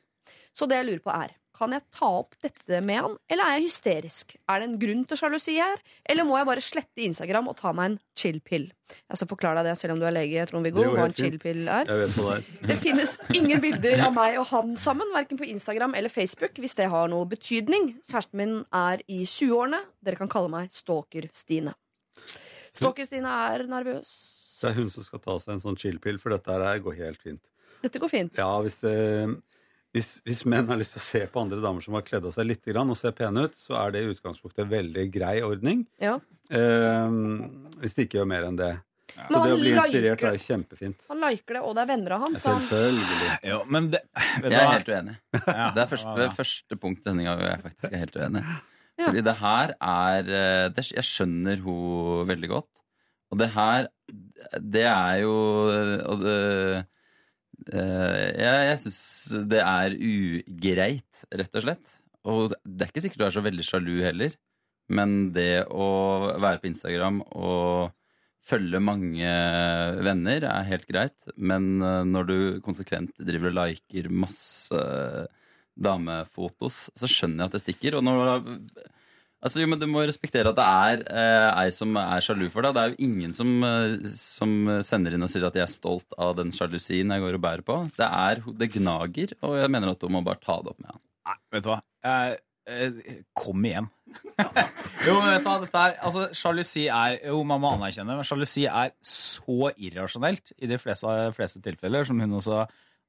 Så 0.57 0.65
det 0.69 0.79
jeg 0.79 0.89
lurer 0.89 1.03
på 1.05 1.13
er, 1.13 1.35
kan 1.57 1.73
jeg 1.73 1.85
ta 1.93 2.07
opp 2.19 2.35
dette 2.43 2.79
med 2.85 2.99
han, 3.01 3.15
eller 3.31 3.47
er 3.47 3.55
jeg 3.57 3.65
hysterisk? 3.65 4.35
Er 4.45 4.61
det 4.61 4.67
en 4.67 4.75
grunn 4.81 4.99
til 5.09 5.17
sjalusi 5.17 5.55
her, 5.57 5.79
eller 6.05 6.27
må 6.27 6.37
jeg 6.37 6.47
bare 6.49 6.63
slette 6.65 7.01
Instagram 7.01 7.49
og 7.49 7.57
ta 7.57 7.71
meg 7.73 7.91
en 7.91 7.97
chill-pill? 8.19 8.67
Jeg 8.93 9.19
skal 9.19 9.31
forklare 9.31 9.63
deg 9.63 9.71
det, 9.71 9.79
selv 9.81 9.95
om 9.95 10.01
du 10.01 10.05
er 10.05 10.13
lege, 10.13 10.45
Trond-Viggo, 10.51 10.85
hva 10.93 11.07
en 11.09 11.17
chill-pill 11.17 11.63
er. 11.65 11.89
Det 11.89 12.27
er. 12.35 12.45
Det 12.69 12.77
finnes 12.81 13.17
ingen 13.33 13.61
bilder 13.63 14.05
av 14.05 14.13
meg 14.13 14.37
og 14.37 14.45
han 14.51 14.77
sammen, 14.81 15.09
verken 15.15 15.41
på 15.41 15.49
Instagram 15.49 15.97
eller 15.97 16.13
Facebook, 16.13 16.61
hvis 16.61 16.77
det 16.77 16.91
har 16.93 17.09
noe 17.09 17.25
betydning. 17.29 17.95
Kjæresten 18.05 18.37
min 18.37 18.55
er 18.69 19.01
i 19.09 19.23
20-årene. 19.25 19.81
Dere 20.05 20.21
kan 20.21 20.31
kalle 20.31 20.53
meg 20.53 20.73
Stalker-Stine. 20.73 21.73
Stalker-Stine 22.77 23.37
er 23.49 23.65
nervøs. 23.71 24.36
Det 24.61 24.69
er 24.71 24.77
hun 24.79 24.89
som 24.93 25.03
skal 25.05 25.19
ta 25.23 25.37
seg 25.39 25.53
en 25.55 25.61
sånn 25.63 25.77
chill-pill, 25.79 26.17
for 26.19 26.33
dette 26.33 26.51
her 26.51 26.79
går 26.83 26.95
helt 27.03 27.21
fint. 27.21 27.41
Dette 27.83 27.99
går 28.01 28.09
fint. 28.09 28.37
Ja, 28.39 28.49
hvis, 28.65 28.79
det, 28.81 28.93
hvis, 29.93 30.09
hvis 30.25 30.41
menn 30.49 30.67
har 30.71 30.79
lyst 30.79 30.95
til 30.95 31.01
å 31.01 31.05
se 31.05 31.21
på 31.31 31.41
andre 31.43 31.59
damer 31.61 31.81
som 31.85 31.93
har 31.97 32.05
kledd 32.07 32.25
av 32.25 32.33
seg 32.35 32.47
litt 32.49 32.65
grann, 32.65 32.89
og 32.89 32.97
ser 32.97 33.13
pene 33.17 33.45
ut, 33.47 33.55
så 33.57 33.77
er 33.83 33.93
det 33.93 34.01
i 34.05 34.11
utgangspunktet 34.15 34.65
en 34.65 34.71
veldig 34.73 35.05
grei 35.13 35.37
ordning. 35.45 35.85
Ja. 36.01 36.17
Eh, 36.49 37.17
hvis 37.83 37.97
de 37.97 38.05
ikke 38.07 38.21
gjør 38.21 38.29
mer 38.33 38.47
enn 38.49 38.57
det. 38.59 38.73
Så 39.17 39.31
Men 39.33 39.45
det 39.47 39.53
å 39.55 39.57
bli 39.57 39.69
inspirert 39.73 40.21
liker- 40.21 40.33
er 40.35 40.41
kjempefint. 40.43 40.97
Han 41.09 41.21
liker 41.23 41.55
det, 41.57 41.61
og 41.65 41.71
det 41.77 41.81
er 41.83 41.87
venner 41.89 42.11
av 42.17 42.19
han. 42.25 42.35
så 42.37 42.51
han- 42.53 42.61
Selvfølgelig. 42.67 43.29
Jo, 43.49 43.59
men 43.65 43.89
det, 43.93 44.01
vet 44.41 44.51
Jeg 44.51 44.61
er 44.61 44.73
helt 44.75 44.89
uenig. 44.93 45.15
Ja, 45.47 45.69
Det 45.73 45.81
er 45.81 45.87
første, 45.93 46.09
ja, 46.11 46.15
det 46.19 46.27
ja. 46.27 46.33
første 46.37 46.77
punktet 46.77 47.07
i 47.07 47.23
gangen 47.25 47.39
hvor 47.39 47.49
jeg 47.49 47.63
faktisk 47.63 47.93
er 47.93 47.97
helt 48.03 48.17
uenig. 48.19 48.43
Ja. 48.97 49.05
Fordi 49.07 49.21
det 49.23 49.35
her 49.37 49.73
er 49.81 50.29
eh, 50.41 50.69
det, 50.73 50.85
Jeg 50.91 51.03
skjønner 51.07 51.59
hun 51.63 52.27
veldig 52.29 52.49
godt. 52.51 52.69
Og 53.31 53.41
det 53.41 53.49
her, 53.53 53.89
det 54.61 54.85
er 54.87 55.17
jo 55.23 55.33
Og 56.07 56.21
det 56.21 56.37
eh, 57.73 58.27
Jeg, 58.39 58.65
jeg 58.69 58.81
syns 58.85 59.01
det 59.51 59.61
er 59.63 59.95
ugreit, 59.97 61.23
rett 61.35 61.59
og 61.59 61.65
slett. 61.65 61.95
Og 62.27 62.55
det 62.63 62.85
er 62.85 62.91
ikke 62.91 63.03
sikkert 63.05 63.23
du 63.23 63.27
er 63.27 63.35
så 63.37 63.43
veldig 63.45 63.65
sjalu 63.65 63.93
heller, 64.03 64.33
men 64.91 65.31
det 65.35 65.67
å 65.71 65.87
være 66.39 66.59
på 66.59 66.69
Instagram 66.71 67.21
og 67.27 67.93
følge 68.47 68.79
mange 68.83 69.31
venner 70.03 70.45
er 70.47 70.67
helt 70.69 70.85
greit, 70.87 71.27
men 71.35 71.81
eh, 71.83 72.03
når 72.07 72.29
du 72.29 72.37
konsekvent 72.63 73.19
driver 73.19 73.51
og 73.51 73.57
liker 73.61 74.11
masse 74.11 74.83
damefotos, 75.77 76.87
så 76.97 77.09
skjønner 77.09 77.43
jeg 77.45 77.51
at 77.51 77.57
det 77.57 77.63
stikker. 77.63 77.97
Og 77.99 78.05
når 78.07 78.47
Altså, 79.37 79.61
jo, 79.61 79.67
men 79.69 79.79
Du 79.79 79.85
må 79.89 80.01
respektere 80.07 80.49
at 80.49 80.57
det 80.57 80.65
er 80.65 81.03
eh, 81.05 81.47
ei 81.61 81.73
som 81.75 81.93
er 82.01 82.23
sjalu 82.25 82.47
for 82.53 82.65
deg. 82.65 82.73
Det 82.73 82.83
er 82.83 82.93
jo 82.93 83.07
ingen 83.07 83.35
som, 83.35 83.51
eh, 83.67 83.97
som 84.09 84.55
sender 84.85 85.13
inn 85.13 85.25
og 85.25 85.29
sier 85.31 85.45
at 85.47 85.57
de 85.57 85.61
er 85.61 85.69
stolt 85.69 86.17
av 86.17 86.33
den 86.39 86.53
sjalusien 86.55 87.13
jeg 87.13 87.23
går 87.23 87.37
og 87.37 87.43
bærer 87.43 87.65
på. 87.67 87.77
Det 87.97 88.07
er, 88.07 88.41
det 88.57 88.71
gnager, 88.79 89.35
og 89.45 89.59
jeg 89.61 89.73
mener 89.73 89.93
at 89.93 90.01
du 90.01 90.09
må 90.13 90.23
bare 90.25 90.41
ta 90.41 90.57
det 90.63 90.73
opp 90.73 90.81
med 90.81 90.95
han. 90.95 91.03
Nei, 91.27 91.37
vet 91.53 91.67
du 91.67 91.69
hva? 91.69 91.77
Eh, 92.07 92.33
eh, 92.73 93.21
kom 93.37 93.69
igjen. 93.69 93.91
jo, 95.05 95.13
men 95.19 95.29
vet 95.35 95.45
du 95.45 95.51
hva? 95.51 95.55
Dette 95.61 95.85
er, 95.85 95.95
altså, 96.09 96.27
sjalusi 96.37 96.87
er 96.87 97.19
Jo, 97.27 97.43
man 97.45 97.61
må 97.61 97.75
anerkjenne, 97.75 98.17
men 98.17 98.27
sjalusi 98.27 98.65
er 98.71 98.95
så 99.05 99.69
irrasjonelt 99.75 100.55
i 100.57 100.71
de 100.71 100.81
fleste, 100.81 101.13
fleste 101.37 101.61
tilfeller, 101.61 102.09
som 102.09 102.19
hun 102.23 102.39
også 102.39 102.63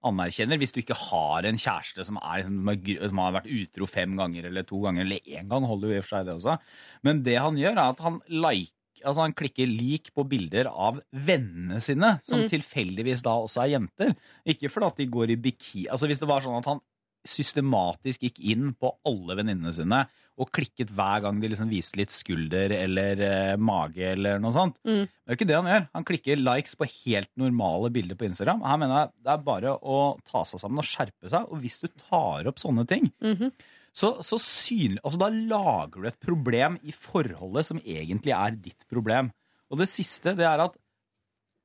anerkjenner. 0.07 0.59
Hvis 0.61 0.72
du 0.74 0.80
ikke 0.82 0.96
har 0.96 1.46
en 1.49 1.59
kjæreste 1.59 2.05
som, 2.07 2.18
er, 2.22 2.44
som 2.44 3.22
har 3.22 3.36
vært 3.38 3.51
utro 3.51 3.86
fem 3.90 4.16
ganger 4.18 4.46
eller 4.51 4.66
to 4.68 4.80
ganger, 4.84 5.05
eller 5.05 5.20
én 5.26 5.49
gang, 5.51 5.66
holder 5.66 5.88
jo 5.88 5.94
i 5.94 6.01
og 6.03 6.05
for 6.07 6.16
seg 6.16 6.26
det 6.28 6.34
også. 6.38 6.59
Men 7.03 7.22
det 7.26 7.38
han 7.40 7.57
gjør, 7.59 7.76
er 7.76 7.94
at 7.94 8.05
han 8.07 8.20
like 8.28 8.74
Altså 9.07 9.22
Han 9.22 9.30
klikker 9.38 9.68
lik 9.70 10.09
på 10.11 10.24
bilder 10.26 10.66
av 10.66 10.96
vennene 11.14 11.76
sine, 11.80 12.16
som 12.26 12.40
Mm. 12.40 12.49
tilfeldigvis 12.51 13.22
da 13.22 13.30
også 13.30 13.61
er 13.62 13.78
jenter. 13.78 14.16
Ikke 14.44 14.66
fordi 14.68 14.86
at 14.90 14.96
de 14.99 15.07
går 15.07 15.30
i 15.30 15.36
bikini 15.36 15.84
Altså 15.86 16.09
Hvis 16.11 16.18
det 16.18 16.26
var 16.26 16.40
sånn 16.42 16.59
at 16.59 16.66
han 16.66 16.80
systematisk 17.27 18.23
gikk 18.27 18.39
inn 18.53 18.73
på 18.79 18.91
alle 19.09 19.37
venninnene 19.39 19.73
sine 19.75 20.05
og 20.39 20.51
klikket 20.55 20.93
hver 20.95 21.25
gang 21.25 21.41
de 21.43 21.49
liksom 21.51 21.71
viste 21.73 21.99
litt 21.99 22.12
skulder 22.14 22.71
eller 22.77 23.23
eh, 23.27 23.57
mage 23.59 24.05
eller 24.12 24.39
noe 24.43 24.55
sånt. 24.55 24.77
Mm. 24.87 25.03
Det 25.09 25.33
er 25.33 25.39
ikke 25.39 25.49
det 25.51 25.57
han 25.59 25.71
gjør. 25.73 25.87
Han 25.99 26.07
klikker 26.07 26.39
likes 26.45 26.77
på 26.79 26.87
helt 26.93 27.31
normale 27.41 27.91
bilder 27.95 28.14
på 28.21 28.29
Instagram. 28.29 28.62
Her 28.62 28.79
mener 28.79 29.01
jeg 29.01 29.11
det 29.27 29.33
er 29.35 29.43
bare 29.49 29.75
å 29.83 29.99
ta 30.29 30.45
seg 30.47 30.62
sammen 30.62 30.79
og 30.79 30.87
skjerpe 30.87 31.33
seg. 31.33 31.49
Og 31.51 31.59
hvis 31.64 31.81
du 31.83 31.89
tar 31.91 32.47
opp 32.53 32.62
sånne 32.62 32.87
ting, 32.87 33.11
Mhm. 33.21 33.51
så, 33.99 34.12
så 34.23 34.39
synlig, 34.39 35.01
altså 35.03 35.19
da 35.25 35.29
lager 35.35 36.03
du 36.05 36.07
et 36.07 36.21
problem 36.23 36.79
i 36.87 36.93
forholdet 36.95 37.64
som 37.66 37.81
egentlig 37.83 38.31
er 38.37 38.55
ditt 38.55 38.87
problem. 38.89 39.33
Og 39.73 39.79
det 39.83 39.89
siste 39.91 40.37
det 40.39 40.47
er 40.47 40.62
at 40.69 40.77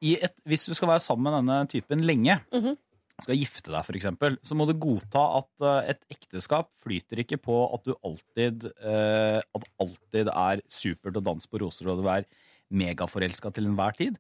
i 0.04 0.16
et, 0.18 0.34
hvis 0.50 0.66
du 0.68 0.74
skal 0.76 0.90
være 0.96 1.00
sammen 1.06 1.30
med 1.30 1.38
denne 1.38 1.70
typen 1.72 2.02
lenge, 2.04 2.42
Mhm. 2.52 2.74
Skal 3.24 3.40
gifte 3.40 3.72
deg, 3.72 3.90
eksempel, 3.98 4.38
så 4.46 4.58
må 4.58 4.68
du 4.70 4.76
godta 4.80 5.24
at 5.40 5.64
eh, 5.66 5.94
et 5.94 6.04
ekteskap 6.16 6.70
flyter 6.84 7.24
ikke 7.24 7.40
på 7.42 7.58
at 7.76 7.88
du 7.88 7.94
alltid 7.96 8.68
eh, 8.72 9.40
At 9.40 9.68
alltid 9.82 10.32
er 10.34 10.64
supert 10.72 11.20
å 11.20 11.24
danse 11.24 11.50
på 11.50 11.62
roser, 11.64 11.90
og 11.90 12.02
du 12.02 12.10
er 12.12 12.28
megaforelska 12.74 13.52
til 13.54 13.70
enhver 13.70 13.96
tid. 13.98 14.18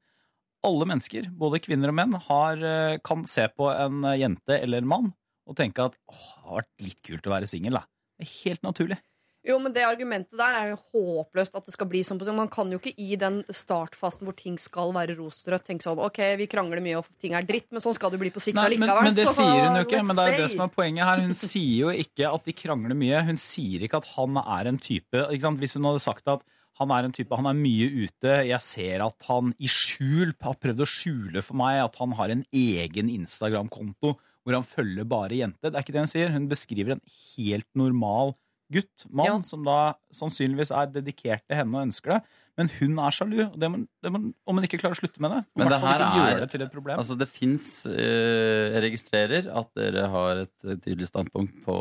Alle 0.64 0.88
mennesker, 0.88 1.28
både 1.36 1.62
kvinner 1.64 1.92
og 1.92 1.98
menn, 2.00 2.16
har, 2.30 2.64
eh, 2.64 3.00
kan 3.04 3.26
se 3.30 3.48
på 3.52 3.70
en 3.74 4.06
jente 4.20 4.60
eller 4.60 4.84
en 4.84 4.92
mann 4.96 5.12
og 5.50 5.58
tenke 5.60 5.84
at 5.84 5.98
åh, 6.08 6.22
det 6.24 6.46
har 6.48 6.62
vært 6.62 6.86
litt 6.86 7.02
kult 7.04 7.28
å 7.28 7.34
være 7.34 7.50
singel. 7.50 7.80
da. 7.80 7.88
Det 8.18 8.28
er 8.28 8.36
helt 8.46 8.64
naturlig. 8.64 9.00
Jo, 9.44 9.58
men 9.60 9.74
det 9.76 9.84
argumentet 9.84 10.38
der 10.40 10.56
er 10.56 10.70
jo 10.72 10.78
håpløst 10.94 11.58
at 11.60 11.66
det 11.68 11.74
skal 11.76 11.90
bli 11.92 12.00
sånn. 12.08 12.22
Man 12.32 12.52
kan 12.52 12.70
jo 12.72 12.80
ikke 12.80 12.94
i 12.96 13.18
den 13.20 13.42
startfasen 13.52 14.24
hvor 14.28 14.36
ting 14.40 14.56
skal 14.62 14.94
være 14.96 15.18
rosenrødt, 15.18 15.66
tenke 15.68 15.84
sånn 15.84 16.00
OK, 16.00 16.22
vi 16.40 16.48
krangler 16.52 16.80
mye 16.84 17.02
og 17.02 17.10
ting 17.20 17.36
er 17.36 17.44
dritt, 17.48 17.68
men 17.76 17.84
sånn 17.84 17.96
skal 17.98 18.14
det 18.14 18.22
bli 18.22 18.32
på 18.32 18.44
sikt 18.44 18.56
Nei, 18.56 18.78
men, 18.78 18.88
allikevel. 18.88 19.10
men 19.10 19.18
det 19.20 19.28
så 19.28 19.36
sier 19.42 19.68
hun 19.68 19.80
jo 19.82 19.86
ikke. 19.88 20.02
Men 20.08 20.16
det 20.16 20.26
er 20.26 20.32
jo 20.32 20.42
det 20.46 20.50
som 20.56 20.64
er 20.64 20.74
poenget 20.78 21.10
her. 21.10 21.24
Hun 21.28 21.36
sier 21.36 21.76
jo 21.82 21.94
ikke 22.06 22.32
at 22.32 22.48
de 22.48 22.56
krangler 22.64 23.00
mye. 23.04 23.24
Hun 23.28 23.42
sier 23.42 23.84
ikke 23.84 24.00
at 24.00 24.12
han 24.16 24.40
er 24.44 24.70
en 24.72 24.80
type 24.88 25.26
ikke 25.28 25.44
sant? 25.44 25.64
Hvis 25.64 25.76
hun 25.76 25.90
hadde 25.92 26.04
sagt 26.06 26.32
at 26.32 26.46
han 26.80 26.94
er 26.96 27.06
en 27.06 27.14
type, 27.14 27.38
han 27.38 27.50
er 27.52 27.58
mye 27.58 27.90
ute, 28.08 28.38
jeg 28.48 28.62
ser 28.66 29.04
at 29.06 29.28
han 29.28 29.52
i 29.62 29.70
skjul 29.70 30.32
har 30.42 30.56
prøvd 30.58 30.82
å 30.82 30.88
skjule 30.90 31.44
for 31.46 31.60
meg 31.60 31.84
at 31.84 32.00
han 32.02 32.16
har 32.18 32.34
en 32.34 32.46
egen 32.50 33.12
Instagram-konto 33.14 34.16
hvor 34.44 34.58
han 34.58 34.66
følger 34.68 35.06
bare 35.08 35.38
jenter. 35.38 35.70
Det 35.70 35.78
er 35.78 35.86
ikke 35.86 35.94
det 35.96 36.02
hun 36.04 36.12
sier. 36.12 36.32
Hun 36.34 36.50
beskriver 36.52 36.96
en 36.96 37.04
helt 37.36 37.70
normal 37.80 38.34
gutt, 38.74 39.08
mann, 39.10 39.44
som 39.48 39.66
da 39.66 39.96
sannsynligvis 40.16 40.74
er 40.76 40.90
dedikert 40.94 41.46
til 41.48 41.62
henne 41.62 41.78
og 41.78 41.90
ønsker 41.90 42.18
det. 42.18 42.24
Men 42.54 42.68
hun 42.70 43.00
er 43.02 43.14
sjalu, 43.16 43.40
og 43.48 43.56
det 43.58 43.68
må, 43.72 43.80
det 44.06 44.12
må, 44.14 44.20
om 44.30 44.60
hun 44.60 44.66
ikke 44.68 44.78
klarer 44.78 44.94
å 44.94 45.00
slutte 45.00 45.22
med 45.24 45.32
det. 45.34 45.40
Men 45.58 45.72
det 45.72 45.80
her 45.82 46.04
er 46.06 46.42
det 46.44 46.50
til 46.52 46.62
et 46.62 46.74
problem. 46.74 47.00
Altså, 47.02 47.16
det 47.18 47.26
fins 47.32 47.70
Jeg 47.90 48.84
registrerer 48.86 49.48
at 49.50 49.72
dere 49.80 50.04
har 50.14 50.44
et 50.44 50.68
eh, 50.68 50.78
tydelig 50.78 51.10
standpunkt 51.10 51.64
på, 51.66 51.78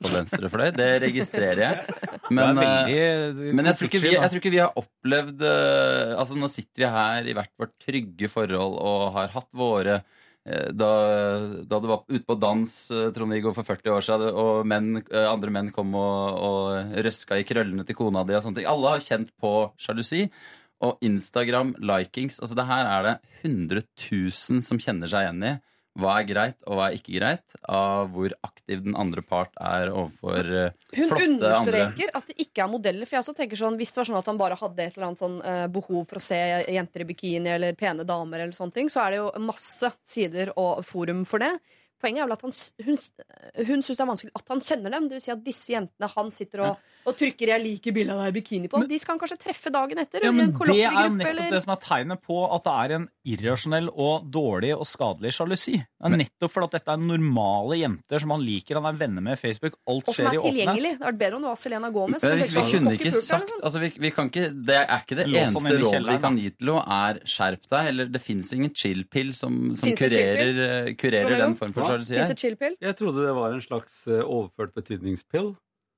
på 0.00 0.12
venstre 0.14 0.48
deg. 0.62 0.78
Det 0.80 0.88
registrerer 1.04 1.62
jeg. 1.66 1.98
Men, 2.30 2.56
eh, 2.56 3.36
veldig 3.36 3.52
men 3.52 3.68
jeg, 3.68 3.76
tror 3.76 3.90
ikke 3.90 4.00
vi, 4.06 4.14
jeg 4.14 4.32
tror 4.32 4.40
ikke 4.40 4.54
vi 4.54 4.62
har 4.62 4.80
opplevd 4.80 5.44
eh, 5.44 6.14
Altså, 6.16 6.38
nå 6.40 6.48
sitter 6.52 6.86
vi 6.86 6.92
her 6.96 7.28
i 7.28 7.36
hvert 7.36 7.52
vårt 7.60 7.74
trygge 7.84 8.30
forhold 8.32 8.78
og 8.80 9.10
har 9.18 9.34
hatt 9.34 9.50
våre 9.52 9.98
eh, 10.00 10.22
da, 10.44 10.90
da 11.64 11.78
det 11.80 11.88
var 11.88 12.02
ute 12.08 12.24
på 12.28 12.36
dans, 12.36 12.72
eh, 12.92 13.10
Trond-Viggo, 13.16 13.54
for 13.56 13.64
40 13.64 13.94
år 13.94 14.04
siden, 14.04 14.34
og 14.36 14.66
menn, 14.68 14.98
eh, 15.08 15.28
andre 15.30 15.52
menn 15.54 15.70
kom 15.72 15.94
og, 15.96 16.40
og 16.48 16.98
røska 17.06 17.38
i 17.40 17.46
krøllene 17.48 17.86
til 17.88 17.96
kona 17.96 18.26
di 18.28 18.36
og 18.36 18.44
sånne 18.44 18.60
ting. 18.60 18.68
Alle 18.68 18.92
har 18.92 19.04
kjent 19.04 19.32
på 19.40 19.54
sjalusi. 19.80 20.26
Og 20.84 20.98
Instagram, 21.06 21.72
likings 21.80 22.42
altså 22.42 22.56
det 22.58 22.66
Her 22.68 22.88
er 22.90 23.06
det 23.06 23.14
100 23.46 23.84
000 23.96 24.64
som 24.66 24.80
kjenner 24.82 25.08
seg 25.08 25.24
igjen 25.24 25.46
i 25.48 25.52
hva 25.94 26.16
er 26.18 26.26
greit 26.26 26.56
og 26.66 26.78
hva 26.78 26.88
er 26.88 26.96
ikke 26.98 27.14
greit, 27.14 27.56
av 27.70 28.08
hvor 28.14 28.32
aktiv 28.46 28.82
den 28.82 28.96
andre 28.98 29.22
part 29.22 29.54
er 29.62 29.92
overfor 29.92 30.40
eh, 30.42 30.72
flotte 30.90 31.20
andre. 31.20 31.20
Hun 31.20 31.28
understreker 31.28 32.10
at 32.18 32.32
det 32.32 32.36
ikke 32.46 32.64
er 32.64 32.72
modeller. 32.72 33.06
For 33.06 33.16
jeg 33.16 33.24
også 33.24 33.36
tenker 33.38 33.60
sånn, 33.60 33.78
Hvis 33.78 33.94
det 33.94 34.02
var 34.02 34.10
sånn 34.10 34.18
at 34.18 34.30
han 34.32 34.40
bare 34.40 34.58
hadde 34.58 34.82
et 34.82 34.98
eller 34.98 35.08
annet 35.10 35.22
sånn, 35.22 35.38
eh, 35.46 35.62
behov 35.76 36.02
for 36.10 36.18
å 36.18 36.24
se 36.24 36.40
jenter 36.74 37.04
i 37.04 37.08
bikini 37.12 37.54
eller 37.54 37.78
pene 37.78 38.06
damer, 38.08 38.42
eller 38.42 38.56
sånne 38.56 38.74
ting, 38.80 38.90
så 38.90 39.04
er 39.04 39.14
det 39.14 39.22
jo 39.22 39.30
masse 39.46 39.92
sider 40.02 40.50
og 40.58 40.82
forum 40.86 41.22
for 41.28 41.44
det. 41.44 41.52
Poenget 42.02 42.24
er 42.24 42.28
vel 42.28 42.36
at 42.36 42.44
han, 42.44 42.56
hun, 42.84 42.98
hun 43.70 43.86
syns 43.86 43.94
det 43.94 44.02
er 44.02 44.10
vanskelig 44.10 44.34
at 44.40 44.50
han 44.52 44.66
kjenner 44.66 44.96
dem. 44.96 45.06
Det 45.08 45.18
vil 45.20 45.24
si 45.24 45.34
at 45.36 45.46
disse 45.46 45.76
jentene 45.76 46.10
han 46.16 46.34
sitter 46.34 46.66
og, 46.66 46.90
og 47.04 47.16
trykker 47.18 47.50
'jeg 47.52 47.60
liker 47.60 47.92
bildet 47.92 48.14
av 48.14 48.24
deg 48.24 48.32
i 48.32 48.40
bikini' 48.40 48.70
på, 48.72 48.80
de 48.88 48.98
skal 48.98 49.14
han 49.14 49.20
kanskje 49.20 49.38
treffe 49.40 49.70
dagen 49.72 49.98
etter. 50.00 50.24
Ja, 50.24 50.32
men 50.32 50.52
Det 50.52 50.80
er 50.80 50.92
jo 50.92 51.12
nettopp 51.12 51.30
eller 51.30 51.50
det 51.52 51.62
som 51.64 51.72
er 51.74 51.80
tegnet 51.84 52.22
på 52.24 52.38
at 52.48 52.64
det 52.64 52.74
er 52.74 52.94
en 52.96 53.08
irrasjonell 53.24 53.90
og 53.92 54.30
dårlig 54.32 54.72
og 54.76 54.86
skadelig 54.88 55.34
sjalusi. 55.36 55.76
Det 55.84 56.12
er 56.12 56.16
nettopp 56.16 56.52
fordi 56.54 56.68
at 56.70 56.76
dette 56.78 56.94
er 56.94 57.02
normale 57.02 57.78
jenter 57.80 58.22
som 58.24 58.30
han 58.34 58.44
liker, 58.44 58.80
han 58.80 58.88
er 58.88 58.98
venner 58.98 59.24
med 59.24 59.38
Facebook. 59.38 59.76
Alt 59.86 60.08
skjer 60.08 60.32
i 60.32 60.38
åpenhet. 60.38 60.38
og 60.38 60.42
som 60.42 60.48
er 60.48 60.54
tilgjengelig. 60.54 60.92
Det 60.94 61.04
hadde 61.04 61.12
vært 61.12 61.20
bedre 61.24 61.36
om 61.36 61.42
det 61.44 61.50
var 61.50 61.60
Selena 61.60 61.90
Gomez. 61.90 62.20
som 62.20 62.30
vi, 62.30 62.44
vi 62.44 62.54
sånn, 62.54 62.70
kunne 62.72 62.94
ikke 62.98 63.12
sagt 63.12 63.44
liksom». 63.44 63.64
altså 63.64 63.82
vi, 63.84 63.92
vi 63.98 64.10
kan 64.10 64.30
ikke, 64.32 64.46
Det 64.64 64.78
er 64.80 64.98
ikke 65.04 65.18
det 65.20 65.26
Lås 65.28 65.40
eneste 65.42 65.76
rådet 65.84 66.04
vi 66.08 66.18
kan 66.24 66.38
gi 66.40 66.48
til 66.54 66.72
henne, 66.72 67.00
er 67.04 67.20
skjerp 67.34 67.68
deg. 67.68 67.90
Eller 67.92 68.08
det 68.14 68.22
fins 68.22 68.52
ingen 68.56 68.72
chill-pill 68.72 69.34
som, 69.36 69.74
som 69.76 69.92
kurerer, 69.98 70.62
eh, 70.88 70.94
kurerer 70.96 71.36
den 71.44 71.56
form 71.58 71.76
for 71.76 71.84
sjalusi. 71.84 72.16
Jeg 72.16 72.96
trodde 72.96 73.26
det 73.26 73.36
var 73.36 73.52
en 73.52 73.64
slags 73.64 74.06
eh, 74.08 74.24
overført 74.24 74.74
betydningspill. 74.74 75.54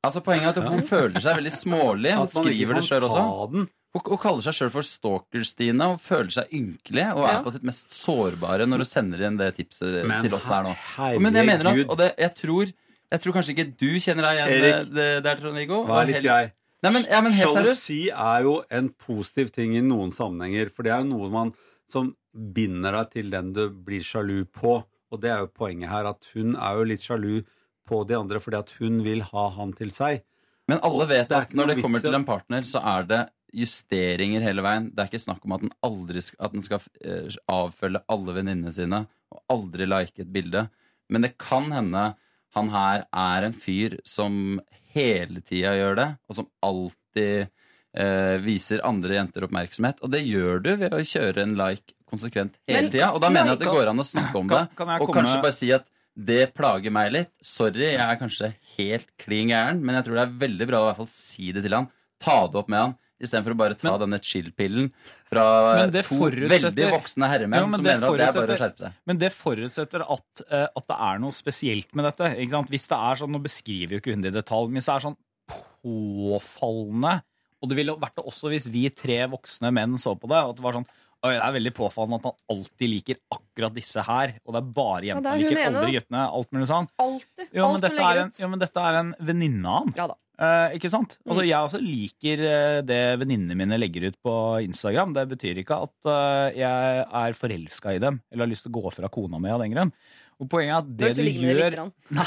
Altså 0.07 0.23
Poenget 0.25 0.57
er 0.57 0.63
at 0.63 0.71
hun 0.73 0.83
føler 0.87 1.21
seg 1.25 1.37
veldig 1.41 1.53
smålig. 1.55 2.13
Hun 2.15 2.27
At 2.29 2.35
man 2.39 2.47
ikke 2.47 2.47
skriver 2.47 2.79
det 2.79 2.83
kan 2.83 2.89
sjøl 2.89 3.07
også. 3.11 3.25
den. 3.53 3.67
Hun, 3.97 4.03
hun 4.11 4.19
kaller 4.21 4.45
seg 4.45 4.57
sjøl 4.59 4.71
for 4.75 4.85
Stalker-Stine 4.87 5.87
og 5.95 6.01
føler 6.05 6.33
seg 6.35 6.51
ynkelig 6.59 7.07
og 7.15 7.23
er 7.25 7.33
Ja. 7.33 7.43
på 7.47 7.53
sitt 7.55 7.65
mest 7.65 7.95
sårbare 7.97 8.67
når 8.69 8.83
hun 8.85 8.91
sender 8.91 9.23
inn 9.29 9.39
det 9.41 9.55
tipset 9.57 10.03
Men 10.07 10.23
til 10.27 10.35
oss 10.37 10.45
her 10.53 10.67
nå. 10.67 10.75
Men 11.21 11.35
jeg 11.41 11.47
mener 11.49 11.71
at, 11.73 11.81
og 11.89 11.97
det, 12.01 12.11
jeg 12.19 12.35
tror 12.43 12.73
jeg 13.07 13.21
tror 13.23 13.37
kanskje 13.37 13.53
ikke 13.55 13.67
du 13.79 13.89
kjenner 14.03 14.27
deg 14.27 14.37
igjen 14.37 14.53
Erik, 14.57 14.79
det, 14.91 14.95
det 14.97 15.25
der, 15.25 15.37
Trond-Viggo. 15.41 15.85
Vær 15.87 16.07
litt 16.09 16.23
grei. 16.25 16.45
Nei, 16.83 16.91
men, 16.93 17.05
ja, 17.09 17.21
men. 17.25 17.33
Sjalusi 17.39 18.01
er 18.11 18.43
jo 18.45 18.57
en 18.71 18.89
positiv 19.01 19.49
ting 19.55 19.77
i 19.79 19.81
noen 19.81 20.11
sammenhenger. 20.13 20.69
For 20.75 20.83
det 20.85 20.93
er 20.93 21.05
jo 21.05 21.09
noe 21.15 21.31
man 21.33 21.53
som 21.89 22.11
binder 22.35 22.93
deg 22.99 23.13
til 23.15 23.31
den 23.33 23.53
du 23.57 23.63
blir 23.71 24.03
sjalu 24.05 24.43
på. 24.51 24.81
Og 25.15 25.21
det 25.23 25.31
er 25.31 25.45
jo 25.45 25.49
poenget 25.55 25.89
her, 25.89 26.05
at 26.11 26.27
hun 26.35 26.57
er 26.59 26.81
jo 26.81 26.85
litt 26.91 27.07
sjalu 27.07 27.45
på 27.87 28.03
de 28.09 28.16
andre 28.18 28.41
fordi 28.43 28.59
at 28.61 28.72
hun 28.80 29.01
vil 29.07 29.22
ha 29.30 29.47
han 29.57 29.72
til 29.78 29.91
seg. 29.95 30.22
Men 30.68 30.80
alle 30.87 31.07
vet 31.11 31.30
at 31.32 31.53
når 31.55 31.70
det 31.74 31.82
kommer 31.84 32.03
til 32.03 32.14
en 32.18 32.24
partner, 32.26 32.64
så 32.66 32.82
er 32.82 33.07
det 33.07 33.20
justeringer 33.57 34.43
hele 34.45 34.64
veien. 34.66 34.89
Det 34.93 35.05
er 35.05 35.11
ikke 35.12 35.22
snakk 35.22 35.45
om 35.47 35.55
at 35.57 35.62
den 35.62 35.72
aldri 35.87 36.20
at 36.43 36.53
den 36.57 36.64
skal 36.66 36.82
eh, 37.07 37.30
avfølge 37.53 38.03
alle 38.12 38.34
venninnene 38.37 38.72
sine 38.74 39.05
og 39.32 39.43
aldri 39.55 39.87
like 39.89 40.22
et 40.24 40.32
bilde. 40.34 40.66
Men 41.11 41.22
det 41.26 41.37
kan 41.39 41.70
hende 41.72 42.09
han 42.57 42.70
her 42.72 43.05
er 43.12 43.47
en 43.47 43.55
fyr 43.55 43.99
som 44.09 44.59
hele 44.97 45.43
tida 45.45 45.74
gjør 45.76 45.97
det, 45.99 46.07
og 46.26 46.37
som 46.39 46.47
alltid 46.64 47.49
eh, 47.97 48.37
viser 48.45 48.80
andre 48.87 49.18
jenter 49.18 49.45
oppmerksomhet. 49.47 50.01
Og 50.03 50.12
det 50.14 50.22
gjør 50.26 50.62
du 50.64 50.70
ved 50.80 50.95
å 50.97 51.03
kjøre 51.05 51.45
en 51.45 51.53
like 51.59 51.95
konsekvent 52.09 52.57
hele 52.70 52.89
tida. 52.91 53.11
Og 53.12 53.20
da 53.22 53.28
mener 53.30 53.53
jeg 53.53 53.59
at 53.61 53.64
det 53.66 53.74
går 53.76 53.91
an 53.93 54.01
å 54.03 54.07
snakke 54.09 54.41
om 54.41 54.49
det, 54.51 54.62
Kan- 54.72 54.80
kan 54.87 54.95
jeg 54.95 55.05
og 55.07 55.14
kanskje 55.14 55.43
bare 55.45 55.57
si 55.59 55.70
at 55.76 55.87
det 56.17 56.51
plager 56.57 56.93
meg 56.95 57.11
litt. 57.12 57.33
Sorry, 57.45 57.91
jeg 57.93 58.01
er 58.01 58.21
kanskje 58.21 58.55
helt 58.77 59.11
klin 59.21 59.51
gæren, 59.53 59.83
men 59.85 59.99
jeg 59.99 60.07
tror 60.07 60.19
det 60.19 60.25
er 60.25 60.39
veldig 60.47 60.69
bra 60.71 60.81
å 60.81 60.87
i 60.87 60.89
hvert 60.91 61.01
fall 61.03 61.12
si 61.12 61.51
det 61.53 61.64
til 61.67 61.77
han. 61.77 61.91
Ta 62.23 62.39
det 62.49 62.61
opp 62.62 62.71
med 62.73 62.81
han, 62.81 62.95
istedenfor 63.21 63.53
å 63.53 63.59
bare 63.61 63.77
ta 63.77 63.93
denne 64.01 64.19
chill-pillen 64.25 64.89
fra 65.29 65.45
to 65.93 66.19
veldig 66.25 66.89
voksne 66.95 67.29
herremenn 67.33 67.62
Ja, 67.62 67.69
men 67.69 67.79
som 67.79 67.87
mener 67.87 68.09
at 68.09 68.19
det 68.21 68.27
er 68.27 68.37
bare 68.39 68.57
å 68.57 68.61
skjerpe 68.62 68.85
seg. 68.87 68.99
Men 69.09 69.21
det 69.21 69.33
forutsetter 69.37 70.05
at, 70.17 70.43
uh, 70.49 70.67
at 70.67 70.89
det 70.89 70.99
er 71.11 71.23
noe 71.23 71.37
spesielt 71.37 71.97
med 71.97 72.09
dette. 72.09 72.33
Hvis 72.73 72.89
det 72.93 72.99
er 72.99 73.21
sånn, 73.21 73.33
Nå 73.37 73.43
beskriver 73.45 73.97
jo 73.97 74.03
ikke 74.03 74.17
hun 74.17 74.25
det 74.25 74.33
i 74.33 74.39
detalj, 74.39 74.71
men 74.71 74.81
hvis 74.81 74.89
det 74.89 74.97
er 74.97 75.07
sånn 75.09 75.19
påfallende 75.53 77.19
Og 77.62 77.71
det 77.71 77.77
ville 77.79 77.95
vært 78.01 78.17
det 78.19 78.25
også 78.27 78.51
hvis 78.53 78.67
vi 78.73 78.89
tre 78.91 79.21
voksne 79.33 79.73
menn 79.75 80.01
så 80.01 80.17
på 80.17 80.29
det. 80.33 80.41
At 80.41 80.57
det 80.57 80.64
var 80.64 80.81
sånn 80.81 80.89
Oi, 81.25 81.33
det 81.33 81.43
er 81.43 81.55
veldig 81.57 81.73
påfallende 81.75 82.19
at 82.21 82.27
han 82.29 82.57
alltid 82.57 82.91
liker 82.93 83.17
akkurat 83.33 83.75
disse 83.75 84.03
her. 84.05 84.35
Og 84.45 84.53
det 84.55 84.61
er 84.61 84.69
bare 84.77 85.01
Ja, 85.07 85.14
jentene. 85.14 85.33
han 85.33 85.41
liker 85.41 85.62
ene, 85.62 85.81
aldri 85.81 85.95
guttene. 85.97 86.25
Alt 86.39 86.53
mulig 86.53 86.69
sånn. 86.69 86.89
Altid. 87.03 87.49
Jo, 87.57 87.73
men 87.73 87.81
dette 87.87 88.05
er 88.11 88.21
en, 88.21 88.31
jo, 88.43 88.49
men 88.53 88.62
dette 88.62 88.85
er 88.91 88.99
en 89.01 89.14
venninne 89.31 89.67
av 89.73 89.81
han. 89.87 89.95
Ja. 89.97 90.07
Eh, 90.37 90.77
ikke 90.77 90.91
sant? 90.93 91.17
Altså, 91.25 91.41
Mm. 91.41 91.49
Jeg 91.49 91.64
også 91.64 91.81
liker 91.81 92.43
eh, 92.45 92.83
det 92.83 93.01
venninnene 93.23 93.57
mine 93.57 93.79
legger 93.81 94.11
ut 94.11 94.19
på 94.23 94.35
Instagram. 94.69 95.14
Det 95.17 95.25
betyr 95.33 95.62
ikke 95.64 95.79
at 95.89 95.97
uh, 96.05 96.53
jeg 96.53 97.07
er 97.09 97.33
forelska 97.33 97.95
i 97.97 97.99
dem 97.99 98.21
eller 98.31 98.45
har 98.45 98.53
lyst 98.53 98.67
til 98.69 98.73
å 98.75 98.83
gå 98.83 98.93
fra 98.93 99.09
kona 99.09 99.41
mi 99.41 99.49
av 99.49 99.61
den 99.64 99.73
grunn. 99.73 99.93
Og 100.37 100.49
poenget 100.53 100.74
er 100.74 100.78
at 100.82 100.89
det 101.01 101.11
du 101.16 101.22
du 101.22 101.30
gjør 101.49 101.76
Nei, 102.12 102.24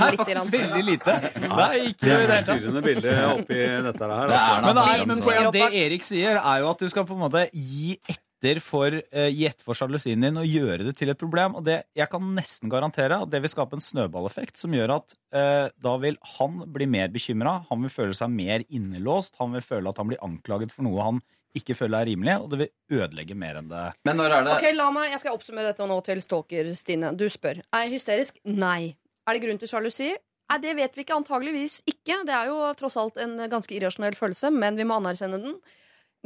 faktisk 0.06 0.52
veldig 0.54 0.82
lite. 0.86 1.14
Nei, 1.42 1.92
Det 1.98 2.06
er 2.06 2.22
er 2.22 2.30
det 2.30 2.30
hele 2.30 2.38
tatt. 2.38 2.46
forstyrrende 2.46 2.82
bilde 2.86 3.14
oppi 3.34 3.60
dette 3.90 4.10
her. 4.14 4.30
Det 4.30 4.38
er 4.38 4.50
Altså. 4.50 4.64
Men, 4.64 4.74
det 4.78 4.84
er, 4.94 5.06
men 5.10 5.22
poenget 5.24 5.46
er 5.48 5.54
det 5.56 5.80
Erik 5.84 6.06
sier, 6.06 6.38
er 6.38 6.60
jo 6.62 6.68
at 6.70 6.82
du 6.84 6.90
skal 6.92 7.06
på 7.08 7.16
en 7.16 7.24
måte 7.24 7.46
gi 7.50 7.96
etter 8.06 8.60
for, 8.64 8.94
gi 8.94 9.42
etter 9.50 9.66
for 9.66 9.76
sjalusien 9.76 10.22
din 10.24 10.38
og 10.40 10.46
gjøre 10.48 10.86
det 10.86 10.94
til 10.96 11.10
et 11.12 11.18
problem. 11.20 11.58
Og 11.58 11.66
det, 11.66 11.80
jeg 11.98 12.08
kan 12.12 12.30
nesten 12.38 12.70
garantere 12.72 13.18
at 13.26 13.32
det 13.34 13.42
vil 13.44 13.52
skape 13.52 13.76
en 13.76 13.84
snøballeffekt 13.84 14.56
som 14.62 14.72
gjør 14.72 14.94
at 15.00 15.12
uh, 15.34 15.66
da 15.82 15.96
vil 16.00 16.16
han 16.38 16.62
bli 16.72 16.86
mer 16.88 17.10
bekymra, 17.12 17.58
han 17.68 17.82
vil 17.84 17.92
føle 17.92 18.16
seg 18.16 18.30
mer 18.32 18.64
innelåst, 18.70 19.34
han 19.42 19.52
vil 19.58 19.66
føle 19.66 19.90
at 19.92 19.98
han 20.00 20.08
blir 20.08 20.22
anklaget 20.24 20.72
for 20.72 20.86
noe 20.86 21.04
han 21.10 21.20
ikke 21.56 21.74
føler 21.74 22.00
er 22.04 22.10
rimelig, 22.12 22.36
og 22.38 22.50
det 22.52 22.58
vil 22.60 23.00
ødelegge 23.00 23.36
mer 23.38 23.58
enn 23.58 23.70
det 23.70 23.84
Men 24.06 24.20
når 24.20 24.36
er 24.36 24.46
det 24.46 24.54
Ok, 24.54 24.66
la 24.76 24.88
meg, 24.94 25.10
Jeg 25.10 25.22
skal 25.24 25.34
oppsummere 25.34 25.72
dette 25.72 25.86
nå 25.90 25.98
til 26.06 26.22
stalker 26.22 26.72
Stine. 26.78 27.12
Du 27.18 27.26
spør. 27.32 27.62
Er 27.74 27.86
jeg 27.86 27.96
hysterisk? 27.98 28.38
Nei. 28.44 28.96
Er 29.26 29.36
det 29.36 29.42
grunn 29.44 29.58
til 29.58 29.70
sjalusi? 29.70 30.12
Nei, 30.50 30.58
Det 30.62 30.76
vet 30.78 30.96
vi 30.96 31.04
ikke. 31.04 31.18
Antageligvis 31.18 31.80
ikke. 31.86 32.22
Det 32.26 32.34
er 32.34 32.50
jo 32.50 32.58
tross 32.78 32.96
alt 33.00 33.18
en 33.22 33.36
ganske 33.50 33.74
irrasjonell 33.74 34.14
følelse, 34.18 34.50
men 34.54 34.78
vi 34.78 34.86
må 34.86 34.98
anerkjenne 35.00 35.42
den. 35.42 35.60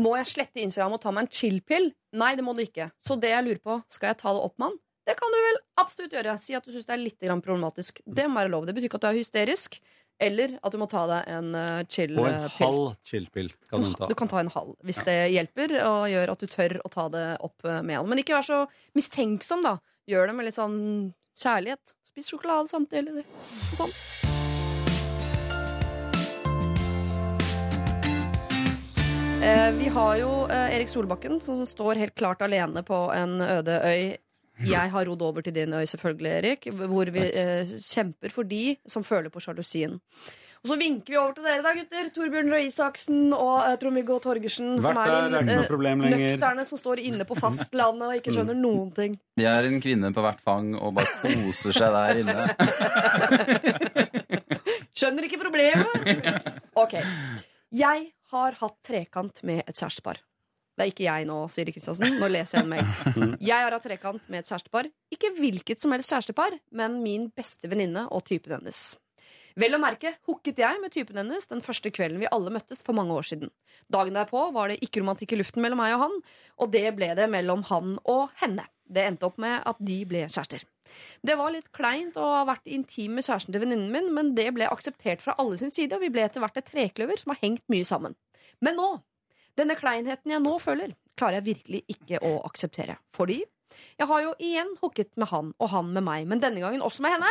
Må 0.01 0.17
jeg 0.19 0.27
slette 0.33 0.63
Instagram 0.63 0.97
og 0.97 1.03
ta 1.05 1.13
meg 1.15 1.27
en 1.27 1.35
chill-pill? 1.35 1.93
Nei, 2.19 2.35
det 2.35 2.45
må 2.45 2.55
du 2.57 2.65
ikke. 2.65 2.91
Så 2.99 3.17
det 3.21 3.31
jeg 3.31 3.47
lurer 3.47 3.63
på, 3.63 3.79
skal 3.93 4.11
jeg 4.13 4.21
ta 4.23 4.33
det 4.35 4.43
opp 4.43 4.57
med 4.59 4.73
han? 4.73 4.81
Det 5.05 5.17
kan 5.19 5.35
du 5.35 5.37
vel 5.37 5.59
absolutt 5.81 6.15
gjøre. 6.17 6.39
Si 6.41 6.57
at 6.57 6.65
du 6.65 6.73
syns 6.73 6.89
det 6.89 6.95
er 6.97 7.03
litt 7.03 7.21
problematisk. 7.45 8.01
Det 8.07 8.25
må 8.29 8.41
være 8.41 8.53
lov. 8.55 8.65
Det 8.67 8.75
betyr 8.75 8.89
ikke 8.89 9.01
at 9.03 9.05
du 9.05 9.11
er 9.13 9.21
hysterisk, 9.21 9.77
eller 10.23 10.59
at 10.63 10.73
du 10.73 10.79
må 10.79 10.87
ta 10.91 11.05
deg 11.11 11.31
en 11.35 11.49
uh, 11.55 11.63
Og 11.63 11.81
en 11.83 11.89
chill-pill. 11.91 12.53
halv 12.59 12.85
chill-pill 13.09 13.51
kan 13.71 13.83
du 13.83 13.95
ta. 13.99 14.07
Du 14.07 14.15
kan 14.15 14.31
ta 14.31 14.41
en 14.41 14.53
halv 14.55 14.77
hvis 14.87 15.03
det 15.07 15.17
hjelper 15.35 15.75
og 15.83 16.07
gjør 16.13 16.35
at 16.35 16.45
du 16.45 16.47
tør 16.47 16.77
å 16.85 16.93
ta 16.93 17.09
det 17.13 17.25
opp 17.45 17.67
eh, 17.67 17.83
med 17.83 17.99
han. 17.99 18.09
Men 18.09 18.23
ikke 18.23 18.37
vær 18.39 18.47
så 18.47 18.61
mistenksom, 18.95 19.65
da. 19.67 19.79
Gjør 20.07 20.31
det 20.31 20.37
med 20.39 20.47
litt 20.49 20.59
sånn 20.59 20.79
kjærlighet. 21.35 21.97
Spis 22.07 22.31
sjokolade 22.31 22.71
samtidig. 22.71 23.25
Sånn. 23.75 23.91
Eh, 29.45 29.73
vi 29.77 29.89
har 29.93 30.17
jo 30.17 30.29
eh, 30.49 30.77
Erik 30.77 30.89
Solbakken, 30.89 31.41
som, 31.41 31.57
som 31.57 31.67
står 31.69 31.99
helt 32.01 32.15
klart 32.17 32.41
alene 32.43 32.81
på 32.87 32.97
en 33.13 33.41
øde 33.45 33.81
øy. 33.85 34.05
Jeg 34.63 34.91
har 34.93 35.09
rodd 35.11 35.23
over 35.27 35.43
til 35.43 35.55
din 35.57 35.75
øy, 35.75 35.83
selvfølgelig, 35.91 36.31
Erik, 36.39 36.69
hvor 36.79 37.11
vi 37.11 37.27
eh, 37.27 37.67
kjemper 37.67 38.31
for 38.31 38.47
de 38.47 38.77
som 38.87 39.03
føler 39.03 39.33
på 39.35 39.43
sjalusien. 39.43 39.99
Og 40.65 40.71
så 40.71 40.77
vinker 40.81 41.13
vi 41.13 41.17
over 41.21 41.35
til 41.37 41.45
dere, 41.45 41.61
da, 41.61 41.75
gutter. 41.77 42.07
Torbjørn 42.15 42.49
Røe 42.55 42.63
Isaksen 42.71 43.35
og 43.37 43.57
eh, 43.67 43.75
Trond-Viggo 43.83 44.17
Torgersen. 44.25 44.79
Vært 44.81 44.97
der, 44.97 45.11
er 45.11 45.43
ikke 45.43 45.59
noe 45.59 45.67
eh, 45.67 45.83
lenger. 45.85 46.15
nøkterne 46.15 46.65
som 46.71 46.81
står 46.81 47.03
inne 47.05 47.27
på 47.29 47.37
fastlandet 47.37 48.07
og 48.07 48.17
ikke 48.17 48.33
skjønner 48.33 48.57
noen 48.57 48.89
ting. 48.97 49.19
Jeg 49.43 49.51
er 49.51 49.69
en 49.69 49.83
kvinne 49.85 50.13
på 50.17 50.25
hvert 50.25 50.41
fang 50.47 50.71
og 50.79 50.95
bare 50.97 51.11
koser 51.21 51.77
seg 51.77 51.99
der 51.99 52.23
inne. 52.23 52.47
Skjønner 54.97 55.27
ikke 55.27 55.43
problemet! 55.43 56.55
Ok. 56.81 56.97
Jeg 57.75 58.07
har 58.33 58.57
hatt 58.63 58.77
trekant 58.87 59.43
med 59.45 59.67
et 59.67 59.77
kjærestepar. 59.77 60.23
Det 60.75 60.83
er 60.83 60.91
ikke 60.91 61.07
jeg 61.07 61.27
nå, 61.29 61.37
Siri 61.55 61.73
Kristiansen. 61.75 62.17
Nå 62.19 62.29
leser 62.33 62.59
jeg 62.59 62.67
en 62.67 62.73
mail. 62.73 63.37
Jeg 63.51 63.63
har 63.63 63.77
hatt 63.77 63.85
trekant 63.87 64.25
med 64.27 64.43
et 64.43 64.51
kjærestepar. 64.51 64.89
Ikke 65.15 65.31
hvilket 65.37 65.79
som 65.79 65.95
helst 65.95 66.11
kjærestepar, 66.11 66.59
men 66.75 66.99
min 67.05 67.29
beste 67.31 67.71
venninne 67.71 68.09
og 68.11 68.25
typen 68.27 68.57
hennes. 68.57 68.81
Vel 69.55 69.77
å 69.77 69.79
merke 69.79 70.17
hooket 70.27 70.59
jeg 70.59 70.81
med 70.83 70.91
typen 70.91 71.21
hennes 71.21 71.47
den 71.47 71.61
første 71.63 71.93
kvelden 71.95 72.19
vi 72.19 72.27
alle 72.35 72.51
møttes 72.51 72.83
for 72.83 72.97
mange 72.99 73.15
år 73.15 73.29
siden. 73.29 73.53
Dagen 73.87 74.19
derpå 74.19 74.49
var 74.57 74.73
det 74.73 74.81
ikke 74.83 75.05
romantikk 75.05 75.37
i 75.37 75.39
luften 75.39 75.63
mellom 75.63 75.79
meg 75.79 75.95
og 75.95 76.03
han, 76.03 76.17
og 76.59 76.73
det 76.75 76.89
ble 76.99 77.13
det 77.15 77.29
mellom 77.31 77.63
han 77.71 77.95
og 78.03 78.35
henne. 78.43 78.67
Det 78.85 79.07
endte 79.07 79.29
opp 79.31 79.39
med 79.41 79.63
at 79.63 79.79
de 79.79 80.01
ble 80.11 80.25
kjærester. 80.27 80.67
Det 81.25 81.39
var 81.39 81.55
litt 81.55 81.71
kleint 81.77 82.19
å 82.19 82.27
ha 82.35 82.43
vært 82.51 82.67
intim 82.67 83.15
med 83.15 83.25
kjæresten 83.25 83.55
til 83.55 83.63
venninnen 83.63 83.95
min, 83.95 84.11
men 84.17 84.35
det 84.37 84.51
ble 84.59 84.67
akseptert 84.69 85.23
fra 85.23 85.39
alle 85.39 85.57
sin 85.63 85.73
side, 85.73 85.95
og 85.95 86.03
vi 86.03 86.11
ble 86.13 86.27
etter 86.27 86.43
hvert 86.43 86.59
et 86.59 86.69
trekløver 86.75 87.23
som 87.23 87.33
har 87.33 87.41
hengt 87.47 87.65
mye 87.73 87.87
sammen. 87.87 88.19
Men 88.59 88.77
nå, 88.81 88.91
denne 89.59 89.77
kleinheten 89.79 90.35
jeg 90.35 90.43
nå 90.43 90.57
føler, 90.63 90.95
klarer 91.19 91.41
jeg 91.41 91.49
virkelig 91.51 91.83
ikke 91.95 92.21
å 92.27 92.37
akseptere. 92.49 92.99
Fordi 93.15 93.41
jeg 93.99 94.09
har 94.11 94.23
jo 94.23 94.35
igjen 94.43 94.75
hooket 94.81 95.15
med 95.21 95.31
han 95.31 95.55
og 95.59 95.71
han 95.73 95.93
med 95.95 96.07
meg, 96.07 96.27
men 96.31 96.43
denne 96.43 96.63
gangen 96.63 96.85
også 96.85 97.05
med 97.05 97.17
henne. 97.17 97.31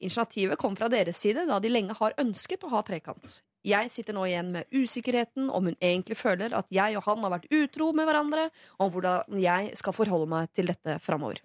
Initiativet 0.00 0.60
kom 0.60 0.76
fra 0.76 0.88
deres 0.92 1.20
side, 1.20 1.44
da 1.48 1.60
de 1.60 1.72
lenge 1.72 1.96
har 1.98 2.16
ønsket 2.20 2.64
å 2.64 2.72
ha 2.72 2.82
trekant. 2.86 3.40
Jeg 3.60 3.90
sitter 3.92 4.16
nå 4.16 4.22
igjen 4.24 4.54
med 4.54 4.70
usikkerheten 4.72 5.50
om 5.52 5.66
hun 5.68 5.76
egentlig 5.84 6.16
føler 6.16 6.54
at 6.56 6.70
jeg 6.72 6.96
og 6.96 7.04
han 7.04 7.26
har 7.26 7.34
vært 7.34 7.50
utro 7.52 7.90
med 7.92 8.08
hverandre, 8.08 8.46
og 8.78 8.86
om 8.86 8.92
hvordan 8.94 9.40
jeg 9.42 9.74
skal 9.76 9.96
forholde 9.96 10.30
meg 10.32 10.48
til 10.56 10.70
dette 10.72 10.96
framover. 11.04 11.42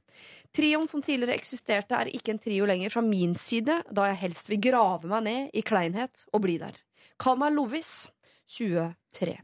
Trioen 0.56 0.88
som 0.88 1.04
tidligere 1.04 1.36
eksisterte, 1.36 1.98
er 1.98 2.14
ikke 2.16 2.32
en 2.32 2.40
trio 2.40 2.68
lenger 2.70 2.94
fra 2.94 3.04
min 3.04 3.36
side, 3.36 3.82
da 3.92 4.08
jeg 4.14 4.22
helst 4.22 4.48
vil 4.48 4.64
grave 4.64 5.12
meg 5.12 5.28
ned 5.28 5.60
i 5.60 5.66
kleinhet 5.68 6.24
og 6.32 6.46
bli 6.48 6.56
der. 6.62 6.80
Kall 7.20 7.36
meg 7.42 7.52
Lovis, 7.58 8.08
23. 8.56 9.36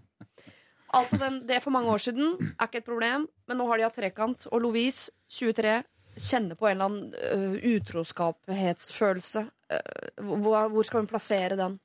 Altså, 0.98 1.18
den, 1.22 1.40
det 1.48 1.56
er 1.58 1.64
for 1.64 1.72
mange 1.76 1.92
år 1.94 2.02
siden, 2.04 2.34
er 2.58 2.68
ikke 2.68 2.82
et 2.82 2.88
problem, 2.88 3.28
men 3.48 3.58
nå 3.60 3.68
har 3.70 3.80
de 3.80 3.86
hatt 3.88 3.96
trekant, 3.96 4.48
og 4.52 4.62
Lovise, 4.66 5.12
23, 5.32 5.78
kjenner 6.20 6.58
på 6.60 6.68
en 6.68 6.74
eller 6.76 6.90
annen 6.90 7.14
uh, 7.16 7.70
utroskapshetsfølelse. 7.78 9.46
Uh, 9.72 10.32
hvor, 10.44 10.68
hvor 10.74 10.88
skal 10.88 11.04
hun 11.04 11.10
plassere 11.12 11.56
den? 11.60 11.78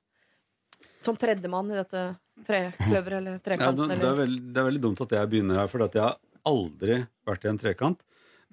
Som 1.02 1.18
tredjemann 1.20 1.70
i 1.70 1.78
dette 1.78 2.02
trekløveret 2.46 3.20
eller 3.20 3.36
Ja, 3.38 3.42
trekanten? 3.44 3.88
det, 3.92 4.00
det, 4.00 4.08
er 4.10 4.18
veldig, 4.18 4.42
det 4.52 4.60
er 4.62 4.68
veldig 4.70 4.82
dumt 4.88 5.04
at 5.06 5.14
jeg 5.18 5.30
begynner 5.32 5.60
her, 5.62 5.70
for 5.70 5.86
jeg 5.86 6.02
har 6.02 6.18
aldri 6.46 6.98
vært 7.26 7.46
i 7.46 7.50
en 7.52 7.60
trekant. 7.62 8.02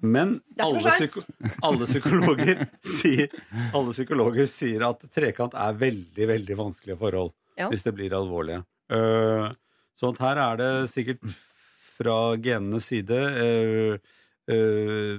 Men 0.04 0.36
alle, 0.60 0.82
psyko 0.90 1.22
alle, 1.64 1.86
psykologer 1.86 2.64
sier, 2.98 3.34
alle 3.72 3.92
psykologer 3.94 4.48
sier 4.50 4.82
at 4.88 5.04
trekant 5.14 5.54
er 5.56 5.76
veldig, 5.80 6.26
veldig 6.34 6.56
vanskelige 6.58 6.98
forhold 7.00 7.32
Ja. 7.58 7.68
hvis 7.70 7.84
det 7.86 7.92
blir 7.94 8.14
alvorlige. 8.18 8.64
Uh, 8.90 9.52
sånn 10.00 10.14
at 10.16 10.22
her 10.24 10.42
er 10.44 10.60
det 10.60 10.70
sikkert 10.92 11.24
fra 11.94 12.18
genenes 12.42 12.88
side 12.90 13.18
uh, 13.38 13.96
uh, 14.50 15.16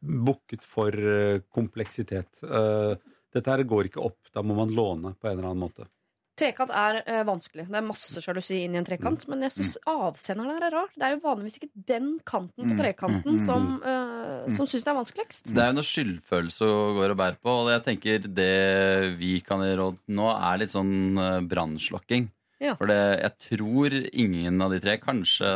booket 0.00 0.64
for 0.66 0.92
uh, 0.92 1.42
kompleksitet. 1.54 2.42
Uh, 2.44 2.94
dette 3.36 3.52
her 3.52 3.66
går 3.68 3.90
ikke 3.90 4.04
opp. 4.04 4.20
Da 4.32 4.44
må 4.44 4.56
man 4.56 4.74
låne 4.74 5.14
på 5.16 5.28
en 5.28 5.38
eller 5.38 5.52
annen 5.52 5.64
måte. 5.66 5.88
Trekant 6.36 6.72
er 6.76 6.98
eh, 7.08 7.22
vanskelig. 7.24 7.64
Det 7.70 7.78
er 7.78 7.84
masse 7.86 8.20
sjalusi 8.20 8.58
inn 8.66 8.74
i 8.74 8.80
en 8.82 8.84
trekant. 8.84 9.22
Men 9.30 9.46
jeg 9.46 9.54
syns 9.54 9.76
avsenderen 9.88 10.58
her 10.58 10.66
er 10.66 10.74
rar. 10.74 10.90
Det 10.92 11.06
er 11.06 11.14
jo 11.14 11.22
vanligvis 11.22 11.56
ikke 11.56 11.70
den 11.88 12.10
kanten 12.28 12.60
på 12.60 12.74
Mm, 12.74 12.80
trekanten 12.82 13.38
mm, 13.38 13.38
mm, 13.38 13.46
som, 13.46 13.68
mm. 13.78 13.86
øh, 13.88 14.50
som 14.52 14.68
syns 14.68 14.84
det 14.84 14.92
er 14.92 14.98
vanskeligst. 14.98 15.52
Det 15.56 15.62
er 15.64 15.70
jo 15.70 15.78
noe 15.78 15.88
skyldfølelse 15.88 16.68
å 16.68 16.82
gå 16.98 17.06
og 17.08 17.16
bære 17.22 17.40
på. 17.40 17.54
Og 17.62 17.72
jeg 17.72 17.84
tenker 17.88 18.28
det 18.28 19.16
vi 19.16 19.32
kan 19.46 19.64
gi 19.64 19.72
råd 19.80 20.02
nå, 20.12 20.28
er 20.34 20.60
litt 20.60 20.74
sånn 20.74 20.92
eh, 21.24 21.40
brannslokking. 21.48 22.28
Ja. 22.62 22.74
For 22.78 22.88
jeg 22.88 23.32
tror 23.42 23.96
ingen 24.12 24.62
av 24.64 24.72
de 24.72 24.80
tre, 24.80 24.96
kanskje, 25.02 25.50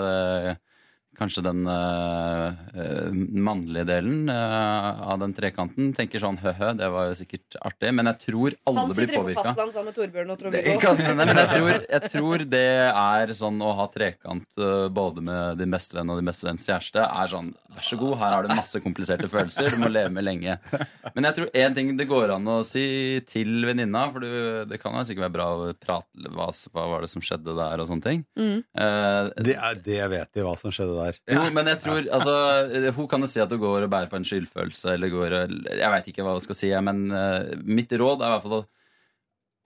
kanskje 1.20 1.44
den 1.44 1.66
eh, 1.68 2.60
eh, 2.80 3.18
mannlige 3.44 3.86
delen 3.90 4.30
uh, 4.32 5.12
av 5.12 5.20
den 5.20 5.34
trekanten, 5.36 5.92
tenker 5.96 6.22
sånn 6.22 6.38
hø-hø, 6.40 6.72
det 6.78 6.88
var 6.92 7.10
jo 7.10 7.18
sikkert 7.18 7.58
artig. 7.60 7.92
Men 7.96 8.08
jeg 8.12 8.20
tror 8.24 8.56
alle 8.70 8.86
Han 8.86 8.94
sitter 8.96 9.20
på 9.20 9.36
fastland 9.36 9.74
sammen 9.76 9.90
med 9.90 9.98
Torbjørn 9.98 10.34
og 10.34 10.40
Trond-Viggo. 10.40 10.94
men 11.20 11.34
jeg 11.34 11.50
tror, 11.52 11.72
jeg 11.84 12.12
tror 12.14 12.46
det 12.56 12.66
er 12.88 13.34
sånn 13.36 13.60
å 13.64 13.74
ha 13.80 13.88
trekant 13.92 14.62
uh, 14.62 14.88
både 14.88 15.24
med 15.26 15.60
din 15.60 15.76
beste 15.76 15.98
venn 15.98 16.12
og 16.12 16.20
din 16.20 16.30
beste 16.32 16.48
venns 16.48 16.68
kjæreste, 16.68 17.04
er 17.04 17.34
sånn 17.34 17.52
vær 17.70 17.86
så 17.86 17.98
god, 18.00 18.16
her 18.20 18.34
har 18.34 18.46
du 18.46 18.52
masse 18.54 18.80
kompliserte 18.82 19.28
følelser, 19.30 19.70
du 19.70 19.82
må 19.82 19.90
leve 19.90 20.10
med 20.14 20.26
lenge. 20.26 20.56
Men 21.14 21.28
jeg 21.28 21.36
tror 21.36 21.52
én 21.62 21.76
ting 21.76 21.92
det 21.98 22.06
går 22.10 22.34
an 22.34 22.48
å 22.50 22.60
si 22.66 23.20
til 23.28 23.64
venninna, 23.66 24.06
for 24.12 24.24
du, 24.24 24.30
det 24.70 24.80
kan 24.82 24.96
jo 24.96 25.04
sikkert 25.06 25.28
være 25.28 25.36
bra 25.36 25.48
å 25.54 25.68
prate 25.78 26.32
hva, 26.34 26.48
hva 26.74 26.86
var 26.94 27.04
det 27.06 27.12
som 27.12 27.24
skjedde 27.24 27.54
der, 27.58 27.82
og 27.82 27.90
sånne 27.90 28.06
ting. 28.06 28.24
Mm. 28.38 28.58
Eh, 28.58 29.30
Det, 29.50 29.56
er, 29.56 29.80
det 29.84 30.00
vet 30.12 30.32
de 30.34 30.46
hva 30.46 30.56
som 30.58 30.74
skjedde 30.74 30.96
der. 30.98 31.09
Jo, 31.18 31.44
men 31.56 31.70
jeg 31.72 31.80
tror 31.82 31.98
altså, 32.16 32.34
Hun 32.96 33.08
kan 33.10 33.24
jo 33.24 33.28
si 33.30 33.42
at 33.42 33.52
hun 33.54 33.62
går 33.62 33.86
og 33.86 33.92
bærer 33.92 34.10
på 34.10 34.18
en 34.18 34.26
skyldfølelse, 34.26 34.94
eller 34.94 35.12
går 35.12 35.36
og 35.38 35.54
Jeg 35.70 35.94
veit 35.94 36.10
ikke 36.12 36.26
hva 36.26 36.36
hun 36.36 36.44
skal 36.44 36.58
si, 36.58 36.70
men 36.90 37.06
uh, 37.14 37.56
mitt 37.64 37.92
råd 37.92 38.22
er 38.22 38.30
i 38.30 38.34
hvert 38.34 38.46
fall 38.46 38.56
å, 38.58 38.62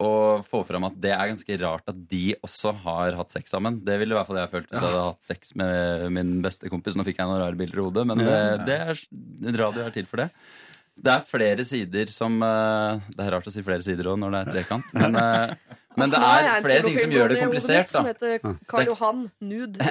å 0.05 0.13
få 0.47 0.65
fram 0.67 0.89
at 0.89 0.99
det 1.01 1.15
er 1.15 1.31
ganske 1.33 1.59
rart 1.63 1.93
at 1.93 2.03
de 2.11 2.35
også 2.41 2.75
har 2.85 3.19
hatt 3.21 3.35
sex 3.35 3.55
sammen. 3.55 3.81
Det 3.87 3.99
ville 4.01 4.17
i 4.17 4.19
hvert 4.19 4.31
fall 4.31 4.43
jeg 4.43 4.53
følt 4.53 4.71
hvis 4.71 4.81
jeg 4.81 4.91
hadde 4.91 5.09
hatt 5.09 5.31
sex 5.31 5.55
med 5.61 6.07
min 6.17 6.37
beste 6.45 6.73
kompis. 6.73 6.99
Nå 6.99 7.07
fikk 7.07 7.23
jeg 7.23 7.31
noen 7.31 7.43
rare 7.43 7.59
bilder 7.59 7.81
i 7.81 7.87
hodet, 7.89 8.07
men 8.11 8.23
det, 8.25 8.39
det 8.69 8.79
er, 8.89 9.05
radio 9.61 9.87
er 9.87 9.95
til 9.95 10.11
for 10.11 10.25
det. 10.25 10.31
Det 10.95 11.11
er 11.11 11.27
flere 11.27 11.65
sider 11.67 12.11
som 12.13 12.37
eh, 12.47 13.01
Det 13.17 13.25
er 13.25 13.33
rart 13.35 13.49
å 13.51 13.53
si 13.53 13.65
flere 13.67 13.83
sider 13.83 14.13
òg 14.13 14.21
når 14.23 14.35
det 14.35 14.43
er 14.43 14.53
trekant, 14.53 14.93
men, 14.95 15.19
eh, 15.19 15.81
men 16.01 16.13
det 16.13 16.21
er 16.21 16.65
flere 16.65 16.87
ting 16.87 16.99
som 16.99 17.15
gjør 17.15 17.33
det 17.33 17.41
komplisert. 17.43 17.91
Som 17.91 18.09
heter 18.09 18.41
Karl 18.71 18.89
Johan 18.91 19.21
Nude 19.45 19.83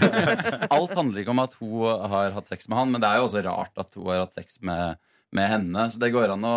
Alt 0.76 0.94
handler 0.96 1.22
ikke 1.22 1.34
om 1.34 1.42
at 1.42 1.56
hun 1.60 2.06
har 2.14 2.36
hatt 2.36 2.50
sex 2.50 2.70
med 2.70 2.80
han, 2.80 2.94
men 2.94 3.02
det 3.02 3.10
er 3.10 3.20
jo 3.20 3.26
også 3.28 3.44
rart 3.46 3.82
at 3.82 3.98
hun 3.98 4.08
har 4.12 4.22
hatt 4.24 4.38
sex 4.38 4.60
med, 4.66 5.00
med 5.36 5.50
henne. 5.54 5.88
Så 5.90 6.02
det 6.02 6.12
går 6.14 6.36
an 6.36 6.46
å, 6.46 6.56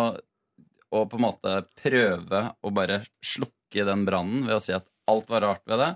å 0.94 1.04
på 1.10 1.20
en 1.20 1.26
måte 1.26 1.56
prøve 1.82 2.44
å 2.54 2.74
bare 2.74 3.02
slukke 3.24 3.86
den 3.88 4.06
brannen 4.06 4.46
ved 4.46 4.58
å 4.58 4.62
si 4.62 4.76
at 4.76 4.86
alt 5.10 5.30
var 5.32 5.44
rart 5.44 5.64
ved 5.68 5.82
det. 5.82 5.90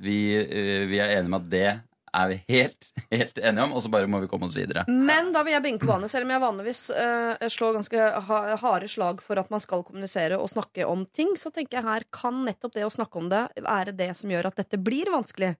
Vi, 0.00 0.18
eh, 0.40 0.86
vi 0.88 1.00
er 1.00 1.18
enige 1.18 1.32
med 1.32 1.42
at 1.44 1.50
det 1.52 1.68
er 2.16 2.30
vi 2.32 2.38
helt, 2.50 2.90
helt 3.10 3.38
enige 3.38 3.64
om, 3.64 3.74
og 3.76 3.84
så 3.84 3.90
bare 3.92 4.08
må 4.10 4.20
vi 4.22 4.28
komme 4.30 4.48
oss 4.48 4.56
videre. 4.56 4.84
Men 4.88 5.32
da 5.34 5.44
vil 5.46 5.56
jeg 5.56 5.64
bringe 5.64 5.82
på 5.82 5.90
banen, 5.90 6.10
selv 6.10 6.28
om 6.28 6.34
jeg 6.34 6.44
vanligvis 6.44 6.82
uh, 6.94 7.48
slår 7.52 7.76
ganske 7.78 8.08
ha 8.30 8.40
harde 8.62 8.90
slag 8.90 9.22
for 9.24 9.40
at 9.40 9.50
man 9.52 9.62
skal 9.62 9.84
kommunisere 9.86 10.38
og 10.40 10.50
snakke 10.52 10.88
om 10.88 11.06
ting, 11.16 11.36
så 11.40 11.52
tenker 11.54 11.80
jeg 11.80 11.88
her 11.88 12.08
kan 12.14 12.42
nettopp 12.46 12.76
det 12.76 12.86
å 12.86 12.92
snakke 12.92 13.22
om 13.22 13.30
det 13.32 13.46
være 13.64 13.96
det 13.96 14.12
som 14.18 14.32
gjør 14.32 14.50
at 14.50 14.60
dette 14.62 14.80
blir 14.80 15.12
vanskelig. 15.12 15.54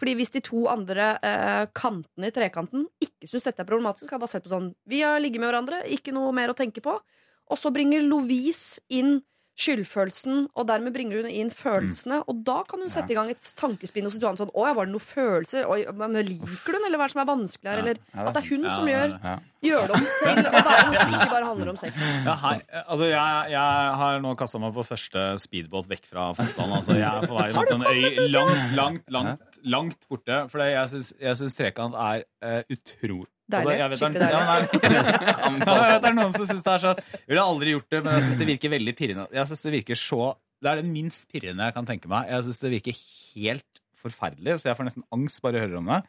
Fordi 0.00 0.16
hvis 0.18 0.32
de 0.34 0.42
to 0.44 0.64
andre 0.70 1.12
uh, 1.22 1.66
kantene 1.76 2.30
i 2.30 2.34
trekanten 2.34 2.88
ikke 3.02 3.30
syns 3.30 3.46
dette 3.46 3.62
er 3.62 3.68
problematisk, 3.68 4.10
har 4.10 4.22
bare 4.22 4.32
sett 4.32 4.46
på 4.46 4.52
sånn 4.52 4.72
Vi 4.90 5.04
har 5.06 5.20
ligget 5.22 5.42
med 5.42 5.52
hverandre, 5.52 5.84
ikke 5.94 6.14
noe 6.16 6.34
mer 6.34 6.50
å 6.50 6.58
tenke 6.58 6.82
på. 6.84 6.96
Og 7.44 7.60
så 7.60 7.70
bringer 7.74 8.02
Lovise 8.02 8.82
inn 8.92 9.18
skyldfølelsen, 9.60 10.48
og 10.58 10.66
dermed 10.68 10.94
bringer 10.94 11.22
hun 11.22 11.30
inn 11.30 11.50
følelsene. 11.54 12.20
Og 12.30 12.40
da 12.46 12.60
kan 12.68 12.82
hun 12.82 12.90
sette 12.92 13.14
i 13.14 13.16
gang 13.18 13.30
et 13.32 13.46
tankespinn 13.58 14.06
hos 14.08 14.16
Johan 14.20 14.38
sånn 14.38 14.50
Å 14.54 14.66
ja, 14.68 14.72
var 14.76 14.88
det 14.88 14.94
noen 14.94 15.04
følelser? 15.04 15.66
Oi, 15.70 15.84
men 15.94 16.16
liker 16.26 16.66
du 16.66 16.76
den, 16.78 16.86
eller 16.88 16.98
hva 17.00 17.06
er 17.06 17.12
det 17.12 17.14
som 17.16 17.22
er 17.24 17.28
vanskelig 17.30 17.70
her? 17.70 17.82
Eller 17.84 18.00
Ja, 18.14 18.24
at 18.28 18.34
det 18.34 18.42
er 18.42 18.48
hun 18.50 18.66
som 18.70 18.88
gjør, 18.90 19.14
Ja. 19.24 19.34
gjør 19.64 19.86
det 19.90 19.98
om 19.98 20.06
til 20.10 20.48
å 20.50 20.62
være 20.68 20.86
noe 20.88 21.00
som 21.00 21.14
ikke 21.18 21.30
bare 21.34 21.48
handler 21.50 21.72
om 21.74 21.78
sex. 21.80 22.06
Ja, 22.26 22.34
hei. 22.44 22.54
Altså, 22.84 23.04
jeg, 23.10 23.50
jeg 23.54 23.98
har 24.02 24.20
nå 24.24 24.34
kasta 24.42 24.58
meg 24.64 24.74
på 24.76 24.86
første 24.90 25.26
speedbåt 25.44 25.88
vekk 25.94 26.08
fra 26.10 26.28
fastlandet. 26.38 26.80
Altså, 26.82 26.98
jeg 26.98 27.08
er 27.22 27.28
på 27.30 27.38
vei 27.38 27.52
mot 27.54 27.74
en 27.76 27.86
øy 27.90 28.28
langt, 28.34 28.74
langt, 28.76 29.06
langt, 29.18 29.60
langt 29.76 30.08
borte. 30.10 30.42
For 30.52 30.64
jeg 30.66 30.90
syns- 30.96 31.14
jeg 31.20 31.40
syns 31.40 31.54
trekant 31.58 31.94
er 31.94 32.24
uh, 32.44 32.62
utrolig 32.74 33.30
Deilig. 33.54 33.76
Jeg 33.78 33.92
vet 33.92 33.94
det 33.94 34.00
Skikkelig 34.02 34.32
Ja, 34.34 34.42
nei. 34.48 34.58
Ja, 35.68 35.76
jeg 35.78 35.94
vet 35.94 36.02
det 36.04 36.10
er 36.10 36.18
noen 36.18 36.34
som 36.34 36.48
syns 36.50 36.66
det 36.66 36.74
er 36.74 36.82
sånn 36.82 37.00
Jeg 37.04 37.30
ville 37.32 37.46
aldri 37.52 37.76
gjort 37.76 37.88
det, 37.94 38.02
men 38.04 38.18
jeg 38.18 38.26
syns 38.28 38.42
det 38.42 38.50
virker 38.50 38.74
veldig 38.74 38.94
pirrende. 38.98 39.30
Jeg 39.34 39.50
synes 39.50 39.64
Det 39.68 39.72
virker 39.78 40.00
så 40.00 40.20
Det 40.64 40.72
er 40.72 40.82
det 40.82 40.90
minst 40.90 41.26
pirrende 41.32 41.70
jeg 41.70 41.76
kan 41.78 41.88
tenke 41.88 42.10
meg. 42.10 42.28
Jeg 42.32 42.46
syns 42.48 42.62
det 42.64 42.74
virker 42.78 43.00
helt 43.00 43.82
forferdelig, 44.04 44.58
så 44.60 44.68
jeg 44.68 44.78
får 44.78 44.88
nesten 44.88 45.04
angst 45.14 45.40
bare 45.44 45.58
jeg 45.58 45.68
hører 45.68 45.80
om 45.80 45.90
det. 45.90 46.00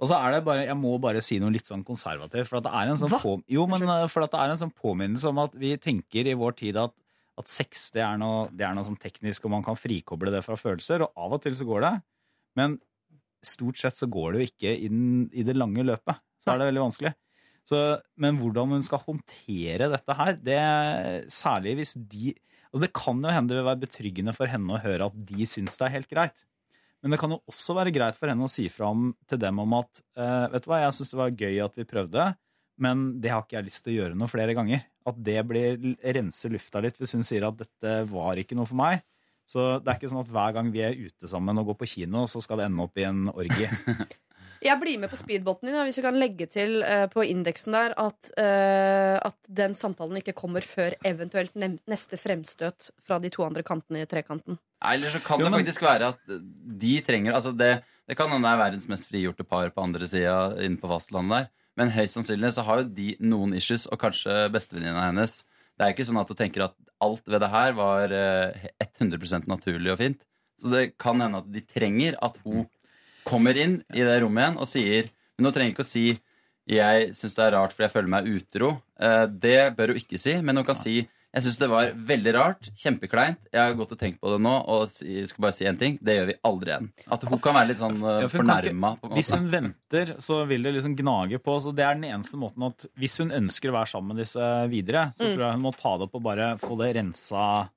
Og 0.00 0.10
så 0.10 0.18
er 0.18 0.34
det 0.34 0.42
bare, 0.46 0.66
jeg 0.66 0.78
må 0.80 0.96
bare 1.02 1.22
si 1.24 1.38
noe 1.42 1.52
litt 1.54 1.68
sånn 1.68 1.84
konservativt. 1.86 2.48
For 2.50 2.58
at 2.58 2.66
det 2.66 2.72
er 2.74 2.90
en 2.90 3.00
sånn, 3.00 3.12
Hva? 3.12 3.20
på, 3.22 3.36
jo, 3.54 3.66
men 3.70 3.86
eh, 3.86 4.06
for 4.10 4.26
at 4.26 4.34
det 4.34 4.42
er 4.42 4.54
en 4.54 4.62
sånn 4.64 4.74
påminnelse 4.74 5.30
om 5.30 5.42
at 5.44 5.54
vi 5.58 5.74
tenker 5.82 6.26
i 6.30 6.34
vår 6.38 6.56
tid 6.58 6.80
at, 6.82 6.94
at 7.38 7.52
sex 7.52 7.88
det 7.94 8.02
er, 8.02 8.18
noe, 8.20 8.48
det 8.50 8.66
er 8.66 8.74
noe 8.76 8.86
sånn 8.86 8.98
teknisk, 9.00 9.46
og 9.46 9.54
man 9.54 9.66
kan 9.66 9.78
frikoble 9.78 10.32
det 10.34 10.42
fra 10.46 10.58
følelser. 10.58 11.06
Og 11.06 11.26
av 11.26 11.38
og 11.38 11.44
til 11.44 11.56
så 11.58 11.68
går 11.68 11.86
det. 11.86 11.94
Men 12.58 12.78
stort 13.46 13.78
sett 13.78 13.98
så 13.98 14.08
går 14.10 14.34
det 14.34 14.40
jo 14.42 14.50
ikke 14.50 14.74
inn 14.88 15.02
i 15.30 15.46
det 15.46 15.54
lange 15.56 15.84
løpet. 15.86 16.22
Så 16.46 16.54
er 16.54 16.60
det 16.62 16.68
veldig 16.70 16.84
vanskelig. 16.84 17.12
Så, 17.66 17.78
men 18.22 18.36
hvordan 18.38 18.76
hun 18.76 18.84
skal 18.86 19.02
håndtere 19.02 19.88
dette 19.90 20.14
her, 20.14 20.36
det 20.38 20.60
særlig 21.34 21.80
hvis 21.80 21.96
de 21.98 22.36
altså 22.70 22.82
Det 22.84 22.92
kan 22.94 23.22
jo 23.22 23.32
hende 23.32 23.48
det 23.48 23.56
vil 23.56 23.66
være 23.66 23.82
betryggende 23.86 24.34
for 24.36 24.50
henne 24.50 24.74
å 24.74 24.82
høre 24.82 25.06
at 25.08 25.14
de 25.28 25.46
syns 25.48 25.78
det 25.78 25.86
er 25.86 25.94
helt 25.94 26.10
greit. 26.10 26.42
Men 27.00 27.14
det 27.14 27.18
kan 27.22 27.32
jo 27.32 27.38
også 27.48 27.76
være 27.78 27.92
greit 27.94 28.18
for 28.18 28.28
henne 28.28 28.44
å 28.44 28.50
si 28.50 28.66
fra 28.68 28.90
til 29.30 29.40
dem 29.40 29.62
om 29.62 29.76
at 29.78 30.02
eh, 30.18 30.46
vet 30.52 30.66
du 30.66 30.68
hva, 30.68 30.82
jeg 30.82 30.96
syns 30.98 31.12
det 31.12 31.18
var 31.20 31.38
gøy 31.40 31.62
at 31.64 31.78
vi 31.78 31.86
prøvde, 31.88 32.26
men 32.82 33.06
det 33.22 33.32
har 33.32 33.46
ikke 33.46 33.56
jeg 33.56 33.68
lyst 33.70 33.82
til 33.86 33.94
å 33.94 33.96
gjøre 33.96 34.18
noe 34.20 34.28
flere 34.28 34.56
ganger. 34.58 34.84
At 35.08 35.22
det 35.24 35.38
blir 35.48 35.78
renser 36.18 36.52
lufta 36.52 36.82
litt 36.84 37.00
hvis 37.00 37.16
hun 37.16 37.24
sier 37.24 37.48
at 37.48 37.56
dette 37.62 37.96
var 38.10 38.42
ikke 38.42 38.58
noe 38.58 38.68
for 38.68 38.78
meg. 38.82 39.06
Så 39.46 39.78
det 39.78 39.88
er 39.88 40.00
ikke 40.00 40.10
sånn 40.10 40.24
at 40.24 40.32
hver 40.34 40.54
gang 40.58 40.70
vi 40.74 40.82
er 40.84 40.98
ute 40.98 41.30
sammen 41.30 41.62
og 41.62 41.70
går 41.70 41.80
på 41.80 41.90
kino, 41.94 42.26
så 42.28 42.42
skal 42.44 42.60
det 42.60 42.68
ende 42.68 42.84
opp 42.84 42.98
i 42.98 43.06
en 43.06 43.28
orgie. 43.32 43.70
Jeg 44.64 44.80
blir 44.80 44.98
med 45.02 45.10
på 45.12 45.18
speedboten 45.20 45.68
din, 45.68 45.76
hvis 45.84 45.98
du 45.98 46.02
kan 46.04 46.16
legge 46.18 46.46
til 46.50 46.78
uh, 46.82 47.06
på 47.12 47.24
indeksen 47.26 47.74
der 47.76 47.94
at, 48.00 48.30
uh, 48.38 49.16
at 49.28 49.36
den 49.48 49.74
samtalen 49.78 50.20
ikke 50.20 50.34
kommer 50.36 50.64
før 50.64 50.96
eventuelt 51.06 51.56
neste 51.56 52.18
fremstøt 52.20 52.90
fra 53.06 53.18
de 53.22 53.30
to 53.32 53.44
andre 53.46 53.64
kantene 53.66 54.02
i 54.04 54.08
trekanten. 54.10 54.56
Nei, 54.82 54.94
Eller 54.94 55.12
så 55.12 55.20
kan 55.24 55.40
Jo, 55.40 55.46
det 55.46 55.52
men- 55.52 55.64
faktisk 55.64 55.82
være 55.82 56.12
at 56.14 56.20
de 56.86 56.94
trenger 57.04 57.34
altså 57.36 57.52
det, 57.56 57.82
det 58.08 58.16
kan 58.16 58.30
hende 58.30 58.46
det 58.46 58.54
er 58.54 58.64
verdens 58.64 58.88
mest 58.88 59.08
frigjorte 59.10 59.44
par 59.44 59.68
på 59.70 59.82
andre 59.82 60.06
sida 60.08 60.38
inne 60.62 60.80
på 60.80 60.88
fastlandet 60.88 61.36
der. 61.36 61.50
Men 61.76 61.90
høyst 61.92 62.16
sannsynlig 62.16 62.54
så 62.56 62.64
har 62.64 62.78
jo 62.80 62.88
de 62.96 63.16
noen 63.20 63.52
issues, 63.52 63.84
og 63.92 63.98
kanskje 64.00 64.46
bestevenninna 64.48 65.10
hennes. 65.10 65.42
Det 65.76 65.84
er 65.84 65.92
ikke 65.92 66.06
sånn 66.08 66.20
at 66.22 66.30
du 66.30 66.32
tenker 66.38 66.64
at 66.64 66.74
alt 67.04 67.26
ved 67.28 67.42
det 67.44 67.50
her 67.52 67.74
var 67.76 68.08
uh, 68.08 68.66
100% 68.80 69.44
naturlig 69.50 69.92
og 69.92 69.98
fint. 70.00 70.22
Så 70.56 70.70
det 70.72 70.96
kan 70.96 71.20
hende 71.20 71.42
at 71.42 71.50
de 71.52 71.60
trenger 71.60 72.16
at 72.24 72.38
hun 72.46 72.64
kommer 73.26 73.56
inn 73.58 73.80
i 73.92 74.04
det 74.06 74.20
rommet 74.22 74.44
igjen 74.46 74.60
og 74.62 74.70
sier 74.70 75.10
Men 75.36 75.44
nå 75.48 75.52
trenger 75.52 75.74
ikke 75.74 75.84
å 75.84 75.90
si 75.90 76.06
'jeg 76.66 77.10
syns 77.14 77.34
det 77.36 77.44
er 77.44 77.52
rart 77.58 77.72
fordi 77.74 77.84
jeg 77.86 77.92
føler 77.92 78.08
meg 78.08 78.24
utro'. 78.24 78.80
Eh, 78.98 79.26
Det 79.26 79.76
bør 79.76 79.88
hun 79.92 79.96
ikke 80.00 80.18
si, 80.18 80.40
men 80.40 80.56
hun 80.56 80.64
kan 80.64 80.74
si 80.74 81.06
jeg 81.36 81.42
syns 81.44 81.58
det 81.58 81.68
var 81.68 81.90
veldig 81.92 82.32
rart, 82.32 82.70
kjempekleint. 82.80 83.36
Jeg 83.52 83.60
har 83.60 83.74
gått 83.76 83.92
og 83.92 83.98
tenkt 83.98 84.20
på 84.22 84.30
det 84.32 84.40
nå, 84.40 84.54
og 84.66 84.88
jeg 85.04 85.28
skal 85.28 85.42
bare 85.42 85.52
si 85.52 85.66
en 85.66 85.76
ting. 85.76 85.98
Det 86.02 86.14
gjør 86.16 86.26
vi 86.28 86.34
aldri 86.42 86.70
igjen. 86.72 86.88
At 87.12 87.22
hun 87.28 87.38
kan 87.38 87.52
være 87.54 87.68
litt 87.68 87.76
sånn 87.82 87.98
uh, 88.02 88.22
Ja, 88.22 88.28
for 88.28 88.38
hun 88.38 88.46
ikke- 88.46 88.72
fornærma. 88.72 88.98
Hvis 89.12 89.30
hun 89.36 89.50
venter, 89.50 90.14
så 90.16 90.46
vil 90.48 90.62
det 90.62 90.72
liksom 90.74 90.96
gnage 90.96 91.38
på. 91.38 91.60
Så 91.60 91.74
det 91.76 91.84
er 91.84 91.92
den 91.94 92.04
eneste 92.08 92.38
måten 92.40 92.64
at 92.66 92.86
Hvis 92.98 93.18
hun 93.18 93.30
ønsker 93.30 93.68
å 93.68 93.72
være 93.76 93.86
sammen 93.92 94.16
med 94.16 94.24
disse 94.24 94.40
videre, 94.70 95.12
så 95.12 95.26
Mm. 95.28 95.34
tror 95.36 95.44
jeg 95.44 95.52
hun 95.52 95.62
må 95.62 95.76
ta 95.76 95.96
det 95.98 96.02
opp 96.08 96.14
og 96.14 96.22
bare 96.22 96.56
få 96.58 96.78
det 96.78 96.96
rensa 96.96 97.68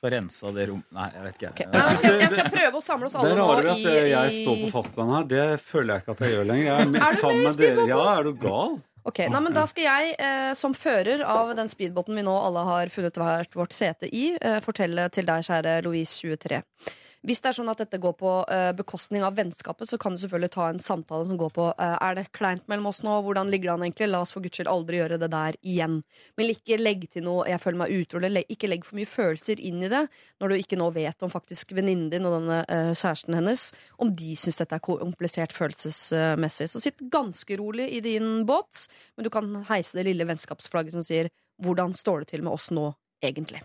Få 0.00 0.10
rensa 0.12 0.50
det 0.52 0.66
rom... 0.68 0.82
Nei, 0.92 1.06
jeg 1.14 1.22
vet 1.24 1.38
ikke. 1.38 1.52
Okay. 1.54 1.68
Jeg, 1.72 1.84
jeg, 1.86 2.00
skal, 2.00 2.18
jeg 2.20 2.32
skal 2.34 2.50
prøve 2.52 2.80
å 2.80 2.84
samle 2.84 3.08
oss 3.08 3.16
alle 3.16 3.30
alle 3.32 3.36
i 3.36 3.38
Det 3.38 3.46
rare 3.46 3.62
ved 3.62 3.72
at 3.72 4.02
eh, 4.02 4.10
jeg 4.10 4.34
står 4.42 4.58
på 4.60 4.68
fastlandet 4.74 5.16
her. 5.16 5.30
Det 5.30 5.46
føler 5.64 5.92
jeg 5.94 6.04
ikke 6.04 6.16
at 6.16 6.20
jeg 6.26 6.34
gjør 6.34 6.50
lenger. 6.50 6.66
Jeg 6.66 6.76
er, 6.76 6.90
med, 6.92 7.00
Er 7.06 7.16
du 7.16 7.22
sammen 7.22 7.46
med 7.46 7.62
dere. 7.62 7.86
Ja, 7.88 8.02
er 8.12 8.28
du 8.28 8.36
gal? 8.42 8.76
Ok, 9.06 9.20
nei, 9.30 9.40
men 9.40 9.54
Da 9.54 9.62
skal 9.70 9.86
jeg, 9.86 10.14
eh, 10.18 10.52
som 10.58 10.74
fører 10.74 11.22
av 11.30 11.54
den 11.56 11.70
speedbåten 11.70 12.18
vi 12.18 12.26
nå 12.26 12.34
alle 12.42 12.64
har 12.66 12.90
funnet 12.92 13.18
hvert 13.22 13.56
vårt 13.56 13.74
sete 13.76 14.10
i, 14.10 14.32
eh, 14.34 14.58
fortelle 14.64 15.06
til 15.14 15.28
deg, 15.28 15.46
kjære 15.46 15.78
Louise 15.86 16.18
23. 16.18 16.60
Hvis 17.26 17.40
det 17.42 17.50
er 17.50 17.56
sånn 17.58 17.70
at 17.72 17.80
dette 17.82 17.98
går 17.98 18.12
på 18.20 18.32
uh, 18.46 18.70
bekostning 18.78 19.24
av 19.26 19.34
vennskapet, 19.34 19.88
så 19.90 19.98
kan 19.98 20.14
du 20.14 20.20
selvfølgelig 20.22 20.52
ta 20.54 20.68
en 20.70 20.78
samtale 20.82 21.26
som 21.26 21.38
går 21.40 21.50
på 21.56 21.64
uh, 21.74 21.96
Er 21.98 22.14
det 22.14 22.28
kleint 22.36 22.62
mellom 22.70 22.86
oss 22.92 23.02
nå? 23.02 23.16
Hvordan 23.26 23.50
ligger 23.50 23.72
det 23.72 23.74
an 23.74 23.84
egentlig? 23.88 24.08
La 24.12 24.20
oss 24.22 24.30
for 24.34 24.44
guds 24.44 24.60
skyld 24.60 24.70
aldri 24.70 25.00
gjøre 25.00 25.18
det 25.18 25.30
der 25.32 25.58
igjen. 25.66 25.96
Men 26.38 26.52
ikke 26.52 26.78
legg 26.78 27.08
til 27.10 27.26
noe 27.26 27.48
'jeg 27.48 27.62
føler 27.64 27.80
meg 27.82 27.96
utro', 27.96 28.22
eller 28.22 28.46
ikke 28.46 28.70
legg 28.70 28.86
for 28.86 28.98
mye 29.00 29.10
følelser 29.10 29.58
inn 29.58 29.82
i 29.82 29.90
det 29.90 30.04
når 30.40 30.48
du 30.48 30.54
ikke 30.54 30.78
nå 30.78 30.90
vet 30.94 31.26
om 31.26 31.32
faktisk 31.32 31.74
venninnen 31.74 32.12
din 32.14 32.26
og 32.30 32.38
denne 32.38 32.62
uh, 32.70 32.94
kjæresten 32.94 33.34
hennes 33.34 33.72
om 33.98 34.14
de 34.14 34.36
syns 34.38 34.62
dette 34.62 34.78
er 34.78 34.86
komplisert 34.86 35.52
følelsesmessig. 35.56 36.70
Så 36.70 36.78
sitt 36.80 37.02
ganske 37.10 37.58
rolig 37.58 37.90
i 37.90 38.00
din 38.00 38.46
båt, 38.46 38.86
men 39.16 39.26
du 39.26 39.30
kan 39.34 39.64
heise 39.66 39.98
det 39.98 40.06
lille 40.06 40.28
vennskapsflagget 40.30 40.94
som 40.94 41.02
sier 41.02 41.30
'hvordan 41.58 41.90
står 41.96 42.20
det 42.22 42.28
til 42.28 42.42
med 42.46 42.52
oss 42.52 42.70
nå', 42.70 42.94
egentlig? 43.18 43.62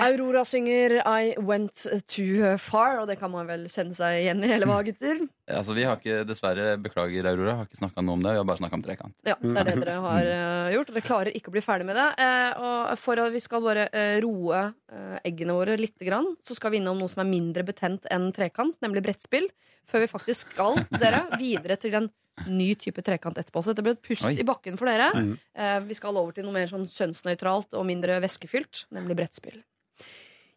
Aurora 0.00 0.44
synger 0.44 1.02
'I 1.04 1.34
Went 1.38 1.86
Too 2.08 2.56
Far', 2.56 3.02
og 3.02 3.08
det 3.10 3.18
kan 3.20 3.30
man 3.30 3.46
vel 3.48 3.66
kjenne 3.68 3.92
seg 3.96 4.22
igjen 4.22 4.40
i, 4.40 4.48
eller 4.54 4.70
hva, 4.70 4.78
gutter? 4.86 5.20
Altså, 5.44 5.76
vi 5.76 5.84
har 5.84 6.00
ikke, 6.00 6.24
Dessverre, 6.28 6.78
beklager, 6.80 7.28
Aurora, 7.28 7.58
har 7.58 7.68
ikke 7.68 7.82
snakka 7.82 8.04
noe 8.04 8.16
om 8.16 8.24
det. 8.24 8.32
Vi 8.32 8.40
har 8.40 8.48
bare 8.48 8.62
snakka 8.62 8.78
om 8.78 8.86
trekant. 8.86 9.14
Ja, 9.28 9.36
det 9.42 9.52
er 9.60 9.68
det 9.68 9.76
dere 9.84 10.00
har 10.06 10.30
uh, 10.32 10.72
gjort. 10.72 10.92
Dere 10.94 11.04
klarer 11.04 11.36
ikke 11.36 11.52
å 11.52 11.56
bli 11.58 11.64
ferdig 11.68 11.88
med 11.90 12.00
det. 12.00 12.08
Uh, 12.16 12.64
og 12.64 12.96
for 13.02 13.20
at 13.20 13.32
vi 13.36 13.44
skal 13.44 13.64
bare 13.64 13.88
uh, 13.92 14.16
roe 14.24 14.64
eh, 14.64 15.16
eggene 15.28 15.56
våre 15.56 15.76
litt, 15.80 16.00
grann, 16.00 16.32
så 16.44 16.56
skal 16.56 16.72
vi 16.72 16.80
innom 16.80 16.98
noe 17.00 17.12
som 17.12 17.22
er 17.22 17.28
mindre 17.28 17.64
betent 17.66 18.08
enn 18.12 18.30
trekant, 18.36 18.76
nemlig 18.84 19.04
brettspill. 19.04 19.50
Før 19.86 20.02
vi 20.02 20.10
faktisk 20.10 20.56
skal 20.56 20.80
dere 20.96 21.26
videre 21.36 21.76
til 21.80 21.94
en 22.00 22.08
ny 22.46 22.72
type 22.78 23.02
trekant 23.04 23.38
etterpå. 23.38 23.62
Så 23.62 23.72
dette 23.72 23.84
ble 23.84 23.94
et 23.96 24.02
pust 24.04 24.28
Oi. 24.28 24.34
i 24.40 24.46
bakken 24.46 24.76
for 24.80 24.90
dere. 24.90 25.08
Mm. 25.14 25.32
Eh, 25.56 25.78
vi 25.88 25.96
skal 25.98 26.18
over 26.20 26.36
til 26.36 26.46
noe 26.46 26.56
mer 26.56 26.70
sånn 26.70 26.86
kjønnsnøytralt 26.90 27.76
og 27.78 27.86
mindre 27.88 28.20
væskefylt, 28.24 28.86
nemlig 28.96 29.18
brettspill. 29.18 29.62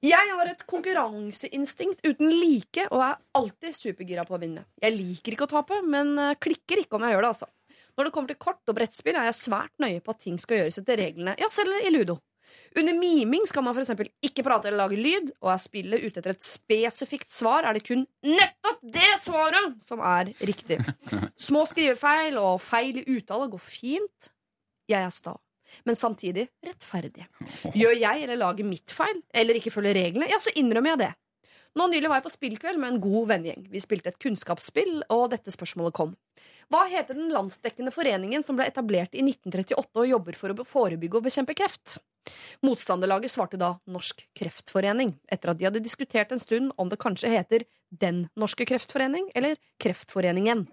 Jeg 0.05 0.31
har 0.31 0.47
et 0.47 0.61
konkurranseinstinkt 0.63 2.05
uten 2.07 2.29
like 2.31 2.85
og 2.87 3.01
er 3.03 3.17
alltid 3.35 3.75
supergira 3.75 4.23
på 4.27 4.37
å 4.37 4.39
vinne. 4.39 4.63
Jeg 4.79 4.95
liker 4.95 5.35
ikke 5.35 5.47
å 5.49 5.53
tape, 5.57 5.81
men 5.83 6.15
eh, 6.15 6.37
klikker 6.39 6.85
ikke 6.85 6.99
om 6.99 7.07
jeg 7.07 7.17
gjør 7.17 7.27
det, 7.27 7.33
altså. 7.35 7.49
Når 7.99 8.07
det 8.07 8.15
kommer 8.15 8.31
til 8.31 8.39
kort 8.39 8.71
og 8.71 8.77
brettspill, 8.77 9.17
er 9.19 9.27
jeg 9.27 9.35
svært 9.41 9.73
nøye 9.83 9.99
på 9.99 10.13
at 10.13 10.21
ting 10.23 10.37
skal 10.39 10.61
gjøres 10.61 10.79
etter 10.79 11.01
reglene. 11.01 11.35
Ja, 11.41 11.49
selv 11.51 11.75
i 11.83 11.91
ludo. 11.91 12.15
Under 12.77 12.95
miming 12.97 13.45
skal 13.49 13.65
man 13.65 13.75
f.eks. 13.75 13.91
ikke 14.25 14.45
prate 14.45 14.69
eller 14.69 14.85
lage 14.85 14.99
lyd, 14.99 15.31
og 15.41 15.51
er 15.53 15.61
spillet 15.61 16.05
ute 16.05 16.21
etter 16.21 16.35
et 16.35 16.45
spesifikt 16.45 17.31
svar, 17.33 17.65
er 17.65 17.77
det 17.77 17.85
kun 17.87 18.05
nettopp 18.25 18.81
det 18.95 19.11
svaret 19.21 19.77
som 19.83 20.03
er 20.05 20.33
riktig. 20.45 20.79
Små 21.49 21.65
skrivefeil 21.69 22.37
og 22.41 22.59
feil 22.63 23.01
i 23.01 23.05
uttale 23.17 23.49
går 23.51 23.63
fint. 23.63 24.31
Jeg 24.89 25.01
er 25.05 25.13
sta, 25.13 25.35
men 25.85 25.97
samtidig 25.99 26.47
rettferdig. 26.65 27.25
Gjør 27.79 27.97
jeg 27.97 28.25
eller 28.25 28.39
lager 28.41 28.69
mitt 28.69 28.93
feil, 28.93 29.23
eller 29.33 29.59
ikke 29.59 29.73
følger 29.73 29.97
reglene, 29.97 30.29
ja, 30.29 30.41
så 30.41 30.53
innrømmer 30.59 30.95
jeg 30.95 31.03
det. 31.07 31.11
Nå 31.79 31.85
nylig 31.87 32.09
var 32.11 32.19
jeg 32.19 32.25
på 32.25 32.33
spillkveld 32.33 32.79
med 32.81 32.91
en 32.91 32.99
god 32.99 33.27
vennegjeng. 33.29 33.67
Vi 33.71 33.79
spilte 33.79 34.11
et 34.11 34.19
kunnskapsspill, 34.19 34.97
og 35.15 35.29
dette 35.31 35.53
spørsmålet 35.53 35.95
kom. 35.95 36.09
Hva 36.67 36.81
heter 36.91 37.15
den 37.15 37.31
landsdekkende 37.31 37.93
foreningen 37.95 38.43
som 38.43 38.59
ble 38.59 38.67
etablert 38.67 39.15
i 39.15 39.23
1938 39.23 40.01
og 40.01 40.09
jobber 40.09 40.35
for 40.35 40.51
å 40.51 40.65
forebygge 40.67 41.21
og 41.21 41.29
bekjempe 41.29 41.55
kreft? 41.55 41.95
Motstanderlaget 42.67 43.31
svarte 43.31 43.57
da 43.61 43.71
Norsk 43.89 44.25
Kreftforening, 44.35 45.15
etter 45.31 45.53
at 45.53 45.61
de 45.61 45.69
hadde 45.69 45.83
diskutert 45.85 46.35
en 46.35 46.43
stund 46.43 46.75
om 46.75 46.91
det 46.91 46.99
kanskje 46.99 47.31
heter 47.31 47.63
Den 47.89 48.25
norske 48.37 48.67
kreftforening 48.69 49.31
eller 49.33 49.55
Kreftforeningen. 49.81 50.67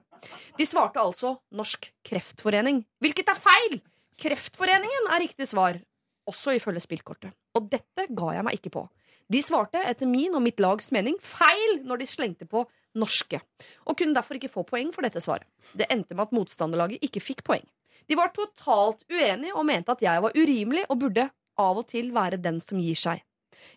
De 0.58 0.66
svarte 0.66 1.00
altså 1.00 1.36
Norsk 1.54 1.86
Kreftforening, 2.08 2.82
hvilket 2.98 3.30
er 3.30 3.38
feil! 3.46 3.78
Kreftforeningen 4.20 5.10
er 5.12 5.22
riktig 5.22 5.46
svar, 5.52 5.78
også 6.26 6.56
ifølge 6.56 6.82
spillkortet. 6.82 7.36
Og 7.54 7.70
dette 7.70 8.08
ga 8.10 8.34
jeg 8.34 8.46
meg 8.48 8.58
ikke 8.58 8.74
på. 8.74 8.88
De 9.32 9.43
svarte 9.43 9.81
etter 9.82 10.07
min 10.07 10.35
og 10.39 10.43
mitt 10.44 10.61
lags 10.62 10.93
mening 10.94 11.16
feil 11.23 11.81
når 11.86 12.03
de 12.03 12.09
slengte 12.09 12.47
på 12.47 12.62
norske, 12.97 13.40
og 13.85 13.98
kunne 13.98 14.16
derfor 14.16 14.39
ikke 14.39 14.53
få 14.53 14.65
poeng 14.69 14.93
for 14.94 15.05
dette 15.05 15.20
svaret. 15.23 15.47
Det 15.77 15.89
endte 15.93 16.15
med 16.15 16.28
at 16.28 16.36
motstanderlaget 16.36 17.03
ikke 17.05 17.23
fikk 17.24 17.43
poeng. 17.47 17.65
De 18.07 18.16
var 18.19 18.31
totalt 18.35 19.03
uenige 19.11 19.57
og 19.57 19.66
mente 19.66 19.93
at 19.93 20.05
jeg 20.05 20.23
var 20.23 20.36
urimelig 20.36 20.85
og 20.86 21.01
burde 21.03 21.27
av 21.59 21.81
og 21.81 21.89
til 21.90 22.12
være 22.15 22.39
den 22.39 22.61
som 22.62 22.78
gir 22.81 22.98
seg. 22.98 23.23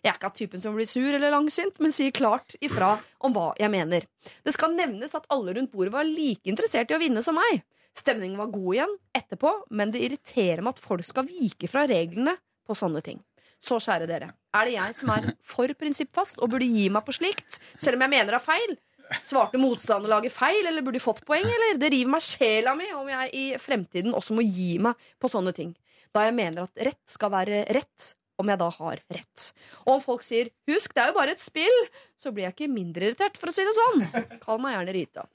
Jeg 0.00 0.12
er 0.12 0.16
ikke 0.16 0.28
av 0.30 0.36
typen 0.38 0.62
som 0.62 0.76
blir 0.76 0.86
sur 0.86 1.08
eller 1.10 1.32
langsint, 1.34 1.80
men 1.82 1.92
sier 1.92 2.14
klart 2.14 2.54
ifra 2.62 2.92
om 3.26 3.34
hva 3.34 3.50
jeg 3.58 3.72
mener. 3.72 4.06
Det 4.46 4.54
skal 4.54 4.76
nevnes 4.76 5.16
at 5.18 5.26
alle 5.34 5.56
rundt 5.56 5.72
bordet 5.72 5.92
var 5.96 6.06
like 6.06 6.46
interessert 6.52 6.92
i 6.92 6.96
å 6.96 7.00
vinne 7.02 7.24
som 7.26 7.36
meg. 7.36 7.64
Stemningen 7.96 8.38
var 8.38 8.52
god 8.54 8.76
igjen 8.76 8.92
etterpå, 9.18 9.50
men 9.74 9.90
det 9.90 10.04
irriterer 10.06 10.62
meg 10.62 10.76
at 10.76 10.84
folk 10.84 11.08
skal 11.08 11.26
vike 11.26 11.68
fra 11.68 11.88
reglene 11.90 12.36
på 12.68 12.76
sånne 12.78 13.02
ting. 13.02 13.18
Så 13.60 13.80
kjære 13.82 14.06
dere, 14.08 14.30
er 14.56 14.68
det 14.68 14.76
jeg 14.76 14.96
som 14.98 15.12
er 15.14 15.32
for 15.46 15.72
prinsippfast 15.78 16.40
og 16.42 16.52
burde 16.52 16.68
gi 16.68 16.88
meg 16.92 17.04
på 17.06 17.14
slikt, 17.16 17.60
selv 17.76 17.98
om 17.98 18.06
jeg 18.06 18.14
mener 18.16 18.34
det 18.34 18.40
er 18.40 18.46
feil? 18.46 18.78
Svarte 19.20 19.58
motstanderlaget 19.58 20.34
feil, 20.34 20.62
eller 20.70 20.84
burde 20.86 21.00
de 21.00 21.02
fått 21.02 21.24
poeng, 21.26 21.46
eller? 21.46 21.78
Det 21.82 21.90
river 21.90 22.12
meg 22.14 22.22
sjela 22.22 22.76
mi 22.78 22.86
om 22.94 23.08
jeg 23.10 23.32
i 23.34 23.44
fremtiden 23.58 24.14
også 24.14 24.36
må 24.36 24.44
gi 24.46 24.76
meg 24.82 25.10
på 25.18 25.30
sånne 25.32 25.54
ting. 25.56 25.74
Da 26.14 26.26
jeg 26.26 26.36
mener 26.38 26.66
at 26.66 26.84
rett 26.90 27.02
skal 27.10 27.32
være 27.34 27.64
rett, 27.74 28.12
om 28.40 28.48
jeg 28.48 28.60
da 28.60 28.70
har 28.72 29.02
rett. 29.12 29.50
Og 29.84 29.98
om 29.98 30.00
folk 30.00 30.22
sier 30.24 30.48
'husk, 30.68 30.94
det 30.94 31.02
er 31.02 31.10
jo 31.10 31.18
bare 31.18 31.34
et 31.34 31.42
spill', 31.42 31.82
så 32.16 32.32
blir 32.32 32.48
jeg 32.48 32.54
ikke 32.54 32.72
mindre 32.72 33.10
irritert, 33.10 33.36
for 33.36 33.50
å 33.50 33.52
si 33.52 33.66
det 33.66 33.76
sånn. 33.76 34.06
Kall 34.40 34.62
meg 34.62 34.78
gjerne 34.78 34.94
Rita. 34.96 35.26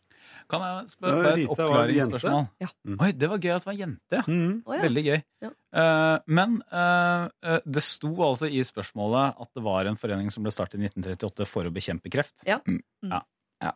Kan 0.51 0.63
jeg 0.65 0.91
spørre 0.93 1.33
et 1.33 1.49
oppklaringsspørsmål? 1.49 2.47
Ja. 2.61 2.69
Mm. 2.85 2.97
Oi, 3.01 3.11
det 3.17 3.29
var 3.31 3.41
gøy 3.41 3.53
at 3.55 3.65
det 3.65 3.69
var 3.69 3.77
jente. 3.79 4.23
Mm. 4.29 4.55
Oh, 4.65 4.75
ja. 4.75 4.81
Veldig 4.85 5.03
gøy. 5.05 5.17
Ja. 5.45 5.51
Uh, 5.75 6.17
men 6.37 6.57
eh, 6.71 7.25
eh, 7.43 7.61
det 7.67 7.83
sto 7.83 8.11
altså 8.23 8.47
i 8.47 8.61
spørsmålet 8.63 9.41
at 9.43 9.49
det 9.57 9.63
var 9.65 9.89
en 9.89 9.99
forening 9.99 10.29
som 10.33 10.45
ble 10.45 10.53
startet 10.53 10.79
i 10.79 10.85
1938 10.87 11.49
for 11.49 11.67
å 11.67 11.73
bekjempe 11.75 12.13
kreft. 12.13 12.37
Ja. 12.47 12.61
Mm. 12.67 12.81
Ja. 13.09 13.21
Ja. 13.63 13.71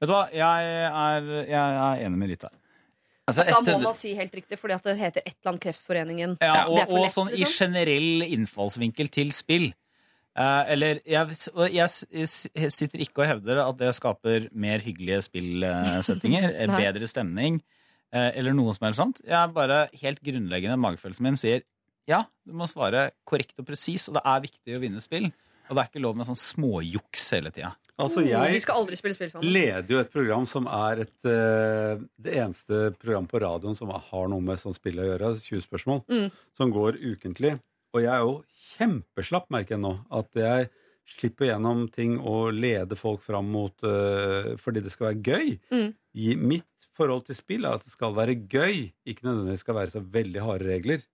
Vet 0.00 0.10
du 0.10 0.14
hva, 0.14 0.24
jeg 0.34 0.74
er, 0.90 1.30
jeg 1.48 1.80
er 1.84 2.04
enig 2.06 2.20
med 2.20 2.34
Rita. 2.34 2.50
Altså, 3.30 3.44
Da 3.46 3.60
må 3.62 3.76
man 3.84 3.94
si 3.94 4.12
helt 4.18 4.34
riktig, 4.34 4.58
fordi 4.58 4.74
at 4.74 4.86
det 4.88 4.96
heter 4.98 5.22
et 5.22 5.36
eller 5.36 5.52
annet 5.52 5.64
Kreftforeningen. 5.68 6.32
Ja, 6.42 6.64
og, 6.66 6.74
det 6.76 6.82
er 6.82 6.90
for 6.90 7.04
og 7.06 7.12
sånn 7.14 7.30
i 7.30 7.42
liksom. 7.42 7.66
generell 7.66 8.24
innfallsvinkel 8.26 9.10
til 9.14 9.30
spill. 9.34 9.70
Eh, 10.38 10.64
eller 10.72 11.00
jeg, 11.04 11.34
jeg 11.74 12.70
sitter 12.70 13.02
ikke 13.02 13.24
og 13.24 13.26
hevder 13.32 13.60
at 13.64 13.76
det 13.80 13.90
skaper 13.96 14.48
mer 14.54 14.78
hyggelige 14.84 15.24
spillsettinger, 15.26 16.54
bedre 16.80 17.08
stemning, 17.10 17.60
eh, 18.14 18.30
eller 18.38 18.54
noe 18.56 18.72
som 18.76 18.86
helst 18.88 19.00
sånt. 19.02 19.20
Jeg 19.26 19.36
er 19.40 19.52
bare 19.54 19.88
helt 20.00 20.22
grunnleggende 20.22 20.78
magefølelsen 20.80 21.26
min 21.26 21.36
sier 21.40 21.62
ja, 22.08 22.24
du 22.48 22.54
må 22.56 22.66
svare 22.66 23.10
korrekt 23.28 23.58
og 23.60 23.66
presis, 23.68 24.08
og 24.10 24.16
det 24.16 24.22
er 24.26 24.40
viktig 24.42 24.74
å 24.74 24.80
vinne 24.82 25.02
spill. 25.04 25.28
Og 25.70 25.76
det 25.76 25.82
er 25.84 25.90
ikke 25.92 26.00
lov 26.02 26.16
med 26.18 26.26
sånn 26.26 26.34
småjuks 26.34 27.28
hele 27.36 27.52
tida. 27.54 27.68
Altså, 28.00 28.24
Oh, 28.24 28.24
Vi 28.24 28.30
jeg 28.32 28.40
sammen. 29.30 29.52
leder 29.52 29.92
jo 29.92 30.00
et 30.00 30.10
program 30.10 30.46
som 30.48 30.66
er 30.66 31.02
et, 31.04 31.26
eh, 31.28 32.00
det 32.18 32.34
eneste 32.40 32.80
program 32.98 33.28
på 33.30 33.38
radioen 33.44 33.76
som 33.78 33.92
har 33.92 34.26
noe 34.32 34.40
med 34.42 34.58
sånn 34.58 34.74
spill 34.74 34.98
å 34.98 35.06
gjøre, 35.06 35.30
20 35.38 35.62
spørsmål, 35.68 36.02
Mm. 36.10 36.32
som 36.56 36.72
går 36.72 36.98
ukentlig. 36.98 37.60
Og 37.94 38.04
jeg 38.04 38.12
er 38.14 38.22
jo 38.22 38.36
kjempeslapp, 38.70 39.48
merker 39.50 39.76
jeg 39.76 39.82
nå, 39.82 39.94
at 40.14 40.38
jeg 40.38 40.68
slipper 41.10 41.48
gjennom 41.50 41.86
ting 41.90 42.18
og 42.18 42.52
leder 42.54 42.98
folk 42.98 43.22
fram 43.24 43.48
mot 43.50 43.74
uh, 43.86 44.52
fordi 44.60 44.82
det 44.84 44.92
skal 44.94 45.10
være 45.10 45.24
gøy. 45.26 45.56
Mm. 45.74 45.88
I 46.22 46.36
mitt 46.38 46.86
forhold 46.96 47.26
til 47.26 47.38
spill 47.38 47.66
er 47.66 47.78
at 47.78 47.86
det 47.86 47.94
skal 47.94 48.14
være 48.14 48.38
gøy, 48.50 48.90
ikke 49.08 49.26
nødvendigvis 49.26 49.64
skal 49.64 49.78
være 49.80 49.94
så 49.94 50.04
veldig 50.04 50.44
harde 50.46 50.70
regler. 50.70 51.04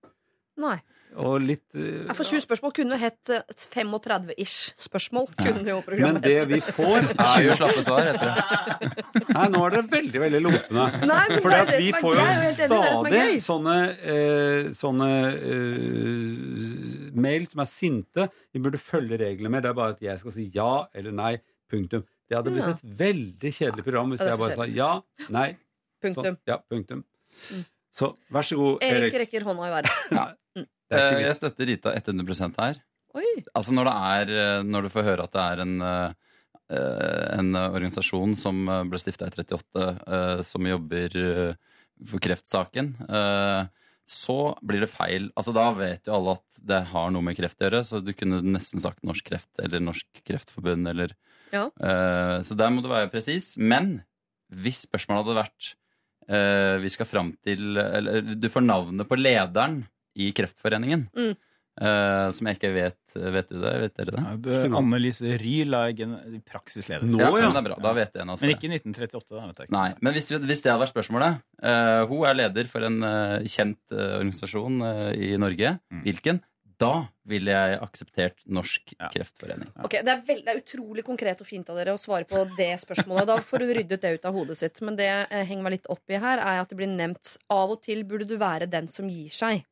Nei. 0.61 0.79
Og 1.17 1.39
litt 1.41 1.65
uh, 1.79 2.11
For 2.13 2.29
20 2.29 2.43
spørsmål 2.45 2.73
kunne 2.77 2.97
hett 3.01 3.31
eh, 3.33 3.41
35-ish 3.73 4.75
spørsmål. 4.85 5.31
Kunne 5.39 5.63
jo 5.65 5.77
Men 5.79 5.87
programmet 5.87 6.25
det 6.27 6.35
hett. 6.43 6.51
vi 6.51 6.59
får, 6.61 7.07
er 7.15 7.31
20 7.33 7.47
jo 7.47 7.55
slappe 7.57 7.85
svar, 7.87 8.11
heter 8.11 8.27
det. 8.29 8.37
Nei, 9.37 9.47
nå 9.55 9.63
er 9.65 9.77
dere 9.77 9.87
veldig, 9.95 10.21
veldig 10.27 10.41
lumpne. 10.45 10.85
Nei, 11.09 11.23
men 11.33 11.41
Fordi 11.41 11.55
det 11.55 11.61
er 11.61 11.65
at 11.65 11.73
det 11.73 11.81
vi 11.81 11.89
som 11.89 11.97
er 11.97 12.05
får 12.05 12.13
gøy, 12.13 12.21
jo 12.21 12.27
jeg 12.27 12.37
er 12.37 12.45
helt 12.45 12.61
enig, 12.61 12.69
det 12.69 12.77
er 12.77 12.85
det 12.87 12.93
som 12.93 13.07
er 13.07 13.13
stadig 13.17 13.23
gøy. 13.25 13.41
sånne, 13.49 13.77
eh, 14.13 14.71
sånne 14.77 15.11
eh, 15.97 17.13
mail 17.27 17.47
som 17.51 17.63
er 17.65 17.71
sinte. 17.71 18.29
Vi 18.53 18.63
burde 18.67 18.81
følge 18.83 19.19
reglene 19.21 19.53
mer. 19.57 19.65
Det 19.65 19.71
er 19.73 19.79
bare 19.81 19.97
at 19.97 20.03
jeg 20.05 20.21
skal 20.23 20.37
si 20.37 20.49
ja 20.55 20.71
eller 20.95 21.15
nei. 21.17 21.35
Punktum. 21.73 22.05
Det 22.29 22.37
hadde 22.39 22.53
blitt 22.55 22.67
Ja. 22.67 22.75
et 22.77 22.99
veldig 23.01 23.51
kjedelig 23.57 23.85
program 23.87 24.11
hvis 24.13 24.21
Ja, 24.21 24.25
det 24.25 24.33
er 24.33 24.37
jeg 24.37 24.43
bare 24.45 24.55
for 24.55 24.65
sa 24.65 24.71
ja, 24.71 24.91
nei. 25.35 25.49
Punktum. 26.03 26.25
Sånn. 26.29 26.37
Ja, 26.47 26.59
punktum. 26.71 27.05
Mm. 27.51 27.65
Så 27.97 28.11
vær 28.31 28.45
så 28.45 28.57
god, 28.61 28.83
Erik 28.85 29.07
Erik. 29.09 29.15
rekker 29.25 29.47
hånda 29.49 29.67
i 29.67 29.73
været. 29.81 30.37
ikke 30.65 30.73
Eh. 30.97 31.21
Jeg 31.25 31.35
støtter 31.35 31.67
Rita 31.67 31.93
100 31.99 32.55
her. 32.63 32.77
Oi. 33.17 33.25
Altså 33.59 33.73
når, 33.75 33.89
det 33.89 33.95
er, 33.97 34.35
eh, 34.39 34.63
når 34.63 34.83
du 34.87 34.89
får 34.93 35.03
høre 35.09 35.25
at 35.25 35.33
det 35.35 35.43
er 35.43 35.63
en, 35.65 35.81
eh, 35.83 36.13
en 37.39 37.51
organisasjon 37.59 38.37
som 38.39 38.61
ble 38.91 38.99
stifta 39.01 39.27
i 39.27 39.35
38, 39.35 39.87
eh, 40.07 40.43
som 40.47 40.67
jobber 40.69 41.17
for 42.07 42.23
kreftsaken, 42.23 42.93
eh, 43.09 43.67
så 44.07 44.37
blir 44.63 44.85
det 44.85 44.91
feil. 44.93 45.31
Altså 45.35 45.53
Da 45.57 45.73
vet 45.75 46.07
jo 46.07 46.15
alle 46.15 46.37
at 46.39 46.61
det 46.63 46.85
har 46.93 47.11
noe 47.11 47.23
med 47.27 47.35
kreft 47.37 47.59
å 47.59 47.67
gjøre, 47.67 47.83
så 47.83 47.99
du 48.05 48.13
kunne 48.15 48.39
nesten 48.47 48.79
sagt 48.79 49.03
Norsk 49.03 49.25
Kreft 49.27 49.59
eller 49.59 49.81
Norsk 49.83 50.07
Kreftforbund 50.25 50.87
eller 50.93 51.11
Ja. 51.53 51.67
eh, 51.81 52.43
Så 52.47 52.55
der 52.57 52.71
må 52.71 52.83
du 52.83 52.89
være 52.89 53.11
presis. 53.11 53.57
Men 53.59 54.05
hvis 54.55 54.87
spørsmålet 54.87 55.25
hadde 55.27 55.41
vært 55.43 55.75
eh, 56.29 56.79
Vi 56.79 56.89
skal 56.95 57.07
fram 57.07 57.33
til 57.43 57.77
Eller 57.77 58.21
du 58.23 58.49
får 58.49 58.63
navnet 58.63 59.09
på 59.09 59.19
lederen 59.19 59.85
i 60.17 60.31
Kreftforeningen. 60.37 61.07
Mm. 61.17 61.37
Uh, 61.77 62.31
som 62.33 62.49
jeg 62.49 62.57
ikke 62.57 62.71
vet 62.73 63.17
Vet 63.35 63.51
du 63.51 63.59
det? 63.61 63.73
Vet 63.83 63.97
dere 63.99 64.13
det? 64.15 64.21
Ja, 64.25 64.31
det 64.47 64.61
Anne 64.79 64.97
Lise 64.97 65.35
Ryel 65.43 65.77
er 65.77 65.91
gen- 65.93 66.41
praksisleder. 66.49 67.05
Nå, 67.05 67.21
ja, 67.21 67.29
ja. 67.37 67.51
men 67.51 67.59
det 67.59 67.61
er 67.61 67.67
bra. 67.67 67.77
Da 67.85 67.93
vet 67.99 68.17
en 68.17 68.33
av 68.33 68.39
oss 68.39 68.45
Men 68.47 68.55
ikke 68.55 68.71
i 68.71 68.79
1938. 68.79 69.29
Da, 69.29 69.43
vet 69.43 69.61
jeg 69.61 69.69
ikke. 69.69 69.77
Nei, 69.77 69.91
men 70.01 70.17
hvis, 70.17 70.31
hvis 70.33 70.65
det 70.65 70.73
hadde 70.73 70.85
vært 70.87 70.95
spørsmålet 70.95 71.37
uh, 71.61 72.03
Hun 72.09 72.25
er 72.31 72.39
leder 72.41 72.71
for 72.73 72.89
en 72.89 72.97
uh, 73.05 73.45
kjent 73.45 73.93
organisasjon 73.93 74.81
i 75.21 75.35
Norge. 75.41 75.77
Mm. 75.93 76.03
Hvilken? 76.09 76.41
Da 76.81 76.93
ville 77.29 77.53
jeg 77.53 77.79
akseptert 77.81 78.43
Norsk 78.53 78.97
Ja. 78.97 79.09
Kreftforening. 79.13 79.71
Ok, 79.85 79.97
det 80.05 80.13
er, 80.13 80.25
veld, 80.27 80.43
det 80.45 80.53
er 80.53 80.61
utrolig 80.61 81.05
konkret 81.05 81.41
og 81.41 81.49
fint 81.49 81.69
av 81.73 81.77
dere 81.81 81.97
å 81.97 82.01
svare 82.01 82.29
på 82.29 82.43
det 82.57 82.73
spørsmålet. 82.83 83.29
Da 83.29 83.39
får 83.45 83.65
hun 83.65 83.77
ryddet 83.79 84.03
det 84.03 84.17
ut 84.17 84.29
av 84.29 84.37
hodet 84.37 84.59
sitt. 84.61 84.81
Men 84.85 84.97
det 84.97 85.09
jeg 85.09 85.47
henger 85.53 85.65
meg 85.69 85.79
litt 85.79 85.89
opp 85.93 86.13
i 86.13 86.21
her, 86.21 86.41
er 86.41 86.65
at 86.65 86.73
det 86.73 86.81
blir 86.81 86.93
nevnt 86.93 87.37
av 87.53 87.73
og 87.77 87.81
til 87.85 88.05
burde 88.09 88.29
du 88.29 88.37
være 88.41 88.69
den 88.69 88.89
som 88.93 89.09
gir 89.13 89.33
seg. 89.33 89.65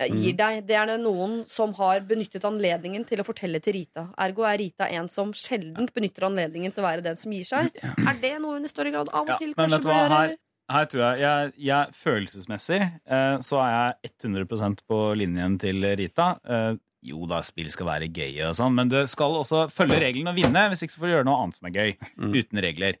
Eh, 0.00 0.08
Gir 0.08 0.36
deg. 0.38 0.62
Det 0.66 0.76
er 0.78 0.86
det 0.88 0.98
noen 1.02 1.42
som 1.48 1.74
har 1.76 2.00
benyttet 2.08 2.44
anledningen 2.48 3.04
til 3.08 3.20
å 3.20 3.26
fortelle 3.26 3.60
til 3.60 3.76
Rita. 3.76 4.06
Ergo 4.24 4.46
er 4.48 4.56
Rita 4.62 4.88
en 4.88 5.10
som 5.12 5.34
sjelden 5.36 5.88
benytter 5.92 6.28
anledningen 6.30 6.72
til 6.72 6.82
å 6.84 6.86
være 6.88 7.04
den 7.04 7.18
som 7.20 7.34
gir 7.34 7.44
seg. 7.48 7.68
Er 7.82 8.16
det 8.22 8.38
noe 8.40 8.56
hun 8.56 8.64
i 8.64 8.72
større 8.72 8.94
grad 8.94 9.10
av 9.12 9.26
og 9.26 9.34
Ja, 9.34 9.36
til 9.42 9.52
men 9.52 9.68
kanskje 9.68 9.82
bør 9.84 9.98
gjøre? 9.98 10.16
her, 10.16 10.36
her 10.72 10.88
tror 10.88 11.02
jeg, 11.04 11.20
jeg, 11.26 11.52
jeg 11.68 11.98
Følelsesmessig 11.98 12.80
eh, 12.80 13.36
så 13.44 13.60
er 13.66 13.74
jeg 14.06 14.14
100% 14.24 14.82
på 14.88 15.02
linjen 15.20 15.58
til 15.60 15.84
Rita. 16.00 16.30
Eh, 16.48 16.72
jo 17.02 17.26
da, 17.26 17.40
spill 17.42 17.68
skal 17.68 17.88
være 17.88 18.08
gøy 18.14 18.44
og 18.46 18.54
sånn, 18.54 18.76
men 18.78 18.88
du 18.88 19.00
skal 19.10 19.34
også 19.40 19.64
følge 19.74 19.98
reglene 20.00 20.30
og 20.30 20.38
vinne. 20.38 20.68
Hvis 20.70 20.84
ikke 20.86 20.94
så 20.94 21.00
får 21.02 21.08
du 21.10 21.14
gjøre 21.16 21.26
noe 21.26 21.40
annet 21.42 21.58
som 21.58 21.66
er 21.68 21.74
gøy. 21.74 21.96
Uten 22.30 22.60
regler. 22.62 23.00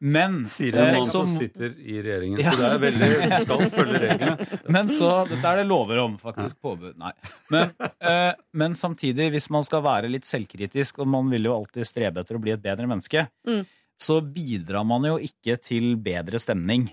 Men 0.00 0.42
Sier 0.44 0.76
eh, 0.76 0.88
en 0.90 0.98
mann 1.00 1.06
som 1.08 1.30
sitter 1.38 1.72
i 1.80 1.94
regjeringen. 2.04 2.40
Ja. 2.42 2.52
Så 2.52 2.58
det 2.60 2.68
er 2.68 2.82
veldig 2.82 3.08
Du 3.14 3.44
skal 3.46 3.70
følge 3.72 4.00
reglene. 4.02 4.48
men 4.76 4.90
så 4.92 5.10
Dette 5.30 5.52
er 5.52 5.56
det 5.62 5.66
lover 5.70 6.02
om, 6.02 6.18
faktisk. 6.20 6.58
Påbud. 6.60 6.98
Nei. 7.00 7.12
Men, 7.54 7.72
eh, 8.00 8.34
men 8.52 8.76
samtidig, 8.76 9.30
hvis 9.32 9.48
man 9.54 9.64
skal 9.66 9.82
være 9.86 10.10
litt 10.12 10.28
selvkritisk, 10.28 11.00
og 11.00 11.08
man 11.08 11.30
vil 11.32 11.48
jo 11.48 11.54
alltid 11.56 11.88
strebe 11.88 12.20
etter 12.20 12.36
å 12.36 12.42
bli 12.44 12.52
et 12.56 12.62
bedre 12.64 12.86
menneske, 12.90 13.26
Mm. 13.46 13.64
så 13.98 14.20
bidrar 14.20 14.84
man 14.84 15.04
jo 15.08 15.16
ikke 15.18 15.56
til 15.62 15.94
bedre 15.96 16.38
stemning 16.42 16.90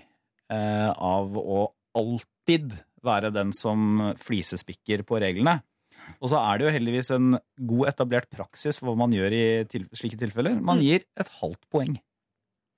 eh, 0.50 0.90
av 0.96 1.36
å 1.36 1.66
alltid 1.96 2.72
være 3.04 3.30
den 3.34 3.52
som 3.52 3.98
flisespikker 4.16 5.02
på 5.04 5.20
reglene. 5.20 5.58
Og 6.20 6.28
så 6.32 6.36
er 6.40 6.58
det 6.60 6.66
jo 6.66 6.72
heldigvis 6.78 7.10
en 7.16 7.30
god 7.68 7.88
etablert 7.92 8.28
praksis 8.32 8.76
for 8.80 8.90
hva 8.90 8.96
man 9.04 9.12
gjør 9.16 9.32
i 9.36 9.44
til, 9.68 9.86
slike 9.96 10.18
tilfeller. 10.20 10.56
Man 10.60 10.78
Mm. 10.78 10.82
gir 10.84 11.04
et 11.20 11.30
halvt 11.40 11.60
poeng. 11.72 11.94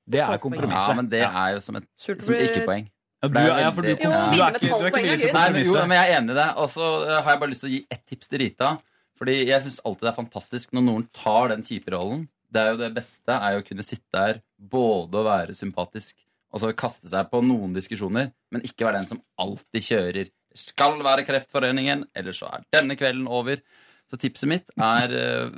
Det 0.07 0.21
er 0.23 0.39
kompromisset. 0.43 0.91
Ja, 0.93 0.95
men 0.99 1.09
det 1.11 1.23
er 1.27 1.55
jo 1.57 1.63
som 1.65 1.79
et 1.81 1.87
som 1.99 2.37
ikke-poeng. 2.37 2.87
Ja, 3.25 3.29
du, 3.33 3.41
ja, 3.41 3.71
for 3.73 3.83
du, 3.83 3.89
veldig- 3.89 4.03
du, 4.05 4.11
er 4.13 4.55
ikke, 4.55 4.61
du 4.61 4.75
er 4.77 4.91
ikke 4.91 5.03
villig 5.03 5.31
til 5.31 5.35
men, 5.35 5.57
jo, 5.65 5.73
men 5.89 5.97
jeg 5.97 6.13
er 6.13 6.19
enig 6.21 6.35
i 6.35 6.39
det. 6.39 6.47
Og 6.63 6.69
så 6.71 6.91
eh, 7.07 7.17
har 7.25 7.33
jeg 7.33 7.41
bare 7.43 7.51
lyst 7.51 7.65
til 7.65 7.71
å 7.71 7.75
gi 7.75 7.81
ett 7.97 8.05
tips 8.13 8.31
til 8.31 8.43
Rita. 8.45 8.75
Fordi 9.17 9.37
jeg 9.49 9.65
syns 9.65 9.81
alltid 9.89 10.05
det 10.05 10.13
er 10.13 10.19
fantastisk 10.21 10.75
når 10.77 10.85
noen 10.87 11.07
tar 11.17 11.49
den 11.55 11.65
kjipe 11.67 11.91
rollen. 11.95 12.27
Det 12.53 12.63
er 12.63 12.75
jo 12.75 12.79
det 12.85 12.93
beste 12.95 13.35
er 13.35 13.57
jo 13.57 13.63
å 13.65 13.67
kunne 13.67 13.85
sitte 13.87 14.13
der 14.15 14.39
både 14.61 15.19
å 15.19 15.27
være 15.27 15.57
sympatisk 15.57 16.15
og 16.55 16.63
så 16.63 16.71
kaste 16.79 17.11
seg 17.11 17.27
på 17.33 17.41
noen 17.45 17.75
diskusjoner, 17.77 18.31
men 18.55 18.63
ikke 18.65 18.87
være 18.87 19.01
den 19.03 19.09
som 19.11 19.19
alltid 19.43 19.83
kjører. 19.89 20.29
Skal 20.57 20.95
være 21.05 21.25
Kreftforeningen, 21.27 22.07
eller 22.17 22.37
så 22.37 22.49
er 22.49 22.63
denne 22.73 22.97
kvelden 22.97 23.27
over. 23.29 23.61
Så 24.07 24.19
tipset 24.23 24.47
mitt 24.47 24.69
er 24.79 25.11
eh, 25.19 25.49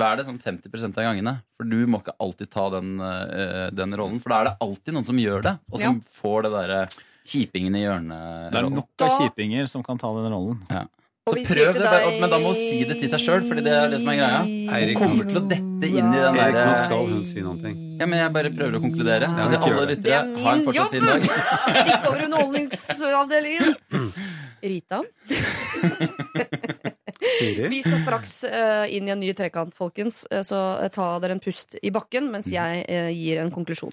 vær 0.00 0.16
det 0.16 0.24
sånn 0.24 0.38
50% 0.40 0.96
av 0.96 1.04
gangene. 1.10 1.34
For 1.60 1.68
du 1.68 1.82
må 1.86 2.00
ikke 2.00 2.14
alltid 2.24 2.48
ta 2.50 2.70
den, 2.72 2.94
eh, 3.04 3.66
den 3.76 3.92
rollen. 4.00 4.16
For 4.22 4.32
da 4.32 4.38
er 4.40 4.44
det 4.48 4.56
alltid 4.64 4.94
noen 4.96 5.04
som 5.10 5.20
gjør 5.20 5.42
det, 5.44 5.58
og 5.70 5.78
som 5.82 6.00
får 6.20 6.42
det 6.48 6.52
derre 6.56 6.80
kjipingen 7.28 7.76
i 7.76 7.84
hjørnet. 7.84 8.50
Det 8.50 8.58
er 8.62 8.70
nok 8.72 8.88
av 9.04 9.12
kjipinger 9.20 9.68
som 9.68 9.84
kan 9.84 10.00
ta 10.00 10.08
den 10.16 10.32
rollen. 10.32 10.64
Ja. 10.72 10.86
Så 11.22 11.36
prøv 11.38 11.76
det, 11.76 11.84
deg- 11.86 12.16
men 12.18 12.30
da 12.32 12.38
må 12.42 12.48
hun 12.50 12.56
si 12.58 12.80
det 12.82 12.96
til 12.98 13.06
seg 13.12 13.20
sjøl, 13.22 13.44
Fordi 13.46 13.62
det 13.62 13.70
er 13.78 13.92
det 13.92 14.00
som 14.00 14.08
er 14.10 14.16
greia. 14.18 14.40
Eirik, 14.74 14.98
Hun 14.98 15.12
kommer 15.12 15.28
til 15.28 15.38
å 15.38 15.42
dette 15.52 15.86
inn 15.86 16.08
i 16.16 16.18
den 16.18 16.34
Erik, 16.34 16.56
nå 16.66 16.72
skal 16.82 17.06
hun 17.12 17.24
si 17.28 17.40
noe. 17.44 17.54
ting. 17.62 17.76
Ja, 18.00 18.06
men 18.10 18.18
jeg 18.18 18.32
bare 18.34 18.50
prøver 18.50 18.74
å 18.74 18.82
konkludere. 18.82 19.28
Ja, 19.28 19.36
Så 19.36 19.50
til 19.52 19.58
alle 19.70 19.86
ryttere, 19.92 20.24
lyttere, 20.24 20.40
er 20.40 20.42
ha 20.42 20.50
en 20.56 20.64
fortsatt 20.66 20.90
fin 20.90 21.06
dag. 21.06 21.22
Stikk 21.68 22.08
over 22.10 22.24
underholdningsavdelingen. 22.26 23.76
Rita, 24.62 25.02
Siri? 27.38 27.68
vi 27.72 27.80
skal 27.84 27.98
straks 28.02 28.36
uh, 28.44 28.84
inn 28.92 29.08
i 29.08 29.14
en 29.14 29.20
ny 29.22 29.32
trekant, 29.36 29.74
folkens. 29.74 30.24
Eh, 30.30 30.44
så 30.46 30.60
eh, 30.82 30.90
ta 30.92 31.14
dere 31.22 31.36
en 31.36 31.42
pust 31.42 31.76
i 31.82 31.92
bakken 31.94 32.30
mens 32.32 32.50
jeg 32.52 32.84
uh, 32.86 33.10
gir 33.12 33.42
en 33.42 33.52
konklusjon. 33.54 33.92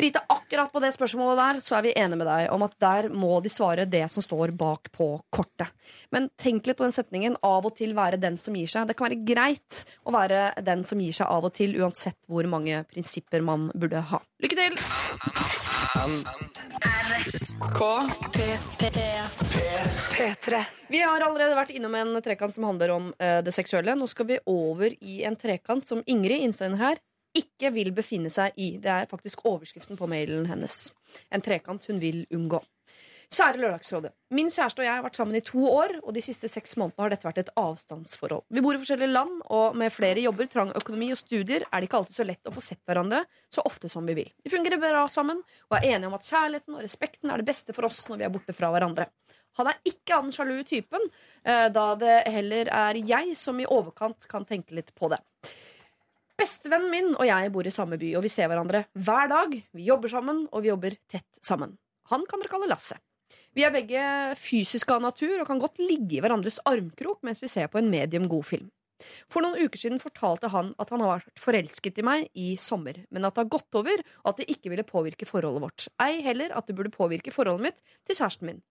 Rita, 0.00 0.22
akkurat 0.32 0.72
på 0.72 0.80
det 0.80 0.94
spørsmålet 0.94 1.40
der 1.40 1.58
så 1.64 1.76
er 1.76 1.84
vi 1.84 1.92
enige 1.92 2.18
med 2.22 2.28
deg 2.30 2.46
om 2.54 2.64
at 2.64 2.76
der 2.80 3.10
må 3.12 3.42
de 3.44 3.52
svare 3.52 3.84
det 3.84 4.06
som 4.12 4.24
står 4.24 4.54
bak 4.56 4.88
på 4.94 5.10
kortet. 5.34 5.68
Men 6.14 6.30
tenk 6.40 6.66
litt 6.66 6.80
på 6.80 6.86
den 6.86 6.96
setningen 6.96 7.36
'av 7.42 7.68
og 7.68 7.76
til 7.76 7.92
være 7.94 8.20
den 8.20 8.38
som 8.40 8.56
gir 8.56 8.70
seg'. 8.72 8.88
Det 8.88 8.96
kan 8.96 9.10
være 9.10 9.20
greit 9.20 9.84
å 10.08 10.14
være 10.16 10.64
den 10.64 10.84
som 10.88 11.00
gir 11.00 11.12
seg 11.12 11.28
av 11.28 11.44
og 11.44 11.52
til, 11.52 11.76
uansett 11.76 12.18
hvor 12.26 12.48
mange 12.48 12.84
prinsipper 12.88 13.44
man 13.44 13.70
burde 13.76 14.00
ha. 14.00 14.22
Lykke 14.42 14.56
til! 14.56 15.71
P3. 20.16 20.64
Vi 20.88 21.00
har 21.04 21.20
allerede 21.20 21.56
vært 21.56 21.72
innom 21.76 21.94
en 21.98 22.16
trekant 22.24 22.54
som 22.54 22.64
handler 22.64 22.94
om 22.94 23.10
eh, 23.18 23.40
det 23.44 23.52
seksuelle. 23.52 23.94
Nå 23.98 24.08
skal 24.08 24.28
vi 24.30 24.38
over 24.48 24.94
i 25.00 25.20
en 25.28 25.36
trekant 25.36 25.84
som 25.86 26.02
Ingrid, 26.08 26.46
innsender 26.46 26.80
her, 26.80 27.02
ikke 27.36 27.72
vil 27.76 27.92
befinne 27.96 28.32
seg 28.32 28.56
i. 28.56 28.76
Det 28.80 28.92
er 28.92 29.10
faktisk 29.10 29.44
overskriften 29.48 30.00
på 30.00 30.08
mailen 30.08 30.48
hennes. 30.48 30.86
En 31.32 31.44
trekant 31.44 31.84
hun 31.88 32.00
vil 32.00 32.24
unngå. 32.32 32.62
Kjære 33.32 33.62
Lørdagsrådet. 33.62 34.10
Min 34.36 34.50
kjæreste 34.52 34.82
og 34.82 34.84
jeg 34.84 34.92
har 34.92 35.04
vært 35.06 35.16
sammen 35.16 35.36
i 35.38 35.40
to 35.44 35.62
år, 35.64 35.94
og 36.02 36.12
de 36.12 36.20
siste 36.20 36.50
seks 36.52 36.74
månedene 36.76 37.00
har 37.00 37.12
dette 37.14 37.24
vært 37.24 37.38
et 37.40 37.52
avstandsforhold. 37.56 38.42
Vi 38.52 38.60
bor 38.64 38.76
i 38.76 38.80
forskjellige 38.82 39.08
land, 39.08 39.38
og 39.56 39.76
med 39.80 39.92
flere 39.94 40.20
jobber, 40.20 40.50
trang 40.52 40.72
økonomi 40.76 41.08
og 41.14 41.20
studier 41.20 41.64
er 41.64 41.80
det 41.80 41.86
ikke 41.88 42.02
alltid 42.02 42.16
så 42.18 42.26
lett 42.28 42.50
å 42.50 42.52
få 42.52 42.64
sett 42.64 42.82
hverandre 42.88 43.22
så 43.48 43.64
ofte 43.64 43.88
som 43.88 44.04
vi 44.04 44.18
vil. 44.18 44.28
Vi 44.44 44.52
fungerer 44.52 44.80
bra 44.82 45.06
sammen 45.08 45.40
og 45.40 45.76
er 45.78 45.86
enige 45.94 46.10
om 46.10 46.16
at 46.18 46.28
kjærligheten 46.28 46.76
og 46.76 46.84
respekten 46.84 47.32
er 47.32 47.40
det 47.40 47.48
beste 47.48 47.72
for 47.72 47.88
oss 47.88 48.02
når 48.10 48.20
vi 48.20 48.26
er 48.26 48.34
borte 48.34 48.56
fra 48.56 48.68
hverandre. 48.74 49.06
Han 49.60 49.70
er 49.70 49.80
ikke 49.88 50.18
av 50.18 50.26
den 50.26 50.36
sjalu 50.36 50.58
typen, 50.68 51.06
eh, 51.44 51.68
da 51.72 51.86
det 52.00 52.16
heller 52.34 52.68
er 52.68 52.98
jeg 53.00 53.36
som 53.40 53.60
i 53.60 53.68
overkant 53.68 54.28
kan 54.28 54.44
tenke 54.48 54.76
litt 54.76 54.92
på 54.98 55.08
det. 55.12 55.22
Bestevennen 56.36 56.92
min 56.92 57.08
og 57.14 57.24
jeg 57.28 57.52
bor 57.54 57.64
i 57.64 57.72
samme 57.72 57.96
by, 57.96 58.12
og 58.18 58.26
vi 58.26 58.32
ser 58.32 58.52
hverandre 58.52 58.84
hver 58.92 59.32
dag. 59.32 59.56
Vi 59.72 59.88
jobber 59.88 60.12
sammen, 60.12 60.44
og 60.52 60.66
vi 60.66 60.72
jobber 60.72 60.98
tett 61.08 61.40
sammen. 61.40 61.78
Han 62.12 62.28
kan 62.28 62.44
dere 62.44 62.52
kalle 62.52 62.68
Lasse. 62.68 63.00
Vi 63.52 63.64
er 63.66 63.72
begge 63.74 64.02
fysiske 64.40 64.94
av 64.94 65.02
natur 65.04 65.34
og 65.42 65.48
kan 65.48 65.60
godt 65.60 65.80
ligge 65.82 66.16
i 66.16 66.22
hverandres 66.24 66.60
armkrok 66.68 67.20
mens 67.26 67.42
vi 67.42 67.50
ser 67.52 67.68
på 67.68 67.80
en 67.80 67.90
medium 67.92 68.24
god 68.32 68.46
film. 68.48 68.70
For 69.28 69.42
noen 69.42 69.58
uker 69.66 69.80
siden 69.80 70.00
fortalte 70.00 70.48
han 70.52 70.70
at 70.80 70.92
han 70.94 71.02
har 71.02 71.18
vært 71.18 71.42
forelsket 71.42 71.98
i 71.98 72.04
meg 72.06 72.28
i 72.38 72.52
sommer, 72.60 73.02
men 73.10 73.26
at 73.26 73.34
det 73.34 73.42
har 73.42 73.50
gått 73.50 73.78
over, 73.78 74.02
og 74.22 74.30
at 74.30 74.40
det 74.40 74.48
ikke 74.54 74.70
ville 74.72 74.86
påvirke 74.86 75.26
forholdet 75.28 75.64
vårt. 75.64 75.86
Ei 76.00 76.22
heller 76.24 76.54
at 76.56 76.68
det 76.68 76.76
burde 76.78 76.94
påvirke 76.94 77.34
forholdet 77.34 77.66
mitt 77.66 77.82
til 78.06 78.18
kjæresten 78.20 78.48
min. 78.48 78.62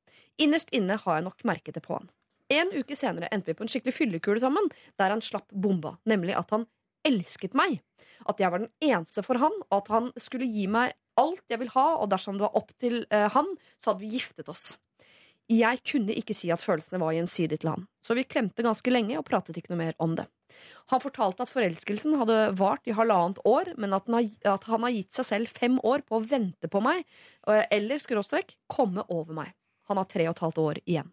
Innerst 0.41 0.71
inne 0.73 0.97
har 1.03 1.19
jeg 1.19 1.27
nok 1.27 1.45
merket 1.47 1.77
det 1.77 1.83
på 1.85 1.97
han. 1.99 2.09
En 2.51 2.71
uke 2.73 2.97
senere 2.99 3.29
endte 3.31 3.51
vi 3.51 3.57
på 3.59 3.67
en 3.67 3.71
skikkelig 3.71 3.95
fyllekule 3.95 4.41
sammen, 4.43 4.71
der 4.99 5.13
han 5.13 5.23
slapp 5.23 5.51
bomba, 5.51 5.97
nemlig 6.09 6.35
at 6.39 6.51
han 6.55 6.65
elsket 7.07 7.55
meg. 7.57 7.79
At 8.29 8.41
jeg 8.41 8.51
var 8.53 8.63
den 8.63 8.71
eneste 8.83 9.23
for 9.25 9.39
han, 9.41 9.53
og 9.69 9.77
at 9.81 9.91
han 9.93 10.09
skulle 10.19 10.49
gi 10.49 10.65
meg 10.71 10.95
alt 11.19 11.43
jeg 11.51 11.61
vil 11.61 11.73
ha, 11.75 11.87
og 11.97 12.09
dersom 12.11 12.37
det 12.37 12.45
var 12.47 12.57
opp 12.59 12.71
til 12.81 13.03
eh, 13.09 13.27
han, 13.33 13.49
så 13.81 13.91
hadde 13.91 14.03
vi 14.05 14.13
giftet 14.15 14.51
oss. 14.51 14.75
Jeg 15.51 15.81
kunne 15.83 16.15
ikke 16.15 16.35
si 16.37 16.51
at 16.53 16.63
følelsene 16.63 17.01
var 17.01 17.15
gjensidige 17.15 17.63
til 17.63 17.73
han, 17.73 17.87
så 18.05 18.15
vi 18.15 18.23
klemte 18.23 18.63
ganske 18.63 18.93
lenge 18.93 19.17
og 19.19 19.25
pratet 19.27 19.57
ikke 19.59 19.73
noe 19.73 19.81
mer 19.81 19.97
om 20.03 20.13
det. 20.15 20.27
Han 20.91 21.01
fortalte 21.03 21.43
at 21.43 21.51
forelskelsen 21.51 22.15
hadde 22.19 22.37
vart 22.59 22.87
i 22.87 22.95
halvannet 22.95 23.39
år, 23.47 23.73
men 23.79 23.95
at 23.95 24.07
har, 24.11 24.27
at 24.53 24.67
han 24.71 24.85
har 24.87 24.95
gitt 24.95 25.15
seg 25.15 25.27
selv 25.27 25.51
fem 25.51 25.79
år 25.87 26.05
på 26.07 26.19
å 26.19 26.23
vente 26.23 26.71
på 26.71 26.83
meg, 26.83 27.03
eller 27.47 27.99
skråstrek 28.03 28.55
komme 28.71 29.03
over 29.09 29.35
meg. 29.43 29.55
Han 29.91 29.99
har 29.99 30.07
tre 30.11 30.27
og 30.27 30.35
et 30.35 30.43
halvt 30.45 30.63
år 30.63 30.81
igjen. 30.85 31.11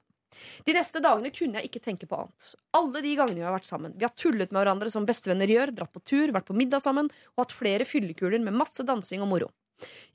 De 0.67 0.75
neste 0.77 1.01
dagene 1.03 1.33
kunne 1.35 1.59
jeg 1.59 1.71
ikke 1.71 1.83
tenke 1.83 2.07
på 2.07 2.19
annet. 2.19 2.51
Alle 2.77 3.03
de 3.03 3.15
gangene 3.19 3.41
vi 3.41 3.47
har 3.47 3.55
vært 3.55 3.69
sammen. 3.69 3.95
Vi 3.99 4.07
har 4.07 4.15
tullet 4.15 4.53
med 4.53 4.61
hverandre 4.61 4.93
som 4.93 5.07
bestevenner 5.09 5.51
gjør, 5.51 5.73
dratt 5.75 5.95
på 5.95 6.03
tur, 6.05 6.35
vært 6.35 6.49
på 6.51 6.57
middag 6.57 6.85
sammen 6.85 7.09
og 7.35 7.43
hatt 7.43 7.57
flere 7.57 7.89
fyllekuler 7.89 8.43
med 8.45 8.57
masse 8.59 8.85
dansing 8.87 9.25
og 9.25 9.33
moro. 9.33 9.51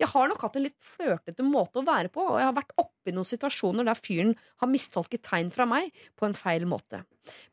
Jeg 0.02 0.10
har 0.12 0.30
nok 0.30 0.42
hatt 0.44 0.58
en 0.60 0.66
litt 0.66 0.80
flørtete 0.84 1.46
måte 1.46 1.82
å 1.82 1.88
være 1.88 2.12
på, 2.14 2.24
og 2.34 2.40
jeg 2.40 2.50
har 2.50 2.58
vært 2.58 2.76
oppe 2.82 3.12
i 3.12 3.16
noen 3.16 3.30
situasjoner 3.30 3.88
der 3.88 4.00
fyren 4.00 4.34
har 4.64 4.72
mistolket 4.72 5.24
tegn 5.28 5.52
fra 5.54 5.68
meg 5.70 5.94
på 6.20 6.28
en 6.28 6.38
feil 6.38 6.68
måte. 6.70 7.04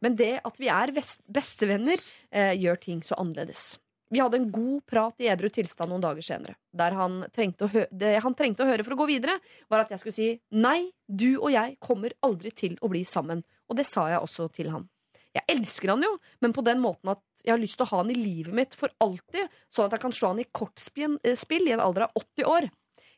Men 0.03 0.17
det 0.19 0.41
at 0.47 0.59
vi 0.61 0.71
er 0.73 0.95
bestevenner, 0.95 2.03
eh, 2.31 2.57
gjør 2.59 2.81
ting 2.83 3.05
så 3.07 3.19
annerledes. 3.21 3.79
Vi 4.11 4.19
hadde 4.19 4.41
en 4.41 4.51
god 4.51 4.87
prat 4.91 5.23
i 5.23 5.29
edru 5.31 5.47
tilstand 5.55 5.93
noen 5.93 6.03
dager 6.03 6.25
senere. 6.27 6.57
Der 6.75 6.97
han 6.99 7.21
trengte, 7.31 7.69
det 7.95 8.17
han 8.25 8.35
trengte 8.35 8.65
å 8.65 8.71
høre 8.71 8.83
for 8.83 8.97
å 8.97 9.03
gå 9.05 9.07
videre, 9.13 9.37
var 9.71 9.85
at 9.85 9.93
jeg 9.95 10.03
skulle 10.03 10.17
si 10.17 10.31
nei, 10.51 10.91
du 11.07 11.39
og 11.39 11.53
jeg 11.55 11.77
kommer 11.79 12.17
aldri 12.27 12.51
til 12.51 12.75
å 12.83 12.91
bli 12.91 13.05
sammen. 13.07 13.45
Og 13.71 13.79
det 13.79 13.87
sa 13.87 14.09
jeg 14.11 14.19
også 14.19 14.49
til 14.57 14.73
han. 14.75 14.89
Jeg 15.37 15.47
elsker 15.53 15.93
han 15.93 16.03
jo, 16.03 16.11
men 16.43 16.55
på 16.55 16.65
den 16.67 16.81
måten 16.83 17.13
at 17.13 17.23
jeg 17.45 17.53
har 17.53 17.61
lyst 17.63 17.79
til 17.79 17.87
å 17.87 17.91
ha 17.93 18.01
han 18.03 18.11
i 18.11 18.19
livet 18.19 18.55
mitt 18.57 18.75
for 18.79 18.91
alltid, 19.03 19.47
sånn 19.71 19.87
at 19.87 19.95
jeg 19.95 20.03
kan 20.03 20.15
slå 20.17 20.33
han 20.33 20.43
i 20.43 20.49
kortspill 20.51 21.19
eh, 21.23 21.45
i 21.61 21.75
en 21.77 21.83
alder 21.85 22.09
av 22.09 22.19
80 22.19 22.51
år. 22.51 22.67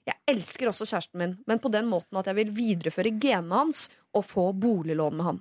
Jeg 0.03 0.19
elsker 0.29 0.69
også 0.69 0.89
kjæresten 0.91 1.21
min, 1.21 1.35
men 1.47 1.63
på 1.63 1.71
den 1.73 1.89
måten 1.89 2.19
at 2.19 2.29
jeg 2.29 2.37
vil 2.41 2.53
videreføre 2.57 3.15
genene 3.23 3.63
hans 3.63 3.87
og 4.13 4.27
få 4.27 4.51
boliglån 4.53 5.17
med 5.19 5.29
han. 5.29 5.41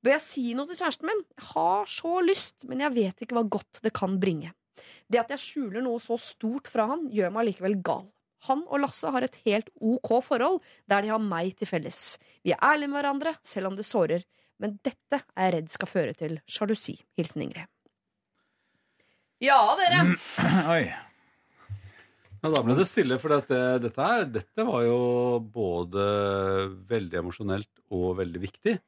Bør 0.00 0.16
jeg 0.16 0.24
si 0.24 0.44
noe 0.56 0.68
til 0.70 0.78
kjæresten 0.80 1.10
min? 1.10 1.26
Jeg 1.36 1.46
har 1.50 1.90
så 1.90 2.14
lyst, 2.24 2.64
men 2.68 2.84
jeg 2.84 2.96
vet 2.96 3.24
ikke 3.24 3.36
hva 3.36 3.44
godt 3.58 3.82
det 3.84 3.92
kan 3.96 4.16
bringe. 4.20 4.54
Det 5.10 5.20
at 5.20 5.32
jeg 5.34 5.42
skjuler 5.42 5.84
noe 5.84 6.00
så 6.00 6.16
stort 6.20 6.70
fra 6.70 6.86
han, 6.92 7.08
gjør 7.12 7.34
meg 7.34 7.50
likevel 7.50 7.76
gal. 7.84 8.06
Han 8.48 8.62
og 8.68 8.80
Lasse 8.80 9.10
har 9.12 9.24
et 9.26 9.36
helt 9.44 9.68
ok 9.76 10.14
forhold, 10.24 10.60
der 10.88 11.04
de 11.04 11.12
har 11.12 11.20
meg 11.20 11.52
til 11.58 11.68
felles. 11.68 12.16
Vi 12.44 12.54
er 12.54 12.62
ærlige 12.64 12.88
med 12.88 13.00
hverandre, 13.00 13.34
selv 13.44 13.68
om 13.68 13.76
det 13.76 13.84
sårer, 13.88 14.24
men 14.60 14.78
dette 14.86 15.20
er 15.34 15.46
jeg 15.48 15.54
redd 15.56 15.70
skal 15.72 15.88
føre 15.90 16.14
til 16.16 16.38
sjalusi. 16.50 16.98
Hilsen 17.18 17.46
Ingrid. 17.46 17.68
Ja, 19.40 19.60
dere! 19.80 20.02
Oi. 20.74 20.82
Ja, 22.40 22.48
da 22.48 22.62
ble 22.64 22.76
det 22.78 22.86
stille, 22.88 23.18
for 23.20 23.32
dette, 23.34 23.56
dette, 23.84 24.00
her, 24.00 24.24
dette 24.32 24.64
var 24.64 24.84
jo 24.86 25.00
både 25.52 26.04
veldig 26.88 27.18
emosjonelt 27.20 27.82
og 27.92 28.14
veldig 28.20 28.40
viktig. 28.46 28.78